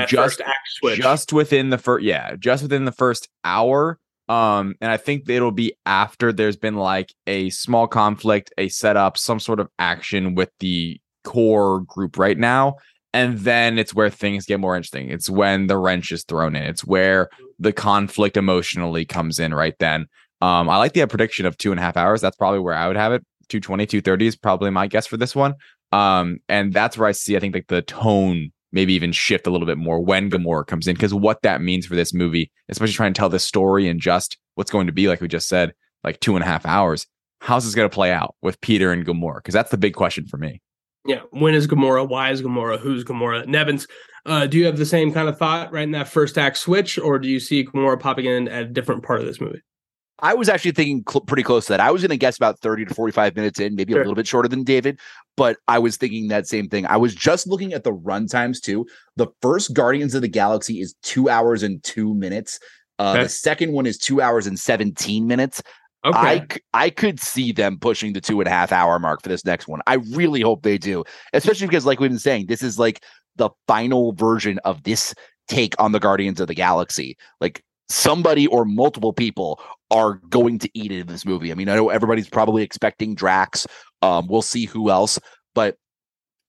just 0.09 0.39
first 0.39 0.41
act 0.41 0.68
switch. 0.79 0.99
just 0.99 1.33
within 1.33 1.70
the 1.70 1.79
first 1.79 2.05
yeah, 2.05 2.35
just 2.37 2.62
within 2.62 2.85
the 2.85 2.93
first 2.93 3.29
hour. 3.45 3.99
Um 4.29 4.75
and 4.81 4.91
I 4.91 4.97
think 4.97 5.29
it'll 5.29 5.53
be 5.53 5.75
after 5.87 6.33
there's 6.33 6.57
been 6.57 6.75
like 6.75 7.12
a 7.27 7.51
small 7.51 7.87
conflict, 7.87 8.53
a 8.59 8.68
setup, 8.68 9.16
some 9.16 9.39
sort 9.39 9.61
of 9.61 9.68
action 9.79 10.35
with 10.35 10.51
the 10.59 11.01
core 11.25 11.81
group 11.81 12.18
right 12.18 12.39
now. 12.39 12.77
And 13.14 13.38
then 13.38 13.78
it's 13.78 13.94
where 13.94 14.10
things 14.10 14.44
get 14.44 14.58
more 14.58 14.74
interesting. 14.74 15.08
It's 15.08 15.30
when 15.30 15.68
the 15.68 15.78
wrench 15.78 16.10
is 16.10 16.24
thrown 16.24 16.56
in. 16.56 16.64
It's 16.64 16.84
where 16.84 17.30
the 17.60 17.72
conflict 17.72 18.36
emotionally 18.36 19.04
comes 19.04 19.38
in 19.38 19.54
right 19.54 19.78
then. 19.78 20.06
Um, 20.40 20.68
I 20.68 20.78
like 20.78 20.94
the 20.94 21.06
prediction 21.06 21.46
of 21.46 21.56
two 21.56 21.70
and 21.70 21.78
a 21.78 21.82
half 21.82 21.96
hours. 21.96 22.20
That's 22.20 22.36
probably 22.36 22.58
where 22.58 22.74
I 22.74 22.88
would 22.88 22.96
have 22.96 23.12
it. 23.12 23.24
220, 23.50 23.86
230 23.86 24.26
is 24.26 24.36
probably 24.36 24.70
my 24.70 24.88
guess 24.88 25.06
for 25.06 25.16
this 25.16 25.32
one. 25.36 25.54
Um, 25.92 26.38
and 26.48 26.72
that's 26.72 26.98
where 26.98 27.08
I 27.08 27.12
see, 27.12 27.36
I 27.36 27.40
think, 27.40 27.54
like 27.54 27.68
the 27.68 27.82
tone 27.82 28.50
maybe 28.72 28.94
even 28.94 29.12
shift 29.12 29.46
a 29.46 29.50
little 29.50 29.66
bit 29.66 29.78
more 29.78 30.00
when 30.00 30.28
Gamora 30.28 30.66
comes 30.66 30.88
in, 30.88 30.96
because 30.96 31.14
what 31.14 31.40
that 31.42 31.60
means 31.62 31.86
for 31.86 31.94
this 31.94 32.12
movie, 32.12 32.50
especially 32.68 32.94
trying 32.94 33.14
to 33.14 33.18
tell 33.18 33.28
this 33.28 33.46
story 33.46 33.88
and 33.88 34.00
just 34.00 34.38
what's 34.56 34.72
going 34.72 34.88
to 34.88 34.92
be, 34.92 35.06
like 35.06 35.20
we 35.20 35.28
just 35.28 35.46
said, 35.46 35.72
like 36.02 36.18
two 36.18 36.34
and 36.34 36.42
a 36.42 36.48
half 36.48 36.66
hours. 36.66 37.06
How's 37.40 37.64
this 37.64 37.76
going 37.76 37.88
to 37.88 37.94
play 37.94 38.10
out 38.10 38.34
with 38.42 38.60
Peter 38.60 38.90
and 38.90 39.06
Gamora? 39.06 39.36
Because 39.36 39.54
that's 39.54 39.70
the 39.70 39.78
big 39.78 39.94
question 39.94 40.26
for 40.26 40.36
me. 40.36 40.60
Yeah. 41.07 41.20
When 41.30 41.55
is 41.55 41.66
Gamora? 41.66 42.09
Why 42.09 42.30
is 42.30 42.42
Gamora? 42.42 42.78
Who's 42.78 43.05
Gamora? 43.05 43.46
Nebens, 43.46 43.86
uh, 44.26 44.46
do 44.46 44.57
you 44.59 44.64
have 44.66 44.78
the 44.78 44.86
same 44.86 45.12
kind 45.12 45.28
of 45.28 45.36
thought 45.38 45.72
right 45.72 45.82
in 45.82 45.90
that 45.92 46.09
first 46.09 46.38
act 46.38 46.57
switch, 46.57 46.98
or 46.98 47.18
do 47.18 47.28
you 47.28 47.40
see 47.40 47.64
Gamora 47.64 48.00
popping 48.00 48.24
in 48.24 48.48
at 48.48 48.62
a 48.62 48.66
different 48.68 49.02
part 49.02 49.20
of 49.20 49.26
this 49.26 49.40
movie? 49.40 49.61
I 50.20 50.32
was 50.32 50.48
actually 50.48 50.70
thinking 50.70 51.02
cl- 51.09 51.22
pretty 51.22 51.42
close 51.42 51.66
to 51.66 51.72
that. 51.72 51.80
I 51.80 51.90
was 51.90 52.00
going 52.00 52.11
to 52.11 52.16
guess 52.16 52.36
about 52.36 52.61
30 52.61 52.86
to 52.86 52.94
45 52.94 53.34
minutes 53.36 53.59
in, 53.61 53.74
maybe 53.74 53.92
Sure. 53.92 54.00
a 54.00 54.05
little 54.05 54.14
bit 54.14 54.26
shorter 54.28 54.48
than 54.48 54.62
David, 54.62 54.98
but 55.36 55.59
I 55.68 55.78
was 55.80 55.96
thinking 55.96 56.28
that 56.28 56.46
same 56.46 56.68
thing. 56.68 56.86
I 56.86 56.96
was 56.96 57.14
just 57.14 57.46
looking 57.48 57.74
at 57.74 57.82
the 57.84 57.92
run 57.92 58.26
times 58.28 58.61
too. 58.61 58.86
The 59.16 59.26
first 59.42 59.74
Guardians 59.74 60.14
of 60.14 60.22
the 60.22 60.28
Galaxy 60.28 60.80
is 60.80 60.94
two 61.02 61.28
hours 61.28 61.62
and 61.62 61.82
two 61.82 62.14
minutes. 62.14 62.61
Uh, 62.98 63.11
Okay. 63.14 63.24
The 63.24 63.28
second 63.28 63.72
one 63.72 63.86
is 63.86 63.98
two 63.98 64.20
hours 64.22 64.46
and 64.46 64.59
17 64.59 65.26
minutes. 65.26 65.61
Okay. 66.05 66.18
I, 66.18 66.46
I 66.74 66.90
could 66.90 67.18
see 67.18 67.52
them 67.52 67.78
pushing 67.78 68.12
the 68.12 68.20
two 68.20 68.40
and 68.40 68.46
a 68.46 68.50
half 68.50 68.72
hour 68.72 68.98
mark 68.98 69.22
for 69.22 69.30
this 69.30 69.44
next 69.44 69.68
one. 69.68 69.80
I 69.86 69.94
really 70.11 70.42
hope 70.42 70.62
they 70.62 70.76
do, 70.76 71.02
especially 71.32 71.66
because, 71.66 71.86
like 71.86 71.98
we've 71.98 72.11
been 72.11 72.18
saying, 72.18 72.46
this 72.46 72.62
is 72.62 72.78
like 72.78 73.02
the 73.36 73.50
final 73.66 74.12
version 74.12 74.59
of 74.64 74.82
this 74.82 75.14
take 75.48 75.74
on 75.78 75.92
the 75.92 76.00
Guardians 76.00 76.40
of 76.40 76.46
the 76.46 76.55
Galaxy. 76.55 77.16
Like 77.40 77.62
somebody 77.88 78.46
or 78.48 78.64
multiple 78.64 79.12
people 79.12 79.61
are 79.90 80.14
going 80.28 80.59
to 80.59 80.70
eat 80.74 80.92
it 80.92 81.00
in 81.00 81.07
this 81.07 81.24
movie. 81.24 81.50
I 81.50 81.55
mean, 81.55 81.68
I 81.68 81.76
know 81.76 81.88
everybody's 81.88 82.28
probably 82.28 82.62
expecting 82.62 83.14
Drax. 83.14 83.66
Um, 84.02 84.26
we'll 84.26 84.42
see 84.42 84.66
who 84.66 84.90
else, 84.90 85.18
but 85.55 85.76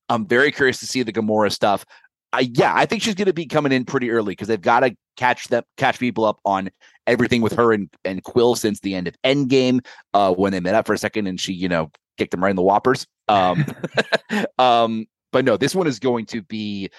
I'm 0.09 0.25
very 0.27 0.51
curious 0.51 0.79
to 0.79 0.85
see 0.85 1.03
the 1.03 1.13
Gamora 1.13 1.51
stuff. 1.51 1.85
I, 2.33 2.51
yeah, 2.53 2.73
I 2.75 2.85
think 2.85 3.01
she's 3.01 3.15
going 3.15 3.27
to 3.27 3.33
be 3.33 3.45
coming 3.45 3.71
in 3.71 3.85
pretty 3.85 4.11
early 4.11 4.33
because 4.33 4.49
they've 4.49 4.59
got 4.59 4.81
to 4.81 4.95
catch 5.15 5.47
them, 5.47 5.63
catch 5.77 5.99
people 5.99 6.25
up 6.25 6.39
on 6.43 6.69
everything 7.07 7.41
with 7.41 7.53
her 7.53 7.71
and, 7.71 7.89
and 8.03 8.23
Quill 8.23 8.55
since 8.55 8.79
the 8.79 8.95
end 8.95 9.07
of 9.07 9.15
Endgame, 9.23 9.85
uh, 10.13 10.33
when 10.33 10.51
they 10.51 10.59
met 10.59 10.75
up 10.75 10.87
for 10.87 10.93
a 10.93 10.97
second 10.97 11.27
and 11.27 11.39
she, 11.39 11.53
you 11.53 11.69
know, 11.69 11.89
kicked 12.17 12.31
them 12.31 12.43
right 12.43 12.49
in 12.49 12.55
the 12.55 12.61
whoppers. 12.61 13.05
Um, 13.27 13.65
um, 14.59 15.05
but 15.31 15.45
no, 15.45 15.57
this 15.57 15.75
one 15.75 15.87
is 15.87 15.99
going 15.99 16.25
to 16.27 16.41
be 16.43 16.89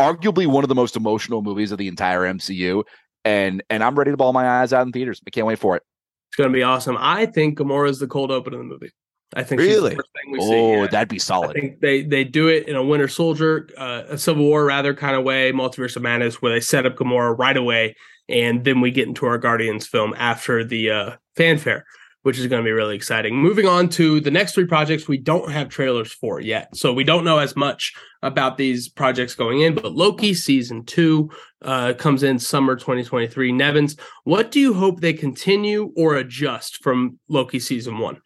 arguably 0.00 0.46
one 0.46 0.64
of 0.64 0.68
the 0.68 0.74
most 0.74 0.96
emotional 0.96 1.42
movies 1.42 1.72
of 1.72 1.78
the 1.78 1.88
entire 1.88 2.20
MCU, 2.20 2.84
and 3.24 3.62
and 3.70 3.82
I'm 3.84 3.94
ready 3.96 4.10
to 4.10 4.16
bawl 4.16 4.32
my 4.32 4.60
eyes 4.60 4.72
out 4.72 4.86
in 4.86 4.92
theaters. 4.92 5.20
I 5.26 5.30
can't 5.30 5.46
wait 5.46 5.58
for 5.58 5.76
it. 5.76 5.82
It's 6.30 6.36
going 6.36 6.50
to 6.50 6.54
be 6.56 6.62
awesome. 6.62 6.96
I 6.98 7.26
think 7.26 7.58
Gamora 7.58 7.88
is 7.88 7.98
the 7.98 8.06
cold 8.06 8.30
open 8.30 8.52
of 8.52 8.58
the 8.58 8.64
movie. 8.64 8.90
I 9.34 9.42
think 9.42 9.60
Really? 9.60 9.90
the 9.90 9.96
first 9.96 10.10
thing 10.12 10.32
we 10.32 10.40
see. 10.40 10.54
Oh, 10.54 10.82
yeah. 10.82 10.86
that'd 10.86 11.08
be 11.08 11.16
I 11.16 11.18
solid. 11.18 11.54
think 11.54 11.80
they 11.80 12.02
they 12.02 12.24
do 12.24 12.48
it 12.48 12.68
in 12.68 12.76
a 12.76 12.82
Winter 12.82 13.08
Soldier, 13.08 13.68
uh, 13.76 14.02
a 14.08 14.18
Civil 14.18 14.44
War 14.44 14.64
rather 14.64 14.94
kind 14.94 15.16
of 15.16 15.24
way, 15.24 15.52
Multiverse 15.52 15.96
of 15.96 16.02
Madness, 16.02 16.40
where 16.40 16.52
they 16.52 16.60
set 16.60 16.86
up 16.86 16.94
Gamora 16.96 17.36
right 17.36 17.56
away, 17.56 17.94
and 18.28 18.64
then 18.64 18.80
we 18.80 18.90
get 18.90 19.08
into 19.08 19.26
our 19.26 19.38
Guardians 19.38 19.86
film 19.86 20.14
after 20.16 20.64
the 20.64 20.90
uh, 20.90 21.16
fanfare, 21.36 21.84
which 22.22 22.38
is 22.38 22.46
going 22.46 22.62
to 22.62 22.66
be 22.66 22.72
really 22.72 22.96
exciting. 22.96 23.36
Moving 23.36 23.66
on 23.66 23.88
to 23.90 24.20
the 24.20 24.30
next 24.30 24.54
three 24.54 24.66
projects, 24.66 25.06
we 25.06 25.18
don't 25.18 25.50
have 25.50 25.68
trailers 25.68 26.12
for 26.12 26.40
yet, 26.40 26.74
so 26.76 26.92
we 26.92 27.04
don't 27.04 27.24
know 27.24 27.38
as 27.38 27.54
much 27.54 27.94
about 28.22 28.58
these 28.58 28.88
projects 28.88 29.34
going 29.34 29.60
in. 29.60 29.74
But 29.74 29.94
Loki 29.94 30.34
season 30.34 30.84
two 30.84 31.30
uh, 31.62 31.94
comes 31.94 32.22
in 32.22 32.38
summer 32.38 32.74
2023. 32.74 33.52
Nebens, 33.52 33.98
what 34.24 34.50
do 34.50 34.60
you 34.60 34.74
hope 34.74 35.00
they 35.00 35.12
continue 35.12 35.92
or 35.96 36.16
adjust 36.16 36.82
from 36.82 37.18
Loki 37.28 37.60
season 37.60 37.98
one? 37.98 38.20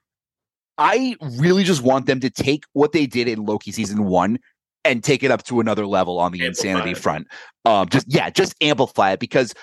I 0.78 1.14
really 1.38 1.62
just 1.62 1.82
want 1.82 2.06
them 2.06 2.20
to 2.20 2.30
take 2.30 2.64
what 2.72 2.92
they 2.92 3.04
did 3.04 3.28
in 3.28 3.44
Loki 3.44 3.70
season 3.70 4.04
one 4.04 4.38
and 4.82 5.04
take 5.04 5.22
it 5.22 5.30
up 5.30 5.42
to 5.44 5.60
another 5.60 5.86
level 5.86 6.18
on 6.18 6.32
the 6.32 6.38
Amplify 6.40 6.68
insanity 6.68 6.90
it. 6.92 6.98
front. 6.98 7.28
Um, 7.66 7.88
just 7.90 8.06
yeah, 8.08 8.30
just 8.30 8.54
amplify 8.62 9.12
it 9.12 9.20
because 9.20 9.54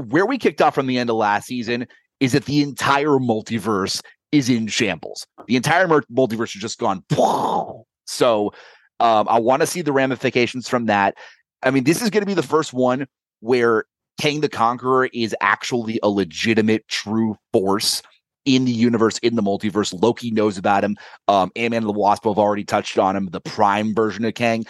where 0.00 0.26
we 0.26 0.38
kicked 0.38 0.60
off 0.60 0.74
from 0.74 0.86
the 0.86 0.98
end 0.98 1.10
of 1.10 1.16
last 1.16 1.46
season 1.46 1.86
is 2.20 2.32
that 2.32 2.44
the 2.44 2.62
entire 2.62 3.18
multiverse 3.18 4.02
is 4.32 4.48
in 4.48 4.66
shambles. 4.66 5.26
The 5.46 5.56
entire 5.56 5.88
multiverse 5.88 6.52
has 6.52 6.62
just 6.62 6.78
gone. 6.78 7.04
So 8.06 8.52
um, 8.98 9.28
I 9.28 9.38
want 9.38 9.60
to 9.60 9.68
see 9.68 9.82
the 9.82 9.92
ramifications 9.92 10.68
from 10.68 10.86
that. 10.86 11.14
I 11.62 11.70
mean, 11.70 11.84
this 11.84 12.02
is 12.02 12.10
going 12.10 12.22
to 12.22 12.26
be 12.26 12.34
the 12.34 12.42
first 12.42 12.72
one 12.72 13.06
where 13.38 13.84
Kang 14.20 14.40
the 14.40 14.48
Conqueror 14.48 15.08
is 15.14 15.34
actually 15.40 16.00
a 16.02 16.08
legitimate, 16.08 16.88
true 16.88 17.36
force 17.52 18.02
in 18.44 18.64
the 18.64 18.72
universe, 18.72 19.18
in 19.18 19.36
the 19.36 19.42
multiverse. 19.42 19.94
Loki 20.02 20.30
knows 20.30 20.58
about 20.58 20.84
him. 20.84 20.96
Um, 21.28 21.50
Ant-Man 21.56 21.82
and 21.82 21.88
the 21.88 21.98
Wasp 21.98 22.24
have 22.24 22.38
already 22.38 22.64
touched 22.64 22.98
on 22.98 23.16
him, 23.16 23.26
the 23.26 23.40
prime 23.40 23.94
version 23.94 24.24
of 24.24 24.34
Kang. 24.34 24.64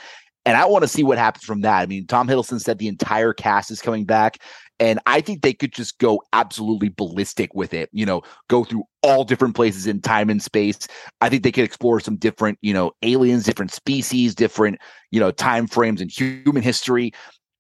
And 0.47 0.57
I 0.57 0.65
want 0.67 0.83
to 0.83 0.89
see 0.89 1.03
what 1.03 1.19
happens 1.19 1.45
from 1.45 1.63
that. 1.63 1.81
I 1.81 1.87
mean, 1.87 2.07
Tom 2.07 2.29
Hiddleston 2.29 2.61
said 2.61 2.79
the 2.79 2.89
entire 2.89 3.33
cast 3.33 3.71
is 3.71 3.83
coming 3.83 4.05
back. 4.05 4.39
And 4.81 4.99
I 5.05 5.21
think 5.21 5.43
they 5.43 5.53
could 5.53 5.73
just 5.73 5.99
go 5.99 6.23
absolutely 6.33 6.89
ballistic 6.89 7.55
with 7.55 7.75
it, 7.75 7.91
you 7.93 8.07
know, 8.07 8.23
go 8.49 8.65
through 8.65 8.85
all 9.03 9.25
different 9.25 9.55
places 9.55 9.87
in 9.87 10.01
time 10.01 10.31
and 10.31 10.43
space. 10.43 10.89
I 11.21 11.29
think 11.29 11.43
they 11.43 11.53
could 11.53 11.65
explore 11.65 12.01
some 12.01 12.17
different, 12.17 12.59
you 12.63 12.73
know, 12.73 12.93
aliens, 13.03 13.45
different 13.45 13.73
species, 13.73 14.35
different, 14.35 14.79
you 15.11 15.21
know, 15.21 15.31
time 15.31 15.67
frames 15.67 16.01
in 16.01 16.09
human 16.09 16.63
history. 16.63 17.13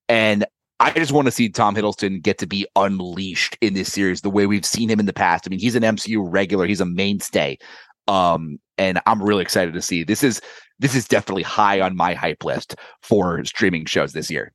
And 0.08 0.46
I 0.80 0.92
just 0.92 1.12
want 1.12 1.26
to 1.26 1.30
see 1.30 1.50
Tom 1.50 1.76
Hiddleston 1.76 2.22
get 2.22 2.38
to 2.38 2.46
be 2.46 2.66
unleashed 2.74 3.58
in 3.60 3.74
this 3.74 3.92
series 3.92 4.22
the 4.22 4.30
way 4.30 4.46
we've 4.46 4.64
seen 4.64 4.88
him 4.88 4.98
in 4.98 5.04
the 5.04 5.12
past. 5.12 5.44
I 5.46 5.50
mean, 5.50 5.60
he's 5.60 5.76
an 5.76 5.82
MCU 5.82 6.26
regular, 6.26 6.66
he's 6.66 6.80
a 6.80 6.86
mainstay. 6.86 7.58
Um, 8.08 8.58
and 8.78 8.99
I'm 9.04 9.22
really 9.22 9.42
excited 9.42 9.74
to 9.74 9.82
see 9.82 10.04
this 10.04 10.22
is 10.22 10.40
this 10.78 10.95
is 10.95 11.07
definitely 11.07 11.42
high 11.42 11.82
on 11.82 11.95
my 11.95 12.14
hype 12.14 12.45
list 12.45 12.76
for 13.03 13.45
streaming 13.45 13.84
shows 13.84 14.14
this 14.14 14.30
year. 14.30 14.53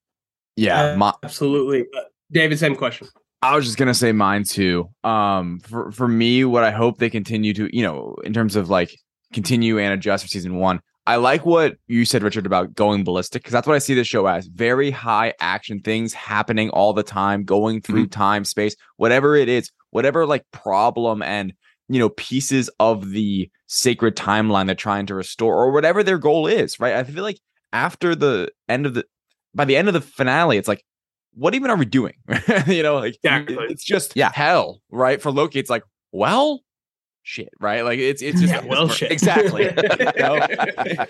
Yeah, 0.55 0.95
my, 0.95 1.13
Absolutely. 1.23 1.85
David, 2.35 2.59
same 2.59 2.75
question. 2.75 3.07
I 3.41 3.55
was 3.55 3.63
just 3.63 3.77
gonna 3.77 3.93
say 3.93 4.11
mine 4.11 4.43
too. 4.43 4.89
Um, 5.05 5.59
for 5.61 5.89
for 5.93 6.05
me, 6.05 6.43
what 6.43 6.65
I 6.65 6.71
hope 6.71 6.97
they 6.97 7.09
continue 7.09 7.53
to, 7.53 7.69
you 7.73 7.81
know, 7.81 8.17
in 8.25 8.33
terms 8.33 8.57
of 8.57 8.69
like 8.69 8.93
continue 9.31 9.79
and 9.79 9.93
adjust 9.93 10.25
for 10.25 10.27
season 10.27 10.57
one. 10.57 10.81
I 11.07 11.15
like 11.15 11.45
what 11.45 11.77
you 11.87 12.03
said, 12.03 12.23
Richard, 12.23 12.45
about 12.45 12.73
going 12.73 13.05
ballistic 13.05 13.41
because 13.41 13.53
that's 13.53 13.65
what 13.65 13.75
I 13.75 13.79
see 13.79 13.93
this 13.93 14.07
show 14.07 14.25
as: 14.25 14.47
very 14.47 14.91
high 14.91 15.33
action 15.39 15.79
things 15.79 16.13
happening 16.13 16.69
all 16.71 16.91
the 16.91 17.03
time, 17.03 17.45
going 17.45 17.79
through 17.79 18.07
time, 18.07 18.43
space, 18.43 18.75
whatever 18.97 19.37
it 19.37 19.47
is, 19.47 19.71
whatever 19.91 20.25
like 20.25 20.43
problem 20.51 21.21
and 21.21 21.53
you 21.87 21.99
know 21.99 22.09
pieces 22.09 22.69
of 22.81 23.11
the 23.11 23.49
sacred 23.67 24.17
timeline 24.17 24.65
they're 24.65 24.75
trying 24.75 25.05
to 25.05 25.15
restore, 25.15 25.55
or 25.55 25.71
whatever 25.71 26.03
their 26.03 26.17
goal 26.17 26.47
is. 26.47 26.81
Right? 26.81 26.95
I 26.95 27.05
feel 27.05 27.23
like 27.23 27.39
after 27.71 28.13
the 28.13 28.51
end 28.67 28.85
of 28.85 28.93
the, 28.93 29.05
by 29.53 29.63
the 29.63 29.77
end 29.77 29.87
of 29.87 29.93
the 29.93 30.01
finale, 30.01 30.57
it's 30.57 30.67
like 30.67 30.83
what 31.35 31.53
even 31.55 31.69
are 31.69 31.75
we 31.77 31.85
doing? 31.85 32.13
you 32.67 32.81
know, 32.83 32.95
like 32.95 33.15
Exactly. 33.15 33.57
it's 33.69 33.83
just 33.83 34.13
Yeah. 34.15 34.31
hell, 34.33 34.81
right? 34.91 35.21
For 35.21 35.31
Loki, 35.31 35.59
it's 35.59 35.69
like, 35.69 35.83
well, 36.11 36.61
shit, 37.23 37.49
right? 37.59 37.81
Like 37.83 37.99
it's 37.99 38.21
it's 38.21 38.39
just 38.39 38.53
Yeah, 38.53 38.63
well, 38.65 38.87
shit. 38.87 39.11
Exactly. 39.11 39.63
You 39.65 39.71
know? 40.21 40.47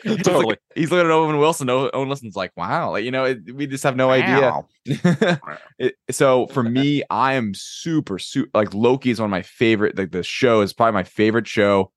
It's 0.04 0.24
Totally. 0.24 0.46
like- 0.46 0.60
he's 0.76 0.92
looking 0.92 1.06
at 1.08 1.12
Owen 1.12 1.38
Wilson. 1.38 1.70
Owen 1.70 1.90
Owen 1.94 2.08
Wilson's 2.08 2.36
like, 2.36 2.52
wow, 2.56 2.92
like 2.92 3.04
you 3.04 3.12
know, 3.12 3.26
it, 3.26 3.54
we 3.56 3.68
just 3.68 3.84
have 3.84 3.96
no 3.96 4.10
idea. 4.12 4.62
It- 5.78 5.96
so 6.12 6.48
for 6.48 6.64
me, 6.64 7.04
I 7.10 7.34
am 7.34 7.54
super, 7.56 8.18
super 8.20 8.50
like 8.54 8.74
Loki 8.74 9.10
is 9.12 9.20
one 9.20 9.26
of 9.28 9.32
my 9.32 9.42
favorite. 9.42 9.98
Like 9.98 10.12
the 10.12 10.24
show 10.24 10.62
is 10.62 10.74
probably 10.74 10.94
my 10.94 11.04
favorite 11.04 11.48
show. 11.48 11.92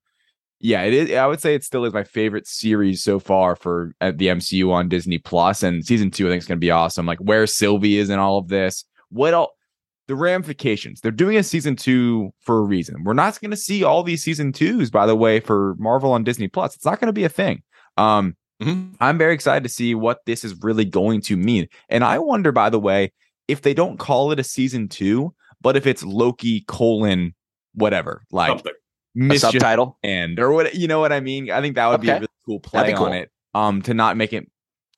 Yeah, 0.59 0.81
it 0.83 0.93
is. 0.93 1.11
I 1.11 1.25
would 1.25 1.39
say 1.39 1.55
it 1.55 1.63
still 1.63 1.85
is 1.85 1.93
my 1.93 2.03
favorite 2.03 2.47
series 2.47 3.01
so 3.01 3.19
far 3.19 3.55
for 3.55 3.93
uh, 4.01 4.11
the 4.13 4.27
MCU 4.27 4.71
on 4.71 4.89
Disney 4.89 5.17
Plus. 5.17 5.63
And 5.63 5.85
season 5.85 6.11
two, 6.11 6.27
I 6.27 6.31
think 6.31 6.41
is 6.41 6.47
going 6.47 6.57
to 6.57 6.59
be 6.65 6.71
awesome. 6.71 7.05
Like 7.05 7.19
where 7.19 7.47
Sylvie 7.47 7.97
is 7.97 8.09
in 8.09 8.19
all 8.19 8.37
of 8.37 8.49
this. 8.49 8.83
What 9.09 9.33
all 9.33 9.53
The 10.07 10.15
ramifications. 10.15 11.01
They're 11.01 11.11
doing 11.11 11.37
a 11.37 11.43
season 11.43 11.75
two 11.75 12.31
for 12.41 12.57
a 12.59 12.63
reason. 12.63 13.03
We're 13.03 13.13
not 13.13 13.39
going 13.39 13.51
to 13.51 13.57
see 13.57 13.83
all 13.83 14.03
these 14.03 14.21
season 14.23 14.51
twos, 14.51 14.91
by 14.91 15.05
the 15.05 15.15
way, 15.15 15.39
for 15.39 15.75
Marvel 15.79 16.11
on 16.11 16.23
Disney 16.23 16.47
Plus. 16.47 16.75
It's 16.75 16.85
not 16.85 16.99
going 16.99 17.07
to 17.07 17.13
be 17.13 17.23
a 17.23 17.29
thing. 17.29 17.63
Um, 17.97 18.35
Mhm. 18.61 18.95
I'm 18.99 19.17
very 19.17 19.33
excited 19.33 19.63
to 19.63 19.69
see 19.69 19.95
what 19.95 20.19
this 20.25 20.43
is 20.43 20.53
really 20.61 20.83
going 20.83 21.21
to 21.21 21.37
mean. 21.37 21.67
And 21.87 22.03
I 22.03 22.19
wonder, 22.19 22.51
by 22.51 22.69
the 22.69 22.79
way, 22.79 23.13
if 23.47 23.61
they 23.61 23.73
don't 23.73 23.97
call 23.97 24.33
it 24.33 24.39
a 24.39 24.43
season 24.43 24.89
two, 24.89 25.33
but 25.61 25.77
if 25.77 25.87
it's 25.87 26.03
Loki 26.03 26.65
colon 26.67 27.33
whatever, 27.73 28.23
like 28.31 28.49
Something. 28.49 28.73
Subtitle. 29.37 29.97
and 30.03 30.39
or 30.39 30.51
what 30.51 30.75
you 30.75 30.87
know 30.87 30.99
what 30.99 31.11
I 31.11 31.19
mean? 31.19 31.51
I 31.51 31.61
think 31.61 31.75
that 31.75 31.87
would 31.87 32.01
be 32.01 32.09
a 32.09 32.15
really 32.15 32.27
cool 32.45 32.59
play 32.59 32.93
cool. 32.93 33.05
on 33.07 33.13
it. 33.13 33.31
Um, 33.53 33.81
to 33.83 33.93
not 33.93 34.15
make 34.17 34.31
it 34.33 34.49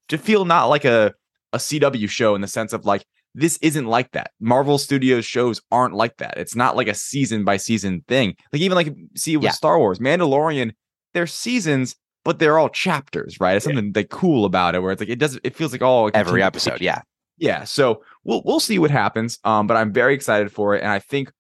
to 0.10 0.18
feel 0.18 0.46
not 0.46 0.66
like 0.66 0.86
a 0.86 1.14
a 1.54 1.58
CW 1.58 2.10
show 2.10 2.36
in 2.36 2.42
the 2.42 2.48
sense 2.48 2.74
of 2.74 2.86
like 2.86 3.06
this 3.34 3.58
isn't 3.62 3.86
like 3.86 4.12
that. 4.12 4.32
Marvel 4.42 4.78
Studios 4.78 5.26
shows 5.26 5.62
aren't 5.72 5.94
like 5.94 6.18
that. 6.18 6.38
It's 6.38 6.56
not 6.56 6.76
like 6.76 6.88
a 6.88 6.94
season 6.94 7.46
by 7.46 7.58
season 7.58 8.04
thing. 8.08 8.36
Like 8.52 8.62
even 8.62 8.76
like 8.76 8.94
see 9.16 9.38
with 9.38 9.46
Yeah. 9.46 9.52
Star 9.52 9.80
Wars, 9.80 10.00
Mandalorian, 10.00 10.74
they're 11.14 11.28
seasons, 11.28 11.96
but 12.26 12.40
they're 12.40 12.60
all 12.60 12.70
chapters, 12.70 13.40
right? 13.40 13.56
It's 13.56 13.66
something 13.66 13.94
like 13.96 14.10
cool 14.10 14.44
about 14.46 14.76
it 14.76 14.80
where 14.82 14.92
it's 14.92 15.00
like 15.00 15.10
it 15.10 15.20
does 15.20 15.40
it 15.44 15.56
feels 15.56 15.72
like 15.72 15.82
all 15.82 16.12
Every 16.14 16.44
episode. 16.44 16.82
Yeah. 16.82 17.02
yeah 17.38 17.64
so 17.64 18.04
we'll 18.26 18.42
we'll 18.46 18.60
see 18.60 18.78
what 18.78 18.92
happens 18.92 19.40
um 19.46 19.66
but 19.66 19.76
i'm 19.76 19.92
very 19.92 20.14
excited 20.14 20.52
for 20.52 20.76
it 20.76 20.84
and 20.84 20.92
i 20.92 21.00
think 21.00 21.32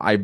i 0.00 0.20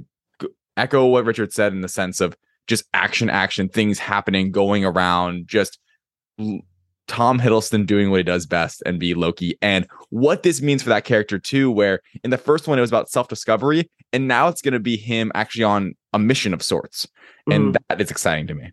echo 0.77 1.07
what 1.07 1.25
richard 1.25 1.53
said 1.53 1.73
in 1.73 1.81
the 1.81 1.89
sense 1.89 2.21
of 2.21 2.37
just 2.67 2.85
action 2.95 3.31
action 3.31 3.69
things 3.69 3.99
happening 3.99 4.51
going 4.51 4.85
around 4.85 5.47
just 5.47 5.79
tom 7.07 7.39
hiddleston 7.39 7.87
doing 7.87 8.11
what 8.11 8.17
he 8.19 8.23
does 8.23 8.47
best 8.47 8.83
and 8.87 8.99
be 8.99 9.15
loki 9.15 9.57
and 9.61 9.87
what 10.11 10.43
this 10.43 10.63
means 10.63 10.83
for 10.83 10.89
that 10.89 11.05
character 11.05 11.39
too 11.39 11.71
where 11.71 12.01
in 12.23 12.31
the 12.31 12.39
first 12.39 12.67
one 12.67 12.79
it 12.79 12.81
was 12.81 12.91
about 12.91 13.11
self-discovery 13.11 13.89
and 14.13 14.27
now 14.27 14.49
it's 14.49 14.63
going 14.63 14.73
to 14.73 14.81
be 14.81 14.97
him 14.97 15.31
actually 15.35 15.65
on 15.65 15.95
a 16.13 16.19
mission 16.19 16.55
of 16.55 16.63
sorts 16.63 17.07
and 17.51 17.77
that 17.89 18.01
is 18.01 18.11
exciting 18.11 18.47
to 18.47 18.55
me 18.55 18.71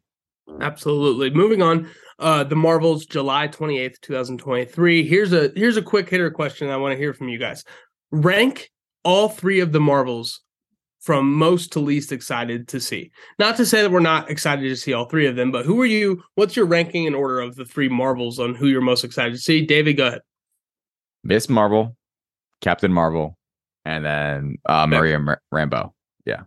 Absolutely. 0.60 1.30
Moving 1.30 1.62
on, 1.62 1.90
uh, 2.20 2.44
the 2.44 2.56
Marvels, 2.56 3.06
July 3.06 3.48
twenty 3.48 3.80
eighth, 3.80 4.02
two 4.02 4.14
thousand 4.14 4.40
twenty 4.40 4.66
three. 4.66 5.08
Here's 5.08 5.32
a 5.32 5.52
here's 5.56 5.78
a 5.78 5.82
quick 5.82 6.10
hitter 6.10 6.30
question 6.30 6.70
I 6.70 6.78
want 6.78 6.94
to 6.94 6.98
hear 6.98 7.14
from 7.14 7.30
you 7.30 7.40
guys. 7.40 7.64
Rank 8.12 8.70
all 9.04 9.30
three 9.30 9.60
of 9.62 9.72
the 9.72 9.80
Marvels 9.80 10.42
from 11.02 11.34
most 11.34 11.72
to 11.74 11.80
least 11.80 12.12
excited 12.12 12.68
to 12.70 12.80
see. 12.80 13.12
Not 13.40 13.58
to 13.58 13.66
say 13.66 13.82
that 13.82 13.92
we're 13.92 14.00
not 14.00 14.30
excited 14.30 14.62
to 14.62 14.76
see 14.76 14.94
all 14.94 15.06
three 15.06 15.26
of 15.28 15.36
them, 15.36 15.52
but 15.52 15.66
who 15.66 15.82
are 15.82 15.86
you? 15.86 16.24
What's 16.36 16.56
your 16.56 16.66
ranking 16.66 17.06
in 17.06 17.16
order 17.16 17.42
of 17.42 17.56
the 17.56 17.66
three 17.66 17.90
Marvels 17.90 18.40
on 18.40 18.54
who 18.56 18.68
you're 18.68 18.82
most 18.82 19.04
excited 19.04 19.34
to 19.34 19.40
see? 19.40 19.66
David, 19.66 19.98
go 19.98 20.08
ahead. 20.08 20.22
miss 21.24 21.50
marvel 21.50 21.96
captain 22.62 22.94
marvel 22.94 23.38
and 23.86 24.06
then 24.06 24.56
uh 24.66 24.86
maria 24.88 25.18
Mar- 25.20 25.42
Rambeau 25.54 25.92
Yeah. 26.26 26.44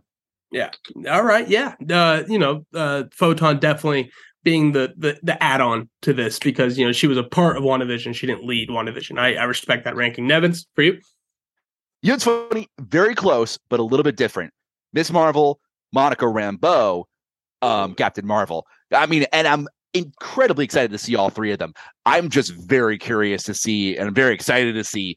Yeah. 0.51 0.71
All 1.09 1.23
right, 1.23 1.47
yeah. 1.49 1.75
Uh, 1.89 2.23
you 2.29 2.39
know, 2.39 2.65
uh, 2.73 3.03
Photon 3.11 3.59
definitely 3.59 4.09
being 4.43 4.71
the 4.71 4.93
the 4.95 5.19
the 5.23 5.41
add-on 5.43 5.89
to 6.03 6.13
this 6.13 6.39
because 6.39 6.77
you 6.77 6.85
know 6.85 6.93
she 6.93 7.07
was 7.07 7.17
a 7.17 7.23
part 7.23 7.57
of 7.57 7.63
WandaVision. 7.63 8.15
She 8.15 8.27
didn't 8.27 8.45
lead 8.45 8.69
WandaVision. 8.69 9.19
I, 9.19 9.35
I 9.35 9.43
respect 9.43 9.83
that 9.83 9.95
ranking. 9.97 10.27
Nebens, 10.27 10.65
for 10.75 10.83
you. 10.83 10.99
You 12.05 12.11
know, 12.11 12.15
it's 12.17 12.23
funny, 12.23 12.67
very 12.79 13.15
close, 13.15 13.57
but 13.67 13.79
a 13.79 13.83
little 13.83 14.03
bit 14.03 14.15
different. 14.15 14.53
Miss 14.93 15.11
Marvel, 15.11 15.59
Monica 15.91 16.25
Rambeau, 16.25 17.05
um, 17.63 17.95
Captain 17.95 18.27
Marvel. 18.27 18.67
I 18.93 19.07
mean, 19.07 19.25
and 19.33 19.47
I'm 19.47 19.67
incredibly 19.95 20.65
excited 20.65 20.91
to 20.91 20.99
see 20.99 21.15
all 21.15 21.31
three 21.31 21.51
of 21.51 21.57
them. 21.57 21.73
I'm 22.05 22.29
just 22.29 22.51
very 22.51 22.99
curious 22.99 23.41
to 23.45 23.55
see, 23.55 23.97
and 23.97 24.07
I'm 24.07 24.13
very 24.13 24.35
excited 24.35 24.73
to 24.73 24.83
see 24.83 25.15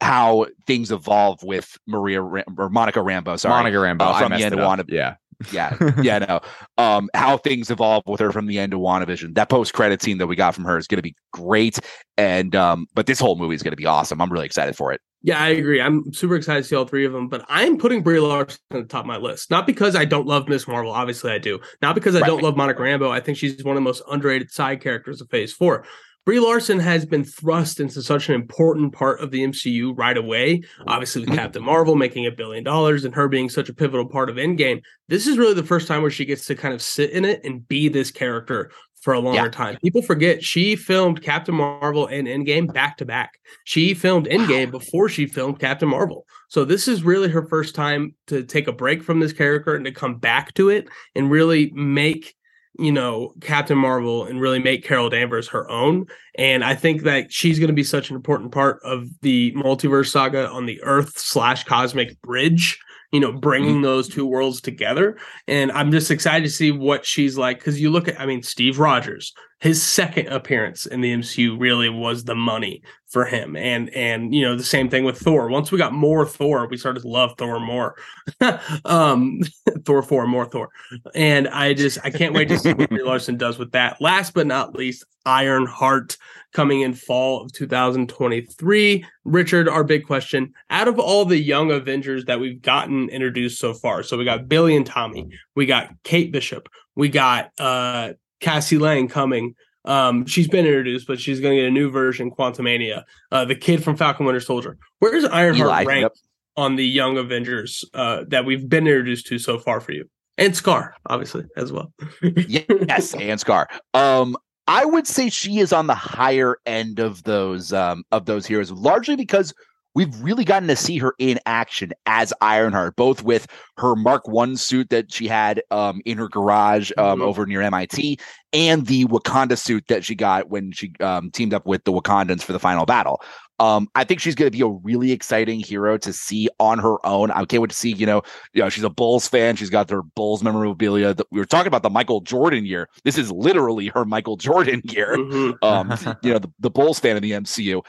how 0.00 0.46
things 0.66 0.90
evolve 0.90 1.42
with 1.42 1.76
Maria 1.86 2.22
Ram- 2.22 2.44
or 2.56 2.70
Monica 2.70 3.00
Rambeau. 3.00 3.38
Sorry, 3.38 3.54
monica 3.54 3.76
Rambeau 3.76 4.06
uh, 4.06 4.12
I 4.12 4.18
from 4.20 4.24
the 4.24 4.28
messed 4.30 4.44
end 4.46 4.54
of 4.54 4.60
up. 4.60 4.66
Wanda- 4.66 4.84
yeah 4.88 5.16
yeah, 5.52 5.76
yeah, 6.02 6.18
no. 6.18 6.40
Um, 6.78 7.08
how 7.14 7.36
things 7.36 7.70
evolve 7.70 8.04
with 8.06 8.20
her 8.20 8.32
from 8.32 8.46
the 8.46 8.58
end 8.58 8.74
of 8.74 8.80
WandaVision. 8.80 9.34
That 9.34 9.48
post 9.48 9.72
credit 9.72 10.02
scene 10.02 10.18
that 10.18 10.26
we 10.26 10.36
got 10.36 10.54
from 10.54 10.64
her 10.64 10.78
is 10.78 10.86
going 10.86 10.98
to 10.98 11.02
be 11.02 11.14
great, 11.32 11.78
and 12.16 12.54
um, 12.54 12.86
but 12.94 13.06
this 13.06 13.20
whole 13.20 13.36
movie 13.36 13.54
is 13.54 13.62
going 13.62 13.72
to 13.72 13.76
be 13.76 13.86
awesome. 13.86 14.20
I'm 14.20 14.32
really 14.32 14.46
excited 14.46 14.76
for 14.76 14.92
it. 14.92 15.00
Yeah, 15.22 15.38
I 15.38 15.48
agree. 15.48 15.82
I'm 15.82 16.12
super 16.14 16.34
excited 16.34 16.62
to 16.62 16.68
see 16.68 16.74
all 16.74 16.86
three 16.86 17.04
of 17.04 17.12
them, 17.12 17.28
but 17.28 17.44
I'm 17.48 17.76
putting 17.76 18.02
Brie 18.02 18.20
Larson 18.20 18.58
at 18.70 18.78
the 18.78 18.84
top 18.84 19.02
of 19.02 19.06
my 19.06 19.18
list. 19.18 19.50
Not 19.50 19.66
because 19.66 19.94
I 19.94 20.06
don't 20.06 20.26
love 20.26 20.48
Miss 20.48 20.66
Marvel, 20.66 20.92
obviously 20.92 21.30
I 21.30 21.36
do. 21.36 21.60
Not 21.82 21.94
because 21.94 22.16
I 22.16 22.26
don't 22.26 22.42
love 22.42 22.56
Monica 22.56 22.80
Rambeau. 22.80 23.10
I 23.10 23.20
think 23.20 23.36
she's 23.36 23.62
one 23.62 23.76
of 23.76 23.82
the 23.82 23.84
most 23.84 24.02
underrated 24.10 24.50
side 24.50 24.80
characters 24.80 25.20
of 25.20 25.28
Phase 25.28 25.52
Four. 25.52 25.84
Brie 26.26 26.38
Larson 26.38 26.78
has 26.78 27.06
been 27.06 27.24
thrust 27.24 27.80
into 27.80 28.02
such 28.02 28.28
an 28.28 28.34
important 28.34 28.92
part 28.92 29.20
of 29.20 29.30
the 29.30 29.40
MCU 29.40 29.96
right 29.96 30.16
away. 30.16 30.62
Obviously, 30.86 31.22
with 31.22 31.30
mm-hmm. 31.30 31.38
Captain 31.38 31.64
Marvel 31.64 31.96
making 31.96 32.26
a 32.26 32.30
billion 32.30 32.62
dollars 32.62 33.04
and 33.04 33.14
her 33.14 33.26
being 33.26 33.48
such 33.48 33.68
a 33.68 33.74
pivotal 33.74 34.06
part 34.06 34.28
of 34.28 34.36
Endgame, 34.36 34.82
this 35.08 35.26
is 35.26 35.38
really 35.38 35.54
the 35.54 35.64
first 35.64 35.88
time 35.88 36.02
where 36.02 36.10
she 36.10 36.26
gets 36.26 36.44
to 36.46 36.54
kind 36.54 36.74
of 36.74 36.82
sit 36.82 37.10
in 37.10 37.24
it 37.24 37.40
and 37.44 37.66
be 37.66 37.88
this 37.88 38.10
character 38.10 38.70
for 39.00 39.14
a 39.14 39.18
longer 39.18 39.44
Yeah. 39.44 39.48
time. 39.48 39.78
People 39.82 40.02
forget 40.02 40.44
she 40.44 40.76
filmed 40.76 41.22
Captain 41.22 41.54
Marvel 41.54 42.06
and 42.06 42.28
Endgame 42.28 42.72
back 42.72 42.98
to 42.98 43.06
back. 43.06 43.40
She 43.64 43.94
filmed 43.94 44.26
Endgame 44.26 44.70
before 44.70 45.08
she 45.08 45.26
filmed 45.26 45.58
Captain 45.58 45.88
Marvel. 45.88 46.26
So 46.48 46.66
this 46.66 46.86
is 46.86 47.02
really 47.02 47.28
her 47.28 47.46
first 47.46 47.74
time 47.74 48.14
to 48.26 48.44
take 48.44 48.68
a 48.68 48.72
break 48.72 49.02
from 49.02 49.20
this 49.20 49.32
character 49.32 49.74
and 49.74 49.86
to 49.86 49.92
come 49.92 50.16
back 50.16 50.52
to 50.54 50.68
it 50.68 50.86
and 51.14 51.30
really 51.30 51.70
make 51.74 52.34
you 52.78 52.92
know 52.92 53.32
Captain 53.40 53.78
Marvel 53.78 54.24
and 54.24 54.40
really 54.40 54.58
make 54.58 54.84
Carol 54.84 55.10
Danvers 55.10 55.48
her 55.48 55.68
own. 55.70 56.06
And 56.36 56.64
I 56.64 56.74
think 56.74 57.02
that 57.02 57.32
she's 57.32 57.58
going 57.58 57.68
to 57.68 57.74
be 57.74 57.84
such 57.84 58.10
an 58.10 58.16
important 58.16 58.52
part 58.52 58.80
of 58.84 59.08
the 59.22 59.52
multiverse 59.52 60.10
saga 60.10 60.48
on 60.48 60.66
the 60.66 60.82
Earth 60.82 61.18
slash 61.18 61.64
cosmic 61.64 62.20
bridge. 62.22 62.78
You 63.12 63.18
know, 63.18 63.32
bringing 63.32 63.76
mm-hmm. 63.76 63.82
those 63.82 64.08
two 64.08 64.24
worlds 64.24 64.60
together. 64.60 65.18
And 65.48 65.72
I'm 65.72 65.90
just 65.90 66.12
excited 66.12 66.44
to 66.44 66.50
see 66.50 66.70
what 66.70 67.04
she's 67.04 67.36
like 67.36 67.58
because 67.58 67.80
you 67.80 67.90
look 67.90 68.06
at, 68.06 68.20
I 68.20 68.24
mean, 68.24 68.44
Steve 68.44 68.78
Rogers, 68.78 69.34
his 69.60 69.82
second 69.82 70.28
appearance 70.28 70.86
in 70.86 71.02
the 71.02 71.12
MCU 71.12 71.58
really 71.60 71.90
was 71.90 72.24
the 72.24 72.34
money 72.34 72.82
for 73.08 73.24
him. 73.24 73.56
And 73.56 73.90
and 73.94 74.34
you 74.34 74.42
know, 74.42 74.56
the 74.56 74.64
same 74.64 74.88
thing 74.88 75.04
with 75.04 75.18
Thor. 75.18 75.48
Once 75.48 75.70
we 75.70 75.78
got 75.78 75.92
more 75.92 76.26
Thor, 76.26 76.66
we 76.68 76.78
started 76.78 77.00
to 77.00 77.08
love 77.08 77.34
Thor 77.36 77.60
more. 77.60 77.96
um 78.84 79.40
Thor 79.84 80.02
4, 80.02 80.26
more 80.26 80.46
Thor. 80.46 80.70
And 81.14 81.48
I 81.48 81.74
just 81.74 81.98
I 82.02 82.10
can't 82.10 82.34
wait 82.34 82.48
to 82.48 82.58
see 82.58 82.72
what 82.72 82.88
Brie 82.88 83.02
Larson 83.04 83.36
does 83.36 83.58
with 83.58 83.72
that. 83.72 84.00
Last 84.00 84.32
but 84.32 84.46
not 84.46 84.74
least, 84.74 85.04
Iron 85.26 85.66
Heart 85.66 86.16
coming 86.52 86.80
in 86.80 86.94
fall 86.94 87.42
of 87.42 87.52
2023. 87.52 89.04
Richard, 89.24 89.68
our 89.68 89.84
big 89.84 90.06
question 90.06 90.52
out 90.70 90.88
of 90.88 90.98
all 90.98 91.24
the 91.24 91.38
young 91.38 91.70
Avengers 91.70 92.24
that 92.24 92.40
we've 92.40 92.62
gotten 92.62 93.08
introduced 93.10 93.58
so 93.58 93.74
far, 93.74 94.02
so 94.02 94.16
we 94.16 94.24
got 94.24 94.48
Billy 94.48 94.74
and 94.74 94.86
Tommy, 94.86 95.28
we 95.54 95.66
got 95.66 95.90
Kate 96.02 96.32
Bishop, 96.32 96.68
we 96.96 97.08
got 97.08 97.50
uh, 97.58 98.14
Cassie 98.40 98.78
Lang 98.78 99.08
coming. 99.08 99.54
Um, 99.84 100.26
she's 100.26 100.48
been 100.48 100.66
introduced, 100.66 101.06
but 101.06 101.20
she's 101.20 101.40
going 101.40 101.56
to 101.56 101.62
get 101.62 101.68
a 101.68 101.70
new 101.70 101.90
version, 101.90 102.30
Quantumania. 102.30 103.04
Uh, 103.32 103.44
the 103.44 103.54
kid 103.54 103.82
from 103.82 103.96
Falcon 103.96 104.26
Winter 104.26 104.40
Soldier. 104.40 104.76
Where's 104.98 105.24
Ironheart 105.24 105.68
Eli, 105.68 105.84
ranked 105.84 106.02
yep. 106.02 106.12
on 106.56 106.76
the 106.76 106.86
young 106.86 107.16
Avengers 107.16 107.84
uh, 107.94 108.24
that 108.28 108.44
we've 108.44 108.68
been 108.68 108.86
introduced 108.86 109.26
to 109.28 109.38
so 109.38 109.58
far 109.58 109.80
for 109.80 109.92
you? 109.92 110.08
And 110.36 110.56
Scar, 110.56 110.94
obviously, 111.06 111.44
as 111.56 111.72
well. 111.72 111.92
yes, 112.22 113.14
and 113.14 113.38
Scar. 113.40 113.68
Um, 113.94 114.36
I 114.66 114.84
would 114.84 115.06
say 115.06 115.28
she 115.28 115.58
is 115.58 115.72
on 115.72 115.86
the 115.86 115.94
higher 115.94 116.58
end 116.64 116.98
of 116.98 117.24
those 117.24 117.72
um 117.72 118.04
of 118.12 118.26
those 118.26 118.46
heroes, 118.46 118.70
largely 118.70 119.16
because 119.16 119.52
we've 119.94 120.20
really 120.22 120.44
gotten 120.44 120.68
to 120.68 120.76
see 120.76 120.98
her 120.98 121.14
in 121.18 121.38
action 121.46 121.92
as 122.06 122.32
Ironheart, 122.40 122.96
both 122.96 123.22
with 123.22 123.46
her 123.76 123.96
Mark 123.96 124.28
One 124.28 124.56
suit 124.56 124.90
that 124.90 125.12
she 125.12 125.26
had 125.28 125.62
um 125.70 126.00
in 126.04 126.18
her 126.18 126.28
garage 126.28 126.90
um 126.98 127.20
Mhm. 127.20 127.22
over 127.24 127.46
near 127.46 127.62
MIT, 127.62 128.18
and 128.52 128.86
the 128.86 129.04
Wakanda 129.06 129.58
suit 129.58 129.84
that 129.88 130.04
she 130.04 130.14
got 130.14 130.48
when 130.50 130.72
she 130.72 130.92
um 131.00 131.30
teamed 131.30 131.54
up 131.54 131.66
with 131.66 131.84
the 131.84 131.92
Wakandans 131.92 132.42
for 132.42 132.52
the 132.52 132.58
final 132.60 132.86
battle. 132.86 133.20
Um, 133.58 133.88
I 133.94 134.04
think 134.04 134.20
she's 134.20 134.34
going 134.34 134.50
to 134.50 134.56
be 134.56 134.62
a 134.64 134.68
really 134.68 135.12
exciting 135.12 135.60
hero 135.60 135.98
to 135.98 136.14
see 136.14 136.48
on 136.58 136.78
her 136.78 136.96
own. 137.06 137.30
I 137.30 137.44
can't 137.44 137.60
wait 137.60 137.68
to 137.68 137.76
see, 137.76 137.92
you 137.92 138.06
know, 138.06 138.22
you 138.54 138.62
know, 138.62 138.70
she's 138.70 138.84
a 138.84 138.88
Bulls 138.88 139.28
fan. 139.28 139.54
She's 139.56 139.68
got 139.68 139.86
their 139.88 140.00
Bulls 140.00 140.42
memorabilia. 140.42 141.14
We 141.30 141.38
were 141.40 141.44
talking 141.44 141.66
about 141.66 141.82
the 141.82 141.90
Michael 141.90 142.22
Jordan 142.22 142.64
year. 142.64 142.88
This 143.04 143.18
is 143.18 143.30
literally 143.30 143.88
her 143.88 144.06
Michael 144.06 144.38
Jordan 144.38 144.80
year. 144.90 145.14
Mhm. 145.14 145.62
Um, 145.62 146.16
you 146.22 146.32
know, 146.32 146.38
the, 146.38 146.48
the 146.58 146.70
Bulls 146.70 147.00
fan 147.00 147.16
of 147.16 147.22
the 147.22 147.32
MCU. 147.32 147.82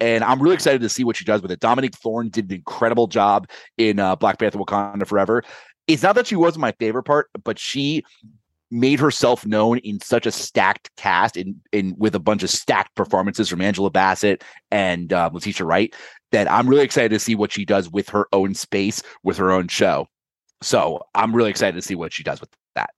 And 0.00 0.22
I'm 0.24 0.40
really 0.42 0.54
excited 0.54 0.80
to 0.82 0.88
see 0.88 1.04
what 1.04 1.16
she 1.16 1.24
does 1.24 1.40
with 1.42 1.50
it. 1.50 1.60
Dominique 1.60 1.96
Thorne 1.96 2.28
did 2.28 2.50
an 2.50 2.56
incredible 2.56 3.06
job 3.06 3.48
in 3.78 3.98
uh, 3.98 4.16
Black 4.16 4.38
Panther: 4.38 4.58
Wakanda 4.58 5.06
Forever. 5.06 5.42
it's 5.86 6.02
not 6.02 6.14
that 6.16 6.26
she 6.26 6.36
wasn't 6.36 6.60
my 6.60 6.72
favorite 6.72 7.04
part, 7.04 7.30
but 7.44 7.58
she 7.58 8.04
made 8.72 8.98
herself 8.98 9.46
known 9.46 9.78
in 9.78 10.00
such 10.00 10.26
a 10.26 10.32
stacked 10.32 10.90
cast 10.96 11.36
in 11.36 11.60
in 11.72 11.94
with 11.98 12.14
a 12.14 12.18
bunch 12.18 12.42
of 12.42 12.50
stacked 12.50 12.94
performances 12.96 13.48
from 13.48 13.60
Angela 13.60 13.90
Bassett 13.90 14.42
and 14.70 15.12
uh, 15.12 15.30
Letitia 15.32 15.64
Wright 15.64 15.94
that 16.32 16.50
I'm 16.50 16.68
really 16.68 16.82
excited 16.84 17.10
to 17.10 17.20
see 17.20 17.36
what 17.36 17.52
she 17.52 17.64
does 17.64 17.88
with 17.90 18.08
her 18.08 18.26
own 18.32 18.54
space 18.54 19.02
with 19.22 19.36
her 19.36 19.52
own 19.52 19.68
show. 19.68 20.08
So 20.62 21.00
I'm 21.14 21.34
really 21.34 21.50
excited 21.50 21.76
to 21.76 21.82
see 21.82 21.94
what 21.94 22.12
she 22.12 22.24
does 22.24 22.40
with 22.40 22.50
that. 22.74 22.90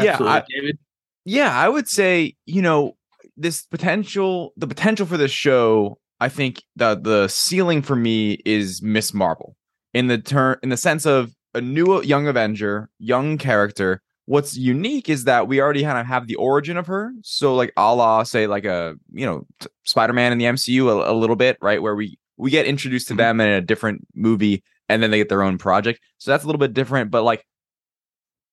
Yeah, 0.00 0.12
Absolutely, 0.12 0.36
I- 0.38 0.44
David. 0.48 0.78
Yeah, 1.24 1.56
I 1.56 1.68
would 1.68 1.88
say, 1.88 2.36
you 2.46 2.62
know, 2.62 2.96
this 3.36 3.62
potential 3.66 4.52
the 4.56 4.66
potential 4.68 5.04
for 5.06 5.16
this 5.16 5.30
show, 5.32 5.98
I 6.22 6.28
think 6.28 6.62
the 6.76 6.94
the 6.94 7.26
ceiling 7.26 7.82
for 7.82 7.96
me 7.96 8.38
is 8.44 8.80
Miss 8.80 9.12
Marvel 9.12 9.56
in 9.92 10.06
the 10.06 10.18
turn 10.18 10.56
in 10.62 10.68
the 10.68 10.76
sense 10.76 11.04
of 11.04 11.34
a 11.52 11.60
new 11.60 12.00
young 12.02 12.28
Avenger, 12.28 12.88
young 13.00 13.38
character. 13.38 14.00
What's 14.26 14.56
unique 14.56 15.08
is 15.08 15.24
that 15.24 15.48
we 15.48 15.60
already 15.60 15.82
kind 15.82 15.98
of 15.98 16.06
have 16.06 16.28
the 16.28 16.36
origin 16.36 16.76
of 16.76 16.86
her. 16.86 17.12
So 17.24 17.56
like 17.56 17.72
a 17.76 17.92
la 17.92 18.22
say 18.22 18.46
like 18.46 18.64
a 18.64 18.94
you 19.12 19.26
know 19.26 19.46
t- 19.58 19.66
Spider-Man 19.82 20.30
in 20.30 20.38
the 20.38 20.44
MCU 20.44 20.86
a, 20.86 21.10
a 21.10 21.12
little 21.12 21.34
bit, 21.34 21.58
right? 21.60 21.82
Where 21.82 21.96
we 21.96 22.16
we 22.36 22.52
get 22.52 22.66
introduced 22.66 23.08
to 23.08 23.14
them 23.14 23.40
in 23.40 23.48
a 23.48 23.60
different 23.60 24.06
movie 24.14 24.62
and 24.88 25.02
then 25.02 25.10
they 25.10 25.18
get 25.18 25.28
their 25.28 25.42
own 25.42 25.58
project. 25.58 25.98
So 26.18 26.30
that's 26.30 26.44
a 26.44 26.46
little 26.46 26.60
bit 26.60 26.72
different, 26.72 27.10
but 27.10 27.24
like 27.24 27.44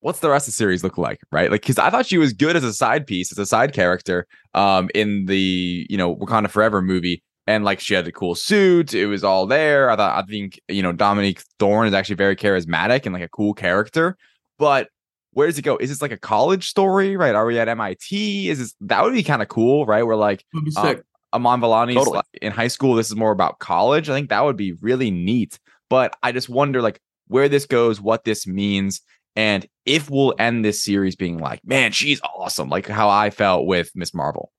what's 0.00 0.18
the 0.18 0.30
rest 0.30 0.48
of 0.48 0.54
the 0.54 0.56
series 0.56 0.82
look 0.82 0.96
like 0.96 1.20
right 1.30 1.50
like 1.50 1.60
because 1.60 1.78
i 1.78 1.90
thought 1.90 2.06
she 2.06 2.16
was 2.16 2.32
good 2.32 2.56
as 2.56 2.64
a 2.64 2.72
side 2.72 3.06
piece 3.06 3.30
as 3.30 3.38
a 3.38 3.44
side 3.44 3.74
character 3.74 4.26
um 4.54 4.88
in 4.94 5.26
the 5.26 5.86
you 5.90 5.96
know 5.98 6.16
wakanda 6.16 6.48
forever 6.48 6.80
movie 6.80 7.22
and 7.50 7.64
like 7.64 7.80
she 7.80 7.94
had 7.94 8.04
the 8.04 8.12
cool 8.12 8.34
suit 8.34 8.94
it 8.94 9.06
was 9.06 9.24
all 9.24 9.46
there 9.46 9.90
i 9.90 9.96
thought 9.96 10.22
i 10.22 10.26
think 10.26 10.60
you 10.68 10.82
know 10.82 10.92
dominique 10.92 11.42
thorne 11.58 11.86
is 11.86 11.94
actually 11.94 12.14
very 12.14 12.36
charismatic 12.36 13.04
and 13.04 13.12
like 13.12 13.22
a 13.22 13.28
cool 13.28 13.54
character 13.54 14.16
but 14.58 14.88
where 15.32 15.46
does 15.46 15.58
it 15.58 15.62
go 15.62 15.76
is 15.76 15.88
this 15.88 16.02
like 16.02 16.12
a 16.12 16.18
college 16.18 16.68
story 16.68 17.16
right 17.16 17.34
are 17.34 17.46
we 17.46 17.58
at 17.58 17.68
mit 17.76 17.98
is 18.12 18.58
this 18.58 18.74
that 18.80 19.02
would 19.02 19.12
be 19.12 19.22
kind 19.22 19.42
of 19.42 19.48
cool 19.48 19.84
right 19.86 20.06
we're 20.06 20.16
like 20.16 20.44
Would 20.54 20.64
be 20.64 20.72
um. 20.76 21.02
Iman 21.32 21.60
Vellani's 21.60 21.94
Totally. 21.94 22.16
like, 22.16 22.24
in 22.42 22.50
high 22.50 22.66
school. 22.66 22.96
This 22.96 23.06
is 23.06 23.14
more 23.14 23.30
about 23.30 23.60
college. 23.60 24.10
I 24.10 24.14
think 24.14 24.30
that 24.30 24.44
would 24.44 24.56
be 24.56 24.72
really 24.80 25.12
neat. 25.12 25.60
But 25.88 26.16
I 26.24 26.32
just 26.32 26.48
wonder 26.48 26.82
like 26.82 27.00
where 27.28 27.48
this 27.48 27.66
goes, 27.66 28.00
what 28.00 28.24
this 28.24 28.48
means, 28.48 29.00
and 29.36 29.66
if 29.86 30.10
we'll 30.10 30.34
end 30.38 30.64
this 30.64 30.82
series 30.82 31.16
being 31.16 31.38
like, 31.38 31.60
man, 31.64 31.92
she's 31.92 32.20
awesome, 32.22 32.68
like 32.68 32.86
how 32.88 33.08
I 33.08 33.30
felt 33.30 33.66
with 33.66 33.90
Miss 33.94 34.12
Marvel. 34.12 34.52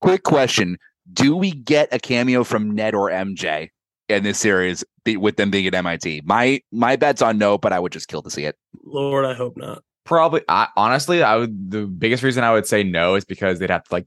Quick 0.00 0.22
question: 0.22 0.78
Do 1.12 1.36
we 1.36 1.52
get 1.52 1.88
a 1.92 1.98
cameo 1.98 2.44
from 2.44 2.70
Ned 2.74 2.94
or 2.94 3.10
MJ 3.10 3.68
in 4.08 4.22
this 4.22 4.38
series 4.38 4.84
with 5.06 5.36
them 5.36 5.50
being 5.50 5.66
at 5.66 5.74
MIT? 5.74 6.22
My 6.24 6.60
my 6.72 6.96
bet's 6.96 7.22
on 7.22 7.38
no, 7.38 7.58
but 7.58 7.72
I 7.72 7.78
would 7.78 7.92
just 7.92 8.08
kill 8.08 8.22
to 8.22 8.30
see 8.30 8.44
it. 8.44 8.56
Lord, 8.84 9.24
I 9.24 9.34
hope 9.34 9.56
not. 9.56 9.82
Probably, 10.04 10.40
I, 10.48 10.68
honestly, 10.76 11.22
I 11.22 11.36
would. 11.36 11.70
The 11.70 11.86
biggest 11.86 12.22
reason 12.22 12.42
I 12.42 12.52
would 12.52 12.66
say 12.66 12.82
no 12.82 13.14
is 13.14 13.24
because 13.26 13.58
they'd 13.58 13.68
have 13.70 13.84
to 13.84 13.92
like 13.92 14.06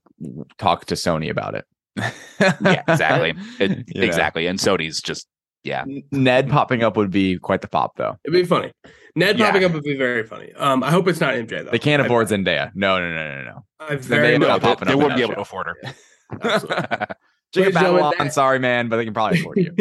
talk 0.58 0.86
to 0.86 0.96
Sony 0.96 1.30
about 1.30 1.56
it. 1.56 1.66
Yeah, 2.40 2.82
exactly, 2.88 3.34
It- 3.60 3.84
You 3.88 4.02
know. 4.02 4.08
exactly. 4.08 4.48
And 4.48 4.58
Sony's 4.58 5.00
just 5.02 5.28
yeah. 5.64 5.84
Ned 6.12 6.50
popping 6.50 6.82
up 6.82 6.98
would 6.98 7.12
be 7.12 7.38
quite 7.38 7.62
the 7.62 7.68
pop, 7.68 7.98
though. 7.98 8.18
It'd 8.26 8.34
be 8.34 8.44
funny. 8.48 8.72
Ned 9.16 9.38
Yeah. 9.40 9.48
popping 9.48 9.64
up 9.66 9.74
would 9.74 9.84
be 9.84 9.96
very 9.98 10.24
funny. 10.24 10.54
Um, 10.54 10.84
I 10.84 10.90
hope 10.92 11.08
it's 11.08 11.20
not 11.20 11.34
MJ 11.34 11.64
though. 11.66 11.72
They 11.72 11.80
can't 11.80 12.02
I- 12.02 12.06
afford 12.06 12.28
Zendaya. 12.28 12.72
No, 12.76 13.00
no, 13.00 13.10
no, 13.14 13.36
no, 13.38 13.44
no. 13.44 13.66
I 13.80 13.96
very 13.96 14.38
Zendaya 14.38 14.40
much 14.40 14.62
not 14.64 14.80
they, 14.80 14.86
they 14.86 14.96
wouldn't 14.96 15.16
be 15.16 15.22
that 15.22 15.26
able 15.26 15.36
to 15.36 15.42
afford 15.42 15.68
her. 15.68 15.76
Absolutely. 16.42 16.78
Jacob 17.54 17.76
Ladies 17.76 17.76
and 17.76 17.86
gentlemen, 17.98 18.14
that- 18.20 18.34
sorry, 18.34 18.60
man, 18.60 18.88
but 18.88 18.96
they 18.98 19.04
can 19.06 19.14
probably 19.14 19.40
afford 19.42 19.58
you. 19.58 19.72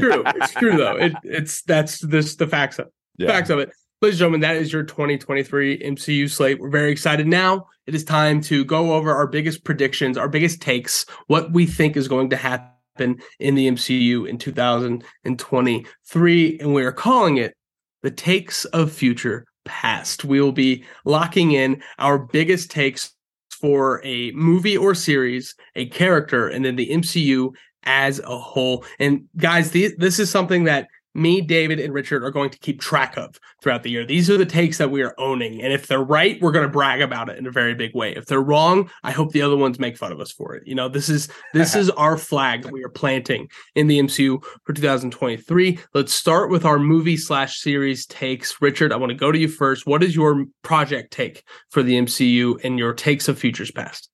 true. 0.00 0.22
It's 0.26 0.52
true 0.52 0.76
though. 0.76 0.96
It, 0.96 1.12
it's 1.24 1.62
that's 1.62 2.00
this 2.00 2.36
the 2.36 2.46
facts 2.46 2.78
of 2.78 2.88
Yeah. 3.18 3.28
facts 3.28 3.50
of 3.50 3.58
it. 3.58 3.70
Ladies 4.02 4.16
and 4.16 4.18
gentlemen, 4.18 4.40
that 4.42 4.56
is 4.56 4.70
your 4.72 4.82
2023 4.82 5.78
MCU 5.78 6.30
slate. 6.30 6.60
We're 6.60 6.68
very 6.68 6.92
excited 6.92 7.26
now. 7.26 7.66
It 7.86 7.94
is 7.94 8.04
time 8.04 8.42
to 8.42 8.62
go 8.62 8.92
over 8.92 9.14
our 9.14 9.26
biggest 9.26 9.64
predictions, 9.64 10.18
our 10.18 10.28
biggest 10.28 10.60
takes, 10.60 11.06
what 11.28 11.52
we 11.52 11.64
think 11.64 11.96
is 11.96 12.06
going 12.08 12.28
to 12.30 12.36
happen 12.36 12.68
in 13.00 13.54
the 13.54 13.68
MCU 13.68 14.28
in 14.28 14.38
2023. 14.38 16.58
And 16.58 16.74
we 16.74 16.84
are 16.84 16.92
calling 16.92 17.38
it 17.38 17.54
the 18.02 18.10
takes 18.10 18.64
of 18.66 18.92
future 18.92 19.46
past. 19.64 20.24
We 20.24 20.40
will 20.40 20.52
be 20.52 20.84
locking 21.04 21.52
in 21.52 21.82
our 21.98 22.18
biggest 22.18 22.70
takes 22.70 23.12
for 23.50 24.00
a 24.04 24.30
movie 24.32 24.76
or 24.76 24.94
series, 24.94 25.54
a 25.74 25.86
character, 25.86 26.48
and 26.48 26.64
then 26.64 26.76
the 26.76 26.90
MCU 26.90 27.52
as 27.84 28.18
a 28.20 28.38
whole. 28.38 28.84
And 28.98 29.28
guys, 29.36 29.70
the, 29.70 29.94
this 29.98 30.18
is 30.18 30.30
something 30.30 30.64
that 30.64 30.88
me, 31.16 31.40
David, 31.40 31.80
and 31.80 31.92
Richard 31.92 32.22
are 32.22 32.30
going 32.30 32.50
to 32.50 32.58
keep 32.58 32.80
track 32.80 33.16
of 33.16 33.38
throughout 33.62 33.82
the 33.82 33.90
year. 33.90 34.04
These 34.04 34.30
are 34.30 34.36
the 34.36 34.46
takes 34.46 34.78
that 34.78 34.90
we 34.90 35.02
are 35.02 35.14
owning. 35.18 35.62
And 35.62 35.72
if 35.72 35.86
they're 35.86 36.02
right, 36.02 36.40
we're 36.40 36.52
going 36.52 36.66
to 36.66 36.72
brag 36.72 37.00
about 37.00 37.28
it 37.28 37.38
in 37.38 37.46
a 37.46 37.50
very 37.50 37.74
big 37.74 37.94
way. 37.94 38.14
If 38.14 38.26
they're 38.26 38.40
wrong, 38.40 38.90
I 39.02 39.10
hope 39.10 39.32
the 39.32 39.42
other 39.42 39.56
ones 39.56 39.78
make 39.78 39.96
fun 39.96 40.12
of 40.12 40.20
us 40.20 40.32
for 40.32 40.54
it. 40.54 40.66
You 40.66 40.74
know, 40.74 40.88
this 40.88 41.08
is 41.08 41.28
this 41.54 41.74
is 41.82 41.90
our 41.90 42.16
flag 42.16 42.62
that 42.62 42.72
we 42.72 42.84
are 42.84 42.88
planting 42.88 43.48
in 43.74 43.86
the 43.86 43.98
MCU 43.98 44.42
for 44.64 44.72
2023. 44.72 45.78
Let's 45.94 46.14
start 46.14 46.50
with 46.50 46.64
our 46.64 46.78
movie 46.78 47.16
slash 47.16 47.58
series 47.58 48.06
takes. 48.06 48.60
Richard, 48.60 48.92
I 48.92 48.96
want 48.96 49.10
to 49.10 49.16
go 49.16 49.32
to 49.32 49.38
you 49.38 49.48
first. 49.48 49.86
What 49.86 50.02
is 50.02 50.14
your 50.14 50.44
project 50.62 51.12
take 51.12 51.44
for 51.70 51.82
the 51.82 51.94
MCU 51.94 52.62
and 52.64 52.78
your 52.78 52.94
takes 52.94 53.28
of 53.28 53.38
futures 53.38 53.70
past? 53.70 54.08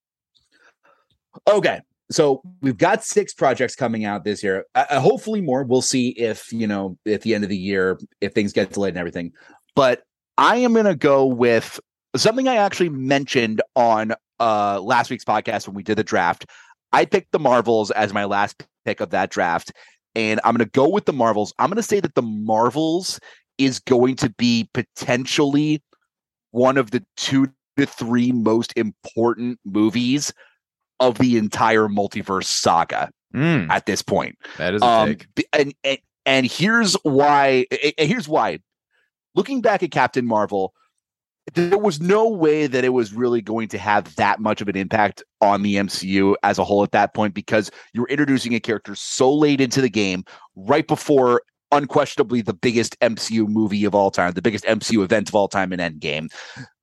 Okay. 1.48 1.80
So 2.12 2.42
we've 2.60 2.76
got 2.76 3.04
six 3.04 3.32
projects 3.34 3.74
coming 3.74 4.04
out 4.04 4.24
this 4.24 4.42
year. 4.42 4.66
Uh, 4.74 4.84
uh, 4.90 5.00
hopefully 5.00 5.40
more. 5.40 5.64
We'll 5.64 5.82
see 5.82 6.10
if, 6.10 6.52
you 6.52 6.66
know, 6.66 6.98
at 7.06 7.22
the 7.22 7.34
end 7.34 7.44
of 7.44 7.50
the 7.50 7.56
year, 7.56 7.98
if 8.20 8.32
things 8.32 8.52
get 8.52 8.72
delayed 8.72 8.90
and 8.90 8.98
everything. 8.98 9.32
But 9.74 10.02
I 10.38 10.56
am 10.56 10.72
going 10.72 10.86
to 10.86 10.94
go 10.94 11.26
with 11.26 11.80
something 12.16 12.48
I 12.48 12.56
actually 12.56 12.90
mentioned 12.90 13.62
on 13.74 14.12
uh, 14.38 14.80
last 14.80 15.10
week's 15.10 15.24
podcast 15.24 15.66
when 15.66 15.74
we 15.74 15.82
did 15.82 15.96
the 15.96 16.04
draft. 16.04 16.46
I 16.92 17.04
picked 17.04 17.32
the 17.32 17.38
Marvels 17.38 17.90
as 17.90 18.12
my 18.12 18.24
last 18.24 18.66
pick 18.84 19.00
of 19.00 19.10
that 19.10 19.30
draft. 19.30 19.72
And 20.14 20.40
I'm 20.44 20.54
going 20.54 20.66
to 20.66 20.70
go 20.72 20.88
with 20.88 21.06
the 21.06 21.12
Marvels. 21.12 21.54
I'm 21.58 21.70
going 21.70 21.76
to 21.76 21.82
say 21.82 22.00
that 22.00 22.14
the 22.14 22.22
Marvels 22.22 23.18
is 23.56 23.78
going 23.78 24.16
to 24.16 24.28
be 24.30 24.68
potentially 24.74 25.82
one 26.50 26.76
of 26.76 26.90
the 26.90 27.02
two 27.16 27.48
to 27.78 27.86
three 27.86 28.32
most 28.32 28.74
important 28.76 29.58
movies 29.64 30.32
of 31.00 31.18
the 31.18 31.36
entire 31.38 31.88
multiverse 31.88 32.44
saga 32.44 33.10
Mm, 33.34 33.70
at 33.70 33.86
this 33.86 34.02
point. 34.02 34.36
that 34.58 34.74
is 34.74 34.82
a 34.82 34.86
Um, 34.86 35.08
take. 35.08 35.26
and, 35.54 35.74
and 35.84 35.98
and 36.26 36.46
here's 36.46 36.94
why. 37.02 37.66
a- 37.72 38.02
a- 38.02 38.06
Here's 38.06 38.28
why. 38.28 38.58
Looking 39.34 39.60
back 39.62 39.82
at 39.82 39.90
Captain 39.90 40.26
Marvel, 40.26 40.74
there 41.54 41.78
was 41.78 42.00
no 42.00 42.28
way 42.28 42.66
that 42.66 42.84
it 42.84 42.90
was 42.90 43.12
really 43.12 43.40
going 43.40 43.66
to 43.68 43.78
have 43.78 44.14
that 44.16 44.38
much 44.38 44.60
of 44.60 44.68
an 44.68 44.76
impact 44.76 45.22
on 45.40 45.62
the 45.62 45.76
MCU 45.76 46.34
as 46.44 46.58
a 46.58 46.64
whole 46.64 46.82
at 46.84 46.92
that 46.92 47.14
point 47.14 47.34
because 47.34 47.70
you're 47.94 48.06
introducing 48.08 48.54
a 48.54 48.60
character 48.60 48.94
so 48.94 49.34
late 49.34 49.60
into 49.60 49.80
the 49.80 49.88
game, 49.90 50.24
right 50.54 50.86
before 50.86 51.42
unquestionably 51.72 52.42
the 52.42 52.52
biggest 52.52 52.98
MCU 53.00 53.48
movie 53.48 53.84
of 53.84 53.94
all 53.94 54.10
time, 54.10 54.32
the 54.32 54.42
biggest 54.42 54.64
MCU 54.64 55.02
event 55.02 55.28
of 55.28 55.34
all 55.34 55.48
time 55.48 55.72
in 55.72 55.80
Endgame. 55.80 56.32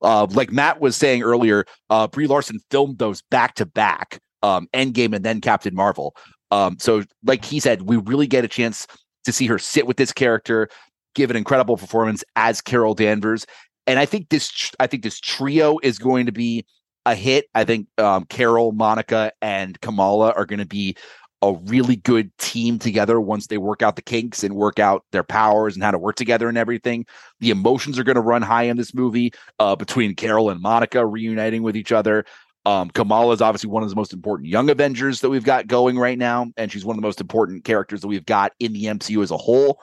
Uh, 0.02 0.26
like 0.30 0.52
Matt 0.52 0.80
was 0.80 0.96
saying 0.96 1.22
earlier, 1.22 1.64
uh, 1.88 2.06
Brie 2.08 2.26
Larson 2.26 2.58
filmed 2.70 2.98
those 2.98 3.22
back 3.22 3.54
to 3.54 3.64
back, 3.64 4.18
um, 4.42 4.68
Endgame 4.74 5.14
and 5.14 5.24
then 5.24 5.40
Captain 5.40 5.74
Marvel. 5.74 6.14
Um, 6.50 6.76
so, 6.78 7.04
like 7.24 7.44
he 7.44 7.60
said, 7.60 7.82
we 7.82 7.96
really 7.96 8.26
get 8.26 8.44
a 8.44 8.48
chance 8.48 8.86
to 9.24 9.32
see 9.32 9.46
her 9.46 9.58
sit 9.58 9.86
with 9.86 9.96
this 9.96 10.12
character, 10.12 10.68
give 11.14 11.30
an 11.30 11.36
incredible 11.36 11.76
performance 11.76 12.24
as 12.34 12.60
Carol 12.60 12.94
Danvers, 12.94 13.46
and 13.86 13.98
I 13.98 14.06
think 14.06 14.28
this, 14.28 14.72
I 14.78 14.86
think 14.86 15.02
this 15.02 15.20
trio 15.20 15.78
is 15.82 15.98
going 15.98 16.26
to 16.26 16.32
be 16.32 16.64
a 17.06 17.14
hit. 17.14 17.46
I 17.54 17.64
think 17.64 17.88
um, 17.98 18.24
Carol, 18.24 18.72
Monica, 18.72 19.32
and 19.40 19.80
Kamala 19.80 20.32
are 20.32 20.46
going 20.46 20.58
to 20.58 20.66
be 20.66 20.96
a 21.42 21.54
really 21.66 21.96
good 21.96 22.36
team 22.38 22.78
together 22.78 23.20
once 23.20 23.46
they 23.46 23.58
work 23.58 23.82
out 23.82 23.96
the 23.96 24.02
kinks 24.02 24.44
and 24.44 24.54
work 24.54 24.78
out 24.78 25.04
their 25.12 25.22
powers 25.22 25.74
and 25.74 25.82
how 25.82 25.90
to 25.90 25.98
work 25.98 26.16
together 26.16 26.48
and 26.48 26.58
everything. 26.58 27.06
The 27.40 27.50
emotions 27.50 27.98
are 27.98 28.04
going 28.04 28.16
to 28.16 28.20
run 28.20 28.42
high 28.42 28.64
in 28.64 28.76
this 28.76 28.94
movie 28.94 29.32
uh, 29.58 29.74
between 29.74 30.14
Carol 30.14 30.50
and 30.50 30.60
Monica 30.60 31.04
reuniting 31.04 31.62
with 31.62 31.76
each 31.76 31.92
other. 31.92 32.24
Um, 32.66 32.90
Kamala 32.90 33.32
is 33.32 33.40
obviously 33.40 33.70
one 33.70 33.82
of 33.82 33.88
the 33.88 33.96
most 33.96 34.12
important 34.12 34.50
young 34.50 34.68
Avengers 34.68 35.22
that 35.22 35.30
we've 35.30 35.44
got 35.44 35.66
going 35.66 35.98
right 35.98 36.18
now, 36.18 36.46
and 36.58 36.70
she's 36.70 36.84
one 36.84 36.94
of 36.94 37.00
the 37.00 37.06
most 37.06 37.20
important 37.20 37.64
characters 37.64 38.02
that 38.02 38.08
we've 38.08 38.26
got 38.26 38.52
in 38.60 38.74
the 38.74 38.84
MCU 38.84 39.22
as 39.22 39.30
a 39.30 39.36
whole. 39.38 39.80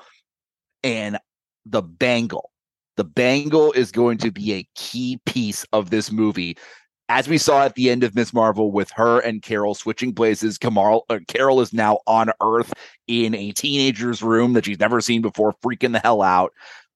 And 0.84 1.18
the 1.66 1.82
bangle, 1.82 2.52
the 2.98 3.04
bangle 3.04 3.72
is 3.72 3.92
going 3.92 4.20
to 4.20 4.32
be 4.32 4.54
a 4.54 4.68
key 4.76 5.20
piece 5.26 5.66
of 5.74 5.90
this 5.90 6.12
movie. 6.12 6.56
As 7.10 7.28
we 7.28 7.38
saw 7.38 7.64
at 7.64 7.76
the 7.76 7.90
end 7.90 8.04
of 8.04 8.16
Miss 8.16 8.34
Marvel 8.34 8.72
with 8.72 8.92
her 8.92 9.20
and 9.20 9.42
Carol 9.42 9.76
switching 9.76 10.14
places, 10.14 10.58
Kamal, 10.58 11.06
uh, 11.10 11.20
Carol 11.28 11.62
is 11.62 11.72
now 11.72 12.00
on 12.06 12.32
Earth 12.42 12.74
in 13.08 13.34
a 13.34 13.54
teenager's 13.54 14.22
room 14.22 14.54
that 14.54 14.66
she's 14.66 14.80
never 14.80 15.00
seen 15.00 15.22
before, 15.22 15.54
freaking 15.64 15.94
the 15.94 16.00
hell 16.00 16.22
out. 16.22 16.54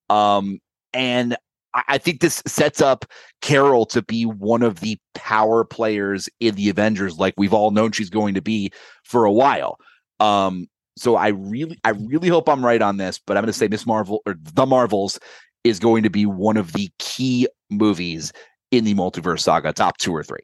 Um, 0.10 0.60
and 0.92 1.38
I, 1.74 1.84
I 1.88 1.98
think 1.98 2.20
this 2.20 2.44
sets 2.46 2.82
up 2.82 3.06
Carol 3.42 3.86
to 3.88 4.02
be 4.02 4.26
one 4.26 4.64
of 4.64 4.82
the 4.82 5.00
power 5.16 5.64
players 5.64 6.28
in 6.42 6.56
the 6.56 6.70
Avengers, 6.70 7.18
like 7.18 7.34
we've 7.38 7.54
all 7.54 7.72
known 7.72 7.94
she's 7.94 8.10
going 8.10 8.34
to 8.34 8.42
be 8.42 8.72
for 9.06 9.24
a 9.24 9.32
while. 9.32 9.78
Um, 10.20 10.68
so 10.98 11.16
I 11.16 11.30
really, 11.30 11.80
I 11.86 11.92
really 11.92 12.28
hope 12.28 12.50
I'm 12.50 12.66
right 12.66 12.82
on 12.82 12.98
this, 12.98 13.20
but 13.26 13.38
I'm 13.38 13.44
going 13.44 13.54
to 13.54 13.58
say 13.58 13.70
Miss 13.70 13.86
Marvel 13.86 14.22
or 14.26 14.36
The 14.38 14.66
Marvels 14.66 15.20
is 15.64 15.80
going 15.80 16.04
to 16.04 16.10
be 16.10 16.26
one 16.26 16.58
of 16.58 16.74
the 16.74 16.90
key 17.00 17.48
movies 17.70 18.34
in 18.72 18.84
the 18.84 18.96
multiverse 18.96 19.42
saga, 19.42 19.74
top 19.74 19.98
two 19.98 20.16
or 20.16 20.24
three. 20.24 20.40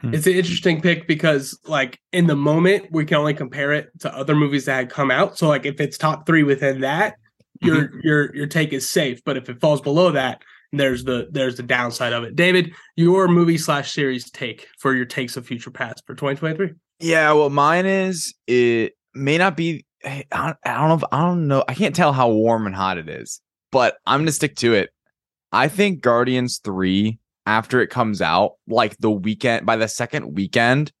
Hmm. 0.00 0.14
It's 0.14 0.26
an 0.26 0.34
interesting 0.34 0.80
pick 0.80 1.06
because, 1.08 1.58
like, 1.66 1.98
in 2.12 2.26
the 2.26 2.36
moment, 2.36 2.86
we 2.90 3.04
can 3.04 3.16
only 3.16 3.34
compare 3.34 3.72
it 3.72 3.88
to 4.00 4.14
other 4.14 4.34
movies 4.34 4.66
that 4.66 4.76
had 4.76 4.90
come 4.90 5.10
out. 5.10 5.38
So, 5.38 5.48
like, 5.48 5.66
if 5.66 5.80
it's 5.80 5.96
top 5.96 6.26
three 6.26 6.42
within 6.42 6.80
that, 6.82 7.14
mm-hmm. 7.62 7.66
your 7.66 8.00
your 8.02 8.36
your 8.36 8.46
take 8.46 8.72
is 8.72 8.88
safe. 8.88 9.22
But 9.24 9.36
if 9.36 9.48
it 9.48 9.60
falls 9.60 9.80
below 9.80 10.10
that, 10.12 10.42
there's 10.72 11.04
the 11.04 11.28
there's 11.30 11.56
the 11.56 11.62
downside 11.62 12.12
of 12.12 12.24
it. 12.24 12.36
David, 12.36 12.72
your 12.96 13.28
movie 13.28 13.58
slash 13.58 13.92
series 13.92 14.30
take 14.30 14.68
for 14.78 14.94
your 14.94 15.04
takes 15.04 15.36
of 15.36 15.46
future 15.46 15.70
past 15.70 16.02
for 16.06 16.14
2023. 16.14 16.72
Yeah, 17.00 17.32
well, 17.32 17.50
mine 17.50 17.86
is 17.86 18.34
it 18.46 18.94
may 19.14 19.38
not 19.38 19.56
be. 19.56 19.84
I 20.04 20.24
don't, 20.30 20.56
I 20.64 20.74
don't 20.74 20.88
know. 20.88 20.94
If, 20.96 21.04
I 21.12 21.20
don't 21.22 21.48
know. 21.48 21.64
I 21.66 21.74
can't 21.74 21.94
tell 21.94 22.12
how 22.12 22.28
warm 22.30 22.66
and 22.66 22.74
hot 22.74 22.98
it 22.98 23.08
is, 23.08 23.40
but 23.72 23.96
I'm 24.06 24.20
gonna 24.20 24.32
stick 24.32 24.56
to 24.56 24.74
it. 24.74 24.90
I 25.50 25.68
think 25.68 26.02
Guardians 26.02 26.60
Three, 26.62 27.18
after 27.46 27.80
it 27.80 27.88
comes 27.88 28.20
out, 28.22 28.52
like 28.66 28.96
the 28.98 29.10
weekend 29.10 29.66
by 29.66 29.76
the 29.76 29.88
second 29.88 30.34
weekend, 30.34 30.92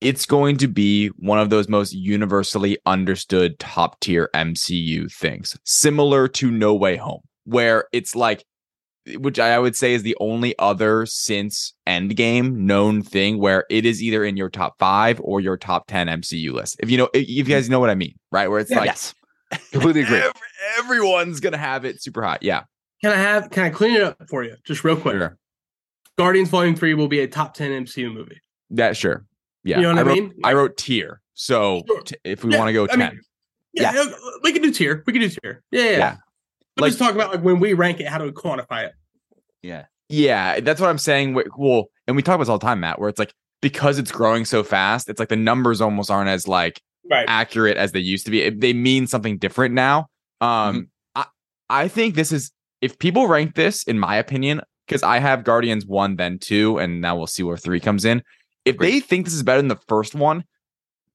it's 0.00 0.26
going 0.26 0.56
to 0.58 0.68
be 0.68 1.08
one 1.18 1.38
of 1.38 1.50
those 1.50 1.68
most 1.68 1.92
universally 1.94 2.78
understood 2.86 3.58
top 3.58 3.98
tier 4.00 4.28
MCU 4.34 5.10
things, 5.12 5.56
similar 5.64 6.28
to 6.28 6.50
No 6.50 6.74
Way 6.74 6.96
Home, 6.96 7.22
where 7.44 7.86
it's 7.92 8.14
like 8.14 8.44
which 9.18 9.38
I 9.38 9.56
would 9.56 9.76
say 9.76 9.94
is 9.94 10.02
the 10.02 10.16
only 10.18 10.58
other 10.58 11.06
since 11.06 11.72
Endgame 11.86 12.54
known 12.56 13.02
thing 13.02 13.38
where 13.38 13.64
it 13.70 13.86
is 13.86 14.02
either 14.02 14.24
in 14.24 14.36
your 14.36 14.50
top 14.50 14.74
five 14.80 15.20
or 15.22 15.40
your 15.40 15.56
top 15.56 15.86
10 15.86 16.08
MCU 16.08 16.52
list. 16.52 16.74
If 16.80 16.90
you 16.90 16.98
know, 16.98 17.08
if 17.14 17.28
you 17.28 17.44
guys 17.44 17.70
know 17.70 17.78
what 17.78 17.88
I 17.88 17.94
mean, 17.94 18.16
right? 18.32 18.48
Where 18.48 18.58
it's 18.58 18.68
Yeah. 18.72 18.78
like, 18.80 18.86
yes, 18.86 19.14
completely 19.70 20.02
agree. 20.02 20.18
ev- 20.18 20.32
everyone's 20.78 21.38
going 21.38 21.52
to 21.52 21.58
have 21.58 21.84
it 21.84 22.02
super 22.02 22.20
hot. 22.20 22.42
Yeah. 22.42 22.64
Can 23.00 23.12
I 23.12 23.16
have 23.16 23.48
can 23.50 23.62
I 23.62 23.70
clean 23.70 23.94
it 23.94 24.02
up 24.02 24.16
for 24.28 24.42
you 24.42 24.56
just 24.64 24.82
real 24.82 24.96
quick? 24.96 25.14
Sure. 25.14 25.38
Guardians 26.18 26.48
Volume 26.48 26.74
Three 26.74 26.94
will 26.94 27.08
be 27.08 27.20
a 27.20 27.28
top 27.28 27.54
10 27.54 27.84
MCU 27.84 28.12
movie. 28.12 28.40
That, 28.70 28.96
sure. 28.96 29.24
Yeah. 29.64 29.76
You 29.76 29.82
know 29.82 29.88
what 29.90 29.98
I 29.98 30.02
wrote, 30.02 30.14
mean? 30.18 30.34
I 30.44 30.52
wrote 30.54 30.76
tier. 30.76 31.20
So 31.34 31.82
Sure. 31.86 32.02
t- 32.02 32.16
if 32.24 32.44
we 32.44 32.52
Yeah, 32.52 32.58
want 32.58 32.68
to 32.68 32.72
go 32.72 32.84
I 32.84 32.86
10, 32.88 32.98
mean, 32.98 33.20
Yeah, 33.74 34.04
we 34.42 34.52
can 34.52 34.62
do 34.62 34.70
tier. 34.72 35.02
We 35.06 35.12
can 35.12 35.22
do 35.22 35.28
tier. 35.28 35.62
Yeah, 35.70 35.82
yeah. 35.82 35.90
Yeah. 35.90 35.98
yeah. 35.98 36.16
Let's 36.78 36.96
just 36.96 36.98
talk 36.98 37.14
about 37.14 37.32
like 37.32 37.42
when 37.42 37.60
we 37.60 37.72
rank 37.74 38.00
it. 38.00 38.08
How 38.08 38.18
do 38.18 38.24
we 38.24 38.30
quantify 38.32 38.86
it? 38.86 38.92
Yeah, 39.62 39.86
Yeah, 40.08 40.60
that's 40.60 40.80
what 40.80 40.88
I'm 40.88 40.98
saying. 40.98 41.34
Wh- 41.34 41.58
Well, 41.58 41.86
and 42.06 42.16
we 42.16 42.22
talk 42.22 42.34
about 42.36 42.44
this 42.44 42.48
all 42.48 42.58
the 42.58 42.66
time, 42.66 42.80
Matt, 42.80 42.98
where 43.00 43.08
it's 43.08 43.18
like 43.18 43.32
because 43.62 43.98
it's 43.98 44.12
growing 44.12 44.44
so 44.44 44.62
fast, 44.62 45.08
it's 45.08 45.18
like 45.18 45.28
the 45.30 45.36
numbers 45.36 45.80
almost 45.80 46.10
aren't 46.10 46.28
as 46.28 46.46
like 46.46 46.80
Right. 47.10 47.24
accurate 47.28 47.76
as 47.76 47.92
they 47.92 48.00
used 48.00 48.24
to 48.26 48.30
be. 48.30 48.42
It- 48.42 48.60
They 48.60 48.72
mean 48.72 49.06
something 49.06 49.38
different 49.38 49.74
now. 49.74 50.06
Um, 50.40 50.88
I 51.14 51.26
I 51.68 51.88
think 51.88 52.14
this 52.14 52.30
is 52.32 52.52
if 52.80 52.98
people 52.98 53.26
rank 53.26 53.54
this, 53.54 53.82
in 53.84 53.98
my 53.98 54.16
opinion, 54.16 54.60
because 54.86 55.02
I 55.02 55.18
have 55.18 55.44
Guardians 55.44 55.84
one, 55.86 56.16
then 56.16 56.38
two, 56.38 56.78
and 56.78 57.00
now 57.00 57.16
we'll 57.16 57.26
see 57.26 57.42
where 57.42 57.56
three 57.56 57.80
comes 57.80 58.04
in. 58.04 58.22
If 58.64 58.78
they 58.78 59.00
think 59.00 59.24
this 59.26 59.34
is 59.34 59.42
better 59.42 59.58
than 59.60 59.68
the 59.68 59.78
first 59.88 60.14
one, 60.14 60.44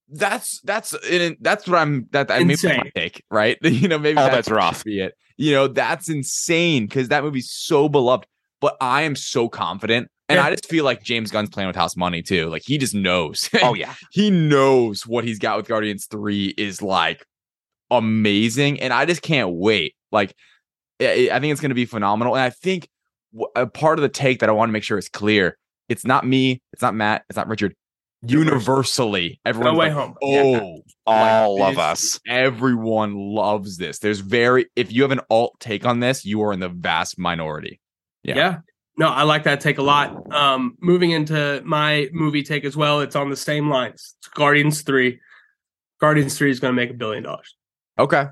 that's 0.09 0.59
that's 0.61 0.93
that's 1.39 1.67
what 1.67 1.77
I'm 1.77 2.07
that 2.11 2.27
that 2.27 2.39
maybe 2.39 2.47
my 2.47 2.73
Insane. 2.73 2.91
take, 2.95 3.23
right? 3.31 3.57
you 3.63 3.87
know, 3.87 3.97
maybe 3.99 4.17
Oh, 4.17 4.23
that's, 4.23 4.35
that's 4.47 4.49
rough. 4.51 4.83
Be 4.83 4.99
it. 5.01 5.13
You 5.37 5.51
know, 5.53 5.67
that's 5.67 6.09
insane 6.09 6.85
because 6.85 7.07
that 7.09 7.23
movie's 7.23 7.51
so 7.51 7.89
beloved. 7.89 8.25
But 8.59 8.77
I 8.79 9.01
am 9.03 9.15
so 9.15 9.49
confident, 9.49 10.09
and 10.29 10.37
Yeah. 10.37 10.43
I 10.45 10.49
just 10.51 10.67
feel 10.69 10.85
like 10.85 11.01
James 11.01 11.31
Gunn's 11.31 11.49
playing 11.49 11.67
with 11.67 11.75
house 11.75 11.95
money 11.97 12.21
too. 12.21 12.47
Like 12.49 12.61
he 12.65 12.77
just 12.77 12.93
knows. 12.93 13.49
oh 13.63 13.73
yeah, 13.73 13.95
he 14.11 14.29
knows 14.29 15.07
what 15.07 15.23
he's 15.23 15.39
got 15.39 15.57
with 15.57 15.67
Guardians 15.67 16.05
3 16.11 16.53
is 16.57 16.81
like 16.81 17.25
amazing. 17.89 18.79
And 18.81 18.93
I 18.93 19.05
just 19.05 19.21
can't 19.21 19.51
wait. 19.51 19.95
Like, 20.11 20.35
I 21.01 21.29
I 21.33 21.39
think 21.39 21.51
it's 21.51 21.61
going 21.61 21.69
to 21.69 21.75
be 21.75 21.85
phenomenal. 21.85 22.35
And 22.35 22.43
I 22.43 22.49
think 22.49 22.83
w- 22.83 22.90
a 23.55 23.67
part 23.67 23.97
of 23.97 24.03
the 24.03 24.09
take 24.09 24.39
that 24.39 24.49
I 24.49 24.51
want 24.51 24.69
to 24.69 24.73
make 24.73 24.83
sure 24.83 24.97
is 24.97 25.09
clear 25.09 25.57
it's 25.89 26.05
not 26.05 26.25
me, 26.25 26.61
it's 26.73 26.81
not 26.81 26.95
Matt, 26.95 27.23
it's 27.29 27.37
not 27.37 27.47
Richard. 27.47 27.75
Universally, 28.23 29.41
everyone. 29.45 29.73
No 29.73 29.79
way 29.79 29.87
like, 29.87 29.93
home. 29.93 30.15
oh, 30.23 30.81
all 31.07 31.59
like 31.59 31.73
of 31.73 31.79
us. 31.79 32.19
Everyone 32.27 33.15
loves 33.15 33.77
this. 33.77 33.99
There's 33.99 34.19
very, 34.19 34.67
if 34.75 34.91
you 34.91 35.01
have 35.01 35.11
an 35.11 35.21
alt 35.29 35.55
take 35.59 35.85
on 35.85 35.99
this, 35.99 36.23
you 36.23 36.41
are 36.43 36.53
in 36.53 36.59
the 36.59 36.69
vast 36.69 37.17
minority. 37.17 37.81
Yeah. 38.23 38.35
Yeah. 38.35 38.57
No, 38.97 39.07
I 39.07 39.23
like 39.23 39.43
that 39.43 39.61
take 39.61 39.79
a 39.79 39.81
lot. 39.81 40.31
Um, 40.31 40.77
moving 40.79 41.11
into 41.11 41.61
my 41.65 42.09
movie 42.11 42.43
take 42.43 42.63
as 42.65 42.77
well, 42.77 42.99
it's 42.99 43.15
on 43.15 43.29
the 43.29 43.35
same 43.35 43.69
lines. 43.69 44.15
It's 44.19 44.27
Guardians 44.27 44.81
3. 44.83 45.19
Guardians 45.99 46.37
3 46.37 46.51
is 46.51 46.59
going 46.59 46.71
to 46.71 46.75
make 46.75 46.91
a 46.91 46.93
billion 46.93 47.23
dollars. 47.23 47.55
Okay. 47.97 48.25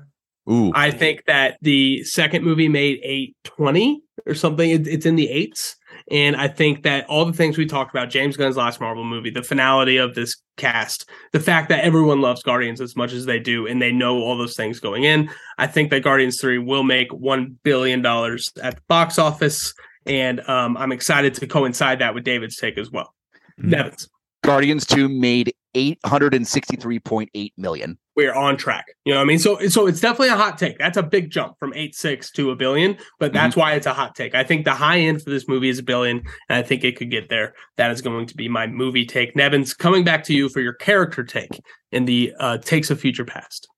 Ooh. 0.50 0.72
I 0.74 0.90
think 0.90 1.24
that 1.26 1.58
the 1.62 2.02
second 2.04 2.44
movie 2.44 2.68
made 2.68 3.00
820 3.02 4.02
or 4.26 4.34
something. 4.34 4.68
It, 4.68 4.86
it's 4.86 5.06
in 5.06 5.16
the 5.16 5.28
eights. 5.28 5.76
And 6.10 6.34
I 6.34 6.48
think 6.48 6.82
that 6.82 7.06
all 7.08 7.24
the 7.24 7.32
things 7.32 7.56
we 7.56 7.66
talked 7.66 7.94
about, 7.94 8.10
James 8.10 8.36
Gunn's 8.36 8.56
last 8.56 8.80
Marvel 8.80 9.04
movie, 9.04 9.30
the 9.30 9.42
finality 9.42 9.96
of 9.96 10.14
this 10.14 10.36
cast, 10.56 11.08
the 11.32 11.38
fact 11.38 11.68
that 11.68 11.84
everyone 11.84 12.20
loves 12.20 12.42
Guardians 12.42 12.80
as 12.80 12.96
much 12.96 13.12
as 13.12 13.26
they 13.26 13.38
do, 13.38 13.66
and 13.66 13.80
they 13.80 13.92
know 13.92 14.18
all 14.18 14.36
those 14.36 14.56
things 14.56 14.80
going 14.80 15.04
in, 15.04 15.30
I 15.58 15.68
think 15.68 15.90
that 15.90 16.02
Guardians 16.02 16.40
3 16.40 16.58
will 16.58 16.82
make 16.82 17.10
$1 17.10 17.54
billion 17.62 18.04
at 18.04 18.76
the 18.76 18.82
box 18.88 19.18
office. 19.18 19.72
And 20.06 20.40
um, 20.48 20.76
I'm 20.76 20.90
excited 20.90 21.34
to 21.34 21.46
coincide 21.46 22.00
that 22.00 22.14
with 22.14 22.24
David's 22.24 22.56
take 22.56 22.78
as 22.78 22.90
well. 22.90 23.14
Mhm. 23.60 23.70
Nebens, 23.70 24.08
Guardians 24.42 24.86
Two 24.86 25.08
made 25.08 25.52
eight 25.74 25.98
hundred 26.04 26.34
and 26.34 26.46
sixty-three 26.46 26.98
point 27.00 27.30
eight 27.34 27.52
million. 27.56 27.98
we're 28.16 28.34
on 28.34 28.56
track. 28.56 28.86
You 29.04 29.12
know 29.12 29.18
what 29.18 29.24
I 29.24 29.26
mean? 29.26 29.38
So 29.38 29.66
so 29.68 29.86
it's 29.86 30.00
definitely 30.00 30.28
a 30.28 30.36
hot 30.36 30.58
take. 30.58 30.78
That's 30.78 30.96
a 30.96 31.02
big 31.02 31.30
jump 31.30 31.58
from 31.58 31.72
eight 31.74 31.94
six 31.94 32.30
to 32.32 32.50
a 32.50 32.56
billion, 32.56 32.98
but 33.18 33.32
that's 33.32 33.56
why 33.56 33.72
it's 33.74 33.86
a 33.86 33.94
hot 33.94 34.14
take. 34.14 34.34
I 34.34 34.44
think 34.44 34.64
the 34.64 34.74
high 34.74 34.98
end 34.98 35.22
for 35.22 35.30
this 35.30 35.48
movie 35.48 35.68
is 35.68 35.78
a 35.78 35.82
billion, 35.82 36.18
and 36.48 36.58
I 36.58 36.62
think 36.62 36.84
it 36.84 36.96
could 36.96 37.10
get 37.10 37.28
there. 37.30 37.54
That 37.76 37.90
is 37.90 38.02
going 38.02 38.26
to 38.26 38.36
be 38.36 38.48
my 38.48 38.66
movie 38.66 39.06
take. 39.06 39.34
Nebens, 39.34 39.76
coming 39.76 40.04
back 40.04 40.24
to 40.24 40.34
you 40.34 40.48
for 40.48 40.60
your 40.60 40.74
character 40.74 41.24
take 41.24 41.60
in 41.92 42.04
the 42.04 42.34
uh, 42.38 42.58
takes 42.58 42.90
of 42.90 43.00
future 43.00 43.24
past. 43.24 43.68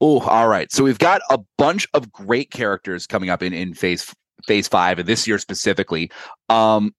Oh, 0.00 0.20
all 0.20 0.48
right. 0.48 0.72
So 0.72 0.82
we've 0.82 0.98
got 0.98 1.22
a 1.30 1.38
bunch 1.58 1.86
of 1.94 2.10
great 2.10 2.50
characters 2.50 3.06
coming 3.06 3.30
up 3.30 3.42
in 3.42 3.52
in 3.52 3.74
phase 3.74 4.12
phase 4.46 4.66
five 4.66 4.98
and 4.98 5.08
this 5.08 5.28
year 5.28 5.38
specifically. 5.38 6.10
Um, 6.48 6.94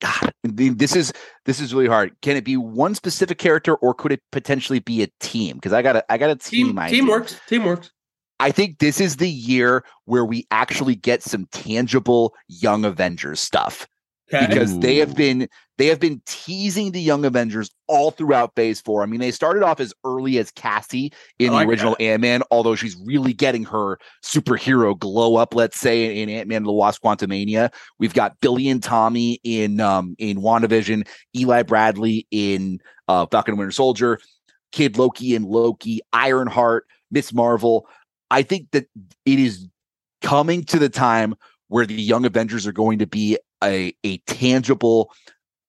God, 0.00 0.32
this 0.42 0.96
is 0.96 1.12
this 1.44 1.60
is 1.60 1.74
really 1.74 1.88
hard. 1.88 2.12
Can 2.22 2.36
it 2.36 2.44
be 2.44 2.56
one 2.56 2.94
specific 2.94 3.38
character 3.38 3.74
or 3.76 3.94
could 3.94 4.12
it 4.12 4.22
potentially 4.32 4.78
be 4.78 5.02
a 5.02 5.08
team? 5.20 5.56
Because 5.56 5.72
I 5.72 5.82
got 5.82 5.96
a 5.96 6.12
I 6.12 6.18
got 6.18 6.30
a 6.30 6.36
team. 6.36 6.68
Team, 6.68 6.78
idea. 6.78 7.00
team 7.00 7.08
works. 7.08 7.40
Team 7.46 7.64
works. 7.64 7.90
I 8.40 8.50
think 8.50 8.78
this 8.78 9.00
is 9.00 9.16
the 9.16 9.28
year 9.28 9.84
where 10.06 10.24
we 10.24 10.46
actually 10.50 10.94
get 10.94 11.22
some 11.22 11.46
tangible 11.52 12.34
Young 12.48 12.86
Avengers 12.86 13.38
stuff 13.38 13.86
Okay. 14.32 14.46
because 14.46 14.78
they 14.78 14.96
have 14.96 15.16
been 15.16 15.48
they 15.76 15.86
have 15.86 15.98
been 15.98 16.22
teasing 16.26 16.92
the 16.92 17.00
Young 17.00 17.24
Avengers 17.24 17.70
all 17.88 18.10
throughout 18.10 18.54
Phase 18.54 18.80
Four. 18.80 19.02
I 19.02 19.06
mean, 19.06 19.18
they 19.18 19.30
started 19.30 19.62
off 19.62 19.80
as 19.80 19.92
early 20.04 20.38
as 20.38 20.50
Cassie 20.50 21.12
in 21.38 21.52
like 21.52 21.66
the 21.66 21.70
original 21.70 21.96
Ant 21.98 22.20
Man, 22.20 22.42
although 22.50 22.74
she's 22.74 22.96
really 23.04 23.32
getting 23.32 23.64
her 23.64 23.98
superhero 24.22 24.96
glow 24.96 25.36
up. 25.36 25.54
Let's 25.54 25.80
say 25.80 26.20
in 26.20 26.28
Ant 26.28 26.48
Man 26.48 26.58
and 26.58 26.66
the 26.66 26.72
Wasp: 26.72 27.02
Quantumania, 27.02 27.72
we've 27.98 28.14
got 28.14 28.38
Billy 28.40 28.68
and 28.68 28.82
Tommy 28.82 29.40
in 29.42 29.80
um 29.80 30.14
in 30.18 30.38
WandaVision, 30.38 31.08
Eli 31.36 31.62
Bradley 31.62 32.26
in 32.30 32.78
uh, 33.08 33.26
Falcon 33.26 33.52
and 33.52 33.58
Winter 33.58 33.72
Soldier, 33.72 34.20
Kid 34.70 34.96
Loki 34.96 35.34
in 35.34 35.42
Loki, 35.42 36.00
Ironheart, 36.12 36.86
Miss 37.10 37.32
Marvel. 37.32 37.88
I 38.30 38.42
think 38.42 38.70
that 38.72 38.86
it 39.24 39.38
is 39.40 39.66
coming 40.22 40.62
to 40.64 40.78
the 40.78 40.88
time 40.88 41.34
where 41.68 41.86
the 41.86 41.94
Young 41.94 42.24
Avengers 42.24 42.66
are 42.66 42.72
going 42.72 42.98
to 42.98 43.06
be 43.06 43.38
a 43.62 43.94
a 44.04 44.18
tangible, 44.18 45.12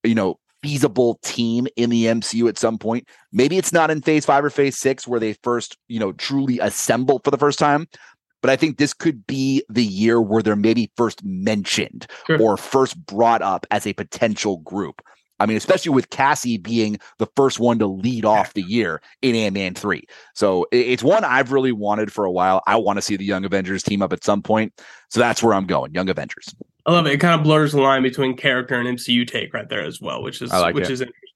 you 0.03 0.15
know, 0.15 0.39
feasible 0.63 1.19
team 1.23 1.67
in 1.75 1.89
the 1.89 2.05
MCU 2.05 2.47
at 2.47 2.57
some 2.57 2.77
point. 2.77 3.07
Maybe 3.31 3.57
it's 3.57 3.73
not 3.73 3.89
in 3.89 4.01
phase 4.01 4.25
5 4.25 4.45
or 4.45 4.49
phase 4.49 4.77
6 4.77 5.07
where 5.07 5.19
they 5.19 5.33
first, 5.43 5.77
you 5.87 5.99
know, 5.99 6.11
truly 6.13 6.59
assemble 6.59 7.19
for 7.23 7.31
the 7.31 7.37
first 7.37 7.57
time, 7.57 7.87
but 8.41 8.49
I 8.51 8.55
think 8.55 8.77
this 8.77 8.93
could 8.93 9.25
be 9.25 9.63
the 9.69 9.83
year 9.83 10.21
where 10.21 10.43
they're 10.43 10.55
maybe 10.55 10.91
first 10.97 11.23
mentioned 11.23 12.07
Sure. 12.27 12.39
or 12.41 12.57
first 12.57 13.03
brought 13.05 13.41
up 13.41 13.65
as 13.71 13.87
a 13.87 13.93
potential 13.93 14.57
group. 14.57 15.01
I 15.39 15.47
mean, 15.47 15.57
especially 15.57 15.89
with 15.91 16.11
Cassie 16.11 16.59
being 16.59 16.99
the 17.17 17.27
first 17.35 17.59
one 17.59 17.79
to 17.79 17.87
lead 17.87 18.25
off 18.25 18.53
the 18.53 18.61
year 18.61 19.01
in 19.23 19.35
Ant 19.35 19.55
Man 19.55 19.73
3. 19.73 20.03
So 20.35 20.67
it's 20.71 21.01
one 21.01 21.23
I've 21.25 21.51
really 21.51 21.71
wanted 21.71 22.13
for 22.13 22.25
a 22.25 22.31
while. 22.31 22.61
I 22.67 22.75
want 22.75 22.97
to 22.97 23.01
see 23.01 23.15
the 23.17 23.25
Young 23.25 23.43
Avengers 23.43 23.81
team 23.81 24.03
up 24.03 24.13
at 24.13 24.23
some 24.23 24.43
point. 24.43 24.79
So 25.09 25.19
that's 25.19 25.41
where 25.41 25.55
I'm 25.55 25.65
going, 25.65 25.95
Young 25.95 26.09
Avengers. 26.09 26.53
I 26.85 26.91
love 26.91 27.05
it. 27.05 27.13
It 27.13 27.17
kind 27.19 27.39
of 27.39 27.43
blurs 27.43 27.73
the 27.73 27.81
line 27.81 28.03
between 28.03 28.35
character 28.35 28.75
and 28.75 28.97
MCU 28.97 29.27
take 29.27 29.53
right 29.53 29.69
there 29.69 29.83
as 29.83 30.01
well, 30.01 30.23
which 30.23 30.41
is 30.41 30.51
like 30.51 30.75
which 30.75 30.85
it. 30.85 30.91
is 30.91 31.01
interesting. 31.01 31.27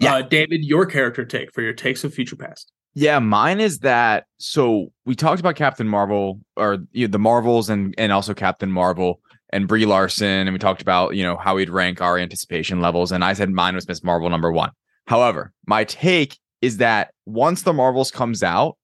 Yeah. 0.00 0.16
Uh, 0.16 0.22
David, 0.22 0.64
your 0.64 0.86
character 0.86 1.24
take 1.24 1.52
for 1.52 1.62
your 1.62 1.72
takes 1.72 2.04
of 2.04 2.12
future 2.12 2.36
past. 2.36 2.72
Yeah, 2.94 3.18
mine 3.18 3.60
is 3.60 3.80
that. 3.80 4.26
So 4.38 4.92
we 5.04 5.14
talked 5.14 5.40
about 5.40 5.56
Captain 5.56 5.88
Marvel 5.88 6.40
or 6.56 6.78
you 6.92 7.06
know, 7.06 7.12
the 7.12 7.18
Marvels 7.18 7.68
and 7.68 7.94
and 7.98 8.12
also 8.12 8.34
Captain 8.34 8.70
Marvel 8.70 9.20
and 9.50 9.68
Brie 9.68 9.86
Larson, 9.86 10.46
and 10.46 10.52
we 10.52 10.58
talked 10.58 10.82
about 10.82 11.16
you 11.16 11.22
know 11.22 11.36
how 11.36 11.56
we'd 11.56 11.70
rank 11.70 12.00
our 12.00 12.18
anticipation 12.18 12.80
levels, 12.80 13.12
and 13.12 13.24
I 13.24 13.32
said 13.32 13.50
mine 13.50 13.74
was 13.74 13.88
Miss 13.88 14.04
Marvel 14.04 14.30
number 14.30 14.52
one. 14.52 14.70
However, 15.06 15.52
my 15.66 15.84
take 15.84 16.38
is 16.62 16.78
that 16.78 17.12
once 17.26 17.62
the 17.62 17.72
Marvels 17.72 18.10
comes 18.10 18.42
out, 18.42 18.76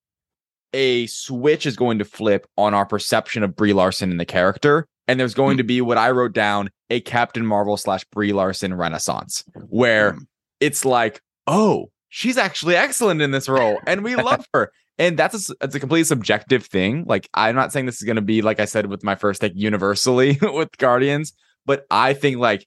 a 0.72 1.06
switch 1.06 1.66
is 1.66 1.76
going 1.76 1.98
to 1.98 2.04
flip 2.04 2.46
on 2.56 2.74
our 2.74 2.86
perception 2.86 3.42
of 3.42 3.56
Brie 3.56 3.72
Larson 3.72 4.10
and 4.10 4.20
the 4.20 4.26
character. 4.26 4.86
And 5.10 5.18
there's 5.18 5.34
going 5.34 5.56
to 5.56 5.64
hmm. 5.64 5.68
be 5.68 5.80
what 5.80 5.98
I 5.98 6.10
wrote 6.10 6.32
down 6.32 6.70
a 6.88 7.00
Captain 7.00 7.44
Marvel 7.44 7.76
slash 7.76 8.04
Brie 8.12 8.32
Larson 8.32 8.74
renaissance, 8.74 9.44
where 9.68 10.12
hmm. 10.12 10.18
it's 10.60 10.84
like, 10.84 11.20
oh, 11.46 11.90
she's 12.10 12.36
actually 12.36 12.76
excellent 12.76 13.20
in 13.20 13.32
this 13.32 13.48
role, 13.48 13.78
and 13.86 14.04
we 14.04 14.14
love 14.22 14.46
her. 14.54 14.70
And 14.98 15.18
that's 15.18 15.50
a, 15.50 15.54
it's 15.62 15.74
a 15.74 15.80
completely 15.80 16.04
subjective 16.04 16.64
thing. 16.66 17.04
Like, 17.06 17.28
I'm 17.34 17.56
not 17.56 17.72
saying 17.72 17.86
this 17.86 17.96
is 17.96 18.04
going 18.04 18.16
to 18.16 18.22
be, 18.22 18.42
like 18.42 18.60
I 18.60 18.66
said 18.66 18.86
with 18.86 19.02
my 19.02 19.16
first 19.16 19.40
take, 19.40 19.52
universally 19.56 20.38
with 20.42 20.76
Guardians, 20.78 21.32
but 21.66 21.86
I 21.90 22.12
think 22.12 22.36
like 22.36 22.66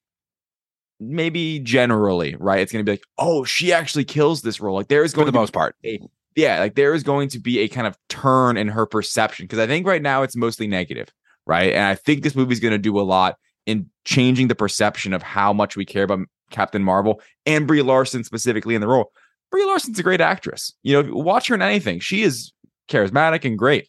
maybe 0.99 1.59
generally, 1.59 2.35
right? 2.35 2.59
It's 2.59 2.71
going 2.71 2.83
to 2.83 2.89
be 2.89 2.93
like, 2.93 3.05
oh, 3.19 3.43
she 3.43 3.71
actually 3.71 4.03
kills 4.05 4.41
this 4.41 4.59
role. 4.59 4.75
Like, 4.75 4.87
there 4.87 5.03
is 5.03 5.11
For 5.11 5.17
going 5.17 5.27
the 5.27 5.31
to 5.31 5.37
be 5.37 5.41
most 5.41 5.53
part. 5.53 5.75
a 5.85 5.99
yeah, 6.35 6.59
like 6.59 6.75
there 6.75 6.93
is 6.93 7.03
going 7.03 7.29
to 7.29 7.39
be 7.39 7.59
a 7.59 7.67
kind 7.67 7.87
of 7.87 7.97
turn 8.09 8.57
in 8.57 8.67
her 8.69 8.85
perception 8.85 9.45
because 9.45 9.59
I 9.59 9.67
think 9.67 9.85
right 9.85 10.01
now 10.01 10.23
it's 10.23 10.35
mostly 10.35 10.67
negative, 10.67 11.09
right? 11.45 11.73
And 11.73 11.83
I 11.83 11.95
think 11.95 12.23
this 12.23 12.35
movie's 12.35 12.59
going 12.59 12.71
to 12.71 12.77
do 12.77 12.99
a 12.99 13.01
lot 13.01 13.37
in 13.65 13.89
changing 14.05 14.47
the 14.47 14.55
perception 14.55 15.13
of 15.13 15.23
how 15.23 15.53
much 15.53 15.75
we 15.75 15.85
care 15.85 16.03
about 16.03 16.19
Captain 16.49 16.83
Marvel 16.83 17.21
and 17.45 17.67
Brie 17.67 17.81
Larson 17.81 18.23
specifically 18.23 18.75
in 18.75 18.81
the 18.81 18.87
role. 18.87 19.11
Brie 19.51 19.65
Larson's 19.65 19.99
a 19.99 20.03
great 20.03 20.21
actress. 20.21 20.73
You 20.83 21.01
know, 21.01 21.15
watch 21.15 21.47
her 21.47 21.55
in 21.55 21.61
anything. 21.61 21.99
She 21.99 22.23
is 22.23 22.51
charismatic 22.89 23.45
and 23.45 23.57
great. 23.57 23.87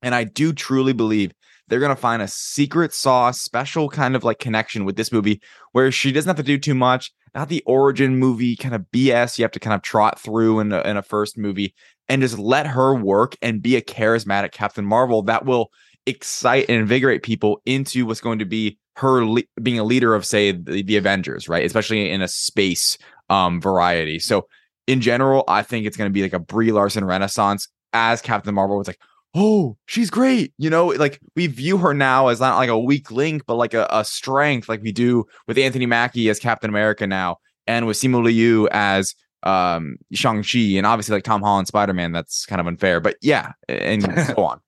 And 0.00 0.14
I 0.14 0.24
do 0.24 0.52
truly 0.52 0.92
believe 0.92 1.32
they're 1.68 1.80
going 1.80 1.94
to 1.94 1.96
find 1.96 2.22
a 2.22 2.28
secret 2.28 2.92
sauce, 2.92 3.40
special 3.40 3.88
kind 3.88 4.16
of 4.16 4.24
like 4.24 4.38
connection 4.38 4.84
with 4.84 4.96
this 4.96 5.12
movie 5.12 5.40
where 5.72 5.90
she 5.90 6.12
doesn't 6.12 6.28
have 6.28 6.36
to 6.36 6.42
do 6.42 6.58
too 6.58 6.74
much. 6.74 7.12
Not 7.34 7.48
the 7.48 7.62
origin 7.66 8.18
movie 8.18 8.56
kind 8.56 8.74
of 8.74 8.84
BS 8.92 9.38
you 9.38 9.44
have 9.44 9.52
to 9.52 9.60
kind 9.60 9.74
of 9.74 9.82
trot 9.82 10.20
through 10.20 10.60
in 10.60 10.72
a, 10.72 10.82
in 10.82 10.96
a 10.96 11.02
first 11.02 11.38
movie 11.38 11.74
and 12.08 12.20
just 12.20 12.38
let 12.38 12.66
her 12.66 12.94
work 12.94 13.36
and 13.40 13.62
be 13.62 13.76
a 13.76 13.80
charismatic 13.80 14.52
Captain 14.52 14.84
Marvel 14.84 15.22
that 15.22 15.46
will 15.46 15.70
excite 16.06 16.66
and 16.68 16.78
invigorate 16.78 17.22
people 17.22 17.60
into 17.66 18.06
what's 18.06 18.20
going 18.20 18.38
to 18.38 18.44
be 18.44 18.78
her 18.96 19.24
le- 19.24 19.42
being 19.62 19.78
a 19.78 19.84
leader 19.84 20.14
of, 20.14 20.24
say, 20.24 20.52
the, 20.52 20.82
the 20.82 20.96
Avengers, 20.96 21.48
right? 21.48 21.64
Especially 21.64 22.10
in 22.10 22.22
a 22.22 22.28
space 22.28 22.98
um, 23.30 23.60
variety. 23.60 24.18
So, 24.18 24.46
in 24.86 25.00
general, 25.00 25.44
I 25.48 25.62
think 25.62 25.86
it's 25.86 25.96
going 25.96 26.10
to 26.10 26.12
be 26.12 26.22
like 26.22 26.32
a 26.32 26.38
Brie 26.38 26.72
Larson 26.72 27.04
renaissance 27.04 27.68
as 27.92 28.20
Captain 28.20 28.54
Marvel. 28.54 28.80
It's 28.80 28.88
like, 28.88 28.98
oh, 29.34 29.76
she's 29.86 30.10
great. 30.10 30.52
You 30.58 30.70
know, 30.70 30.88
like 30.88 31.20
we 31.36 31.46
view 31.46 31.78
her 31.78 31.94
now 31.94 32.28
as 32.28 32.40
not 32.40 32.56
like 32.56 32.68
a 32.68 32.78
weak 32.78 33.10
link, 33.10 33.44
but 33.46 33.54
like 33.56 33.74
a, 33.74 33.86
a 33.90 34.04
strength, 34.04 34.68
like 34.68 34.82
we 34.82 34.92
do 34.92 35.24
with 35.46 35.58
Anthony 35.58 35.86
Mackie 35.86 36.28
as 36.28 36.38
Captain 36.38 36.70
America 36.70 37.06
now, 37.06 37.38
and 37.66 37.86
with 37.86 37.96
Simu 37.96 38.22
Liu 38.22 38.68
as 38.72 39.14
um 39.44 39.96
Shang-Chi, 40.12 40.76
and 40.76 40.86
obviously 40.86 41.14
like 41.14 41.24
Tom 41.24 41.42
Holland 41.42 41.68
Spider-Man. 41.68 42.12
That's 42.12 42.46
kind 42.46 42.60
of 42.60 42.66
unfair, 42.66 43.00
but 43.00 43.16
yeah, 43.22 43.52
and 43.68 44.02
so 44.26 44.44
on. 44.44 44.60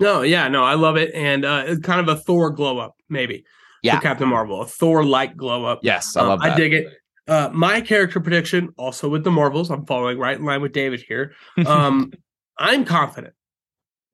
No, 0.00 0.22
yeah, 0.22 0.48
no, 0.48 0.64
I 0.64 0.74
love 0.74 0.96
it, 0.96 1.14
and 1.14 1.44
uh, 1.44 1.64
it's 1.66 1.80
kind 1.80 2.00
of 2.00 2.08
a 2.08 2.20
Thor 2.20 2.50
glow 2.50 2.78
up, 2.78 2.96
maybe. 3.08 3.44
Yeah. 3.82 3.96
for 3.96 4.02
Captain 4.02 4.28
Marvel, 4.28 4.62
a 4.62 4.66
Thor 4.66 5.04
like 5.04 5.36
glow 5.36 5.66
up. 5.66 5.80
Yes, 5.82 6.16
I 6.16 6.22
Um, 6.22 6.28
love 6.28 6.40
that. 6.40 6.52
I 6.52 6.56
dig 6.56 6.72
it. 6.72 6.86
Uh, 7.28 7.50
my 7.52 7.80
character 7.82 8.18
prediction, 8.18 8.70
also 8.78 9.08
with 9.10 9.24
the 9.24 9.30
Marvels, 9.30 9.70
I'm 9.70 9.84
following 9.86 10.18
right 10.18 10.38
in 10.38 10.44
line 10.44 10.62
with 10.62 10.72
David 10.72 11.02
here. 11.06 11.32
Um, 11.66 12.12
I'm 12.58 12.84
confident 12.86 13.34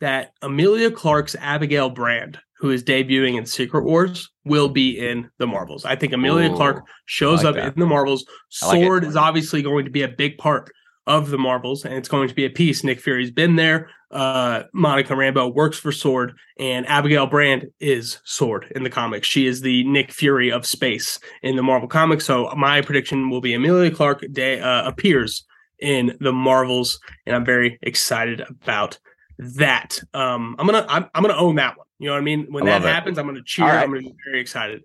that 0.00 0.32
Emilia 0.42 0.90
Clarke's 0.90 1.36
Abigail 1.38 1.88
Brand, 1.90 2.38
who 2.58 2.70
is 2.70 2.82
debuting 2.82 3.36
in 3.38 3.46
Secret 3.46 3.84
Wars, 3.84 4.28
will 4.44 4.68
be 4.68 4.98
in 4.98 5.28
the 5.38 5.46
Marvels. 5.46 5.84
I 5.84 5.94
think 5.94 6.12
Emilia 6.12 6.50
Ooh, 6.50 6.56
Clarke 6.56 6.84
shows 7.06 7.44
like 7.44 7.50
up 7.50 7.54
that. 7.56 7.74
in 7.74 7.80
the 7.80 7.86
Marvels. 7.86 8.24
I 8.62 8.66
like. 8.68 8.82
Sword 8.84 9.04
is 9.04 9.14
obviously 9.16 9.62
going 9.62 9.84
to 9.84 9.90
be 9.90 10.02
a 10.02 10.08
big 10.08 10.36
part 10.38 10.70
of 11.10 11.30
the 11.30 11.38
Marvels, 11.38 11.84
and 11.84 11.94
it's 11.94 12.08
going 12.08 12.28
to 12.28 12.34
be 12.34 12.44
a 12.44 12.50
piece. 12.50 12.84
Nick 12.84 13.00
Fury's 13.00 13.32
been 13.32 13.56
there. 13.56 13.90
Uh, 14.12 14.62
Monica 14.72 15.12
Rambeau 15.12 15.52
works 15.52 15.76
for 15.76 15.90
Sword, 15.90 16.32
and 16.58 16.86
Abigail 16.86 17.26
Brand 17.26 17.66
is 17.80 18.20
Sword 18.24 18.70
in 18.76 18.84
the 18.84 18.90
comics. 18.90 19.26
She 19.26 19.46
is 19.46 19.60
the 19.60 19.82
Nick 19.84 20.12
Fury 20.12 20.52
of 20.52 20.64
space 20.64 21.18
in 21.42 21.56
the 21.56 21.62
Marvel 21.64 21.88
comics. 21.88 22.24
So 22.24 22.48
my 22.56 22.80
prediction 22.80 23.28
will 23.28 23.40
be 23.40 23.54
Emilia 23.54 23.90
Clarke 23.90 24.24
day, 24.32 24.60
uh, 24.60 24.86
appears 24.86 25.44
in 25.80 26.16
the 26.20 26.32
Marvels, 26.32 27.00
and 27.26 27.34
I'm 27.34 27.44
very 27.44 27.78
excited 27.82 28.40
about 28.48 28.98
that. 29.38 29.98
Um, 30.14 30.54
I'm 30.58 30.66
gonna 30.66 30.86
I'm, 30.88 31.06
I'm 31.14 31.22
gonna 31.22 31.34
own 31.36 31.56
that 31.56 31.76
one. 31.76 31.86
You 31.98 32.06
know 32.06 32.12
what 32.12 32.20
I 32.20 32.24
mean? 32.24 32.46
When 32.50 32.64
I 32.64 32.66
that 32.66 32.72
love 32.74 32.84
it. 32.84 32.94
happens, 32.94 33.18
I'm 33.18 33.26
gonna 33.26 33.40
cheer. 33.44 33.66
Right. 33.66 33.82
I'm 33.82 33.90
gonna 33.90 34.02
be 34.02 34.14
very 34.26 34.40
excited. 34.40 34.82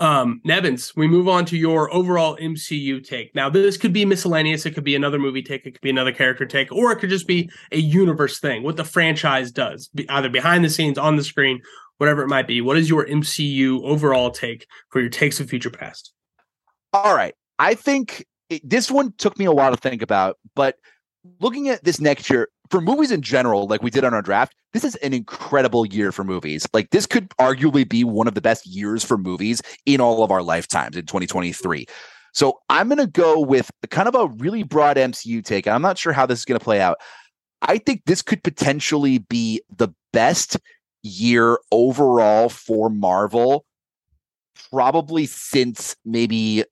Um, 0.00 0.40
Nebens, 0.44 0.94
we 0.96 1.06
move 1.06 1.28
on 1.28 1.44
to 1.46 1.56
your 1.56 1.92
overall 1.94 2.36
MCU 2.36 3.06
take. 3.06 3.34
Now, 3.34 3.48
this 3.48 3.76
could 3.76 3.92
be 3.92 4.04
miscellaneous. 4.04 4.66
It 4.66 4.72
could 4.72 4.84
be 4.84 4.96
another 4.96 5.20
movie 5.20 5.42
take. 5.42 5.64
It 5.66 5.72
could 5.72 5.80
be 5.80 5.90
another 5.90 6.12
character 6.12 6.44
take, 6.46 6.72
or 6.72 6.90
it 6.90 6.96
could 6.96 7.10
just 7.10 7.28
be 7.28 7.48
a 7.70 7.78
universe 7.78 8.40
thing. 8.40 8.64
What 8.64 8.76
the 8.76 8.84
franchise 8.84 9.52
does, 9.52 9.90
either 10.08 10.28
behind 10.28 10.64
the 10.64 10.70
scenes, 10.70 10.98
on 10.98 11.14
the 11.16 11.22
screen, 11.22 11.60
whatever 11.98 12.22
it 12.22 12.28
might 12.28 12.48
be. 12.48 12.60
What 12.60 12.76
is 12.76 12.88
your 12.88 13.06
MCU 13.06 13.82
overall 13.84 14.30
take 14.30 14.66
for 14.90 15.00
your 15.00 15.10
takes 15.10 15.38
of 15.40 15.48
future 15.48 15.70
past? 15.70 16.12
All 16.92 17.14
right. 17.14 17.34
I 17.58 17.74
think 17.74 18.26
it, 18.50 18.68
this 18.68 18.90
one 18.90 19.12
took 19.16 19.38
me 19.38 19.44
a 19.44 19.52
while 19.52 19.70
to 19.70 19.80
think 19.80 20.02
about, 20.02 20.38
but 20.54 20.76
looking 21.40 21.68
at 21.68 21.84
this 21.84 22.00
next 22.00 22.28
year 22.30 22.48
for 22.70 22.80
movies 22.80 23.10
in 23.10 23.22
general, 23.22 23.66
like 23.66 23.82
we 23.82 23.90
did 23.90 24.04
on 24.04 24.14
our 24.14 24.22
draft, 24.22 24.54
this 24.72 24.84
is 24.84 24.94
an 24.96 25.12
incredible 25.12 25.86
year 25.86 26.12
for 26.12 26.24
movies. 26.24 26.66
Like 26.72 26.90
this 26.90 27.06
could 27.06 27.28
arguably 27.40 27.88
be 27.88 28.04
one 28.04 28.26
of 28.26 28.34
the 28.34 28.40
best 28.40 28.66
years 28.66 29.04
for 29.04 29.16
movies 29.16 29.62
in 29.86 30.00
all 30.00 30.22
of 30.22 30.30
our 30.30 30.42
lifetimes 30.42 30.96
in 30.96 31.06
2023. 31.06 31.86
So 32.32 32.60
I'm 32.68 32.88
going 32.88 32.98
to 32.98 33.06
go 33.06 33.40
with 33.40 33.70
kind 33.90 34.08
of 34.08 34.14
a 34.14 34.26
really 34.26 34.64
broad 34.64 34.96
MCU 34.96 35.44
take. 35.44 35.68
I'm 35.68 35.82
not 35.82 35.98
sure 35.98 36.12
how 36.12 36.26
this 36.26 36.40
is 36.40 36.44
going 36.44 36.58
to 36.58 36.64
play 36.64 36.80
out. 36.80 36.98
I 37.62 37.78
think 37.78 38.02
this 38.04 38.22
could 38.22 38.42
potentially 38.42 39.18
be 39.18 39.62
the 39.74 39.88
best 40.12 40.58
year 41.02 41.58
overall 41.70 42.48
for 42.48 42.90
Marvel, 42.90 43.64
probably 44.70 45.26
since 45.26 45.94
maybe 46.04 46.64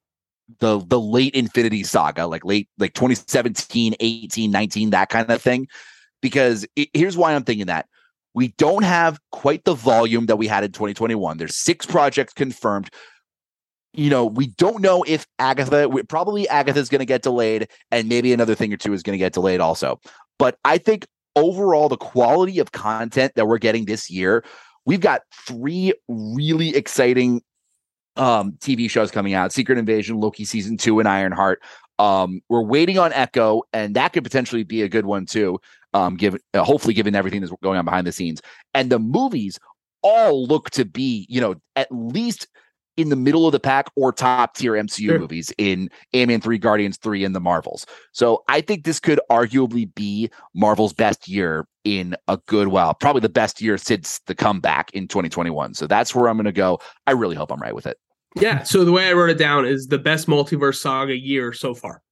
the 0.59 0.78
the 0.78 1.01
late 1.01 1.35
Infinity 1.35 1.82
Saga, 1.82 2.27
like 2.27 2.44
late 2.44 2.69
like 2.78 2.94
2017, 2.94 3.94
18, 3.98 4.51
19, 4.51 4.90
that 4.90 5.09
kind 5.09 5.31
of 5.31 5.40
thing. 5.40 5.69
Because 6.20 6.66
it, 6.77 6.89
here's 6.93 7.16
why 7.16 7.35
I'm 7.35 7.44
thinking 7.44 7.66
that 7.66 7.86
we 8.35 8.48
don't 8.59 8.85
have 8.85 9.19
quite 9.31 9.64
the 9.64 9.74
volume 9.74 10.27
that 10.27 10.36
we 10.36 10.47
had 10.47 10.64
in 10.64 10.73
2021. 10.73 11.36
There's 11.39 11.56
six 11.56 11.86
projects 11.86 12.32
confirmed. 12.32 12.90
You 13.93 14.09
know, 14.09 14.24
we 14.24 14.47
don't 14.47 14.81
know 14.81 15.05
if 15.06 15.27
Agatha, 15.39 15.90
probably 16.09 16.48
Agatha's 16.48 16.89
going 16.89 17.01
to 17.01 17.06
get 17.06 17.23
delayed, 17.23 17.69
and 17.90 18.09
maybe 18.09 18.32
another 18.32 18.55
thing 18.55 18.73
or 18.73 18.78
two 18.78 18.94
is 18.94 19.02
going 19.02 19.14
to 19.14 19.19
get 19.19 19.35
delayed 19.35 19.60
also. 19.60 20.01
But 20.39 20.56
I 20.64 20.78
think 20.78 21.06
overall, 21.36 21.90
the 21.90 21.98
quality 21.98 22.59
of 22.59 22.73
content 22.73 23.32
that 23.36 23.47
we're 23.47 23.59
getting 23.59 23.85
this 23.85 24.10
year, 24.10 24.44
we've 24.86 25.01
got 25.01 25.23
three 25.47 25.93
really 26.09 26.74
exciting 26.74 27.43
um 28.16 28.52
TV 28.60 28.90
shows 28.90 29.10
coming 29.10 29.34
out 29.34 29.52
Secret 29.52 29.78
Invasion, 29.78 30.18
Loki 30.20 30.44
season 30.44 30.76
two, 30.76 30.98
and 30.98 31.09
Ironheart. 31.09 31.62
Um, 31.98 32.40
we're 32.48 32.62
waiting 32.62 32.98
on 32.98 33.12
Echo, 33.12 33.62
and 33.72 33.94
that 33.97 34.12
could 34.12 34.24
potentially 34.24 34.64
be 34.64 34.82
a 34.82 34.89
good 34.89 35.06
one 35.06 35.26
too. 35.26 35.59
Um, 35.94 36.16
given 36.16 36.40
uh, 36.55 36.64
hopefully 36.64 36.94
given 36.94 37.14
everything 37.14 37.40
that's 37.40 37.52
going 37.62 37.78
on 37.78 37.84
behind 37.84 38.06
the 38.06 38.12
scenes, 38.12 38.40
and 38.74 38.90
the 38.90 38.98
movies 38.98 39.59
all 40.02 40.47
look 40.47 40.70
to 40.70 40.84
be, 40.84 41.26
you 41.28 41.40
know, 41.40 41.55
at 41.76 41.89
least 41.90 42.48
in 42.97 43.09
the 43.09 43.16
middle 43.16 43.47
of 43.47 43.52
the 43.52 43.60
pack 43.60 43.86
or 43.97 44.12
top 44.12 44.55
tier 44.56 44.73
MCU 44.73 45.06
Sure. 45.06 45.19
movies 45.19 45.52
in 45.59 45.89
Ant-Man 46.12 46.40
3, 46.40 46.59
Guardians 46.59 46.98
3, 46.98 47.24
and 47.24 47.35
the 47.35 47.40
Marvels. 47.40 47.86
So 48.12 48.44
I 48.48 48.60
think 48.60 48.85
this 48.85 49.01
could 49.01 49.20
arguably 49.31 49.93
be 49.94 50.31
Marvel's 50.55 50.93
best 50.93 51.27
year 51.28 51.66
in 51.85 52.14
a 52.28 52.39
good 52.47 52.69
while, 52.69 52.94
probably 52.94 53.20
the 53.20 53.28
best 53.28 53.60
year 53.60 53.78
since 53.78 54.20
the 54.27 54.35
comeback 54.35 54.90
in 54.93 55.09
2021. 55.09 55.74
So 55.74 55.86
that's 55.86 56.14
where 56.14 56.28
I'm 56.28 56.36
going 56.36 56.44
to 56.44 56.52
go. 56.52 56.81
I 57.06 57.12
really 57.12 57.35
hope 57.36 57.51
I'm 57.51 57.60
right 57.60 57.74
with 57.74 57.86
it. 57.86 57.98
Yeah. 58.36 58.62
So 58.62 58.85
the 58.85 58.93
way 58.93 59.09
I 59.09 59.12
wrote 59.12 59.31
it 59.31 59.39
down 59.39 59.64
is 59.64 59.86
the 59.89 59.98
best 59.98 60.27
multiverse 60.27 60.77
saga 60.77 61.16
year 61.16 61.52
so 61.52 61.74
far. 61.74 62.02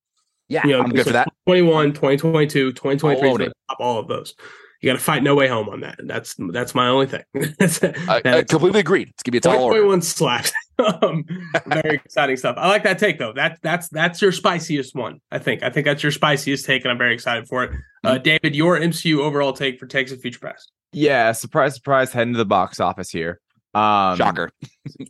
Yeah, 0.48 0.66
You 0.66 0.72
know, 0.72 0.80
I'm 0.82 0.90
good 0.90 1.04
so 1.04 1.10
for 1.10 1.12
that. 1.12 1.28
21, 1.46 1.92
2022, 1.92 2.72
2023 2.72 3.10
I'll 3.10 3.24
is 3.24 3.30
own 3.32 3.38
gonna 3.38 3.52
top 3.68 3.78
all 3.80 3.98
of 4.00 4.08
those. 4.08 4.34
You 4.80 4.88
got 4.88 4.94
to 4.94 5.04
fight 5.04 5.22
No 5.22 5.34
Way 5.34 5.46
Home 5.48 5.68
on 5.68 5.80
that. 5.80 6.00
That's 6.02 6.34
that's 6.52 6.74
my 6.74 6.88
only 6.88 7.06
thing. 7.06 7.22
that's, 7.58 7.82
I, 7.84 8.22
I 8.24 8.42
completely 8.44 8.80
agreed. 8.80 9.08
It's 9.10 9.22
gonna 9.22 9.32
be 9.32 9.38
a 9.38 9.40
tall 9.42 9.64
order. 9.64 9.80
2021 9.80 10.02
slapped. 10.02 10.52
um, 11.02 11.24
very 11.66 11.96
exciting 11.96 12.36
stuff. 12.36 12.56
I 12.58 12.68
like 12.68 12.84
that 12.84 12.98
take 12.98 13.18
though. 13.18 13.32
That's 13.34 13.58
that's 13.60 13.88
that's 13.88 14.22
your 14.22 14.32
spiciest 14.32 14.94
one. 14.94 15.20
I 15.30 15.38
think. 15.38 15.62
I 15.62 15.70
think 15.70 15.84
that's 15.84 16.02
your 16.02 16.12
spiciest 16.12 16.64
take, 16.64 16.84
and 16.84 16.92
I'm 16.92 16.98
very 16.98 17.14
excited 17.14 17.46
for 17.48 17.64
it. 17.64 17.70
Uh, 18.02 18.10
Mm-hmm. 18.10 18.22
David, 18.22 18.56
your 18.56 18.78
MCU 18.78 19.18
overall 19.18 19.52
take 19.52 19.78
for 19.78 19.86
takes 19.86 20.10
of 20.10 20.20
future 20.20 20.40
past. 20.40 20.72
Yeah, 20.92 21.32
surprise, 21.32 21.74
surprise, 21.74 22.12
heading 22.12 22.32
to 22.32 22.38
the 22.38 22.46
box 22.46 22.80
office 22.80 23.10
here. 23.10 23.40
Um, 23.74 24.16
Shocker. 24.16 24.50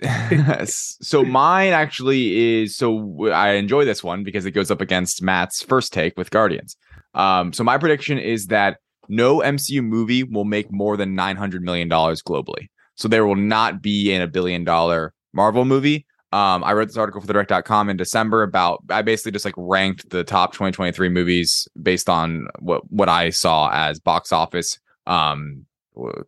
so 0.67 1.25
mine 1.25 1.73
actually 1.73 2.61
is 2.63 2.77
so 2.77 3.31
I 3.31 3.53
enjoy 3.53 3.85
this 3.85 4.05
one 4.05 4.23
because 4.23 4.45
it 4.45 4.51
goes 4.51 4.71
up 4.71 4.81
against 4.81 5.23
Matt's 5.23 5.63
first 5.63 5.93
take 5.93 6.19
with 6.19 6.31
Guardians. 6.31 6.77
Um, 7.15 7.53
so 7.53 7.65
my 7.65 7.79
prediction 7.79 8.19
is 8.19 8.47
that 8.47 8.79
no 9.11 9.41
MCU 9.41 9.85
movie 9.85 10.23
will 10.23 10.45
make 10.45 10.71
more 10.73 10.97
than 10.97 11.15
nine 11.15 11.37
hundred 11.37 11.63
million 11.63 11.89
dollars 11.89 12.23
globally. 12.23 12.69
So 12.95 13.09
there 13.09 13.27
will 13.27 13.37
not 13.37 13.83
be 13.83 14.13
in 14.13 14.23
a 14.23 14.27
billion 14.27 14.65
dollar 14.65 15.13
Marvel 15.33 15.65
movie. 15.65 16.07
Um, 16.33 16.63
I 16.63 16.75
wrote 16.75 16.87
this 16.87 16.97
article 16.97 17.21
for 17.21 17.27
the 17.27 17.33
direct.com 17.33 17.89
in 17.91 17.97
December 17.97 18.45
about 18.45 18.85
I 18.89 19.03
basically 19.03 19.33
just 19.33 19.45
like 19.45 19.55
ranked 19.57 20.11
the 20.11 20.23
top 20.23 20.53
2023 20.53 21.09
movies 21.09 21.67
based 21.83 22.09
on 22.09 22.47
what 22.61 22.91
what 22.91 23.09
I 23.09 23.31
saw 23.31 23.71
as 23.73 23.99
box 23.99 24.33
office 24.33 24.79
um 25.07 25.67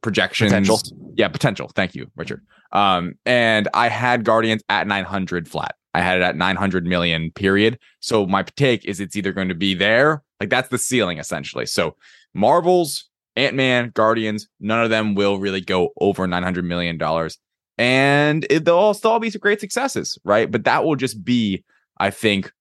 projections. 0.02 0.50
Potential. 0.50 0.80
Yeah, 1.16 1.28
potential. 1.28 1.70
Thank 1.74 1.94
you, 1.94 2.10
Richard. 2.16 2.44
Um, 2.72 3.14
and 3.26 3.68
I 3.74 3.88
had 3.88 4.24
Guardians 4.24 4.62
at 4.68 4.86
900 4.86 5.48
flat. 5.48 5.76
I 5.94 6.00
had 6.00 6.18
it 6.18 6.22
at 6.22 6.36
900 6.36 6.86
million 6.86 7.30
period. 7.32 7.78
So 8.00 8.26
my 8.26 8.42
take 8.42 8.84
is 8.84 8.98
it's 8.98 9.14
either 9.14 9.32
going 9.32 9.48
to 9.48 9.54
be 9.54 9.74
there, 9.74 10.22
like 10.40 10.48
that's 10.48 10.68
the 10.68 10.78
ceiling 10.78 11.18
essentially. 11.18 11.66
So 11.66 11.96
Marvel's 12.34 13.08
Ant 13.36 13.54
Man, 13.54 13.90
Guardians, 13.94 14.48
none 14.60 14.82
of 14.82 14.90
them 14.90 15.14
will 15.14 15.38
really 15.38 15.60
go 15.60 15.90
over 16.00 16.26
900 16.26 16.64
million 16.64 16.98
dollars, 16.98 17.38
and 17.78 18.46
it, 18.50 18.64
they'll 18.64 18.76
all 18.76 18.94
still 18.94 19.18
be 19.18 19.30
some 19.30 19.40
great 19.40 19.60
successes, 19.60 20.18
right? 20.24 20.50
But 20.50 20.64
that 20.64 20.84
will 20.84 20.96
just 20.96 21.24
be, 21.24 21.64
I 21.98 22.10
think, 22.10 22.52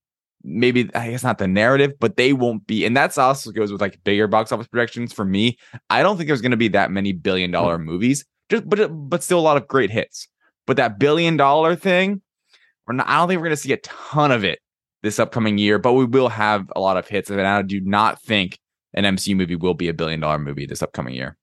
maybe 0.44 0.90
I 0.96 1.10
guess 1.10 1.24
not 1.24 1.38
the 1.38 1.48
narrative, 1.48 1.94
but 2.00 2.18
they 2.18 2.34
won't 2.34 2.66
be, 2.68 2.86
and 2.86 2.96
that's 2.96 3.18
also 3.18 3.52
goes 3.52 3.72
with 3.72 3.82
like 3.82 4.04
bigger 4.04 4.28
box 4.28 4.52
office 4.52 4.68
projections 4.68 5.14
for 5.14 5.26
me. 5.26 5.58
I 5.90 6.04
don't 6.04 6.18
think 6.18 6.28
there's 6.28 6.42
going 6.42 6.52
to 6.52 6.58
be 6.58 6.70
that 6.70 6.92
many 6.92 7.12
billion 7.14 7.52
dollar 7.52 7.78
hmm. 7.78 7.86
movies, 7.86 8.26
just 8.50 8.68
but 8.68 8.88
but 9.10 9.24
still 9.24 9.40
a 9.40 9.42
lot 9.42 9.58
of 9.58 9.68
great 9.68 9.92
hits. 9.92 10.28
But 10.68 10.78
that 10.78 11.00
billion 11.00 11.38
dollar 11.38 11.76
thing, 11.76 12.22
we're 12.88 12.94
not, 12.96 13.08
I 13.08 13.18
don't 13.18 13.28
think 13.28 13.40
we're 13.40 13.48
going 13.48 13.58
to 13.58 13.62
see 13.62 13.74
a 13.74 13.78
ton 13.78 14.32
of 14.32 14.44
it 14.44 14.60
this 15.04 15.20
upcoming 15.20 15.58
year, 15.58 15.80
but 15.80 15.94
we 15.94 16.06
will 16.06 16.30
have 16.30 16.72
a 16.76 16.80
lot 16.80 16.98
of 16.98 17.08
hits, 17.08 17.30
and 17.30 17.42
I 17.42 17.62
do 17.64 17.82
not 17.82 18.22
think 18.22 18.60
an 18.94 19.04
MCU 19.04 19.36
movie 19.36 19.56
will 19.56 19.74
be 19.74 19.90
a 19.90 19.94
billion 19.94 20.20
dollar 20.20 20.40
movie 20.40 20.66
this 20.66 20.82
upcoming 20.82 21.14
year. 21.14 21.38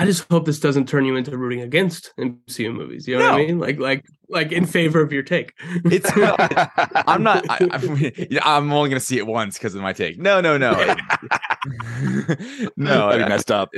I 0.00 0.04
just 0.04 0.30
hope 0.30 0.46
this 0.46 0.60
doesn't 0.60 0.88
turn 0.88 1.04
you 1.04 1.16
into 1.16 1.36
rooting 1.36 1.60
against 1.60 2.12
MCU 2.20 2.72
movies. 2.72 3.08
You 3.08 3.18
know 3.18 3.32
what 3.32 3.40
I 3.40 3.46
mean? 3.46 3.58
Like, 3.58 3.80
like, 3.80 4.04
like 4.28 4.52
in 4.52 4.64
favor 4.64 5.00
of 5.02 5.12
your 5.12 5.24
take. 5.24 5.54
It's 5.86 6.08
I'm 7.08 7.24
not. 7.24 7.44
I, 7.50 7.58
I'm 8.42 8.72
only 8.72 8.90
going 8.90 9.00
to 9.00 9.04
see 9.04 9.18
it 9.18 9.26
once 9.26 9.58
because 9.58 9.74
of 9.74 9.82
my 9.82 9.92
take. 9.92 10.16
No, 10.16 10.40
no, 10.40 10.56
no, 10.56 10.70
no. 12.76 13.08
That'd 13.08 13.26
be 13.26 13.28
messed 13.28 13.50
up. 13.50 13.70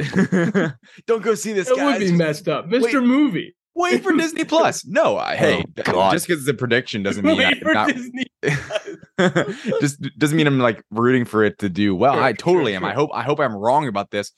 Don't 1.06 1.22
go 1.22 1.34
see 1.34 1.54
this. 1.54 1.70
It 1.70 1.76
would 1.82 1.98
be 1.98 2.12
messed 2.12 2.48
up, 2.48 2.66
Mr. 2.66 3.02
Movie. 3.02 3.56
Wait 3.74 4.02
for 4.02 4.12
Disney 4.16 4.44
Plus. 4.44 4.84
No, 4.84 5.16
I, 5.16 5.36
hey, 5.36 5.64
Oh, 5.86 6.10
just 6.12 6.26
because 6.26 6.40
it's 6.42 6.48
a 6.48 6.54
prediction 6.54 7.02
doesn't 7.02 7.24
mean 7.24 7.38
Wait 7.38 7.46
I'm 7.46 7.58
for 7.60 7.72
not, 7.72 7.88
Disney. 7.88 8.26
just 9.80 10.00
doesn't 10.18 10.36
mean 10.36 10.46
I'm 10.46 10.58
like 10.58 10.82
rooting 10.90 11.24
for 11.24 11.44
it 11.44 11.58
to 11.58 11.68
do 11.68 11.94
well. 11.94 12.14
Sure, 12.14 12.22
I 12.22 12.32
totally 12.32 12.72
sure, 12.72 12.76
am. 12.78 12.84
I 12.84 12.92
hope 12.94 13.10
I 13.12 13.22
hope 13.22 13.40
I'm 13.40 13.54
wrong 13.54 13.86
about 13.88 14.10
this. 14.10 14.32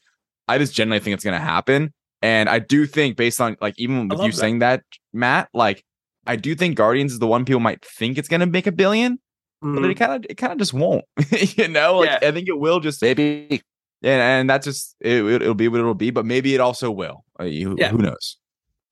I 0.49 0.59
just 0.59 0.75
genuinely 0.75 1.03
think 1.03 1.15
it's 1.15 1.25
going 1.25 1.39
to 1.39 1.45
happen, 1.45 1.93
and 2.21 2.49
I 2.49 2.59
do 2.59 2.87
think 2.87 3.17
based 3.17 3.41
on 3.41 3.57
like 3.61 3.75
even 3.79 4.09
with 4.09 4.21
you 4.21 4.33
that. 4.33 4.37
saying 4.37 4.59
that, 4.61 4.83
Matt, 5.13 5.49
like 5.55 5.85
I 6.27 6.37
do 6.37 6.55
think 6.55 6.77
Guardians 6.77 7.13
is 7.13 7.19
the 7.19 7.27
one 7.27 7.45
people 7.45 7.61
might 7.61 7.85
think 7.85 8.19
it's 8.19 8.29
going 8.29 8.41
to 8.41 8.47
make 8.47 8.67
a 8.67 8.73
billion, 8.73 9.19
but 9.61 9.69
Mm. 9.69 9.91
it 9.91 9.95
kind 9.95 10.13
of 10.13 10.27
it 10.31 10.35
kind 10.37 10.53
of 10.53 10.59
just 10.59 10.75
won't. 10.75 11.05
you 11.57 11.69
know, 11.69 11.99
like 11.99 12.21
Yeah. 12.23 12.29
I 12.29 12.33
think 12.33 12.49
it 12.49 12.59
will 12.59 12.81
just 12.81 13.01
Maybe 13.03 13.63
and 14.03 14.21
and 14.21 14.51
that's 14.51 14.67
just 14.67 14.97
it, 15.01 15.23
will 15.23 15.55
be 15.55 15.69
what 15.69 15.79
it'll 15.81 15.95
be. 15.95 16.11
But 16.11 16.27
maybe 16.27 16.55
it 16.55 16.61
also 16.61 16.91
will. 16.91 17.25
Uh, 17.39 17.45
you, 17.45 17.77
Yeah. 17.79 17.89
Who 17.91 17.99
knows? 17.99 18.37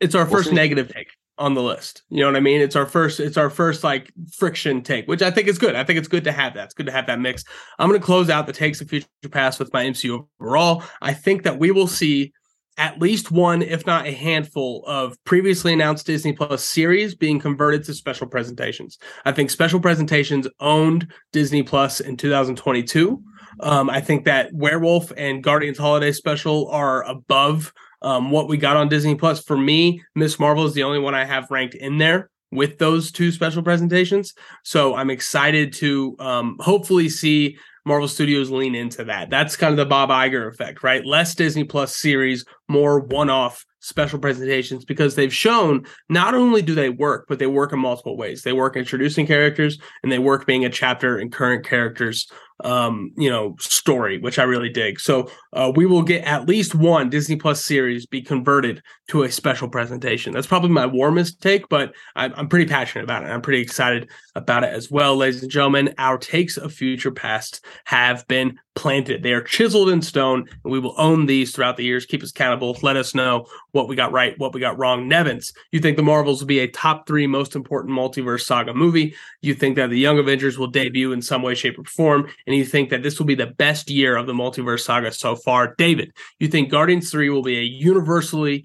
It's 0.01 0.15
our 0.15 0.25
We'll 0.25 0.33
first 0.39 0.49
see. 0.51 0.55
negative 0.55 0.93
take 0.93 1.09
on 1.39 1.55
the 1.55 1.63
list. 1.63 2.03
You 2.11 2.21
know 2.21 2.27
what 2.27 2.37
I 2.37 2.41
mean? 2.41 2.61
It's 2.61 2.77
our 2.77 2.87
first 2.87 3.19
it's 3.21 3.37
our 3.37 3.51
first 3.51 3.83
like 3.83 4.13
friction 4.33 4.83
take, 4.83 5.07
which 5.09 5.23
I 5.23 5.31
think 5.31 5.49
is 5.49 5.59
good. 5.59 5.75
I 5.75 5.85
think 5.85 5.99
it's 5.99 6.09
good 6.09 6.25
to 6.25 6.33
have 6.33 6.55
that. 6.55 6.65
It's 6.65 6.75
good 6.75 6.87
to 6.87 6.93
have 6.93 7.07
that 7.07 7.21
mix. 7.21 7.45
I'm 7.79 7.89
going 7.89 8.01
to 8.01 8.05
close 8.05 8.29
out 8.29 8.47
the 8.47 8.53
takes 8.53 8.81
of 8.81 8.89
future 8.91 9.07
past 9.31 9.59
with 9.59 9.73
my 9.73 9.85
MCU 9.85 10.27
overall. 10.41 10.83
I 11.01 11.15
think 11.15 11.45
that 11.45 11.59
we 11.59 11.71
will 11.71 11.87
see 11.87 12.33
at 12.77 12.99
least 12.99 13.31
one, 13.31 13.61
if 13.63 13.85
not 13.87 14.07
a 14.07 14.13
handful, 14.13 14.85
of 14.87 15.17
previously 15.25 15.73
announced 15.73 16.07
Disney 16.07 16.33
Plus 16.33 16.65
series 16.65 17.15
being 17.15 17.39
converted 17.39 17.85
to 17.85 17.95
special 17.95 18.27
presentations. 18.27 18.99
I 19.25 19.33
think 19.33 19.51
special 19.51 19.81
presentations 19.81 20.47
owned 20.61 21.11
Disney 21.33 21.63
Plus 21.63 22.01
in 22.01 22.17
2022. 22.17 23.23
Um, 23.61 23.91
I 23.91 24.01
think 24.01 24.25
that 24.25 24.51
Werewolf 24.55 25.13
and 25.17 25.43
Guardians 25.43 25.77
Holiday 25.77 26.13
Special 26.13 26.69
are 26.71 27.03
above 27.05 27.73
um, 28.03 28.31
what 28.31 28.49
we 28.49 28.57
got 28.57 28.77
on 28.77 28.89
Disney 28.89 29.15
Plus. 29.15 29.43
For 29.43 29.57
me, 29.57 30.03
Ms. 30.15 30.39
Marvel 30.39 30.65
is 30.65 30.75
the 30.75 30.83
only 30.83 30.99
one 30.99 31.15
I 31.15 31.25
have 31.25 31.51
ranked 31.51 31.75
in 31.75 31.99
there 31.99 32.31
with 32.53 32.79
those 32.79 33.13
two 33.13 33.31
special 33.31 33.63
presentations. 33.63 34.35
So 34.65 34.95
I'm 34.95 35.11
excited 35.11 35.73
to 35.75 36.17
um, 36.19 36.57
hopefully 36.61 37.09
see 37.09 37.59
Marvel 37.85 38.09
Studios 38.09 38.51
lean 38.51 38.75
into 38.75 39.05
that. 39.05 39.31
That's 39.31 39.57
kind 39.57 39.73
of 39.73 39.77
the 39.77 39.87
Bob 39.87 40.11
Iger 40.11 40.49
effect, 40.49 40.83
right? 40.83 41.05
Less 41.05 41.35
Disney 41.35 41.65
Plus 41.65 41.97
series, 41.97 42.45
more 42.69 43.01
one 43.01 43.31
off 43.31 43.65
special 43.81 44.19
presentations 44.19 44.85
because 44.85 45.15
they've 45.15 45.33
shown 45.33 45.87
not 46.11 46.35
only 46.35 46.61
do 46.61 46.75
they 46.75 46.91
work, 46.91 47.25
but 47.29 47.39
they 47.39 47.47
work 47.47 47.73
in 47.73 47.79
multiple 47.79 48.17
ways. 48.17 48.43
They 48.43 48.53
work 48.53 48.77
introducing 48.77 49.27
characters 49.27 49.79
and 50.03 50.13
they 50.13 50.19
work 50.19 50.47
being 50.47 50.67
a 50.67 50.71
chapter 50.71 51.19
in 51.19 51.31
current 51.31 51.65
characters 51.65 52.31
um 52.65 53.13
you 53.17 53.31
know 53.31 53.57
story 53.59 54.19
which 54.19 54.39
i 54.39 54.43
really 54.43 54.69
dig 54.69 55.01
so 55.01 55.31
uh, 55.53 55.73
we 55.75 55.87
will 55.87 56.03
get 56.03 56.25
at 56.25 56.49
least 56.49 56.75
one 56.75 57.11
disney 57.11 57.37
plus 57.37 57.65
series 57.65 58.07
be 58.07 58.23
converted 58.23 58.83
to 59.09 59.25
a 59.25 59.31
special 59.31 59.69
presentation. 59.69 60.33
That's 60.33 60.47
probably 60.47 60.71
my 60.71 60.87
warmest 60.87 61.41
take 61.41 61.69
but 61.69 61.95
I'm, 62.17 62.33
I'm 62.37 62.49
pretty 62.49 62.67
passionate 62.67 63.05
about 63.05 63.25
it 63.25 63.31
i'm 63.31 63.43
pretty 63.43 63.61
excited 63.61 64.09
about 64.35 64.65
it 64.65 64.73
as 64.73 64.91
well. 64.91 65.17
Ladies 65.17 65.43
and 65.43 65.51
gentlemen 65.51 65.95
our 65.99 66.19
takes 66.19 66.57
of 66.57 66.73
future 66.73 67.11
past 67.11 67.65
have 67.85 68.27
been 68.29 68.59
planted. 68.77 69.23
They 69.23 69.33
are 69.33 69.43
chiseled 69.43 69.91
in 69.91 70.01
stone 70.01 70.49
and 70.65 70.73
we 70.73 70.79
will 70.79 70.95
own 70.97 71.27
these 71.27 71.53
throughout 71.53 71.77
the 71.77 71.85
years. 71.85 72.07
Keep 72.07 72.23
us 72.23 72.31
accountable. 72.31 72.79
Let 72.83 72.97
us 72.97 73.15
know 73.15 73.47
what 73.73 73.89
we 73.89 73.97
got 73.97 74.13
right 74.13 74.39
what 74.39 74.55
we 74.55 74.61
got 74.61 74.79
wrong. 74.79 75.09
Nebens 75.09 75.53
you 75.73 75.81
think 75.81 75.97
the 75.97 76.03
marvels 76.03 76.41
will 76.41 76.47
be 76.47 76.61
a 76.61 76.69
top 76.69 77.07
three 77.07 77.27
most 77.27 77.57
important 77.57 77.93
multiverse 77.93 78.43
saga 78.43 78.73
movie? 78.73 79.15
You 79.43 79.55
think 79.55 79.77
that 79.77 79.91
the 79.91 79.99
young 79.99 80.19
avengers 80.19 80.59
will 80.59 80.69
debut 80.69 81.13
in 81.13 81.23
some 81.23 81.43
way 81.43 81.55
shape 81.55 81.79
or 81.79 81.85
form? 81.85 82.29
And 82.47 82.57
you 82.57 82.65
think 82.65 82.91
that 82.91 83.03
this 83.03 83.19
will 83.19 83.27
be 83.27 83.35
the 83.35 83.47
best 83.47 83.91
year 83.91 84.17
of 84.17 84.27
the 84.27 84.33
multiverse 84.33 84.81
saga 84.81 85.13
so 85.13 85.37
far. 85.45 85.75
David, 85.77 86.13
you 86.39 86.49
think 86.49 86.71
Guardians 86.71 87.11
3 87.11 87.31
will 87.31 87.43
be 87.43 87.59
a 87.59 87.63
universally 87.63 88.65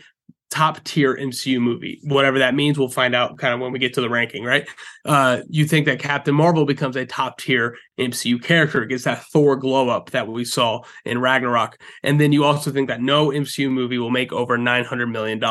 top 0.56 0.82
tier 0.86 1.16
MCU 1.18 1.60
movie. 1.60 2.00
Whatever 2.04 2.40
that 2.40 2.56
means, 2.56 2.80
we'll 2.80 2.88
find 2.88 3.14
out 3.14 3.38
kind 3.38 3.54
of 3.54 3.60
when 3.60 3.74
we 3.74 3.80
get 3.80 3.94
to 3.96 4.02
the 4.02 4.10
ranking, 4.10 4.44
right? 4.44 4.66
Uh, 5.04 5.42
you 5.50 5.66
think 5.66 5.86
that 5.86 6.00
Captain 6.00 6.34
Marvel 6.34 6.66
becomes 6.66 6.96
a 6.96 7.06
top 7.06 7.40
tier 7.40 7.76
MCU 8.00 8.42
character, 8.42 8.86
gets 8.86 9.04
that 9.04 9.24
Thor 9.26 9.58
glow 9.58 9.90
up 9.90 10.12
that 10.12 10.30
we 10.30 10.46
saw 10.46 10.82
in 11.04 11.20
Ragnarok. 11.20 11.78
And 12.04 12.22
then 12.22 12.32
you 12.32 12.46
also 12.46 12.72
think 12.72 12.88
that 12.88 13.02
no 13.02 13.30
MCU 13.30 13.70
movie 13.70 13.98
will 13.98 14.12
make 14.12 14.32
over 14.32 14.58
$900 14.58 15.12
million. 15.12 15.44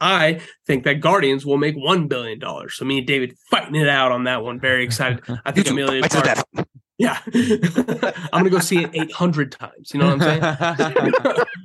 I 0.00 0.40
think 0.66 0.84
that 0.84 1.00
Guardians 1.00 1.44
will 1.44 1.58
make 1.58 1.76
$1 1.76 2.08
billion. 2.08 2.40
So 2.70 2.86
me 2.86 2.98
and 2.98 3.06
David 3.06 3.36
fighting 3.50 3.74
it 3.74 3.88
out 3.88 4.10
on 4.10 4.24
that 4.24 4.42
one. 4.42 4.58
Very 4.58 4.84
excited. 4.84 5.22
I 5.44 5.52
think 5.52 5.66
Emilia 5.70 6.00
Fight 6.00 6.10
to 6.12 6.16
the 6.16 6.22
Clarke 6.22 6.46
death. 6.54 6.66
Yeah. 6.98 7.20
I'm 7.34 8.40
gonna 8.40 8.50
go 8.50 8.58
see 8.58 8.84
it 8.84 8.90
800 8.94 9.52
times. 9.52 9.92
You 9.92 10.00
know 10.00 10.16
what 10.16 10.22
I'm 10.22 10.96
saying? 10.96 11.12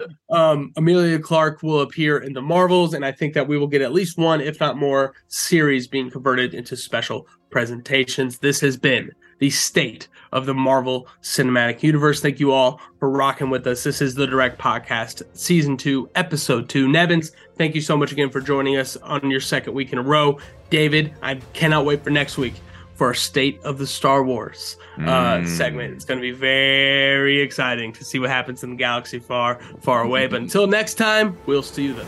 um, 0.30 0.74
Emilia 0.76 1.20
Clarke 1.20 1.64
will 1.64 1.82
appear 1.82 2.18
in 2.18 2.34
the 2.34 2.42
Marvels, 2.42 2.94
and 2.94 3.06
I 3.06 3.12
think 3.14 3.34
that 3.36 3.48
we 3.48 3.58
will 3.58 3.68
get 3.68 3.82
at 3.82 3.94
least 3.94 4.18
one, 4.18 4.42
if 4.42 4.60
not 4.60 4.78
more, 4.78 5.14
series 5.30 5.88
being 5.88 6.12
converted 6.12 6.54
into 6.54 6.76
special 6.76 7.28
presentations. 7.50 8.40
This 8.40 8.60
has 8.60 8.76
been 8.76 9.12
the 9.40 9.50
state 9.50 10.10
of 10.34 10.46
the 10.46 10.54
Marvel 10.54 11.08
Cinematic 11.22 11.82
Universe. 11.82 12.22
Thank 12.22 12.40
you 12.40 12.52
all 12.52 12.80
for 13.00 13.10
rocking 13.10 13.50
with 13.50 13.66
us. 13.68 13.84
This 13.84 14.02
is 14.02 14.16
the 14.16 14.28
Direct 14.28 14.60
Podcast, 14.60 15.24
Season 15.34 15.78
2, 15.78 16.10
Episode 16.16 16.70
2. 16.70 16.88
Nebens, 16.88 17.32
thank 17.58 17.74
you 17.74 17.82
so 17.82 17.98
much 17.98 18.12
again 18.12 18.30
for 18.30 18.40
joining 18.40 18.78
us 18.78 18.98
on 18.98 19.32
your 19.32 19.40
second 19.40 19.74
week 19.74 19.94
in 19.94 19.98
a 19.98 20.04
row. 20.04 20.38
David, 20.70 21.14
I 21.22 21.36
cannot 21.54 21.86
wait 21.86 22.04
for 22.04 22.10
next 22.10 22.38
week 22.38 22.54
for 23.02 23.08
our 23.08 23.14
State 23.16 23.60
of 23.64 23.80
the 23.80 23.88
Star 23.88 24.24
Wars 24.24 24.78
uh, 25.00 25.02
Mm. 25.40 25.48
segment. 25.48 25.92
It's 25.96 26.06
going 26.06 26.20
to 26.20 26.22
be 26.22 26.30
very 26.30 27.42
exciting 27.42 27.92
to 27.94 28.04
see 28.04 28.20
what 28.20 28.30
happens 28.30 28.64
in 28.64 28.70
the 28.70 28.76
galaxy 28.76 29.18
far, 29.18 29.60
far 29.80 30.04
away. 30.04 30.28
But 30.28 30.42
until 30.42 30.68
next 30.68 31.00
time, 31.00 31.36
we'll 31.48 31.64
see 31.64 31.86
you 31.86 31.94
then. 31.96 32.06